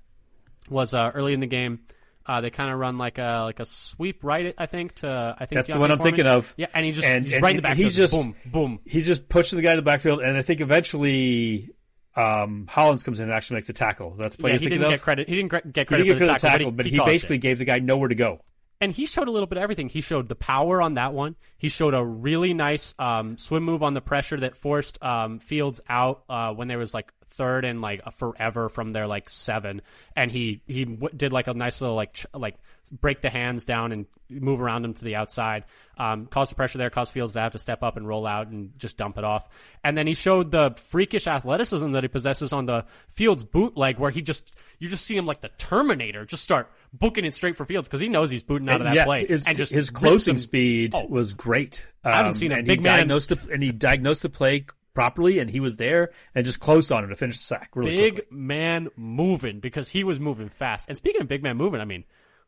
was 0.69 0.93
uh, 0.93 1.11
early 1.13 1.33
in 1.33 1.39
the 1.39 1.47
game. 1.47 1.79
Uh, 2.27 2.41
they 2.41 2.49
kind 2.49 2.71
of 2.71 2.79
run 2.79 2.97
like 2.97 3.19
a 3.19 3.43
like 3.43 3.59
a 3.59 3.65
sweep 3.65 4.23
right, 4.23 4.55
I 4.57 4.65
think. 4.65 4.95
To 4.95 5.35
I 5.37 5.45
think 5.45 5.57
that's 5.57 5.67
the 5.67 5.77
one 5.77 5.91
I'm 5.91 5.97
Foreman. 5.97 6.15
thinking 6.15 6.27
of. 6.27 6.53
Yeah, 6.57 6.67
and 6.73 6.85
he 6.85 6.91
just 6.91 7.07
and, 7.07 7.23
he's 7.23 7.35
and 7.35 7.43
right 7.43 7.51
in 7.51 7.57
the 7.57 7.61
backfield. 7.61 7.85
He's 7.85 7.95
just 7.95 8.13
boom, 8.13 8.35
boom. 8.45 8.79
He's 8.85 9.05
just 9.05 9.29
pushing 9.29 9.57
the 9.57 9.63
guy 9.63 9.71
to 9.71 9.81
the 9.81 9.85
backfield, 9.85 10.21
and 10.21 10.35
I 10.35 10.41
think 10.41 10.59
eventually 10.59 11.69
um, 12.15 12.65
Hollins 12.67 13.03
comes 13.03 13.19
in 13.19 13.25
and 13.25 13.33
actually 13.33 13.55
makes 13.55 13.69
a 13.69 13.73
tackle. 13.73 14.15
That's 14.17 14.35
play. 14.35 14.53
Yeah, 14.53 14.57
he 14.57 14.69
didn't 14.69 14.85
of? 14.85 14.89
get 14.89 15.01
credit. 15.01 15.29
He 15.29 15.35
didn't 15.35 15.51
get 15.71 15.87
credit 15.87 16.03
he 16.03 16.13
didn't 16.13 16.27
for 16.27 16.33
the 16.33 16.39
tackle, 16.39 16.71
but 16.71 16.85
he, 16.85 16.93
he, 16.93 16.97
he 16.97 17.05
basically 17.05 17.35
it. 17.35 17.39
gave 17.39 17.59
the 17.59 17.65
guy 17.65 17.79
nowhere 17.79 18.07
to 18.07 18.15
go. 18.15 18.39
And 18.81 18.91
he 18.91 19.05
showed 19.05 19.27
a 19.27 19.31
little 19.31 19.47
bit 19.47 19.57
of 19.57 19.63
everything. 19.63 19.87
He 19.87 20.01
showed 20.01 20.27
the 20.27 20.35
power 20.35 20.81
on 20.81 20.95
that 20.95 21.13
one. 21.13 21.35
He 21.57 21.69
showed 21.69 21.93
a 21.93 22.03
really 22.03 22.53
nice 22.53 22.93
um, 22.99 23.37
swim 23.37 23.63
move 23.63 23.83
on 23.83 23.93
the 23.93 24.01
pressure 24.01 24.37
that 24.39 24.57
forced 24.57 25.01
um, 25.03 25.39
Fields 25.39 25.79
out 25.87 26.23
uh, 26.27 26.53
when 26.53 26.67
there 26.67 26.77
was 26.77 26.93
like 26.93 27.11
third 27.35 27.65
and 27.65 27.81
like 27.81 28.01
forever 28.13 28.69
from 28.69 28.91
their 28.91 29.07
like 29.07 29.29
seven, 29.29 29.81
and 30.15 30.31
he 30.31 30.61
he 30.67 30.85
w- 30.85 31.15
did 31.15 31.33
like 31.33 31.47
a 31.47 31.53
nice 31.53 31.81
little 31.81 31.95
like 31.95 32.13
ch- 32.13 32.25
like 32.33 32.55
break 32.91 33.21
the 33.21 33.29
hands 33.29 33.65
down 33.65 33.91
and 33.91 34.05
move 34.29 34.61
around 34.61 34.85
him 34.85 34.93
to 34.93 35.03
the 35.03 35.15
outside. 35.15 35.65
Um, 35.97 36.25
cause 36.27 36.49
the 36.49 36.55
pressure 36.55 36.77
there, 36.77 36.89
cause 36.89 37.09
Fields 37.09 37.33
to 37.33 37.39
have 37.39 37.53
to 37.53 37.59
step 37.59 37.83
up 37.83 37.97
and 37.97 38.07
roll 38.07 38.27
out 38.27 38.47
and 38.47 38.77
just 38.77 38.97
dump 38.97 39.17
it 39.17 39.23
off. 39.23 39.47
And 39.83 39.97
then 39.97 40.07
he 40.07 40.13
showed 40.13 40.51
the 40.51 40.71
freakish 40.77 41.27
athleticism 41.27 41.91
that 41.91 42.03
he 42.03 42.07
possesses 42.07 42.53
on 42.53 42.65
the 42.65 42.85
Fields 43.09 43.43
bootleg, 43.43 43.97
where 43.97 44.11
he 44.11 44.21
just 44.21 44.55
you 44.79 44.89
just 44.89 45.05
see 45.05 45.15
him 45.15 45.25
like 45.25 45.41
the 45.41 45.49
Terminator, 45.57 46.25
just 46.25 46.43
start 46.43 46.71
booking 46.93 47.25
it 47.25 47.33
straight 47.33 47.55
for 47.55 47.65
Fields 47.65 47.87
because 47.87 48.01
he 48.01 48.09
knows 48.09 48.29
he's 48.29 48.43
booting 48.43 48.69
out 48.69 48.81
of 48.81 48.87
that 48.87 48.95
yeah, 48.95 49.05
play. 49.05 49.25
His, 49.25 49.47
and 49.47 49.57
just 49.57 49.71
his 49.71 49.89
closing 49.89 50.37
speed 50.37 50.93
oh, 50.95 51.05
was 51.07 51.33
great. 51.33 51.87
Um, 52.03 52.13
I 52.13 52.17
haven't 52.17 52.33
seen 52.33 52.51
a 52.51 52.61
big 52.61 52.83
man 52.83 53.07
the, 53.07 53.47
and 53.51 53.63
he 53.63 53.71
diagnosed 53.71 54.23
the 54.23 54.29
play 54.29 54.65
properly, 54.95 55.37
and 55.37 55.49
he 55.49 55.59
was 55.59 55.75
there 55.75 56.11
and 56.33 56.45
just 56.45 56.59
closed 56.59 56.91
on 56.91 57.03
him 57.03 57.11
to 57.11 57.15
finish 57.15 57.37
the 57.37 57.43
sack. 57.43 57.69
Really 57.75 57.95
big 57.95 58.13
quickly. 58.13 58.37
man 58.37 58.89
moving 58.95 59.59
because 59.59 59.89
he 59.89 60.03
was 60.03 60.19
moving 60.19 60.49
fast. 60.49 60.87
And 60.87 60.97
speaking 60.97 61.21
of 61.21 61.27
big 61.27 61.43
man 61.43 61.57
moving, 61.57 61.81
I 61.81 61.85
mean, 61.85 62.05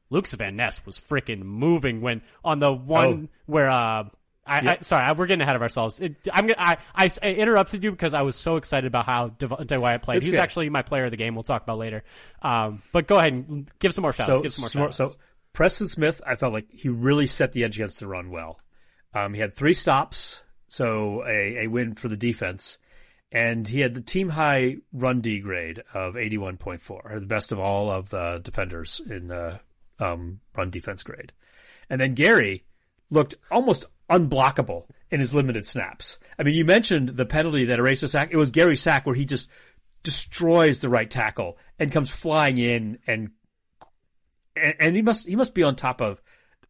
Lukas 0.10 0.34
Van 0.34 0.56
Ness 0.56 0.84
was 0.86 1.00
freaking 1.00 1.44
moving 1.44 2.02
when 2.02 2.24
on 2.44 2.58
the 2.58 2.72
one 2.72 3.30
oh. 3.30 3.38
where 3.46 3.70
uh. 3.70 4.06
I, 4.50 4.62
yep. 4.62 4.78
I, 4.80 4.82
sorry, 4.82 5.12
we're 5.12 5.26
getting 5.26 5.42
ahead 5.42 5.58
of 5.58 5.62
ourselves. 5.62 6.00
It, 6.00 6.16
I'm 6.32 6.50
I, 6.58 6.78
I, 6.96 7.10
I 7.22 7.32
interrupted 7.34 7.84
you 7.84 7.92
because 7.92 8.14
I 8.14 8.22
was 8.22 8.38
so 8.38 8.56
excited 8.56 8.88
about 8.88 9.06
how 9.06 9.28
Devonte 9.28 9.78
Wyatt 9.78 10.02
played. 10.04 10.20
It's 10.20 10.26
He's 10.26 10.36
good. 10.36 10.42
actually 10.42 10.70
my 10.70 10.84
player 10.84 11.04
of 11.04 11.12
the 11.12 11.18
game. 11.18 11.36
We'll 11.36 11.44
talk 11.44 11.64
about 11.64 11.78
later. 11.78 12.06
Um, 12.42 12.82
but 12.94 13.08
go 13.08 13.18
ahead 13.18 13.34
and 13.34 13.70
give 13.80 13.94
some 13.94 14.04
more 14.04 14.14
shots. 14.14 14.28
So, 14.28 14.40
give 14.40 14.54
some 14.54 14.62
more 14.62 14.70
shots. 14.70 14.96
So 14.96 15.16
Preston 15.52 15.90
Smith, 15.90 16.22
I 16.26 16.36
felt 16.36 16.54
like 16.54 16.68
he 16.72 16.88
really 16.88 17.28
set 17.28 17.52
the 17.52 17.66
edge 17.66 17.78
against 17.78 18.00
the 18.00 18.08
run 18.08 18.30
well. 18.30 18.58
Um, 19.14 19.34
he 19.34 19.42
had 19.42 19.56
three 19.56 19.74
stops, 19.74 20.44
so 20.68 21.24
a, 21.26 21.64
a 21.64 21.68
win 21.68 21.94
for 21.94 22.08
the 22.08 22.18
defense 22.18 22.78
and 23.32 23.68
he 23.68 23.82
had 23.82 23.94
the 23.94 24.02
team 24.02 24.30
high 24.30 24.78
run 24.94 25.22
D 25.22 25.40
grade 25.40 25.84
of 25.94 26.16
81.4, 26.16 27.20
the 27.20 27.26
best 27.26 27.52
of 27.52 27.60
all 27.60 27.92
of 27.92 28.10
the 28.10 28.40
defenders 28.44 29.02
in 29.10 29.32
uh, 29.32 29.58
um, 30.00 30.40
run 30.56 30.70
defense 30.70 31.04
grade. 31.04 31.34
And 31.90 32.00
then 32.00 32.14
Gary 32.14 32.64
looked 33.10 33.36
almost 33.52 33.86
unblockable 34.10 34.86
in 35.12 35.20
his 35.20 35.34
limited 35.34 35.66
snaps. 35.66 36.20
I 36.40 36.44
mean, 36.44 36.56
you 36.56 36.66
mentioned 36.66 37.10
the 37.10 37.26
penalty 37.26 37.66
that 37.66 37.80
erased 37.80 38.02
the 38.02 38.08
sack. 38.08 38.30
It 38.32 38.38
was 38.38 38.52
Gary 38.52 38.78
sack 38.78 39.06
where 39.06 39.16
he 39.16 39.26
just 39.26 39.50
destroys 40.04 40.80
the 40.80 40.90
right 40.90 41.10
tackle 41.10 41.58
and 41.80 41.92
comes 41.92 42.12
flying 42.12 42.58
in 42.58 43.00
and 43.08 43.32
and, 44.56 44.76
and 44.80 44.96
he 44.96 45.02
must 45.02 45.28
he 45.28 45.36
must 45.36 45.54
be 45.54 45.64
on 45.64 45.76
top 45.76 46.02
of 46.02 46.22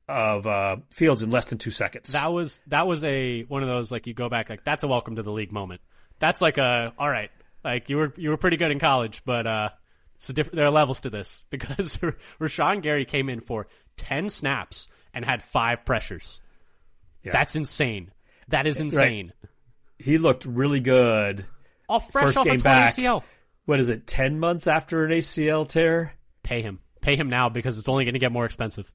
of 0.07 0.47
uh, 0.47 0.77
Fields 0.91 1.23
in 1.23 1.29
less 1.29 1.49
than 1.49 1.57
two 1.57 1.71
seconds. 1.71 2.13
That 2.13 2.31
was 2.31 2.61
that 2.67 2.87
was 2.87 3.03
a 3.03 3.43
one 3.43 3.63
of 3.63 3.69
those 3.69 3.91
like 3.91 4.07
you 4.07 4.13
go 4.13 4.29
back 4.29 4.49
like 4.49 4.63
that's 4.63 4.83
a 4.83 4.87
welcome 4.87 5.15
to 5.17 5.23
the 5.23 5.31
league 5.31 5.51
moment 5.51 5.81
that's 6.19 6.41
like 6.41 6.57
a 6.57 6.93
all 6.97 7.09
right. 7.09 7.31
Like 7.63 7.89
you 7.89 7.97
were 7.97 8.13
you 8.17 8.29
were 8.29 8.37
pretty 8.37 8.57
good 8.57 8.71
in 8.71 8.79
college, 8.79 9.21
but 9.25 9.45
uh, 9.47 9.69
it's 10.15 10.27
different. 10.27 10.55
There 10.55 10.65
are 10.65 10.71
levels 10.71 11.01
to 11.01 11.09
this 11.09 11.45
because 11.49 11.97
Rashan 12.39 12.81
Gary 12.81 13.05
came 13.05 13.29
in 13.29 13.41
for 13.41 13.67
ten 13.97 14.29
snaps 14.29 14.87
and 15.13 15.25
had 15.25 15.41
five 15.41 15.85
pressures. 15.85 16.41
Yeah. 17.23 17.33
That's 17.33 17.55
insane. 17.55 18.11
That 18.49 18.67
is 18.67 18.79
insane. 18.79 19.33
Right. 19.43 19.51
He 19.99 20.17
looked 20.17 20.45
really 20.45 20.79
good. 20.79 21.45
Off 21.89 22.11
fresh 22.11 22.27
First 22.27 22.37
off 22.37 22.45
game 22.45 22.55
a 22.55 22.63
back. 22.63 22.93
ACL. 22.93 23.23
What 23.65 23.79
is 23.79 23.89
it? 23.89 24.07
Ten 24.07 24.39
months 24.39 24.67
after 24.67 25.03
an 25.03 25.11
ACL 25.11 25.67
tear. 25.67 26.13
Pay 26.43 26.61
him. 26.61 26.79
Pay 27.01 27.15
him 27.15 27.29
now 27.29 27.49
because 27.49 27.77
it's 27.77 27.89
only 27.89 28.05
going 28.05 28.13
to 28.13 28.19
get 28.19 28.31
more 28.31 28.45
expensive. 28.45 28.91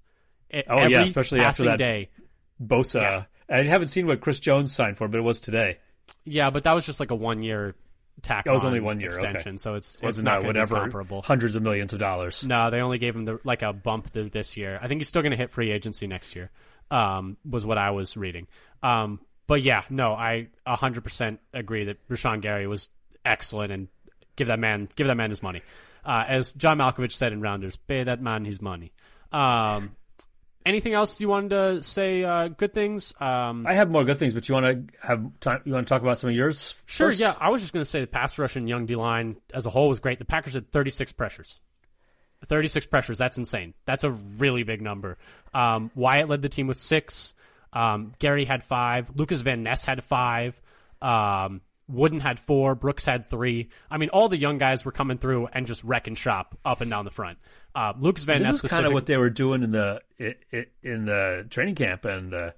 Oh 0.68 0.86
yeah, 0.86 1.02
especially 1.02 1.40
after 1.40 1.64
that 1.64 1.78
day. 1.78 2.10
Bosa. 2.62 3.00
Yeah. 3.00 3.24
I 3.48 3.64
haven't 3.64 3.88
seen 3.88 4.06
what 4.06 4.20
Chris 4.20 4.38
Jones 4.38 4.72
signed 4.72 4.96
for, 4.96 5.08
but 5.08 5.18
it 5.18 5.22
was 5.22 5.40
today. 5.40 5.78
Yeah, 6.24 6.50
but 6.50 6.64
that 6.64 6.74
was 6.74 6.86
just 6.86 7.00
like 7.00 7.10
a 7.10 7.14
one 7.14 7.42
year 7.42 7.74
tack. 8.22 8.44
That 8.44 8.54
was 8.54 8.64
only 8.64 8.80
one 8.80 9.00
year 9.00 9.10
extension, 9.10 9.52
okay. 9.52 9.58
so 9.58 9.74
it's 9.74 10.00
Wasn't 10.02 10.08
it's 10.08 10.22
not 10.24 10.44
whatever 10.44 10.76
comparable. 10.76 11.22
Hundreds 11.22 11.56
of 11.56 11.62
millions 11.62 11.92
of 11.92 11.98
dollars. 11.98 12.44
No, 12.44 12.70
they 12.70 12.80
only 12.80 12.98
gave 12.98 13.14
him 13.14 13.24
the, 13.24 13.40
like 13.44 13.62
a 13.62 13.72
bump 13.72 14.10
this 14.12 14.56
year. 14.56 14.78
I 14.80 14.88
think 14.88 15.00
he's 15.00 15.08
still 15.08 15.22
going 15.22 15.32
to 15.32 15.36
hit 15.36 15.50
free 15.50 15.70
agency 15.70 16.06
next 16.06 16.36
year. 16.36 16.50
Um, 16.90 17.36
was 17.48 17.64
what 17.64 17.78
I 17.78 17.90
was 17.90 18.16
reading. 18.16 18.46
Um, 18.82 19.20
but 19.46 19.62
yeah, 19.62 19.82
no, 19.90 20.12
I 20.12 20.48
100% 20.66 21.38
agree 21.54 21.84
that 21.84 22.08
Rashan 22.08 22.42
Gary 22.42 22.66
was 22.66 22.90
excellent 23.24 23.72
and 23.72 23.88
give 24.36 24.48
that 24.48 24.58
man 24.58 24.88
give 24.96 25.06
that 25.06 25.16
man 25.16 25.30
his 25.30 25.42
money. 25.42 25.62
Uh, 26.04 26.24
as 26.26 26.52
John 26.52 26.78
Malkovich 26.78 27.12
said 27.12 27.32
in 27.32 27.40
Rounders, 27.40 27.76
pay 27.76 28.04
that 28.04 28.20
man 28.20 28.44
his 28.44 28.60
money. 28.60 28.92
Um, 29.30 29.94
anything 30.64 30.94
else 30.94 31.20
you 31.20 31.28
wanted 31.28 31.50
to 31.50 31.82
say? 31.82 32.24
Uh, 32.24 32.48
good 32.48 32.74
things. 32.74 33.12
Um, 33.20 33.66
I 33.66 33.74
have 33.74 33.90
more 33.90 34.04
good 34.04 34.18
things, 34.18 34.34
but 34.34 34.48
you 34.48 34.54
want 34.54 34.66
to 34.66 35.06
have 35.06 35.40
time? 35.40 35.62
You 35.64 35.72
want 35.72 35.86
to 35.86 35.92
talk 35.92 36.02
about 36.02 36.18
some 36.18 36.30
of 36.30 36.36
yours? 36.36 36.74
Sure. 36.86 37.08
First? 37.08 37.20
Yeah, 37.20 37.34
I 37.40 37.50
was 37.50 37.62
just 37.62 37.72
going 37.72 37.82
to 37.82 37.88
say 37.90 38.00
the 38.00 38.06
pass 38.06 38.38
rush 38.38 38.56
and 38.56 38.68
young 38.68 38.86
D 38.86 38.96
line 38.96 39.36
as 39.52 39.66
a 39.66 39.70
whole 39.70 39.88
was 39.88 40.00
great. 40.00 40.18
The 40.18 40.24
Packers 40.24 40.54
had 40.54 40.70
36 40.70 41.12
pressures. 41.12 41.60
36 42.46 42.86
pressures. 42.86 43.18
That's 43.18 43.38
insane. 43.38 43.74
That's 43.86 44.04
a 44.04 44.10
really 44.10 44.62
big 44.64 44.82
number. 44.82 45.18
Um, 45.54 45.90
Wyatt 45.94 46.28
led 46.28 46.42
the 46.42 46.48
team 46.48 46.66
with 46.66 46.78
six. 46.78 47.34
Um, 47.72 48.14
Gary 48.18 48.44
had 48.44 48.64
five. 48.64 49.10
Lukas 49.14 49.40
Van 49.40 49.62
Ness 49.62 49.84
had 49.84 50.02
five. 50.04 50.60
Um, 51.00 51.60
Wooden 51.88 52.20
had 52.20 52.38
four. 52.38 52.74
Brooks 52.74 53.04
had 53.04 53.28
three. 53.28 53.68
I 53.90 53.98
mean, 53.98 54.08
all 54.10 54.28
the 54.28 54.36
young 54.36 54.58
guys 54.58 54.84
were 54.84 54.92
coming 54.92 55.18
through 55.18 55.48
and 55.52 55.66
just 55.66 55.82
wrecking 55.84 56.14
shop 56.14 56.58
up 56.64 56.80
and 56.80 56.90
down 56.90 57.04
the 57.04 57.10
front. 57.10 57.38
Uh, 57.74 57.92
Lukas 57.98 58.24
Van 58.24 58.42
Ness. 58.42 58.62
This 58.62 58.64
is 58.64 58.70
kind 58.70 58.86
of 58.86 58.92
what 58.92 59.06
they 59.06 59.16
were 59.16 59.30
doing 59.30 59.62
in 59.62 59.70
the 59.70 60.00
in 60.82 61.04
the 61.04 61.46
training 61.50 61.74
camp 61.74 62.04
and 62.04 62.32
uh, 62.32 62.50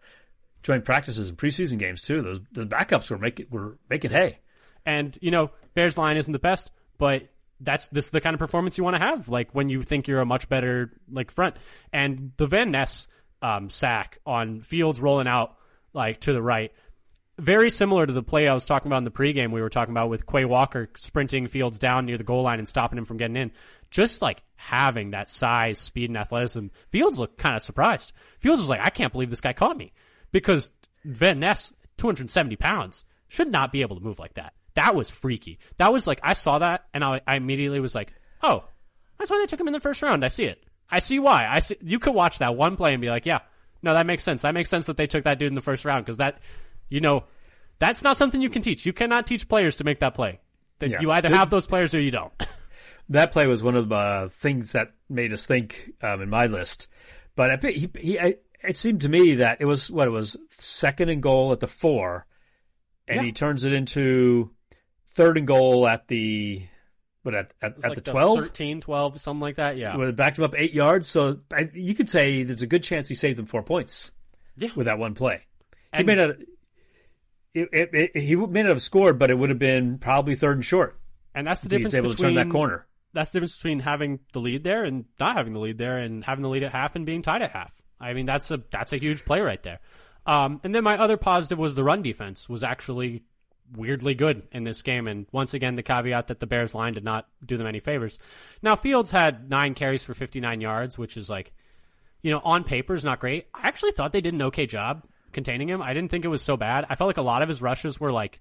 joint 0.63 0.85
practices 0.85 1.29
and 1.29 1.39
preseason 1.39 1.79
games 1.79 2.03
too. 2.03 2.23
Those 2.23 2.41
the 2.53 2.67
backups 2.67 3.11
were 3.11 3.19
making 3.19 3.47
were 3.51 3.79
making 3.89 4.11
hay. 4.11 4.39
And 4.87 5.17
you 5.21 5.31
know, 5.31 5.51
Bears 5.75 5.97
line 5.97 6.17
isn't 6.17 6.33
the 6.33 6.39
best, 6.39 6.71
but 6.99 7.29
that's 7.61 7.89
this 7.89 8.07
is 8.07 8.11
the 8.11 8.21
kind 8.21 8.35
of 8.35 8.41
performance 8.41 8.77
you 8.77 8.85
want 8.85 8.97
to 8.97 9.03
have. 9.03 9.29
Like 9.29 9.55
when 9.55 9.69
you 9.69 9.83
think 9.83 10.09
you're 10.09 10.21
a 10.21 10.27
much 10.27 10.49
better 10.49 10.93
like 11.11 11.31
front. 11.31 11.57
And 11.93 12.33
the 12.37 12.47
Van 12.47 12.71
Ness 12.71 13.07
um, 13.43 13.71
sack 13.71 14.19
on 14.27 14.63
Fields 14.63 15.01
rolling 15.01 15.29
out 15.29 15.57
like 15.93 16.21
to 16.21 16.33
the 16.33 16.43
right 16.43 16.73
very 17.39 17.71
similar 17.71 18.07
to 18.07 18.13
the 18.13 18.23
play 18.23 18.47
I 18.49 18.55
was 18.55 18.67
talking 18.67 18.89
about 18.89 18.99
in 18.99 19.05
the 19.05 19.11
pregame 19.11 19.51
we 19.51 19.61
were 19.61 19.71
talking 19.71 19.93
about 19.93 20.09
with 20.09 20.27
Quay 20.27 20.45
Walker 20.45 20.89
sprinting 20.97 21.49
Fields 21.49 21.79
down 21.79 22.07
near 22.07 22.19
the 22.19 22.25
goal 22.25 22.43
line 22.43 22.59
and 22.59 22.69
stopping 22.69 22.99
him 22.99 23.05
from 23.05 23.17
getting 23.17 23.37
in. 23.37 23.53
Just 23.91 24.23
like 24.23 24.43
having 24.57 25.11
that 25.11 25.29
size, 25.29 25.79
speed, 25.79 26.11
and 26.11 26.17
athleticism, 26.17 26.67
Fields 26.89 27.19
looked 27.19 27.39
kind 27.39 27.57
of 27.57 27.63
surprised. 27.63 28.13
Fields 28.39 28.61
was 28.61 28.69
like, 28.69 28.81
I 28.83 28.91
can't 28.91 29.13
believe 29.13 29.31
this 29.31 29.41
guy 29.41 29.53
caught 29.53 29.77
me 29.77 29.93
because 30.33 30.71
Van 31.05 31.41
Ness, 31.41 31.73
270 31.97 32.57
pounds, 32.57 33.05
should 33.29 33.51
not 33.51 33.73
be 33.73 33.83
able 33.83 33.97
to 33.97 34.03
move 34.03 34.19
like 34.19 34.35
that. 34.35 34.55
That 34.75 34.95
was 34.95 35.11
freaky. 35.11 35.59
That 35.77 35.93
was 35.93 36.07
like, 36.07 36.21
I 36.23 36.33
saw 36.35 36.59
that 36.59 36.87
and 36.93 37.05
I, 37.05 37.21
I 37.27 37.37
immediately 37.37 37.81
was 37.81 37.95
like, 37.95 38.13
oh, 38.43 38.65
that's 39.19 39.31
why 39.31 39.39
they 39.39 39.47
took 39.47 39.61
him 39.61 39.69
in 39.69 39.73
the 39.73 39.81
first 39.81 40.03
round. 40.03 40.25
I 40.25 40.29
see 40.29 40.45
it. 40.45 40.63
I 40.91 40.99
see 40.99 41.19
why. 41.19 41.47
I 41.49 41.61
see, 41.61 41.77
you 41.83 41.99
could 41.99 42.15
watch 42.15 42.39
that 42.39 42.57
one 42.57 42.77
play 42.77 42.93
and 42.93 43.01
be 43.01 43.11
like, 43.11 43.27
yeah, 43.27 43.41
no, 43.83 43.95
that 43.95 44.07
makes 44.07 44.23
sense. 44.23 44.43
That 44.43 44.55
makes 44.55 44.71
sense 44.71 44.87
that 44.87 44.97
they 44.97 45.07
took 45.07 45.25
that 45.25 45.39
dude 45.39 45.49
in 45.49 45.55
the 45.55 45.61
first 45.61 45.85
round 45.85 46.05
because 46.05 46.19
that 46.19 46.41
you 46.89 47.01
know, 47.01 47.25
that's 47.79 48.03
not 48.03 48.17
something 48.17 48.41
you 48.41 48.51
can 48.51 48.63
teach. 48.63 48.87
You 48.87 48.93
cannot 48.93 49.27
teach 49.27 49.49
players 49.49 49.77
to 49.77 49.85
make 49.85 50.01
that 50.01 50.15
play. 50.15 50.41
That 50.79 50.91
yeah. 50.91 51.01
you 51.01 51.11
either 51.11 51.29
have 51.29 51.51
those 51.51 51.67
players 51.67 51.95
or 51.95 52.01
you 52.01 52.11
don't. 52.11 52.33
that 53.09 53.33
play 53.33 53.47
was 53.47 53.63
one 53.63 53.77
of 53.77 53.89
the 53.89 53.95
uh, 53.95 54.29
things 54.29 54.73
that 54.73 54.93
made 55.09 55.33
us 55.33 55.47
think 55.47 55.93
um, 56.03 56.23
in 56.23 56.31
my 56.31 56.47
list. 56.47 56.89
But 57.37 57.65
I, 57.65 57.71
he, 57.71 57.91
he, 57.99 58.19
I, 58.19 58.37
it 58.63 58.77
seemed 58.77 59.03
to 59.03 59.09
me 59.09 59.37
that 59.37 59.59
it 59.61 59.67
was 59.67 59.91
what 59.91 60.09
it 60.09 60.13
was 60.13 60.37
second 60.51 61.11
and 61.11 61.23
goal 61.23 61.53
at 61.53 61.61
the 61.61 61.67
four, 61.67 62.27
and 63.07 63.17
yeah. 63.17 63.23
he 63.23 63.33
turns 63.33 63.65
it 63.65 63.73
into 63.73 64.51
third 65.09 65.39
and 65.39 65.47
goal 65.47 65.87
at 65.87 66.09
the 66.09 66.63
but 67.23 67.35
at 67.35 67.55
at, 67.63 67.77
at 67.77 67.89
like 67.91 67.95
the 67.95 68.11
12 68.11 68.41
13 68.41 68.81
12 68.81 69.21
something 69.21 69.41
like 69.41 69.57
that 69.57 69.77
yeah 69.77 69.97
it 69.97 70.17
backed 70.17 70.39
him 70.39 70.45
up 70.45 70.55
eight 70.57 70.75
yards 70.75 71.07
so 71.07 71.39
I, 71.53 71.71
you 71.73 71.95
could 71.95 72.11
say 72.11 72.43
there's 72.43 72.63
a 72.63 72.67
good 72.67 72.83
chance 72.83 73.09
he 73.09 73.15
saved 73.15 73.39
them 73.39 73.47
four 73.47 73.63
points 73.63 74.11
yeah 74.57 74.71
with 74.75 74.87
that 74.87 74.99
one 74.99 75.15
play 75.15 75.47
and, 75.93 76.01
he 76.01 76.05
may 76.05 76.21
not 76.21 76.37
it, 77.55 77.69
it, 77.73 77.91
it, 77.95 78.17
he 78.17 78.37
may 78.37 78.63
not 78.63 78.71
have 78.71 78.83
scored, 78.83 79.19
but 79.19 79.31
it 79.31 79.39
would 79.39 79.49
have 79.49 79.59
been 79.59 79.99
probably 79.99 80.35
third 80.35 80.57
and 80.57 80.65
short. 80.65 80.99
And 81.35 81.47
that's 81.47 81.63
the 81.63 81.69
difference 81.69 81.93
He's 81.93 81.99
able 81.99 82.11
between 82.11 82.35
to 82.35 82.41
turn 82.41 82.49
that 82.49 82.53
corner. 82.53 82.87
that's 83.13 83.31
the 83.31 83.39
difference 83.39 83.57
between 83.57 83.81
having 83.81 84.21
the 84.33 84.41
lead 84.41 84.65
there 84.65 84.85
and 84.85 85.05
not 85.19 85.37
having 85.37 85.53
the 85.53 85.61
lead 85.61 85.79
there, 85.79 85.99
and 85.99 86.25
having 86.25 86.43
the 86.43 86.49
lead 86.49 86.63
at 86.63 86.73
half 86.73 86.97
and 86.97 87.07
being 87.07 87.23
tied 87.23 87.43
at 87.43 87.53
half. 87.53 87.73
I 88.01 88.13
mean, 88.13 88.27
that's 88.27 88.51
a 88.51 88.63
that's 88.71 88.93
a 88.93 88.99
huge 88.99 89.25
play 89.25 89.41
right 89.41 89.63
there. 89.63 89.81
Um, 90.27 90.61
and 90.65 90.75
then 90.75 90.85
my 90.85 90.99
other 90.99 91.17
positive 91.17 91.59
was 91.59 91.75
the 91.75 91.85
run 91.85 92.03
defense 92.03 92.49
was 92.49 92.65
actually 92.65 93.25
weirdly 93.77 94.15
good 94.15 94.43
in 94.53 94.65
this 94.65 94.83
game. 94.83 95.07
And 95.07 95.27
once 95.33 95.55
again, 95.55 95.77
the 95.77 95.83
caveat 95.83 96.29
that 96.29 96.41
the 96.41 96.47
Bears 96.47 96.75
line 96.75 96.95
did 96.95 97.05
not 97.05 97.29
do 97.45 97.57
them 97.57 97.67
any 97.67 97.81
favors. 97.81 98.19
Now 98.63 98.77
Fields 98.77 99.11
had 99.11 99.49
nine 99.51 99.75
carries 99.75 100.05
for 100.05 100.15
59 100.15 100.61
yards, 100.61 100.99
which 100.99 101.17
is 101.17 101.29
like, 101.31 101.53
you 102.23 102.31
know, 102.31 102.41
on 102.45 102.65
paper 102.65 102.95
is 102.95 103.05
not 103.05 103.21
great. 103.21 103.47
I 103.55 103.69
actually 103.69 103.93
thought 103.93 104.13
they 104.13 104.21
did 104.21 104.35
an 104.35 104.43
okay 104.43 104.67
job 104.67 105.05
containing 105.35 105.69
him. 105.69 105.83
I 105.83 105.93
didn't 105.93 106.11
think 106.11 106.25
it 106.25 106.29
was 106.29 106.43
so 106.43 106.57
bad. 106.57 106.87
I 106.89 106.95
felt 106.95 107.09
like 107.09 107.19
a 107.19 107.23
lot 107.23 107.43
of 107.43 107.49
his 107.49 107.61
rushes 107.61 108.01
were 108.01 108.13
like 108.13 108.41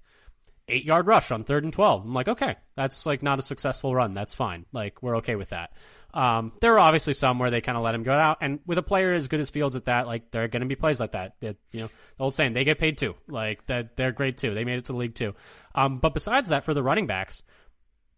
eight 0.67 0.85
yard 0.85 1.07
rush 1.07 1.31
on 1.31 1.43
third 1.43 1.63
and 1.63 1.73
12. 1.73 2.05
I'm 2.05 2.13
like, 2.13 2.27
okay, 2.27 2.55
that's 2.75 3.05
like 3.05 3.23
not 3.23 3.39
a 3.39 3.41
successful 3.41 3.93
run. 3.93 4.13
That's 4.13 4.33
fine. 4.33 4.65
Like, 4.71 5.01
we're 5.03 5.17
okay 5.17 5.35
with 5.35 5.49
that. 5.49 5.71
Um, 6.13 6.53
there 6.61 6.71
were 6.71 6.79
obviously 6.79 7.13
some 7.13 7.39
where 7.39 7.49
they 7.49 7.61
kind 7.61 7.77
of 7.77 7.83
let 7.83 7.95
him 7.95 8.03
go 8.03 8.13
out. 8.13 8.37
And 8.41 8.59
with 8.67 8.77
a 8.77 8.83
player 8.83 9.13
as 9.13 9.27
good 9.27 9.39
as 9.39 9.49
Fields 9.49 9.75
at 9.75 9.85
that, 9.85 10.05
like, 10.05 10.29
there 10.31 10.43
are 10.43 10.47
going 10.47 10.61
to 10.61 10.67
be 10.67 10.75
plays 10.75 10.99
like 10.99 11.13
that. 11.13 11.35
That, 11.41 11.57
you 11.71 11.81
know, 11.81 11.89
the 12.17 12.23
old 12.23 12.35
saying, 12.35 12.53
they 12.53 12.63
get 12.63 12.79
paid 12.79 12.97
too. 12.97 13.15
Like, 13.27 13.65
that 13.65 13.95
they're 13.97 14.11
great 14.11 14.37
too. 14.37 14.53
They 14.53 14.63
made 14.63 14.77
it 14.77 14.85
to 14.85 14.93
the 14.93 14.99
league 14.99 15.15
too. 15.15 15.33
Um, 15.73 15.97
but 15.97 16.13
besides 16.13 16.49
that, 16.49 16.65
for 16.65 16.73
the 16.73 16.83
running 16.83 17.07
backs, 17.07 17.43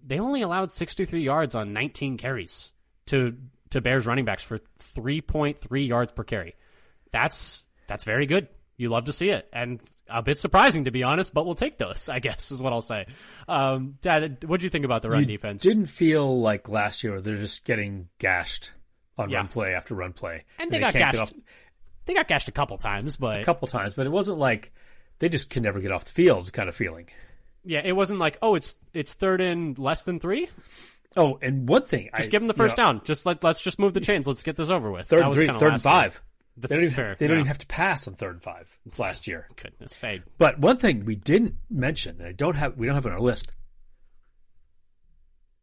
they 0.05 0.19
only 0.19 0.41
allowed 0.41 0.71
63 0.71 1.21
yards 1.21 1.55
on 1.55 1.73
19 1.73 2.17
carries 2.17 2.73
to, 3.07 3.35
to 3.69 3.81
Bears 3.81 4.05
running 4.05 4.25
backs 4.25 4.43
for 4.43 4.59
3.3 4.79 5.87
yards 5.87 6.11
per 6.11 6.23
carry. 6.23 6.55
That's, 7.11 7.63
that's 7.87 8.03
very 8.03 8.25
good. 8.25 8.49
You 8.77 8.89
love 8.89 9.05
to 9.05 9.13
see 9.13 9.29
it. 9.29 9.47
And 9.53 9.79
a 10.09 10.21
bit 10.21 10.37
surprising, 10.37 10.85
to 10.85 10.91
be 10.91 11.03
honest, 11.03 11.33
but 11.33 11.45
we'll 11.45 11.55
take 11.55 11.77
those, 11.77 12.09
I 12.09 12.19
guess, 12.19 12.51
is 12.51 12.61
what 12.61 12.73
I'll 12.73 12.81
say. 12.81 13.05
Um, 13.47 13.97
Dad, 14.01 14.43
what 14.45 14.59
do 14.59 14.65
you 14.65 14.69
think 14.69 14.85
about 14.85 15.01
the 15.01 15.09
run 15.09 15.21
You 15.21 15.25
defense? 15.25 15.61
Didn't 15.63 15.85
feel 15.85 16.39
like 16.41 16.67
last 16.67 17.03
year 17.03 17.13
where 17.13 17.21
they're 17.21 17.37
just 17.37 17.63
getting 17.65 18.09
gashed 18.19 18.71
on 19.17 19.29
Yeah. 19.29 19.37
run 19.37 19.47
play 19.47 19.73
after 19.73 19.95
run 19.95 20.11
play, 20.13 20.43
And 20.59 20.69
they 20.71 20.79
got 20.79 20.93
can't 20.93 21.13
get 21.13 21.19
gashed 21.21 21.35
They 22.05 22.13
got 22.13 22.27
gashed 22.27 22.47
a 22.49 22.51
couple 22.51 22.77
times, 22.77 23.15
but 23.17 23.39
a 23.39 23.43
couple 23.43 23.67
times, 23.67 23.93
but 23.93 24.05
it 24.05 24.11
wasn't 24.11 24.37
like 24.39 24.73
they 25.19 25.29
just 25.29 25.49
could 25.49 25.63
never 25.63 25.79
get 25.79 25.91
off 25.91 26.03
the 26.05 26.11
field 26.11 26.51
kind 26.51 26.67
of 26.69 26.75
feeling. 26.75 27.07
yeah, 27.63 27.81
it 27.83 27.93
wasn't 27.93 28.19
like, 28.19 28.37
oh, 28.41 28.55
it's 28.55 28.75
it's 28.93 29.13
third 29.13 29.39
and 29.41 29.79
less 29.79 30.03
than 30.03 30.19
three. 30.19 30.49
Oh, 31.17 31.39
and 31.41 31.67
one 31.69 31.81
thing, 31.83 32.09
Just 32.17 32.29
give 32.29 32.41
them 32.41 32.47
the 32.49 32.53
first 32.53 32.75
down. 32.75 33.01
Just 33.05 33.25
let 33.25 33.41
let's 33.43 33.61
just 33.61 33.79
move 33.79 33.93
the 33.93 34.01
chains. 34.01 34.27
Let's 34.27 34.43
get 34.43 34.57
this 34.57 34.69
over 34.69 34.91
with. 34.91 35.07
Third 35.07 35.19
That 35.19 35.21
and 35.21 35.29
was 35.29 35.39
three, 35.39 35.47
third 35.47 35.73
and 35.73 35.83
year. 35.85 36.11
That's 36.57 36.69
They 36.69 36.75
don't, 36.77 36.83
even, 36.85 36.95
fair. 36.95 37.15
they 37.19 37.27
don't 37.27 37.35
yeah. 37.35 37.39
even 37.41 37.47
have 37.47 37.57
to 37.59 37.67
pass 37.67 38.07
on 38.07 38.15
third 38.15 38.35
and 38.35 38.43
five 38.43 38.79
last 38.97 39.27
year. 39.27 39.47
Goodness 39.61 39.93
sake. 39.95 40.21
But 40.37 40.59
one 40.59 40.77
thing 40.77 41.03
we 41.05 41.15
didn't 41.15 41.55
mention, 41.69 42.21
I 42.21 42.31
don't 42.31 42.55
have, 42.55 42.77
we 42.77 42.85
don't 42.85 42.95
have 42.95 43.05
on 43.05 43.11
our 43.11 43.19
list, 43.19 43.51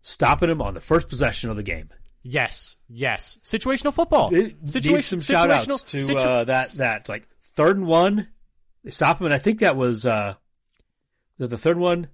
stopping 0.00 0.48
them 0.48 0.60
on 0.62 0.74
the 0.74 0.80
first 0.80 1.08
possession 1.08 1.50
of 1.50 1.56
the 1.56 1.62
game. 1.62 1.88
Yes, 2.22 2.76
yes. 2.88 3.38
Situational 3.42 3.92
football. 3.92 4.32
It 4.34 4.56
Situation, 4.68 5.20
some 5.20 5.34
shout 5.34 5.50
outs 5.50 5.82
to 5.84 6.00
situ- 6.00 6.18
uh, 6.18 6.44
that 6.44 6.68
that 6.78 7.08
like 7.08 7.26
third 7.54 7.76
and 7.78 7.86
one. 7.86 8.28
They 8.84 8.90
stop 8.90 9.20
him, 9.20 9.26
and 9.26 9.34
I 9.34 9.38
think 9.38 9.60
that 9.60 9.76
was 9.76 10.06
uh, 10.06 10.34
the, 11.38 11.48
the 11.48 11.58
third 11.58 11.78
one, 11.78 12.08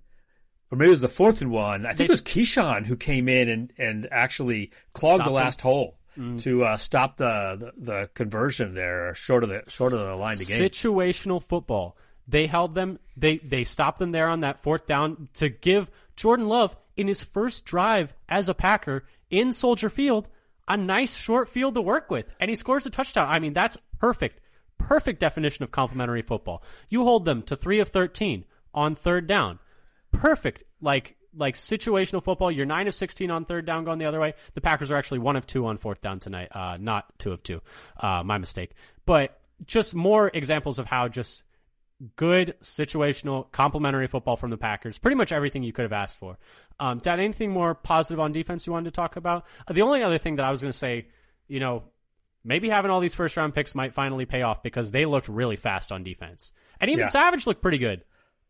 or 0.71 0.79
maybe 0.79 0.89
it 0.89 0.91
was 0.91 1.01
the 1.03 1.09
fourth 1.09 1.43
and 1.43 1.51
one. 1.51 1.85
I 1.85 1.91
think 1.91 1.99
They 1.99 2.05
it 2.05 2.11
was 2.11 2.23
Keyshawn 2.23 2.87
who 2.87 2.97
came 2.97 3.29
in 3.29 3.49
and, 3.49 3.73
and 3.77 4.09
actually 4.11 4.71
clogged 4.95 5.25
the 5.25 5.29
him. 5.29 5.35
last 5.35 5.61
hole 5.63 5.98
Mm. 6.19 6.41
to 6.43 6.65
uh, 6.65 6.77
stop 6.77 7.17
the, 7.17 7.57
the 7.77 7.85
the 7.85 8.11
conversion 8.13 8.75
there, 8.75 9.15
short 9.15 9.45
of 9.45 9.51
the 9.51 9.63
short 9.69 9.93
of 9.93 10.01
the 10.01 10.17
line 10.17 10.35
to 10.37 10.45
game. 10.45 10.61
situational 10.61 11.41
football. 11.43 11.97
They 12.27 12.47
held 12.47 12.75
them. 12.75 12.99
They 13.17 13.39
they 13.39 13.63
stopped 13.65 13.99
them 14.01 14.11
there 14.11 14.29
on 14.29 14.41
that 14.41 14.59
fourth 14.59 14.87
down 14.87 15.29
to 15.35 15.49
give 15.49 15.91
Jordan 16.17 16.49
Love 16.49 16.77
in 16.97 17.07
his 17.07 17.23
first 17.23 17.65
drive 17.65 18.15
as 18.29 18.49
a 18.49 18.55
Packer 18.55 19.05
in 19.31 19.53
Soldier 19.53 19.89
Field 19.91 20.29
a 20.67 20.77
nice 20.77 21.17
short 21.17 21.49
field 21.49 21.75
to 21.75 21.81
work 21.83 22.11
with, 22.11 22.27
and 22.41 22.51
he 22.51 22.55
scores 22.57 22.85
a 22.85 22.91
touchdown. 22.91 23.29
I 23.31 23.39
mean, 23.39 23.53
that's 23.53 23.79
perfect, 23.99 24.41
perfect 24.77 25.21
definition 25.21 25.63
of 25.63 25.71
complementary 25.71 26.23
football. 26.23 26.63
You 26.91 27.05
hold 27.05 27.25
them 27.25 27.43
to 27.43 27.57
three 27.57 27.81
of 27.81 27.89
thirteen 27.89 28.45
on 28.75 28.95
third 28.97 29.27
down, 29.27 29.61
perfect. 30.13 30.65
Like 30.81 31.17
like 31.35 31.55
situational 31.55 32.23
football. 32.23 32.51
You're 32.51 32.67
nine 32.67 32.89
of 32.89 32.95
sixteen 32.95 33.31
on 33.31 33.45
third 33.45 33.67
down 33.67 33.85
going 33.85 33.99
the 33.99 34.07
other 34.07 34.21
way. 34.21 34.35
The 34.55 34.61
Packers 34.61 34.91
are 34.91 34.97
actually 34.97 35.21
one 35.21 35.37
of 35.37 35.47
two 35.47 35.67
on 35.67 35.79
fourth 35.79 36.01
down 36.01 36.21
tonight. 36.21 36.49
Uh, 36.53 36.77
not 36.81 37.07
two 37.19 37.33
of 37.33 37.43
two. 37.43 37.61
Uh, 37.99 38.23
my 38.25 38.39
mistake. 38.39 38.73
But 39.07 39.39
just 39.67 39.95
more 39.95 40.31
examples 40.33 40.79
of 40.79 40.87
how 40.87 41.09
just 41.09 41.43
good 42.17 42.55
situational 42.63 43.51
complementary 43.51 44.07
football 44.07 44.37
from 44.37 44.51
the 44.51 44.57
Packers. 44.57 44.99
Pretty 44.99 45.17
much 45.17 45.33
everything 45.33 45.63
you 45.65 45.73
could 45.73 45.83
have 45.83 45.93
asked 45.93 46.19
for. 46.19 46.39
Um, 46.79 46.99
Dad, 46.99 47.19
anything 47.19 47.51
more 47.51 47.75
positive 47.75 48.21
on 48.21 48.31
defense 48.33 48.67
you 48.67 48.73
wanted 48.73 48.85
to 48.85 48.97
talk 48.97 49.17
about? 49.17 49.47
Uh, 49.67 49.73
the 49.73 49.83
only 49.83 50.03
other 50.03 50.19
thing 50.19 50.37
that 50.37 50.45
I 50.45 50.51
was 50.51 50.63
going 50.63 50.71
to 50.73 50.79
say, 50.79 51.09
you 51.49 51.59
know, 51.59 51.83
maybe 52.45 52.69
having 52.69 52.91
all 52.93 53.01
these 53.01 53.17
first 53.17 53.37
round 53.37 53.53
picks 53.55 53.75
might 53.75 53.95
finally 53.95 54.27
pay 54.27 54.43
off 54.43 54.63
because 54.63 54.93
they 54.93 55.07
looked 55.07 55.29
really 55.29 55.57
fast 55.57 55.91
on 55.91 56.05
defense, 56.05 56.53
and 56.81 56.89
even 56.89 57.01
Yeah. 57.01 57.09
Savage 57.11 57.47
looked 57.49 57.63
pretty 57.63 57.79
good. 57.79 58.05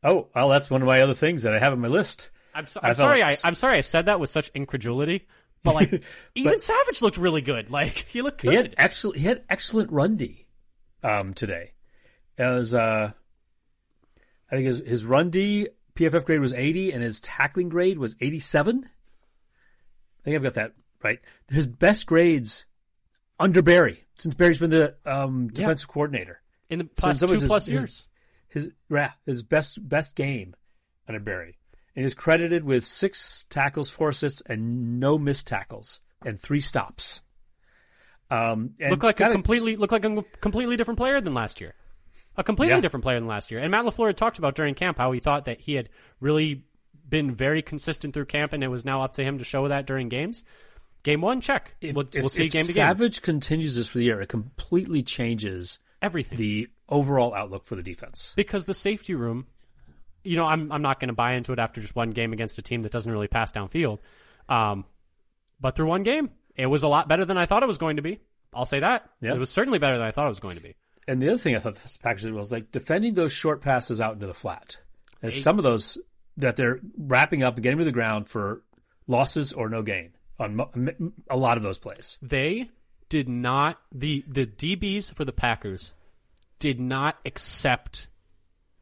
Oh, 0.04 0.28
well, 0.34 0.50
that's 0.50 0.70
one 0.70 0.82
of 0.82 0.86
my 0.86 1.00
other 1.00 1.14
things 1.14 1.42
that 1.44 1.54
I 1.54 1.58
have 1.58 1.72
on 1.72 1.80
my 1.80 1.88
list. 1.88 2.30
I'm, 2.54 2.66
so, 2.66 2.80
I 2.82 2.88
I'm 2.88 2.94
felt 2.94 2.98
sorry. 3.08 3.22
I, 3.22 3.34
I'm 3.44 3.54
sorry. 3.54 3.78
I 3.78 3.82
said 3.82 4.06
that 4.06 4.20
with 4.20 4.30
such 4.30 4.50
incredulity, 4.54 5.26
but 5.62 5.74
like 5.74 6.02
even 6.34 6.58
Savage 6.58 7.02
looked 7.02 7.16
really 7.18 7.40
good. 7.42 7.70
Like 7.70 8.06
he 8.10 8.22
looked 8.22 8.40
good. 8.42 8.50
He 8.50 8.56
had 8.56 8.74
excellent. 8.78 9.18
He 9.18 9.26
had 9.26 9.42
excellent 9.48 9.90
run 9.92 10.16
D 10.16 10.46
um, 11.02 11.34
today. 11.34 11.72
It 12.36 12.42
was, 12.44 12.74
uh, 12.74 13.12
I 14.50 14.54
think 14.54 14.66
his 14.66 14.78
his 14.78 15.04
run 15.04 15.30
D 15.30 15.68
PFF 15.94 16.24
grade 16.24 16.40
was 16.40 16.52
eighty, 16.52 16.92
and 16.92 17.02
his 17.02 17.20
tackling 17.20 17.68
grade 17.68 17.98
was 17.98 18.16
eighty 18.20 18.40
seven. 18.40 18.84
I 18.84 20.22
think 20.24 20.36
I've 20.36 20.42
got 20.42 20.54
that 20.54 20.72
right. 21.02 21.20
His 21.50 21.66
best 21.66 22.06
grades 22.06 22.64
under 23.38 23.62
Barry 23.62 24.04
since 24.14 24.34
Barry's 24.34 24.58
been 24.58 24.70
the 24.70 24.96
um, 25.06 25.48
defensive 25.48 25.88
coordinator. 25.88 26.40
in 26.70 26.80
the 26.80 26.88
So 26.98 27.06
in 27.08 27.10
past 27.12 27.20
two 27.26 27.32
his- 27.32 27.44
plus 27.46 27.66
his- 27.66 27.80
years. 27.80 28.08
His 28.50 28.72
yeah, 28.90 29.12
his 29.26 29.42
best 29.42 29.86
best 29.86 30.16
game 30.16 30.54
under 31.06 31.20
Barry, 31.20 31.58
and 31.96 32.04
is 32.04 32.14
credited 32.14 32.64
with 32.64 32.84
six 32.84 33.44
tackles, 33.50 33.90
four 33.90 34.10
assists, 34.10 34.40
and 34.46 35.00
no 35.00 35.18
missed 35.18 35.46
tackles, 35.46 36.00
and 36.24 36.38
three 36.40 36.60
stops. 36.60 37.22
Um, 38.30 38.74
and 38.80 38.90
look 38.90 39.02
like 39.02 39.20
a 39.20 39.30
completely 39.30 39.76
look 39.76 39.90
like 39.92 40.04
a 40.04 40.22
completely 40.40 40.76
different 40.76 40.98
player 40.98 41.20
than 41.20 41.34
last 41.34 41.60
year. 41.60 41.74
A 42.36 42.44
completely 42.44 42.74
Yeah. 42.76 42.80
different 42.82 43.02
player 43.02 43.18
than 43.18 43.26
last 43.26 43.50
year. 43.50 43.60
And 43.60 43.70
Matt 43.70 43.84
LaFleur 43.84 44.08
had 44.08 44.16
talked 44.16 44.38
about 44.38 44.54
during 44.54 44.74
camp 44.74 44.98
how 44.98 45.10
he 45.12 45.18
thought 45.20 45.44
that 45.46 45.60
he 45.62 45.74
had 45.74 45.88
really 46.20 46.64
been 47.08 47.34
very 47.34 47.62
consistent 47.62 48.12
through 48.14 48.26
camp, 48.26 48.52
and 48.52 48.62
it 48.62 48.68
was 48.68 48.84
now 48.84 49.02
up 49.02 49.14
to 49.14 49.24
him 49.24 49.38
to 49.38 49.44
show 49.44 49.66
that 49.68 49.86
during 49.86 50.08
games. 50.08 50.44
Game 51.04 51.20
one, 51.22 51.40
check. 51.40 51.74
If- 51.80 51.96
we'll, 51.96 52.06
if- 52.12 52.20
we'll 52.20 52.28
see 52.28 52.46
if 52.46 52.52
game 52.52 52.66
to 52.66 52.72
game. 52.72 52.84
Savage 52.84 53.22
continues 53.22 53.76
this 53.76 53.88
for 53.88 53.98
the 53.98 54.04
year, 54.04 54.20
it 54.20 54.28
completely 54.28 55.02
changes 55.02 55.78
Everything 56.02 56.36
the 56.38 56.68
overall 56.88 57.34
outlook 57.34 57.64
for 57.64 57.76
the 57.76 57.82
defense. 57.82 58.34
because 58.36 58.66
the 58.66 58.74
safety 58.74 59.14
room. 59.14 59.46
You 60.24 60.36
know, 60.36 60.46
I'm 60.46 60.70
I'm 60.72 60.82
not 60.82 61.00
going 61.00 61.08
to 61.08 61.14
buy 61.14 61.32
into 61.34 61.52
it 61.52 61.58
after 61.58 61.80
just 61.80 61.96
one 61.96 62.10
game 62.10 62.32
against 62.32 62.58
a 62.58 62.62
team 62.62 62.82
that 62.82 62.92
doesn't 62.92 63.10
really 63.10 63.28
pass 63.28 63.52
downfield. 63.52 63.98
Um, 64.48 64.84
but 65.60 65.76
through 65.76 65.86
one 65.86 66.02
game, 66.02 66.30
it 66.56 66.66
was 66.66 66.82
a 66.82 66.88
lot 66.88 67.08
better 67.08 67.24
than 67.24 67.38
I 67.38 67.46
thought 67.46 67.62
it 67.62 67.66
was 67.66 67.78
going 67.78 67.96
to 67.96 68.02
be. 68.02 68.20
I'll 68.54 68.64
say 68.64 68.80
that. 68.80 69.08
Yeah. 69.20 69.34
It 69.34 69.38
was 69.38 69.50
certainly 69.50 69.78
better 69.78 69.98
than 69.98 70.06
I 70.06 70.10
thought 70.10 70.26
it 70.26 70.30
was 70.30 70.40
going 70.40 70.56
to 70.56 70.62
be. 70.62 70.74
And 71.06 71.22
the 71.22 71.28
other 71.28 71.38
thing 71.38 71.54
I 71.54 71.58
thought 71.58 71.74
this 71.74 71.96
package 71.96 72.22
did 72.22 72.34
was 72.34 72.52
like 72.52 72.70
defending 72.70 73.14
those 73.14 73.32
short 73.32 73.60
passes 73.60 74.00
out 74.00 74.14
into 74.14 74.26
the 74.26 74.34
flat. 74.34 74.78
And 75.22 75.32
some 75.32 75.58
of 75.58 75.64
those 75.64 75.98
that 76.36 76.56
they're 76.56 76.80
wrapping 76.96 77.42
up 77.42 77.54
and 77.56 77.62
getting 77.62 77.78
to 77.78 77.84
the 77.84 77.92
ground 77.92 78.28
for 78.28 78.62
losses 79.06 79.52
or 79.52 79.68
no 79.68 79.82
gain 79.82 80.12
on 80.38 81.12
a 81.28 81.36
lot 81.36 81.56
of 81.56 81.62
those 81.62 81.78
plays. 81.78 82.18
they 82.22 82.70
did 83.08 83.28
not 83.28 83.80
the 83.90 84.22
the 84.28 84.46
DBs 84.46 85.12
for 85.12 85.24
the 85.24 85.32
Packers 85.32 85.94
did 86.58 86.78
not 86.78 87.18
accept 87.24 88.08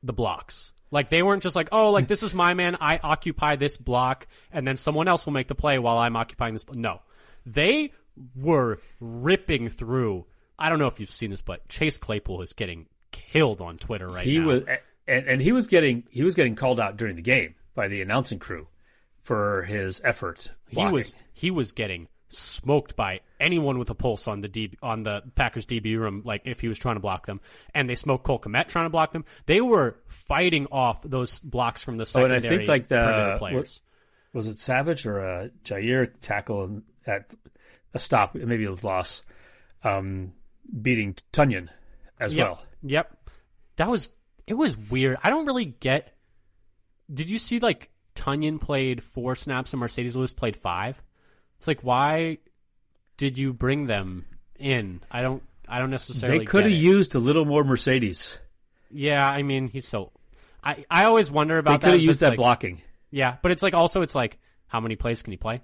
the 0.03 0.13
blocks. 0.13 0.73
Like 0.91 1.09
they 1.11 1.23
weren't 1.23 1.43
just 1.43 1.57
like, 1.57 1.69
"Oh, 1.73 1.91
like 1.91 2.07
this 2.09 2.23
is 2.23 2.33
my 2.35 2.55
man, 2.55 2.77
I 2.81 2.99
occupy 3.03 3.57
this 3.57 3.77
block 3.77 4.27
and 4.53 4.67
then 4.67 4.77
someone 4.77 5.09
else 5.09 5.27
will 5.27 5.33
make 5.33 5.49
the 5.49 5.55
play 5.55 5.79
while 5.79 5.99
I'm 5.99 6.17
occupying 6.17 6.55
this." 6.55 6.65
No. 6.73 7.01
They 7.45 7.93
were 8.35 8.79
ripping 9.01 9.69
through. 9.69 10.27
I 10.59 10.69
don't 10.69 10.79
know 10.79 10.87
if 10.87 10.99
you've 11.01 11.13
seen 11.13 11.31
this, 11.31 11.43
but 11.43 11.69
Chase 11.69 11.99
Claypool 11.99 12.43
is 12.43 12.53
getting 12.53 12.87
killed 13.13 13.61
on 13.61 13.77
Twitter 13.79 14.07
right 14.09 14.25
He 14.25 14.39
now. 14.39 14.47
was 14.47 14.63
and, 15.09 15.27
and 15.27 15.41
he 15.43 15.53
was 15.53 15.67
getting 15.67 16.05
he 16.11 16.23
was 16.23 16.35
getting 16.35 16.55
called 16.55 16.81
out 16.81 16.97
during 16.97 17.17
the 17.17 17.23
game 17.23 17.55
by 17.75 17.89
the 17.89 18.01
announcing 18.03 18.39
crew 18.39 18.67
for 19.23 19.63
his 19.63 20.01
effort. 20.05 20.51
he 20.69 20.85
was 20.85 21.15
he 21.33 21.51
was 21.51 21.73
getting 21.73 22.09
smoked 22.29 22.97
by 22.97 23.21
anyone 23.39 23.79
with 23.79 23.91
a 23.91 23.95
pulse 23.95 24.27
on 24.29 24.41
the 24.41 24.49
DB, 24.49 24.75
on 24.83 25.03
the 25.03 25.23
Packers 25.35 25.65
DB 25.67 25.97
room. 25.99 26.23
Like 26.25 26.43
if 26.45 26.61
he 26.61 26.69
was 26.69 26.79
trying 26.79 26.97
to 26.97 27.01
block 27.01 27.27
them, 27.27 27.41
and 27.75 27.89
they 27.89 27.95
smoked 27.95 28.25
Cole 28.25 28.39
Kmet 28.41 28.69
trying 28.69 28.87
to 28.87 28.91
block 28.91 29.13
them. 29.13 29.25
They 29.47 29.61
were 29.61 29.97
fighting 30.09 30.67
off 30.73 31.03
those 31.03 31.41
blocks 31.41 31.83
from 31.83 31.97
the 31.99 32.11
Oh, 32.17 32.25
and 32.25 32.33
I 32.33 32.37
secondary 32.39 32.57
think, 32.59 32.69
like, 32.69 32.87
the- 32.89 33.37
players. 33.39 33.81
was 34.33 34.49
it 34.49 34.59
Savage 34.59 35.07
or 35.07 35.19
a 35.21 35.51
Jaire 35.65 36.13
tackle 36.21 36.83
at 37.07 37.33
a 37.95 37.99
stop? 37.99 38.35
Maybe 38.35 38.65
it 38.65 38.69
was 38.69 38.85
loss, 38.85 39.23
um, 39.85 40.33
beating 40.83 41.15
Tonyan 41.33 41.69
as 42.21 42.35
Yep. 42.35 42.47
well. 42.47 42.65
Yep. 42.83 43.31
That 43.77 43.89
was 43.89 44.13
it 44.47 44.55
was 44.55 44.77
weird. 44.77 45.17
I 45.23 45.31
don't 45.31 45.47
really 45.47 45.65
get 45.67 46.13
did 47.13 47.31
you 47.31 47.39
see 47.39 47.61
like 47.61 47.91
Tonyan 48.17 48.61
played 48.61 49.03
four 49.03 49.37
snaps 49.37 49.73
and 49.73 49.81
Marcedes 49.83 50.17
Lewis 50.17 50.33
played 50.33 50.57
five. 50.57 51.01
It's 51.59 51.67
like 51.67 51.81
why 51.83 52.39
did 53.17 53.39
you 53.39 53.53
bring 53.53 53.87
them 53.87 54.27
in? 54.59 55.01
I 55.11 55.23
don't 55.23 55.43
I 55.69 55.79
don't 55.79 55.91
necessarily. 55.91 56.41
They 56.41 56.45
could 56.45 56.65
have 56.65 56.73
used 56.73 57.15
a 57.15 57.19
little 57.19 57.45
more 57.45 57.65
Marcedes. 57.65 58.39
Yeah, 58.91 59.29
I 59.29 59.43
mean 59.43 59.69
he's 59.69 59.87
so. 59.89 60.13
I 60.63 60.85
I 60.91 61.05
always 61.05 61.31
wonder 61.31 61.55
They 61.57 61.59
about 61.61 61.81
could 61.83 61.93
have 61.95 62.01
used 62.01 62.21
that 62.21 62.31
like- 62.31 62.37
blocking. 62.39 62.83
Yeah, 63.11 63.37
but 63.43 63.53
it's 63.53 63.63
like 63.63 63.75
also 63.75 64.03
it's 64.03 64.15
like 64.15 64.39
how 64.67 64.81
many 64.81 64.97
plays 64.97 65.23
can 65.23 65.33
he 65.33 65.37
play? 65.37 65.63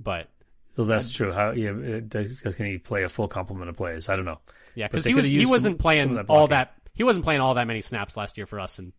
But 0.00 0.28
Well, 0.76 0.86
that's 0.86 1.12
true. 1.12 1.32
How 1.32 1.50
yeah, 1.52 1.70
it 1.72 2.08
does, 2.08 2.40
can 2.40 2.66
he 2.66 2.78
play 2.78 3.02
a 3.04 3.08
full 3.08 3.28
complement 3.28 3.68
of 3.68 3.76
plays? 3.76 4.08
I 4.08 4.16
don't 4.16 4.24
know. 4.24 4.40
yeah, 4.74 4.88
because 4.88 5.04
he 5.04 5.14
was 5.14 5.26
he 5.26 5.44
wasn't 5.46 5.74
some- 5.74 5.78
playing 5.78 6.02
some 6.02 6.14
that 6.14 6.26
all 6.28 6.46
that 6.48 6.74
he 6.94 7.02
wasn't 7.02 7.24
playing 7.24 7.40
all 7.40 7.54
that 7.54 7.66
many 7.66 7.82
snaps 7.82 8.16
last 8.16 8.38
year 8.38 8.46
for 8.46 8.58
us, 8.60 8.78
and 8.78 8.92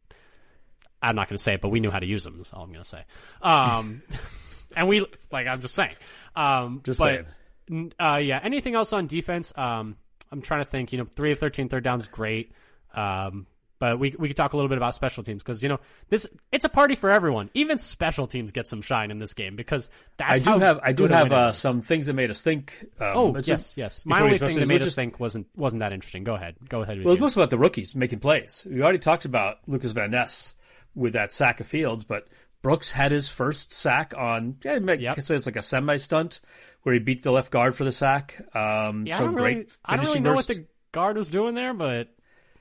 I'm 1.02 1.16
not 1.16 1.28
going 1.30 1.38
to 1.38 1.44
say 1.44 1.54
it, 1.56 1.62
but 1.62 1.70
we 1.70 1.80
knew 1.80 1.92
how 1.92 2.00
to 2.00 2.06
use 2.06 2.24
them. 2.24 2.38
That's 2.38 2.54
all 2.54 2.64
I'm 2.64 2.72
going 2.72 2.84
to 2.84 2.90
say. 2.90 3.04
Um, 3.42 4.02
and 4.76 4.88
we 4.88 5.06
like 5.32 5.48
I'm 5.48 5.62
just 5.62 5.76
saying. 5.76 5.96
Um, 6.36 6.82
Just 6.84 7.00
but, 7.00 7.26
saying. 7.70 7.94
Uh, 8.00 8.18
yeah. 8.18 8.40
Anything 8.44 8.76
else 8.76 8.94
on 8.94 9.08
defense? 9.08 9.54
Um, 9.58 9.98
I'm 10.32 10.42
trying 10.42 10.64
to 10.64 10.70
think. 10.70 10.92
You 10.92 11.00
know, 11.00 11.06
three 11.06 11.32
of 11.32 11.40
13 11.40 11.70
third 11.70 11.84
downs, 11.84 12.08
great. 12.08 12.52
Um, 12.94 13.48
but 13.78 14.00
we 14.00 14.16
we 14.18 14.30
could 14.30 14.38
talk 14.38 14.54
a 14.54 14.56
little 14.56 14.70
bit 14.70 14.78
about 14.78 14.96
special 14.96 15.22
teams 15.22 15.44
because 15.44 15.62
you 15.62 15.68
know 15.70 15.80
this 16.10 16.28
it's 16.52 16.64
a 16.64 16.70
party 16.70 16.96
for 16.96 17.12
everyone. 17.12 17.50
Even 17.54 17.78
special 17.78 18.26
teams 18.26 18.52
get 18.52 18.68
some 18.68 18.82
shine 18.82 19.12
in 19.12 19.20
this 19.20 19.34
game 19.34 19.56
because 19.56 19.90
that's 20.18 20.42
I 20.42 20.44
do 20.44 20.52
how 20.52 20.60
have 20.60 20.80
I 20.82 20.94
do 20.94 21.08
have 21.08 21.32
uh, 21.32 21.52
some 21.52 21.82
things 21.82 22.06
that 22.06 22.14
made 22.14 22.30
us 22.30 22.42
think. 22.42 22.86
Um, 23.00 23.12
Oh 23.16 23.38
yes, 23.44 23.76
yes. 23.78 24.06
My 24.06 24.22
only 24.22 24.38
thing 24.38 24.56
that 24.56 24.68
made 24.68 24.80
us 24.80 24.86
just- 24.86 24.96
think 24.96 25.20
wasn't 25.20 25.48
wasn't 25.56 25.82
that 25.82 25.92
interesting. 25.92 26.24
Go 26.24 26.36
ahead, 26.36 26.56
go 26.70 26.84
ahead. 26.84 26.98
With 26.98 27.06
Well, 27.06 27.14
it's 27.16 27.22
mostly 27.22 27.44
about 27.44 27.50
the 27.50 27.58
rookies 27.58 27.96
making 27.96 28.20
plays. 28.20 28.66
We 28.70 28.82
already 28.82 29.00
talked 29.00 29.26
about 29.26 29.58
Lukas 29.68 29.92
Van 29.92 30.12
Ness 30.12 30.56
with 30.96 31.14
that 31.14 31.34
sack 31.34 31.60
of 31.60 31.68
Fields, 31.68 32.06
but 32.06 32.28
Brooks 32.66 32.92
had 32.92 33.12
his 33.12 33.30
first 33.30 33.72
sack 33.72 34.16
on. 34.18 34.58
Yeah, 34.64 34.74
I 34.74 34.94
Yep. 34.94 35.16
guess 35.18 35.30
it's 35.30 35.46
like 35.46 35.56
a 35.56 35.62
semi 35.62 35.98
stunt 35.98 36.40
where 36.82 36.94
he 36.94 37.00
beat 37.00 37.22
the 37.22 37.30
left 37.32 37.52
guard 37.52 37.76
for 37.76 37.84
the 37.84 37.92
sack. 37.92 38.42
Um, 38.56 39.06
Yeah, 39.06 39.18
so 39.18 39.24
I 39.24 39.26
don't 39.28 39.36
great 39.36 39.58
really, 39.58 39.68
I 39.86 39.96
don't 39.98 40.06
really 40.06 40.20
know 40.22 40.34
burst. 40.34 40.50
what 40.50 40.58
the 40.58 40.66
guard 40.92 41.16
was 41.16 41.30
doing 41.30 41.54
there, 41.54 41.76
but 41.76 42.08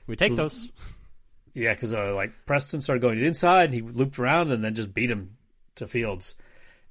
we 0.05 0.15
take 0.15 0.35
those. 0.35 0.71
Yeah, 1.55 1.73
because 1.73 1.91
uh, 1.95 2.13
like 2.13 2.33
Preston 2.45 2.81
started 2.81 3.01
going 3.01 3.15
to 3.15 3.21
the 3.21 3.27
inside, 3.27 3.65
and 3.65 3.73
he 3.73 3.81
looped 3.81 4.19
around 4.19 4.51
and 4.51 4.63
then 4.63 4.75
just 4.75 4.93
beat 4.93 5.09
him 5.09 5.37
to 5.73 5.87
Fields. 5.87 6.35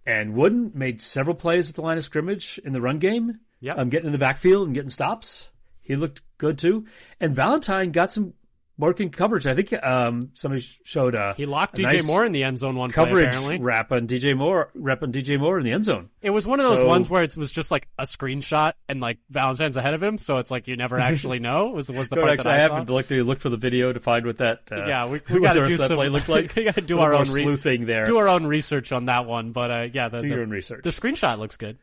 And 0.05 0.35
Wooden 0.35 0.73
made 0.75 1.01
several 1.01 1.37
plays 1.37 1.69
at 1.71 1.77
the 1.77 1.83
line 1.83 1.99
of 1.99 2.03
scrimmage 2.03 2.59
in 2.65 2.73
the 2.73 2.81
run 2.81 2.99
game. 2.99 3.39
Yep. 3.61 3.79
um, 3.79 3.89
getting 3.91 4.07
in 4.07 4.13
the 4.13 4.19
backfield 4.19 4.67
and 4.67 4.75
getting 4.75 4.91
stops. 4.91 5.51
He 5.83 5.95
looked 5.95 6.23
good 6.37 6.59
too. 6.59 6.85
And 7.21 7.33
Valentine 7.33 7.93
got 7.93 8.11
some 8.11 8.35
working 8.77 9.11
coverage. 9.11 9.47
I 9.47 9.55
think 9.55 9.73
um, 9.85 10.31
somebody 10.35 10.63
showed 10.85 11.15
uh, 11.15 11.35
He 11.35 11.47
locked 11.47 11.77
DJ 11.77 11.83
nice 11.83 12.07
Moore 12.07 12.25
in 12.25 12.33
the 12.33 12.43
end 12.45 12.59
zone 12.59 12.77
one 12.77 12.91
play. 12.91 13.05
coverage 13.05 13.29
Apparently, 13.29 13.59
wrap 13.61 13.93
on 13.93 14.07
DJ 14.09 14.37
Moore, 14.37 14.71
rep 14.75 15.03
on 15.03 15.13
DJ 15.13 15.39
Moore 15.39 15.59
in 15.59 15.65
the 15.65 15.71
end 15.73 15.85
zone. 15.85 16.11
it 16.23 16.31
was 16.31 16.47
one 16.47 16.59
of 16.61 16.67
those 16.67 16.81
So- 16.81 16.87
ones 16.89 17.09
where 17.09 17.23
it 17.23 17.37
was 17.37 17.53
just 17.53 17.71
like 17.71 17.87
a 17.99 18.03
screenshot 18.05 18.73
and 18.89 19.01
like 19.01 19.19
Valentine's 19.31 19.77
ahead 19.77 19.95
of 19.95 20.03
him, 20.03 20.19
so 20.19 20.39
it's 20.39 20.51
like 20.51 20.67
you 20.69 20.77
never 20.77 20.99
actually 21.11 21.39
know. 21.39 21.67
Was 21.69 21.91
was 21.91 22.09
the 22.09 22.17
part 22.17 22.31
actually, 22.31 22.45
that 22.45 22.51
I 22.51 22.57
I 22.57 22.61
happened 22.61 22.87
to 22.89 22.95
look 22.95 23.07
to 23.09 23.23
look 23.25 23.41
for 23.41 23.49
the 23.49 23.57
video 23.57 23.93
to 23.93 24.01
find 24.01 24.27
what 24.27 24.39
that. 24.39 24.71
Uh, 24.73 24.87
Yeah, 24.87 25.07
we, 25.07 25.21
we 25.33 25.41
got 25.41 25.53
to 25.53 25.67
do 25.67 25.73
some. 25.73 25.97
play 25.97 26.09
looked 26.09 26.29
like. 26.29 26.55
we 26.57 26.65
got 26.65 26.75
to 26.75 26.81
do 26.81 26.99
our 26.99 27.15
own 27.15 27.31
re- 27.31 27.43
sleuthing 27.43 27.87
there. 27.87 28.07
do 28.07 28.17
our 28.19 28.29
own 28.29 28.45
research 28.47 28.91
on 28.93 29.07
that 29.07 29.27
one. 29.27 29.53
But 29.53 29.71
uh, 29.71 29.89
yeah, 29.93 30.09
the, 30.09 30.19
Do 30.19 30.29
the, 30.29 30.35
your 30.35 30.43
own 30.43 30.51
research. 30.51 30.83
the 30.83 30.91
screenshot 30.91 31.39
looks 31.39 31.57
good. 31.57 31.79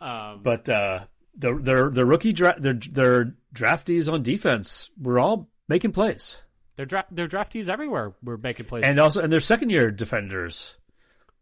Um, 0.00 0.40
But 0.42 0.68
uh, 0.68 1.00
the 1.36 1.54
their 1.54 1.90
their 1.90 2.04
rookie 2.04 2.32
dra- 2.32 2.56
their 2.60 2.74
their 2.74 3.34
draftees 3.54 4.12
on 4.12 4.22
defense 4.22 4.90
were 5.00 5.18
all 5.18 5.48
making 5.68 5.92
plays, 5.92 6.42
they're 6.76 6.86
dra- 6.86 7.06
they're 7.10 7.28
draftees 7.28 7.68
everywhere. 7.68 8.14
We're 8.22 8.36
making 8.36 8.66
plays. 8.66 8.84
and 8.84 8.98
also 8.98 9.22
and 9.22 9.32
their 9.32 9.40
second 9.40 9.70
year 9.70 9.90
defenders, 9.90 10.76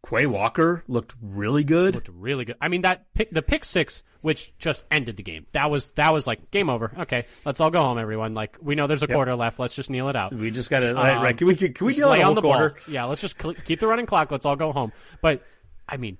Quay 0.09 0.27
Walker 0.27 0.83
looked 0.89 1.15
really 1.23 1.65
good. 1.65 1.95
looked 1.95 2.09
really 2.13 2.45
good. 2.45 2.57
I 2.61 2.69
mean 2.69 2.83
that 2.83 3.13
pick, 3.15 3.31
the 3.31 3.43
pick 3.43 3.65
six, 3.65 4.03
which 4.21 4.53
just 4.59 4.85
ended 4.91 5.17
the 5.17 5.23
game. 5.23 5.47
That 5.53 5.71
was 5.71 5.91
that 5.91 6.13
was 6.13 6.27
like 6.27 6.51
game 6.51 6.69
over. 6.71 6.93
Okay, 7.01 7.25
let's 7.45 7.61
all 7.61 7.71
go 7.71 7.81
home, 7.81 7.99
everyone. 7.99 8.35
Like 8.35 8.57
we 8.61 8.75
know 8.75 8.87
there's 8.87 9.03
a 9.03 9.07
quarter 9.09 9.35
left. 9.37 9.59
Let's 9.59 9.75
just 9.75 9.91
kneel 9.91 10.09
it 10.09 10.17
out. 10.17 10.33
We 10.35 10.51
just 10.51 10.71
gotta 10.71 10.95
right, 10.95 11.17
Um, 11.17 11.23
right. 11.23 11.37
Can 11.37 11.47
we 11.47 11.55
can, 11.55 11.73
we 11.87 12.03
on 12.03 12.11
lay 12.11 12.19
the 12.19 12.25
on 12.25 12.35
the 12.35 12.41
quarter? 12.43 12.71
ball. 12.71 12.79
Yeah, 12.95 13.05
let's 13.05 13.21
just 13.21 13.41
cl- 13.41 13.55
keep 13.55 13.81
the 13.81 13.87
running 13.87 14.07
clock. 14.07 14.31
Let's 14.31 14.45
all 14.47 14.57
go 14.57 14.73
home. 14.73 14.93
But 15.21 15.43
I 15.89 15.97
mean, 15.97 16.19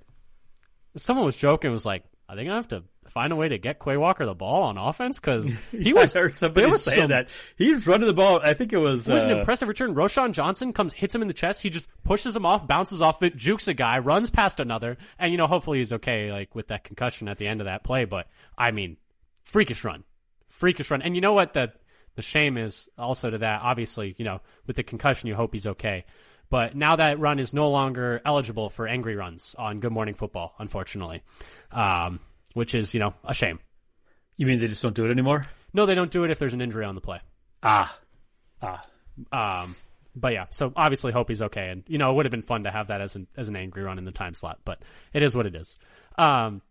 someone 0.97 1.25
was 1.25 1.35
joking. 1.35 1.71
Was 1.71 1.85
like, 1.85 2.03
I 2.33 2.35
think 2.35 2.49
I 2.49 2.55
have 2.55 2.67
to 2.69 2.83
find 3.09 3.31
a 3.31 3.35
way 3.35 3.47
to 3.47 3.59
get 3.59 3.79
Quay 3.79 3.95
Walker 3.95 4.25
the 4.25 4.33
ball 4.33 4.63
on 4.63 4.77
offense 4.77 5.19
because 5.19 5.53
he 5.71 5.93
was 5.93 6.15
I 6.15 6.21
heard 6.21 6.35
somebody 6.35 6.65
was 6.65 6.83
saying 6.83 7.01
some- 7.01 7.09
that 7.11 7.29
he 7.55 7.71
was 7.71 7.85
running 7.85 8.07
the 8.07 8.13
ball. 8.13 8.39
I 8.43 8.55
think 8.55 8.73
it 8.73 8.77
was. 8.77 9.07
It 9.07 9.13
was 9.13 9.25
an 9.25 9.31
uh, 9.31 9.39
impressive 9.39 9.67
return. 9.67 9.93
Roschon 9.93 10.31
Johnson 10.33 10.73
comes, 10.73 10.93
hits 10.93 11.13
him 11.13 11.21
in 11.21 11.27
the 11.27 11.33
chest. 11.33 11.61
He 11.61 11.69
just 11.69 11.87
pushes 12.03 12.35
him 12.35 12.45
off, 12.45 12.65
bounces 12.67 13.03
off 13.03 13.21
it, 13.21 13.35
jukes 13.35 13.67
a 13.67 13.75
guy, 13.75 13.99
runs 13.99 14.31
past 14.31 14.59
another, 14.59 14.97
and 15.19 15.31
you 15.31 15.37
know, 15.37 15.47
hopefully 15.47 15.77
he's 15.77 15.93
okay, 15.93 16.31
like 16.31 16.55
with 16.55 16.69
that 16.69 16.83
concussion 16.83 17.27
at 17.27 17.37
the 17.37 17.47
end 17.47 17.61
of 17.61 17.65
that 17.65 17.83
play. 17.83 18.05
But 18.05 18.27
I 18.57 18.71
mean, 18.71 18.97
freakish 19.43 19.83
run, 19.83 20.03
freakish 20.49 20.89
run. 20.89 21.03
And 21.03 21.13
you 21.13 21.21
know 21.21 21.33
what 21.33 21.53
the 21.53 21.71
the 22.15 22.23
shame 22.23 22.57
is 22.57 22.89
also 22.97 23.29
to 23.29 23.37
that. 23.39 23.61
Obviously, 23.61 24.15
you 24.17 24.25
know, 24.25 24.41
with 24.65 24.75
the 24.75 24.83
concussion, 24.83 25.27
you 25.27 25.35
hope 25.35 25.53
he's 25.53 25.67
okay. 25.67 26.05
But 26.49 26.75
now 26.75 26.97
that 26.97 27.19
run 27.19 27.39
is 27.39 27.51
no 27.51 27.71
longer 27.71 28.21
eligible 28.23 28.69
for 28.69 28.87
angry 28.87 29.15
runs 29.15 29.55
on 29.57 29.79
Good 29.79 29.91
Morning 29.91 30.13
Football, 30.13 30.53
unfortunately, 30.59 31.23
um, 31.73 32.19
which 32.53 32.75
is 32.75 32.93
you 32.93 32.99
know 32.99 33.13
a 33.23 33.33
shame. 33.33 33.59
You 34.37 34.45
mean 34.45 34.59
they 34.59 34.67
just 34.67 34.81
don't 34.81 34.95
do 34.95 35.05
it 35.05 35.11
anymore? 35.11 35.47
No, 35.73 35.85
they 35.85 35.95
don't 35.95 36.11
do 36.11 36.23
it 36.23 36.31
if 36.31 36.39
there's 36.39 36.53
an 36.53 36.61
injury 36.61 36.85
on 36.85 36.95
the 36.95 37.01
play. 37.01 37.19
Ah, 37.61 37.99
ah. 38.61 38.83
Um, 39.31 39.75
but 40.15 40.33
yeah, 40.33 40.45
so 40.49 40.71
obviously 40.75 41.11
hope 41.11 41.29
he's 41.29 41.41
okay, 41.41 41.69
and 41.69 41.83
you 41.87 41.97
know 41.97 42.11
it 42.11 42.15
would 42.15 42.25
have 42.25 42.31
been 42.31 42.43
fun 42.43 42.63
to 42.63 42.71
have 42.71 42.87
that 42.87 43.01
as 43.01 43.15
an 43.15 43.27
as 43.35 43.49
an 43.49 43.55
angry 43.55 43.83
run 43.83 43.97
in 43.97 44.05
the 44.05 44.11
time 44.11 44.35
slot, 44.35 44.59
but 44.65 44.81
it 45.13 45.23
is 45.23 45.35
what 45.35 45.45
it 45.45 45.55
is. 45.55 45.79
Um, 46.17 46.61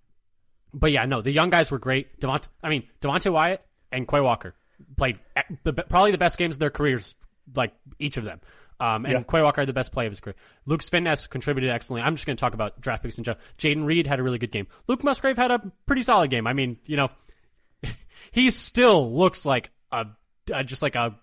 but 0.72 0.92
yeah, 0.92 1.04
no, 1.04 1.22
the 1.22 1.32
young 1.32 1.50
guys 1.50 1.70
were 1.70 1.78
great. 1.78 2.20
Devont, 2.20 2.48
I 2.62 2.68
mean 2.68 2.84
Devonte 3.00 3.32
Wyatt 3.32 3.62
and 3.90 4.06
Quay 4.08 4.20
Walker 4.20 4.54
played 4.96 5.18
the, 5.64 5.72
probably 5.72 6.12
the 6.12 6.18
best 6.18 6.38
games 6.38 6.56
of 6.56 6.60
their 6.60 6.70
careers, 6.70 7.14
like 7.54 7.72
each 7.98 8.16
of 8.16 8.24
them. 8.24 8.40
Um, 8.80 9.04
and 9.04 9.12
Yeah. 9.12 9.22
Quay 9.22 9.42
Walker 9.42 9.60
had 9.60 9.68
the 9.68 9.72
best 9.72 9.92
play 9.92 10.06
of 10.06 10.10
his 10.12 10.20
career. 10.20 10.34
Luke 10.66 10.82
Finesse 10.82 11.26
contributed 11.28 11.70
excellently. 11.70 12.06
I'm 12.06 12.14
just 12.16 12.26
going 12.26 12.36
to 12.36 12.40
talk 12.40 12.54
about 12.54 12.80
draft 12.80 13.02
picks 13.02 13.16
in 13.18 13.24
general. 13.24 13.42
Jayden 13.58 13.84
Reed 13.84 14.06
had 14.06 14.18
a 14.18 14.22
really 14.22 14.38
good 14.38 14.50
game. 14.50 14.66
Luke 14.88 15.04
Musgrave 15.04 15.36
had 15.36 15.50
a 15.52 15.60
pretty 15.86 16.02
solid 16.02 16.30
game. 16.30 16.46
I 16.46 16.52
mean, 16.52 16.78
you 16.86 16.96
know, 16.96 17.10
he 18.32 18.50
still 18.50 19.12
looks 19.12 19.44
like 19.46 19.70
a, 19.92 20.06
uh, 20.52 20.62
just 20.64 20.82
like 20.82 20.94
a 20.96 21.14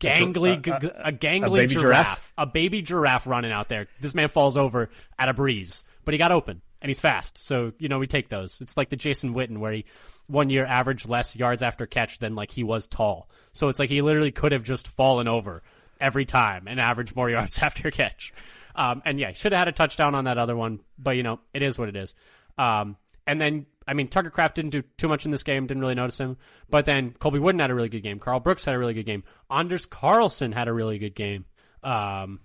gangly, 0.00 0.66
a- 0.66 0.86
a- 1.04 1.08
a 1.08 1.12
gangly 1.12 1.58
baby 1.60 1.74
giraffe, 1.74 1.82
giraffe? 1.82 2.32
a 2.38 2.46
baby 2.46 2.82
giraffe 2.82 3.26
running 3.26 3.52
out 3.52 3.68
there. 3.68 3.86
This 4.00 4.14
man 4.14 4.28
falls 4.28 4.56
over 4.56 4.90
at 5.18 5.28
a 5.28 5.34
breeze, 5.34 5.84
but 6.04 6.12
he 6.14 6.18
got 6.18 6.32
open 6.32 6.60
and 6.82 6.90
he's 6.90 7.00
fast. 7.00 7.42
So 7.44 7.72
you 7.78 7.88
know 7.88 7.98
we 7.98 8.06
take 8.06 8.28
those. 8.28 8.60
It's 8.60 8.76
like 8.76 8.88
the 8.90 8.96
Jason 8.96 9.34
Witten 9.34 9.58
where 9.58 9.72
he 9.72 9.84
one 10.28 10.50
year 10.50 10.66
averaged 10.66 11.08
less 11.08 11.36
yards 11.36 11.62
after 11.62 11.86
catch 11.86 12.18
than 12.18 12.34
like 12.34 12.50
he 12.50 12.64
was 12.64 12.86
tall. 12.86 13.30
So 13.52 13.68
it's 13.68 13.78
like 13.78 13.90
he 13.90 14.02
literally 14.02 14.32
could 14.32 14.52
have 14.52 14.64
just 14.64 14.88
fallen 14.88 15.28
over 15.28 15.62
every 16.00 16.24
time 16.24 16.66
and 16.68 16.80
average 16.80 17.14
more 17.14 17.30
yards 17.36 17.58
after 17.58 17.90
catch. 17.90 18.32
Um, 18.74 19.02
and 19.04 19.18
yeah, 19.18 19.28
he 19.28 19.34
should 19.34 19.52
have 19.52 19.60
had 19.60 19.68
a 19.68 19.72
touchdown 19.72 20.14
on 20.14 20.24
that 20.24 20.38
other 20.38 20.56
one, 20.56 20.80
but 20.98 21.12
you 21.12 21.22
know 21.22 21.40
it 21.54 21.62
is 21.62 21.78
what 21.78 21.88
it 21.88 21.96
is. 21.96 22.14
Um, 22.58 22.96
and 23.26 23.40
then 23.40 23.66
I 23.86 23.94
mean 23.94 24.08
Tucker 24.08 24.30
Kraft 24.30 24.56
didn't 24.56 24.70
do 24.70 24.82
too 24.98 25.08
much 25.08 25.24
in 25.24 25.30
this 25.30 25.42
game, 25.42 25.66
didn't 25.66 25.80
really 25.80 25.94
notice 25.94 26.18
him. 26.18 26.36
But 26.68 26.84
then 26.84 27.12
Colby 27.18 27.38
Wooden 27.38 27.58
had 27.60 27.70
a 27.70 27.74
really 27.74 27.88
good 27.88 28.02
game. 28.02 28.18
Karl 28.18 28.40
Brooks 28.40 28.64
had 28.64 28.74
a 28.74 28.78
really 28.78 28.94
good 28.94 29.06
game. 29.06 29.24
Anders 29.50 29.86
Carlson 29.86 30.52
had 30.52 30.68
a 30.68 30.72
really 30.72 30.98
good 30.98 31.14
game. 31.14 31.44
Um, 31.82 32.40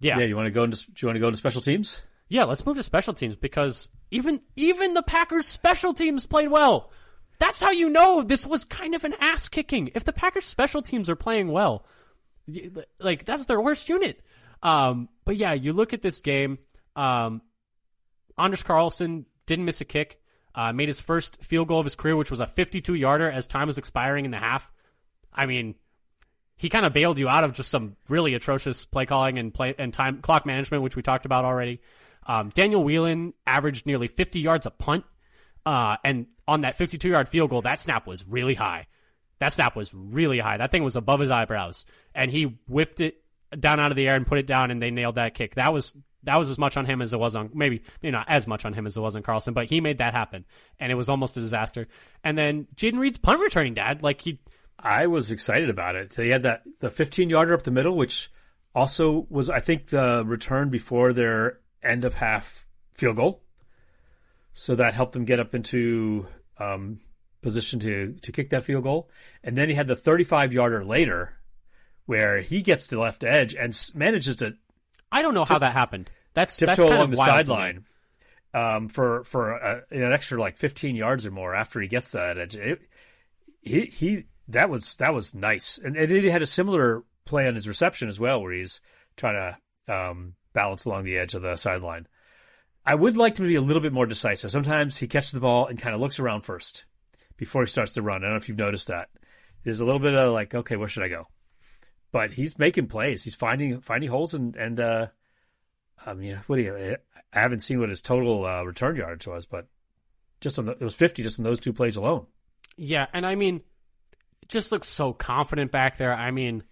Yeah, 0.00 0.18
you 0.20 0.36
want 0.36 0.46
to 0.46 0.50
go 0.50 0.64
into 0.64 0.84
do 0.86 0.92
you 1.00 1.08
want 1.08 1.16
to 1.16 1.20
go 1.20 1.28
into 1.28 1.38
special 1.38 1.62
teams? 1.62 2.02
yeah, 2.28 2.44
let's 2.44 2.66
move 2.66 2.76
to 2.76 2.82
special 2.82 3.14
teams 3.14 3.36
because 3.36 3.88
even 4.10 4.40
even 4.56 4.94
the 4.94 5.02
Packers 5.02 5.46
special 5.46 5.94
teams 5.94 6.26
played 6.26 6.48
well. 6.48 6.90
That's 7.38 7.62
how 7.62 7.70
you 7.70 7.88
know 7.88 8.22
this 8.22 8.46
was 8.46 8.64
kind 8.64 8.94
of 8.96 9.04
an 9.04 9.14
ass 9.20 9.48
kicking. 9.48 9.90
If 9.94 10.02
the 10.04 10.12
Packers 10.12 10.44
special 10.44 10.82
teams 10.82 11.08
are 11.08 11.16
playing 11.16 11.52
well, 11.52 11.86
like 12.98 13.24
that's 13.24 13.44
their 13.44 13.60
worst 13.60 13.88
unit. 13.88 14.20
Um, 14.62 15.08
but 15.24 15.36
yeah, 15.36 15.52
you 15.52 15.72
look 15.72 15.92
at 15.92 16.02
this 16.02 16.20
game. 16.20 16.58
Um, 16.96 17.42
Anders 18.36 18.62
Carlson 18.62 19.26
didn't 19.46 19.64
miss 19.64 19.80
a 19.80 19.84
kick. 19.84 20.20
Uh, 20.54 20.72
made 20.72 20.88
his 20.88 21.00
first 21.00 21.44
field 21.44 21.68
goal 21.68 21.78
of 21.78 21.86
his 21.86 21.94
career, 21.94 22.16
which 22.16 22.30
was 22.30 22.40
a 22.40 22.46
52 22.46 22.94
yarder 22.94 23.30
as 23.30 23.46
time 23.46 23.68
was 23.68 23.78
expiring 23.78 24.24
in 24.24 24.30
the 24.32 24.38
half. 24.38 24.72
I 25.32 25.46
mean, 25.46 25.76
he 26.56 26.68
kind 26.68 26.84
of 26.84 26.92
bailed 26.92 27.18
you 27.18 27.28
out 27.28 27.44
of 27.44 27.52
just 27.52 27.70
some 27.70 27.96
really 28.08 28.34
atrocious 28.34 28.84
play 28.84 29.06
calling 29.06 29.38
and 29.38 29.54
play 29.54 29.74
and 29.78 29.94
time 29.94 30.20
clock 30.20 30.46
management, 30.46 30.82
which 30.82 30.96
we 30.96 31.02
talked 31.02 31.26
about 31.26 31.44
already. 31.44 31.80
Um, 32.26 32.50
Daniel 32.50 32.82
Whelan 32.82 33.34
averaged 33.46 33.86
nearly 33.86 34.08
50 34.08 34.40
yards 34.40 34.66
a 34.66 34.70
punt, 34.70 35.04
uh, 35.64 35.96
and 36.04 36.26
on 36.48 36.62
that 36.62 36.76
52 36.76 37.08
yard 37.08 37.28
field 37.28 37.50
goal, 37.50 37.62
that 37.62 37.78
snap 37.78 38.06
was 38.06 38.26
really 38.26 38.54
high. 38.54 38.86
That 39.38 39.52
snap 39.52 39.76
was 39.76 39.92
really 39.94 40.38
high. 40.38 40.56
That 40.56 40.70
thing 40.70 40.84
was 40.84 40.96
above 40.96 41.20
his 41.20 41.30
eyebrows, 41.30 41.86
and 42.14 42.30
he 42.30 42.58
whipped 42.66 43.00
it 43.00 43.22
down 43.58 43.80
out 43.80 43.90
of 43.90 43.96
the 43.96 44.08
air 44.08 44.16
and 44.16 44.26
put 44.26 44.38
it 44.38 44.46
down, 44.46 44.70
and 44.70 44.82
they 44.82 44.90
nailed 44.90 45.14
that 45.14 45.34
kick. 45.34 45.54
That 45.54 45.72
was 45.72 45.94
that 46.24 46.38
was 46.38 46.50
as 46.50 46.58
much 46.58 46.76
on 46.76 46.84
him 46.84 47.00
as 47.00 47.14
it 47.14 47.20
was 47.20 47.36
on 47.36 47.50
maybe 47.54 47.82
maybe 48.02 48.12
not 48.12 48.26
as 48.28 48.46
much 48.46 48.64
on 48.64 48.72
him 48.72 48.86
as 48.86 48.96
it 48.96 49.00
was 49.00 49.16
on 49.16 49.22
Carlson, 49.22 49.54
but 49.54 49.66
he 49.66 49.80
made 49.80 49.98
that 49.98 50.14
happen, 50.14 50.44
and 50.78 50.90
it 50.90 50.96
was 50.96 51.08
almost 51.08 51.36
a 51.36 51.40
disaster. 51.40 51.86
And 52.24 52.36
then 52.36 52.66
Jayden 52.76 52.98
Reed's 52.98 53.18
punt 53.18 53.40
returning 53.40 53.74
dad, 53.74 54.02
like 54.02 54.20
he 54.20 54.40
I 54.78 55.06
was 55.06 55.30
excited 55.30 55.70
about 55.70 55.96
it. 55.96 56.10
They 56.10 56.28
had 56.28 56.42
that 56.44 56.62
the 56.80 56.90
15 56.90 57.30
yarder 57.30 57.54
up 57.54 57.62
the 57.62 57.70
middle, 57.70 57.96
which 57.96 58.30
also 58.74 59.26
was 59.30 59.50
I 59.50 59.60
think 59.60 59.88
the 59.88 60.22
return 60.26 60.70
before 60.70 61.12
their 61.12 61.60
end 61.82 62.04
of 62.04 62.14
half 62.14 62.66
field 62.94 63.16
goal. 63.16 63.42
So 64.52 64.74
that 64.74 64.94
helped 64.94 65.12
them 65.12 65.24
get 65.24 65.38
up 65.38 65.54
into 65.54 66.26
um, 66.58 67.00
position 67.42 67.80
to 67.80 68.16
to 68.22 68.32
kick 68.32 68.50
that 68.50 68.64
field 68.64 68.84
goal. 68.84 69.10
And 69.42 69.56
then 69.56 69.68
he 69.68 69.74
had 69.74 69.86
the 69.86 69.96
35 69.96 70.52
yarder 70.52 70.84
later 70.84 71.34
where 72.06 72.40
he 72.40 72.62
gets 72.62 72.88
to 72.88 72.96
the 72.96 73.00
left 73.00 73.24
edge 73.24 73.54
and 73.54 73.78
manages 73.94 74.36
to 74.36 74.54
I 75.10 75.22
don't 75.22 75.34
know 75.34 75.44
how 75.44 75.58
that 75.58 75.72
happened. 75.72 76.10
That's 76.34 76.56
tiptoe 76.56 76.70
that's 76.70 76.80
kind 76.80 76.94
along 76.94 77.04
of 77.04 77.10
the 77.12 77.16
wild 77.16 77.28
to 77.28 77.32
me. 77.32 77.36
sideline 77.38 77.84
um, 78.54 78.88
for 78.88 79.24
for 79.24 79.52
a, 79.52 79.82
an 79.90 80.12
extra 80.12 80.40
like 80.40 80.56
15 80.56 80.96
yards 80.96 81.26
or 81.26 81.30
more 81.30 81.54
after 81.54 81.80
he 81.80 81.88
gets 81.88 82.12
that 82.12 82.38
edge. 82.38 82.56
It, 82.56 82.82
he 83.60 83.86
he 83.86 84.24
that 84.48 84.70
was 84.70 84.96
that 84.96 85.14
was 85.14 85.34
nice, 85.34 85.78
and, 85.78 85.96
and 85.96 86.10
he 86.10 86.30
had 86.30 86.42
a 86.42 86.46
similar 86.46 87.04
play 87.24 87.46
on 87.46 87.54
his 87.54 87.68
reception 87.68 88.08
as 88.08 88.18
well, 88.18 88.40
where 88.40 88.52
he's 88.52 88.80
trying 89.16 89.56
to 89.86 89.94
um, 89.94 90.34
balance 90.52 90.84
along 90.84 91.04
the 91.04 91.18
edge 91.18 91.34
of 91.34 91.42
the 91.42 91.56
sideline. 91.56 92.06
I 92.86 92.94
would 92.94 93.18
like 93.18 93.38
him 93.38 93.44
to 93.44 93.48
be 93.48 93.56
a 93.56 93.60
little 93.60 93.82
bit 93.82 93.92
more 93.92 94.06
decisive. 94.06 94.50
Sometimes 94.50 94.96
he 94.96 95.08
catches 95.08 95.32
the 95.32 95.40
ball 95.40 95.66
and 95.66 95.78
kind 95.78 95.94
of 95.94 96.00
looks 96.00 96.18
around 96.18 96.42
first 96.42 96.84
before 97.38 97.62
he 97.62 97.68
starts 97.68 97.92
to 97.92 98.02
run. 98.02 98.22
I 98.22 98.26
don't 98.26 98.32
know 98.32 98.36
if 98.36 98.48
you've 98.50 98.58
noticed 98.58 98.88
that. 98.88 99.08
There's 99.64 99.80
a 99.80 99.86
little 99.86 100.00
bit 100.00 100.14
of 100.14 100.34
like, 100.34 100.54
okay, 100.54 100.76
where 100.76 100.88
should 100.88 101.02
I 101.02 101.08
go? 101.08 101.26
But 102.12 102.32
he's 102.32 102.58
making 102.58 102.88
plays. 102.88 103.24
He's 103.24 103.34
finding 103.34 103.80
finding 103.80 104.10
holes 104.10 104.34
and 104.34 104.54
and 104.56 104.78
uh, 104.78 105.06
I 106.04 106.14
mean, 106.14 106.38
what 106.46 106.56
do 106.56 106.62
you? 106.62 106.96
I 107.32 107.40
haven't 107.40 107.60
seen 107.60 107.80
what 107.80 107.88
his 107.88 108.02
total 108.02 108.44
uh, 108.44 108.62
return 108.62 108.96
yardage 108.96 109.26
was, 109.26 109.46
but 109.46 109.66
just 110.40 110.58
on 110.58 110.66
the, 110.66 110.72
it 110.72 110.80
was 110.80 110.94
50 110.94 111.22
just 111.22 111.38
in 111.38 111.44
those 111.44 111.60
two 111.60 111.72
plays 111.72 111.96
alone. 111.96 112.26
Yeah, 112.76 113.06
and 113.12 113.26
I 113.26 113.34
mean, 113.34 113.56
it 114.42 114.48
just 114.48 114.72
looks 114.72 114.88
so 114.88 115.12
confident 115.12 115.70
back 115.70 115.98
there. 115.98 116.14
I 116.14 116.30
mean, 116.30 116.62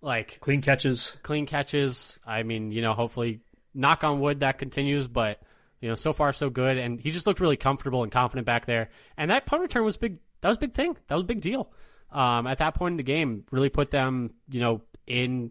like 0.00 0.38
Clean 0.40 0.60
catches. 0.60 1.16
clean 1.22 1.46
catches. 1.46 2.18
I 2.26 2.42
mean, 2.42 2.70
you 2.72 2.82
know, 2.82 2.92
hopefully, 2.92 3.40
knock 3.74 4.04
on 4.04 4.20
wood, 4.20 4.40
that 4.40 4.58
continues. 4.58 5.08
But 5.08 5.40
you 5.84 5.90
know, 5.90 5.94
so 5.94 6.14
far 6.14 6.32
so 6.32 6.48
good, 6.48 6.78
and 6.78 6.98
he 6.98 7.10
just 7.10 7.26
looked 7.26 7.40
really 7.40 7.58
comfortable 7.58 8.04
and 8.04 8.10
confident 8.10 8.46
back 8.46 8.64
there. 8.64 8.88
And 9.18 9.30
that 9.30 9.44
punt 9.44 9.60
return 9.60 9.84
was 9.84 9.98
big. 9.98 10.18
That 10.40 10.48
was 10.48 10.56
a 10.56 10.60
big 10.60 10.72
thing. 10.72 10.96
That 11.08 11.14
was 11.16 11.24
a 11.24 11.26
big 11.26 11.42
deal. 11.42 11.70
Um, 12.10 12.46
at 12.46 12.56
that 12.56 12.72
point 12.74 12.94
in 12.94 12.96
the 12.96 13.02
game, 13.02 13.44
really 13.50 13.68
put 13.68 13.90
them, 13.90 14.32
you 14.48 14.60
know, 14.60 14.80
in 15.06 15.50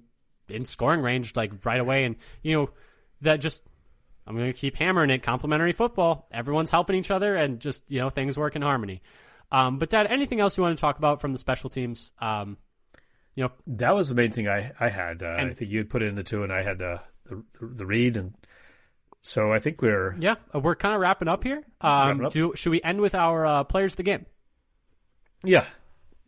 in 0.49 0.65
scoring 0.65 1.01
range 1.01 1.35
like 1.35 1.64
right 1.64 1.80
away, 1.80 2.05
and 2.05 2.15
you 2.41 2.53
know, 2.57 2.69
that 3.22 3.41
just. 3.41 3.64
I'm 4.26 4.35
going 4.35 4.51
to 4.51 4.57
keep 4.57 4.76
hammering 4.76 5.11
it. 5.11 5.22
Complementary 5.22 5.73
football. 5.73 6.27
Everyone's 6.31 6.72
helping 6.72 6.95
each 6.95 7.11
other, 7.11 7.35
and 7.35 7.60
just 7.60 7.84
you 7.88 7.99
know 7.99 8.10
things 8.10 8.35
work 8.35 8.55
in 8.55 8.64
harmony. 8.64 9.03
Um, 9.51 9.77
but 9.77 9.91
Dad, 9.91 10.07
anything 10.07 10.39
else 10.39 10.57
you 10.57 10.64
want 10.64 10.76
to 10.76 10.81
talk 10.81 10.97
about 10.97 11.22
from 11.22 11.31
the 11.31 11.38
special 11.38 11.69
teams? 11.69 12.11
Um, 12.19 12.57
you 13.35 13.43
know, 13.43 13.51
That 13.68 13.93
was 13.93 14.10
the 14.10 14.15
main 14.15 14.31
thing 14.31 14.47
I 14.47 14.72
I 14.80 14.89
had. 14.89 15.22
Uh, 15.22 15.35
And- 15.38 15.51
I 15.51 15.53
think 15.53 15.69
you 15.69 15.77
had 15.77 15.91
put 15.91 16.01
it 16.01 16.07
in 16.07 16.15
the 16.15 16.23
two, 16.23 16.41
and 16.41 16.51
I 16.51 16.64
had 16.64 16.80
the 16.80 17.01
the, 17.26 17.43
the 17.61 17.85
read, 17.85 18.18
and 18.18 18.34
so 19.23 19.51
I 19.51 19.57
think 19.59 19.81
we're 19.81 20.15
Yeah, 20.19 20.35
uh, 20.53 20.59
we're 20.59 20.75
kind 20.75 20.93
of 20.93 21.01
wrapping 21.01 21.27
up 21.27 21.43
here. 21.43 21.63
Um, 21.81 22.25
up. 22.25 22.31
Do 22.31 22.53
should 22.55 22.69
we 22.69 22.81
end 22.81 23.01
with 23.01 23.15
our 23.15 23.45
uh, 23.45 23.63
players 23.63 23.93
of 23.93 23.97
the 23.97 24.03
game? 24.03 24.25
yeah 25.43 25.65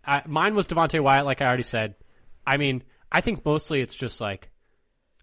I, 0.06 0.24
mine 0.26 0.56
was 0.56 0.68
Devonte 0.68 1.00
Wyatt, 1.00 1.26
like 1.26 1.42
I 1.42 1.48
already 1.48 1.64
said. 1.64 1.96
I 2.46 2.58
mean, 2.58 2.84
I 3.12 3.22
think 3.22 3.46
mostly 3.46 3.82
it's 3.82 3.96
just 3.96 4.22
like 4.22 4.50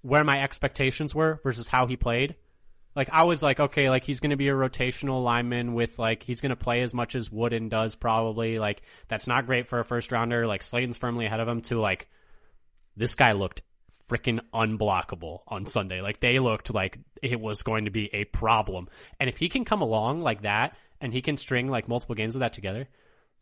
where 0.03 0.25
my 0.25 0.43
expectations 0.43 1.15
were 1.15 1.41
versus 1.43 1.69
how 1.69 1.87
he 1.87 1.97
played. 1.97 2.35
Like 2.95 3.09
I 3.11 3.23
was 3.23 3.43
like, 3.43 3.59
okay, 3.59 3.89
like 3.89 4.05
he's 4.05 4.21
going 4.21 4.31
to 4.31 4.37
be 4.37 4.49
a 4.49 4.55
rotational 4.55 5.23
lineman 5.23 5.75
with 5.75 5.99
like 5.99 6.23
he's 6.23 6.41
going 6.41 6.51
to 6.51 6.57
play 6.57 6.83
as 6.83 6.93
much 6.93 7.15
as 7.15 7.31
Wooden 7.31 7.69
does 7.69 7.95
probably. 7.95 8.59
Like 8.59 8.83
that's 9.09 9.27
not 9.27 9.47
great 9.47 9.67
for 9.67 9.79
a 9.79 9.85
first 9.85 10.13
rounder. 10.13 10.47
Like 10.47 10.63
Slaton's 10.63 10.99
firmly 10.99 11.27
ahead 11.27 11.41
of 11.41 11.49
him. 11.49 11.63
To 11.63 11.81
like 11.81 12.09
this 12.97 13.15
guy 13.15 13.33
looked 13.33 13.63
freaking 14.13 14.41
unblockable 14.53 15.41
on 15.49 15.65
Sunday. 15.65 16.03
Like 16.03 16.21
they 16.21 16.39
looked 16.39 16.75
like 16.75 16.99
it 17.23 17.41
was 17.41 17.63
going 17.63 17.87
to 17.87 17.91
be 17.91 18.13
a 18.13 18.25
problem. 18.25 18.89
And 19.19 19.31
if 19.31 19.39
he 19.39 19.49
can 19.49 19.65
come 19.65 19.81
along 19.81 20.21
like 20.21 20.43
that 20.43 20.77
and 21.01 21.13
he 21.13 21.23
can 21.23 21.37
string 21.37 21.69
like 21.69 21.89
multiple 21.89 22.15
games 22.15 22.37
of 22.37 22.41
that 22.41 22.53
together, 22.53 22.89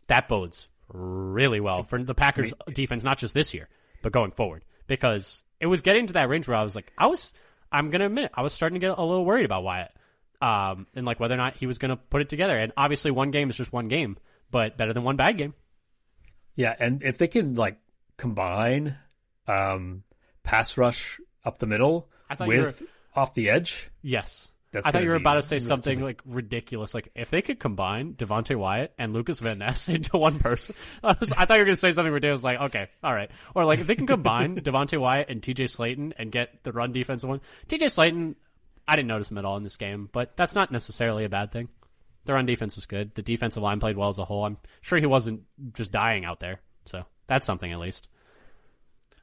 that 0.06 0.28
bodes 0.28 0.68
really 0.88 1.60
well 1.60 1.82
for 1.82 2.02
the 2.02 2.14
Packers 2.14 2.52
defense, 2.72 3.02
not 3.02 3.18
just 3.18 3.34
this 3.34 3.52
year, 3.52 3.68
but 4.02 4.12
going 4.12 4.30
forward. 4.30 4.64
Because 4.86 5.42
it 5.60 5.66
was 5.66 5.82
getting 5.82 6.06
to 6.08 6.12
that 6.14 6.28
range 6.28 6.48
where 6.48 6.56
I 6.56 6.62
was 6.62 6.74
like, 6.74 6.92
I 6.96 7.06
was, 7.06 7.32
I'm 7.70 7.90
gonna 7.90 8.06
admit, 8.06 8.30
I 8.34 8.42
was 8.42 8.52
starting 8.52 8.80
to 8.80 8.86
get 8.86 8.98
a 8.98 9.02
little 9.02 9.24
worried 9.24 9.44
about 9.44 9.62
Wyatt, 9.62 9.92
um, 10.40 10.86
and 10.94 11.06
like 11.06 11.20
whether 11.20 11.34
or 11.34 11.38
not 11.38 11.56
he 11.56 11.66
was 11.66 11.78
gonna 11.78 11.96
put 11.96 12.22
it 12.22 12.28
together. 12.28 12.56
And 12.56 12.72
obviously, 12.76 13.12
one 13.12 13.30
game 13.30 13.50
is 13.50 13.56
just 13.56 13.72
one 13.72 13.86
game, 13.88 14.16
but 14.50 14.76
better 14.76 14.92
than 14.92 15.04
one 15.04 15.16
bad 15.16 15.38
game. 15.38 15.54
yeah, 16.56 16.74
and 16.78 17.02
if 17.04 17.18
they 17.18 17.28
can 17.28 17.54
like 17.54 17.78
combine 18.16 18.96
um, 19.46 20.02
pass 20.42 20.76
rush 20.76 21.20
up 21.44 21.58
the 21.58 21.66
middle 21.66 22.08
I 22.28 22.34
thought 22.34 22.48
you 22.48 22.60
with 22.62 22.82
off 23.14 23.34
the 23.34 23.50
edge, 23.50 23.90
Yes. 24.02 24.52
That's 24.72 24.86
I 24.86 24.92
thought 24.92 25.02
you 25.02 25.08
were 25.08 25.16
about 25.16 25.34
to 25.34 25.42
say 25.42 25.58
something 25.58 25.94
gonna- 25.96 26.06
like 26.06 26.20
ridiculous. 26.24 26.94
Like 26.94 27.08
if 27.16 27.30
they 27.30 27.42
could 27.42 27.58
combine 27.58 28.14
Devonte 28.14 28.54
Wyatt 28.54 28.92
and 28.98 29.12
Lukas 29.12 29.40
Van 29.40 29.58
Ness 29.58 29.88
into 29.96 30.16
one 30.16 30.38
person, 30.38 30.76
I, 31.02 31.16
was- 31.18 31.32
I 31.32 31.44
thought 31.44 31.54
you 31.54 31.62
were 31.62 31.64
going 31.64 31.74
to 31.74 31.80
say 31.80 31.90
something 31.90 32.12
ridiculous. 32.12 32.44
Like 32.44 32.60
okay, 32.60 32.86
all 33.02 33.12
right, 33.12 33.32
or 33.56 33.64
like 33.64 33.80
if 33.80 33.88
they 33.88 33.96
can 33.96 34.06
combine 34.06 34.54
Devonte 34.60 34.96
Wyatt 34.96 35.28
and 35.28 35.42
T.J. 35.42 35.64
Slaton 35.64 36.12
and 36.16 36.30
get 36.30 36.62
the 36.62 36.70
run 36.70 36.92
defense 36.92 37.24
one. 37.24 37.40
T.J. 37.66 37.86
Slaton, 37.86 38.36
I 38.86 38.94
didn't 38.94 39.08
notice 39.08 39.28
him 39.28 39.38
at 39.38 39.44
all 39.44 39.56
in 39.56 39.64
this 39.64 39.76
game, 39.76 40.08
but 40.12 40.36
that's 40.36 40.54
not 40.54 40.70
necessarily 40.70 41.24
a 41.24 41.28
bad 41.28 41.50
thing. 41.50 41.68
The 42.26 42.34
run 42.34 42.46
defense 42.46 42.76
was 42.76 42.86
good. 42.86 43.12
The 43.16 43.22
defensive 43.22 43.64
line 43.64 43.80
played 43.80 43.96
well 43.96 44.08
as 44.10 44.20
a 44.20 44.24
whole. 44.24 44.44
I'm 44.44 44.56
sure 44.82 45.00
he 45.00 45.06
wasn't 45.06 45.42
just 45.74 45.90
dying 45.90 46.24
out 46.24 46.38
there, 46.38 46.60
so 46.84 47.04
that's 47.26 47.44
something 47.44 47.72
at 47.72 47.80
least. 47.80 48.06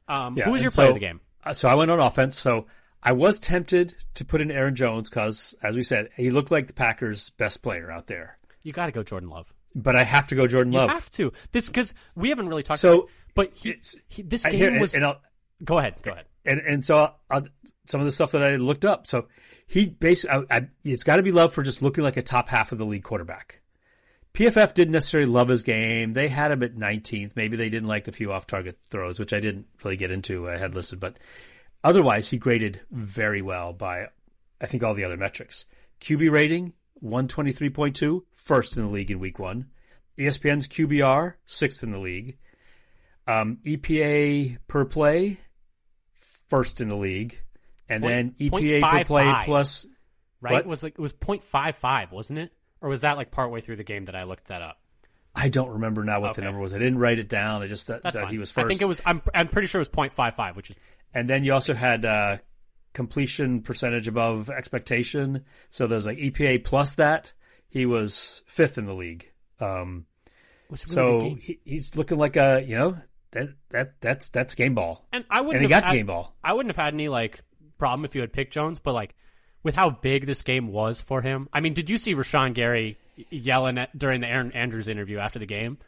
Um, 0.08 0.36
Yeah, 0.36 0.44
who 0.44 0.52
was 0.52 0.62
your 0.62 0.70
player 0.70 0.86
so- 0.88 0.90
of 0.90 0.94
the 0.96 1.00
game? 1.06 1.20
Uh, 1.44 1.52
so 1.52 1.68
I 1.68 1.74
went 1.74 1.90
on 1.90 2.00
offense. 2.00 2.36
So 2.38 2.66
I 3.02 3.12
was 3.12 3.38
tempted 3.38 3.94
to 4.14 4.24
put 4.24 4.40
in 4.40 4.50
Aaron 4.50 4.74
Jones 4.74 5.08
because, 5.08 5.54
as 5.62 5.76
we 5.76 5.82
said, 5.82 6.08
he 6.16 6.30
looked 6.30 6.50
like 6.50 6.66
the 6.66 6.72
Packers' 6.72 7.30
best 7.30 7.62
player 7.62 7.90
out 7.90 8.06
there. 8.08 8.38
You 8.62 8.72
got 8.72 8.86
to 8.86 8.92
go 8.92 9.02
Jordan 9.02 9.28
Love. 9.30 9.52
But 9.74 9.94
I 9.96 10.02
have 10.02 10.26
to 10.28 10.34
go 10.34 10.46
Jordan 10.46 10.72
You 10.72 10.80
Love. 10.80 10.88
You 10.88 10.94
have 10.94 11.10
to. 11.10 11.32
This 11.52 11.68
because 11.68 11.94
we 12.16 12.30
haven't 12.30 12.48
really 12.48 12.62
talked. 12.64 12.80
So, 12.80 12.92
about 12.92 13.04
it, 13.04 13.10
but 13.34 13.50
he, 13.54 13.76
he, 14.08 14.22
this 14.22 14.44
game 14.46 14.62
and- 14.72 14.80
was. 14.80 14.94
and 14.94 15.04
I'll- 15.04 15.20
go 15.64 15.78
ahead. 15.78 15.94
Go 16.02 16.10
ahead. 16.12 16.24
and 16.44 16.60
and 16.60 16.84
so 16.84 17.12
uh, 17.30 17.40
some 17.86 18.00
of 18.00 18.04
the 18.06 18.12
stuff 18.12 18.32
that 18.32 18.42
I 18.42 18.56
looked 18.56 18.84
up. 18.84 19.06
So 19.06 19.28
he 19.66 19.86
basically, 19.86 20.46
I, 20.50 20.56
I, 20.56 20.68
it's 20.84 21.04
got 21.04 21.16
to 21.16 21.22
be 21.22 21.32
Love 21.32 21.52
for 21.52 21.62
just 21.62 21.82
looking 21.82 22.02
like 22.02 22.16
a 22.16 22.22
top 22.22 22.48
half 22.48 22.72
of 22.72 22.78
the 22.78 22.86
league 22.86 23.04
quarterback. 23.04 23.60
PFF 24.38 24.72
didn't 24.72 24.92
necessarily 24.92 25.28
love 25.28 25.48
his 25.48 25.64
game. 25.64 26.12
They 26.12 26.28
had 26.28 26.52
him 26.52 26.62
at 26.62 26.76
19th. 26.76 27.34
Maybe 27.34 27.56
they 27.56 27.68
didn't 27.68 27.88
like 27.88 28.04
the 28.04 28.12
few 28.12 28.30
off-target 28.32 28.78
throws, 28.84 29.18
which 29.18 29.32
I 29.32 29.40
didn't 29.40 29.66
really 29.82 29.96
get 29.96 30.12
into. 30.12 30.48
I 30.48 30.56
had 30.56 30.76
listed, 30.76 31.00
but 31.00 31.18
otherwise, 31.82 32.30
he 32.30 32.38
graded 32.38 32.80
very 32.92 33.42
well 33.42 33.72
by, 33.72 34.06
I 34.60 34.66
think, 34.66 34.84
all 34.84 34.94
the 34.94 35.02
other 35.02 35.16
metrics. 35.16 35.64
QB 36.00 36.30
rating 36.30 36.74
123.2, 37.02 38.22
first 38.30 38.76
in 38.76 38.86
the 38.86 38.92
league 38.92 39.10
in 39.10 39.18
Week 39.18 39.40
One. 39.40 39.70
ESPN's 40.16 40.68
QBR 40.68 41.34
sixth 41.44 41.82
in 41.82 41.90
the 41.90 41.98
league. 41.98 42.38
Um, 43.26 43.58
EPA 43.66 44.58
per 44.68 44.84
play 44.84 45.40
first 46.12 46.80
in 46.80 46.88
the 46.90 46.96
league, 46.96 47.40
and 47.88 48.04
Point- 48.04 48.38
then 48.38 48.50
EPA 48.50 48.82
per 48.82 49.04
play 49.04 49.34
plus 49.44 49.84
Right? 50.40 50.52
What? 50.52 50.64
It 50.64 50.68
was 50.68 50.82
like 50.82 50.92
it 50.92 51.00
was 51.00 51.12
0.55, 51.12 52.12
wasn't 52.12 52.38
it? 52.38 52.52
Or 52.80 52.88
was 52.88 53.00
that 53.02 53.16
like 53.16 53.30
partway 53.30 53.60
through 53.60 53.76
the 53.76 53.84
game 53.84 54.04
that 54.06 54.14
I 54.14 54.24
looked 54.24 54.48
that 54.48 54.62
up? 54.62 54.78
I 55.34 55.48
don't 55.48 55.70
remember 55.70 56.04
now 56.04 56.20
what 56.20 56.34
the 56.34 56.42
number 56.42 56.60
was. 56.60 56.74
I 56.74 56.78
didn't 56.78 56.98
write 56.98 57.18
it 57.18 57.28
down. 57.28 57.62
I 57.62 57.68
just 57.68 57.86
thought 57.86 58.02
That's 58.02 58.16
that 58.16 58.24
fine. 58.24 58.32
he 58.32 58.38
was 58.38 58.50
first. 58.50 58.64
I 58.64 58.68
think 58.68 58.82
it 58.82 58.86
was. 58.86 59.00
I'm. 59.04 59.22
I'm 59.34 59.48
pretty 59.48 59.68
sure 59.68 59.80
it 59.80 59.88
was 59.88 60.10
0.55, 60.10 60.56
which 60.56 60.70
is 60.70 60.76
and 61.14 61.28
then 61.28 61.44
you 61.44 61.52
also 61.52 61.74
had 61.74 62.04
uh, 62.04 62.36
completion 62.92 63.62
percentage 63.62 64.08
above 64.08 64.50
expectation. 64.50 65.44
So 65.70 65.86
there's 65.86 66.06
like 66.06 66.18
EPA 66.18 66.64
plus 66.64 66.96
that. 66.96 67.32
He 67.68 67.86
was 67.86 68.42
fifth 68.46 68.78
in 68.78 68.86
the 68.86 68.94
league. 68.94 69.30
Um, 69.60 70.06
really 70.68 70.76
so 70.78 71.36
he, 71.40 71.58
he's 71.64 71.96
looking 71.96 72.18
like 72.18 72.36
a 72.36 72.64
you 72.66 72.76
know 72.76 72.98
that 73.32 73.48
that 73.70 74.00
that's 74.00 74.30
that's 74.30 74.54
game 74.54 74.74
ball, 74.74 75.06
And 75.12 75.24
I 75.30 75.40
wouldn't 75.40 75.56
and 75.62 75.66
he 75.66 75.72
have 75.72 75.82
got 75.82 75.88
had, 75.88 75.96
game 75.96 76.06
ball. 76.06 76.34
I 76.42 76.52
wouldn't 76.52 76.74
have 76.74 76.82
had 76.82 76.94
any 76.94 77.08
like 77.08 77.40
problem 77.78 78.04
if 78.04 78.14
you 78.14 78.20
had 78.20 78.32
picked 78.32 78.52
Jones, 78.52 78.78
but 78.78 78.92
like 78.92 79.14
with 79.62 79.74
how 79.74 79.90
big 79.90 80.26
this 80.26 80.42
game 80.42 80.68
was 80.68 81.00
for 81.00 81.20
him. 81.20 81.48
I 81.52 81.60
mean, 81.60 81.74
did 81.74 81.90
you 81.90 81.98
see 81.98 82.14
Rashan 82.14 82.54
Gary 82.54 82.98
yelling 83.30 83.78
at 83.78 83.96
during 83.96 84.20
the 84.20 84.28
Erin 84.28 84.52
Andrews 84.52 84.88
interview 84.88 85.18
after 85.18 85.38
the 85.38 85.46
game? 85.46 85.78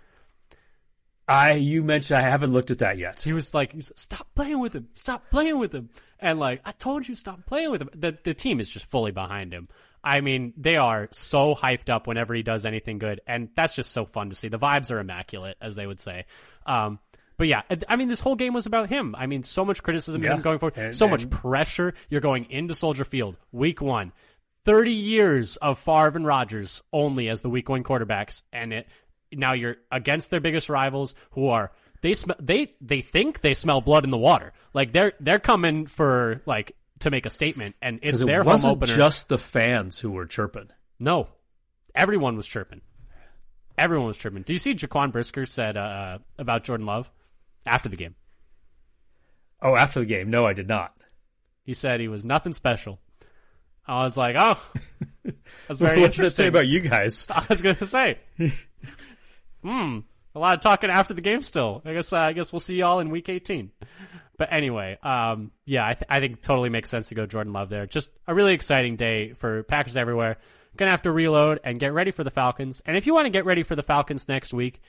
I 1.29 1.53
you 1.53 1.85
mentioned 1.85 2.19
I 2.19 2.23
haven't 2.23 2.53
looked 2.53 2.73
at 2.73 2.79
that 2.79 2.99
yet. 2.99 3.23
He 3.23 3.33
was 3.33 3.55
like, 3.55 3.75
"Stop 3.79 4.27
playing 4.35 4.59
with 4.59 4.75
him! 4.75 4.89
Stop 4.95 5.31
playing 5.31 5.59
with 5.59 5.73
him!" 5.73 5.91
And 6.19 6.41
like, 6.41 6.61
I 6.65 6.73
told 6.73 7.07
you, 7.07 7.15
stop 7.15 7.47
playing 7.47 7.71
with 7.71 7.83
him. 7.83 7.91
The 7.95 8.19
the 8.25 8.35
team 8.35 8.59
is 8.59 8.69
just 8.69 8.87
fully 8.87 9.13
behind 9.13 9.53
him. 9.53 9.69
I 10.03 10.23
mean, 10.23 10.55
they 10.57 10.77
are 10.77 11.09
so 11.13 11.55
hyped 11.55 11.89
up 11.89 12.07
whenever 12.07 12.35
he 12.35 12.43
does 12.43 12.67
anything 12.67 12.99
good, 12.99 13.21
and 13.27 13.51
that's 13.55 13.75
just 13.75 13.93
so 13.93 14.07
fun 14.07 14.31
to 14.31 14.35
see. 14.35 14.49
The 14.49 14.59
vibes 14.59 14.91
are 14.91 14.99
immaculate, 14.99 15.57
as 15.61 15.77
they 15.77 15.87
would 15.87 16.01
say. 16.01 16.25
Um, 16.67 16.99
but 17.41 17.49
yeah, 17.49 17.63
I- 17.71 17.79
I 17.89 17.97
mean, 17.97 18.09
this 18.09 18.21
whole 18.21 18.37
game 18.37 18.53
was 18.53 18.67
about 18.67 18.91
him. 18.91 19.15
I 19.17 19.25
mean, 19.27 19.43
so 19.45 19.65
much 19.65 19.83
criticism 19.83 20.21
of 20.21 20.25
Yeah. 20.27 20.35
him 20.35 20.43
going 20.43 20.59
forward, 20.59 20.77
And- 20.77 20.95
so 20.95 21.09
much 21.09 21.29
pressure. 21.31 21.95
You're 22.11 22.21
going 22.21 22.45
into 22.51 22.75
Soldier 22.75 23.05
Field, 23.05 23.37
week 23.51 23.81
one. 23.81 24.13
30 24.65 24.93
years 24.93 25.57
of 25.57 25.79
Favre 25.79 26.17
and 26.19 26.27
Rodgers 26.27 26.83
only 26.93 27.31
as 27.31 27.41
the 27.41 27.49
week 27.49 27.71
one 27.71 27.83
quarterbacks, 27.83 28.43
and 28.53 28.75
it 28.75 28.89
now 29.33 29.55
you're 29.55 29.77
against 29.91 30.31
their 30.31 30.41
biggest 30.41 30.69
rivals 30.69 31.15
who 31.31 31.49
are 31.49 31.73
they 32.03 32.13
sm- 32.13 32.33
they 32.39 32.75
they 32.81 33.01
think 33.01 33.41
they 33.41 33.55
smell 33.55 33.81
blood 33.81 34.05
in 34.05 34.11
the 34.11 34.19
water. 34.19 34.53
Like 34.75 34.93
they're 34.93 35.15
they're 35.19 35.39
coming 35.39 35.87
for 35.87 36.43
like 36.45 36.77
to 36.99 37.11
make 37.11 37.25
a 37.25 37.31
statement, 37.31 37.75
and 37.81 38.01
it's 38.03 38.19
Because 38.19 38.21
their 38.27 38.41
it 38.41 38.45
home 38.45 38.53
wasn't 38.53 38.73
opener. 38.77 38.95
just 38.97 39.31
the 39.31 39.39
fans 39.39 39.99
who 39.99 40.11
were 40.11 40.27
chirping. 40.27 40.69
No, 40.99 41.29
everyone 41.95 42.37
was 42.37 42.47
chirping. 42.47 42.83
Everyone 43.79 44.09
was 44.09 44.19
chirping. 44.19 44.43
Do 44.43 44.53
you 44.53 44.59
see 44.59 44.75
Jaquan 44.75 45.11
Brisker 45.11 45.47
said 45.47 45.79
uh, 45.79 46.19
about 46.39 46.65
Jordan 46.65 46.85
Love 46.85 47.11
after 47.71 47.89
the 47.89 47.97
game? 47.97 48.15
Oh, 49.63 49.77
after 49.77 50.01
the 50.01 50.07
game? 50.07 50.31
No, 50.31 50.47
I 50.47 50.53
did 50.53 50.69
not. 50.69 50.95
He 51.65 51.75
said 51.75 52.01
he 52.01 52.09
was 52.09 52.25
nothing 52.25 52.53
special. 52.53 52.99
I 53.87 54.05
was 54.05 54.17
like, 54.17 54.37
oh, 54.39 54.59
that's 55.69 55.81
very 55.81 56.01
what 56.01 56.11
interesting. 56.11 56.31
say 56.31 56.47
about 56.47 56.67
you 56.67 56.81
guys? 56.81 57.27
I 57.35 57.45
was 57.49 57.63
going 57.63 57.77
to 57.77 57.87
say, 57.87 58.19
hmm, 59.63 59.99
a 60.35 60.39
lot 60.39 60.55
of 60.55 60.61
talking 60.61 60.91
after 60.91 61.15
the 61.15 61.21
game. 61.21 61.43
Still, 61.43 61.83
I 61.85 61.93
guess. 61.93 62.13
Uh, 62.13 62.19
I 62.19 62.33
guess 62.33 62.53
we'll 62.53 62.61
see 62.61 62.77
y'all 62.77 63.01
in 63.01 63.11
week 63.11 63.29
18. 63.29 63.71
But 64.39 64.53
anyway, 64.53 64.99
um, 65.03 65.51
yeah, 65.67 65.87
I, 65.87 65.93
th- 65.95 66.05
I 66.09 66.19
think 66.21 66.39
it 66.39 66.43
totally 66.43 66.71
makes 66.71 66.89
sense 66.89 67.11
to 67.11 67.15
go 67.15 67.27
Jordan 67.27 67.53
Love 67.53 67.69
there. 67.69 67.87
Just 67.87 68.11
a 68.27 68.35
really 68.35 68.55
exciting 68.55 68.97
day 68.97 69.35
for 69.35 69.65
Packers 69.65 69.97
everywhere. 69.99 70.39
Gonna 70.77 70.93
have 70.93 71.03
to 71.03 71.13
reload 71.13 71.61
and 71.63 71.79
get 71.79 71.93
ready 71.93 72.11
for 72.11 72.25
the 72.25 72.31
Falcons. 72.31 72.81
And 72.87 72.97
if 72.97 73.07
you 73.07 73.13
want 73.13 73.27
to 73.27 73.31
get 73.31 73.45
ready 73.45 73.65
for 73.65 73.77
the 73.77 73.83
Falcons 73.83 74.29
next 74.29 74.55
week, 74.55 74.81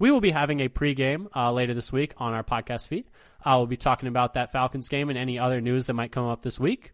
we 0.00 0.10
will 0.10 0.20
be 0.20 0.32
having 0.32 0.58
a 0.58 0.68
pregame 0.68 1.28
uh, 1.36 1.52
later 1.52 1.74
this 1.74 1.92
week 1.92 2.14
on 2.16 2.32
our 2.32 2.42
podcast 2.42 2.88
feed. 2.88 3.04
Uh, 3.44 3.54
we'll 3.56 3.66
be 3.66 3.76
talking 3.76 4.08
about 4.08 4.34
that 4.34 4.50
Falcons 4.50 4.88
game 4.88 5.10
and 5.10 5.18
any 5.18 5.38
other 5.38 5.60
news 5.60 5.86
that 5.86 5.94
might 5.94 6.10
come 6.10 6.26
up 6.26 6.42
this 6.42 6.58
week. 6.58 6.92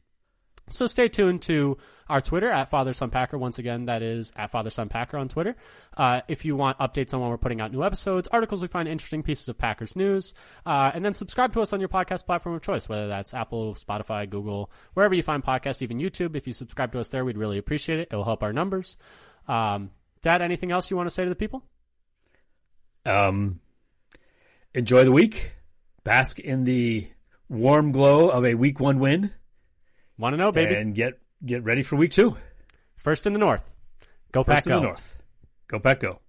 So 0.68 0.88
stay 0.88 1.06
tuned 1.06 1.42
to 1.42 1.78
our 2.08 2.20
Twitter 2.20 2.50
at 2.50 2.70
Father 2.70 2.92
Son 2.92 3.08
Packer. 3.08 3.38
Once 3.38 3.60
again, 3.60 3.86
that 3.86 4.02
is 4.02 4.32
at 4.34 4.50
Father 4.50 4.70
Son 4.70 4.88
Packer 4.88 5.16
on 5.16 5.28
Twitter. 5.28 5.54
Uh, 5.96 6.22
if 6.26 6.44
you 6.44 6.56
want 6.56 6.78
updates 6.78 7.14
on 7.14 7.20
when 7.20 7.30
we're 7.30 7.38
putting 7.38 7.60
out 7.60 7.70
new 7.70 7.84
episodes, 7.84 8.26
articles 8.32 8.62
we 8.62 8.66
find 8.66 8.88
interesting, 8.88 9.22
pieces 9.22 9.48
of 9.48 9.56
Packers 9.56 9.94
news, 9.94 10.34
uh, 10.64 10.90
and 10.92 11.04
then 11.04 11.12
subscribe 11.12 11.52
to 11.52 11.60
us 11.60 11.72
on 11.72 11.78
your 11.78 11.88
podcast 11.88 12.26
platform 12.26 12.56
of 12.56 12.62
choice, 12.62 12.88
whether 12.88 13.06
that's 13.06 13.32
Apple, 13.32 13.74
Spotify, 13.74 14.28
Google, 14.28 14.72
wherever 14.94 15.14
you 15.14 15.22
find 15.22 15.44
podcasts, 15.44 15.82
even 15.82 15.98
YouTube. 15.98 16.34
If 16.34 16.48
you 16.48 16.52
subscribe 16.52 16.90
to 16.92 16.98
us 16.98 17.10
there, 17.10 17.24
we'd 17.24 17.38
really 17.38 17.58
appreciate 17.58 18.00
it. 18.00 18.08
It 18.10 18.16
will 18.16 18.24
help 18.24 18.42
our 18.42 18.52
numbers. 18.52 18.96
Um, 19.46 19.90
Dad, 20.22 20.42
anything 20.42 20.72
else 20.72 20.90
you 20.90 20.96
want 20.96 21.08
to 21.08 21.14
say 21.14 21.22
to 21.22 21.30
the 21.30 21.36
people? 21.36 21.62
Um, 23.06 23.60
enjoy 24.74 25.04
the 25.04 25.12
week. 25.12 25.52
Bask 26.04 26.38
in 26.38 26.64
the 26.64 27.08
warm 27.48 27.92
glow 27.92 28.28
of 28.28 28.44
a 28.44 28.54
week 28.54 28.78
one 28.80 28.98
win, 28.98 29.32
Want 30.18 30.32
to 30.34 30.36
know, 30.36 30.52
baby? 30.52 30.74
and 30.74 30.94
get 30.94 31.18
get 31.44 31.62
ready 31.64 31.82
for 31.82 31.96
week 31.96 32.10
two. 32.12 32.36
First 32.96 33.26
in 33.26 33.32
the 33.32 33.38
North. 33.38 33.74
Go 34.32 34.42
First 34.42 34.66
in 34.66 34.72
Go. 34.72 34.80
the 34.80 34.86
north. 34.86 35.16
Go 35.68 35.78
Pack 35.78 36.00
Go. 36.00 36.20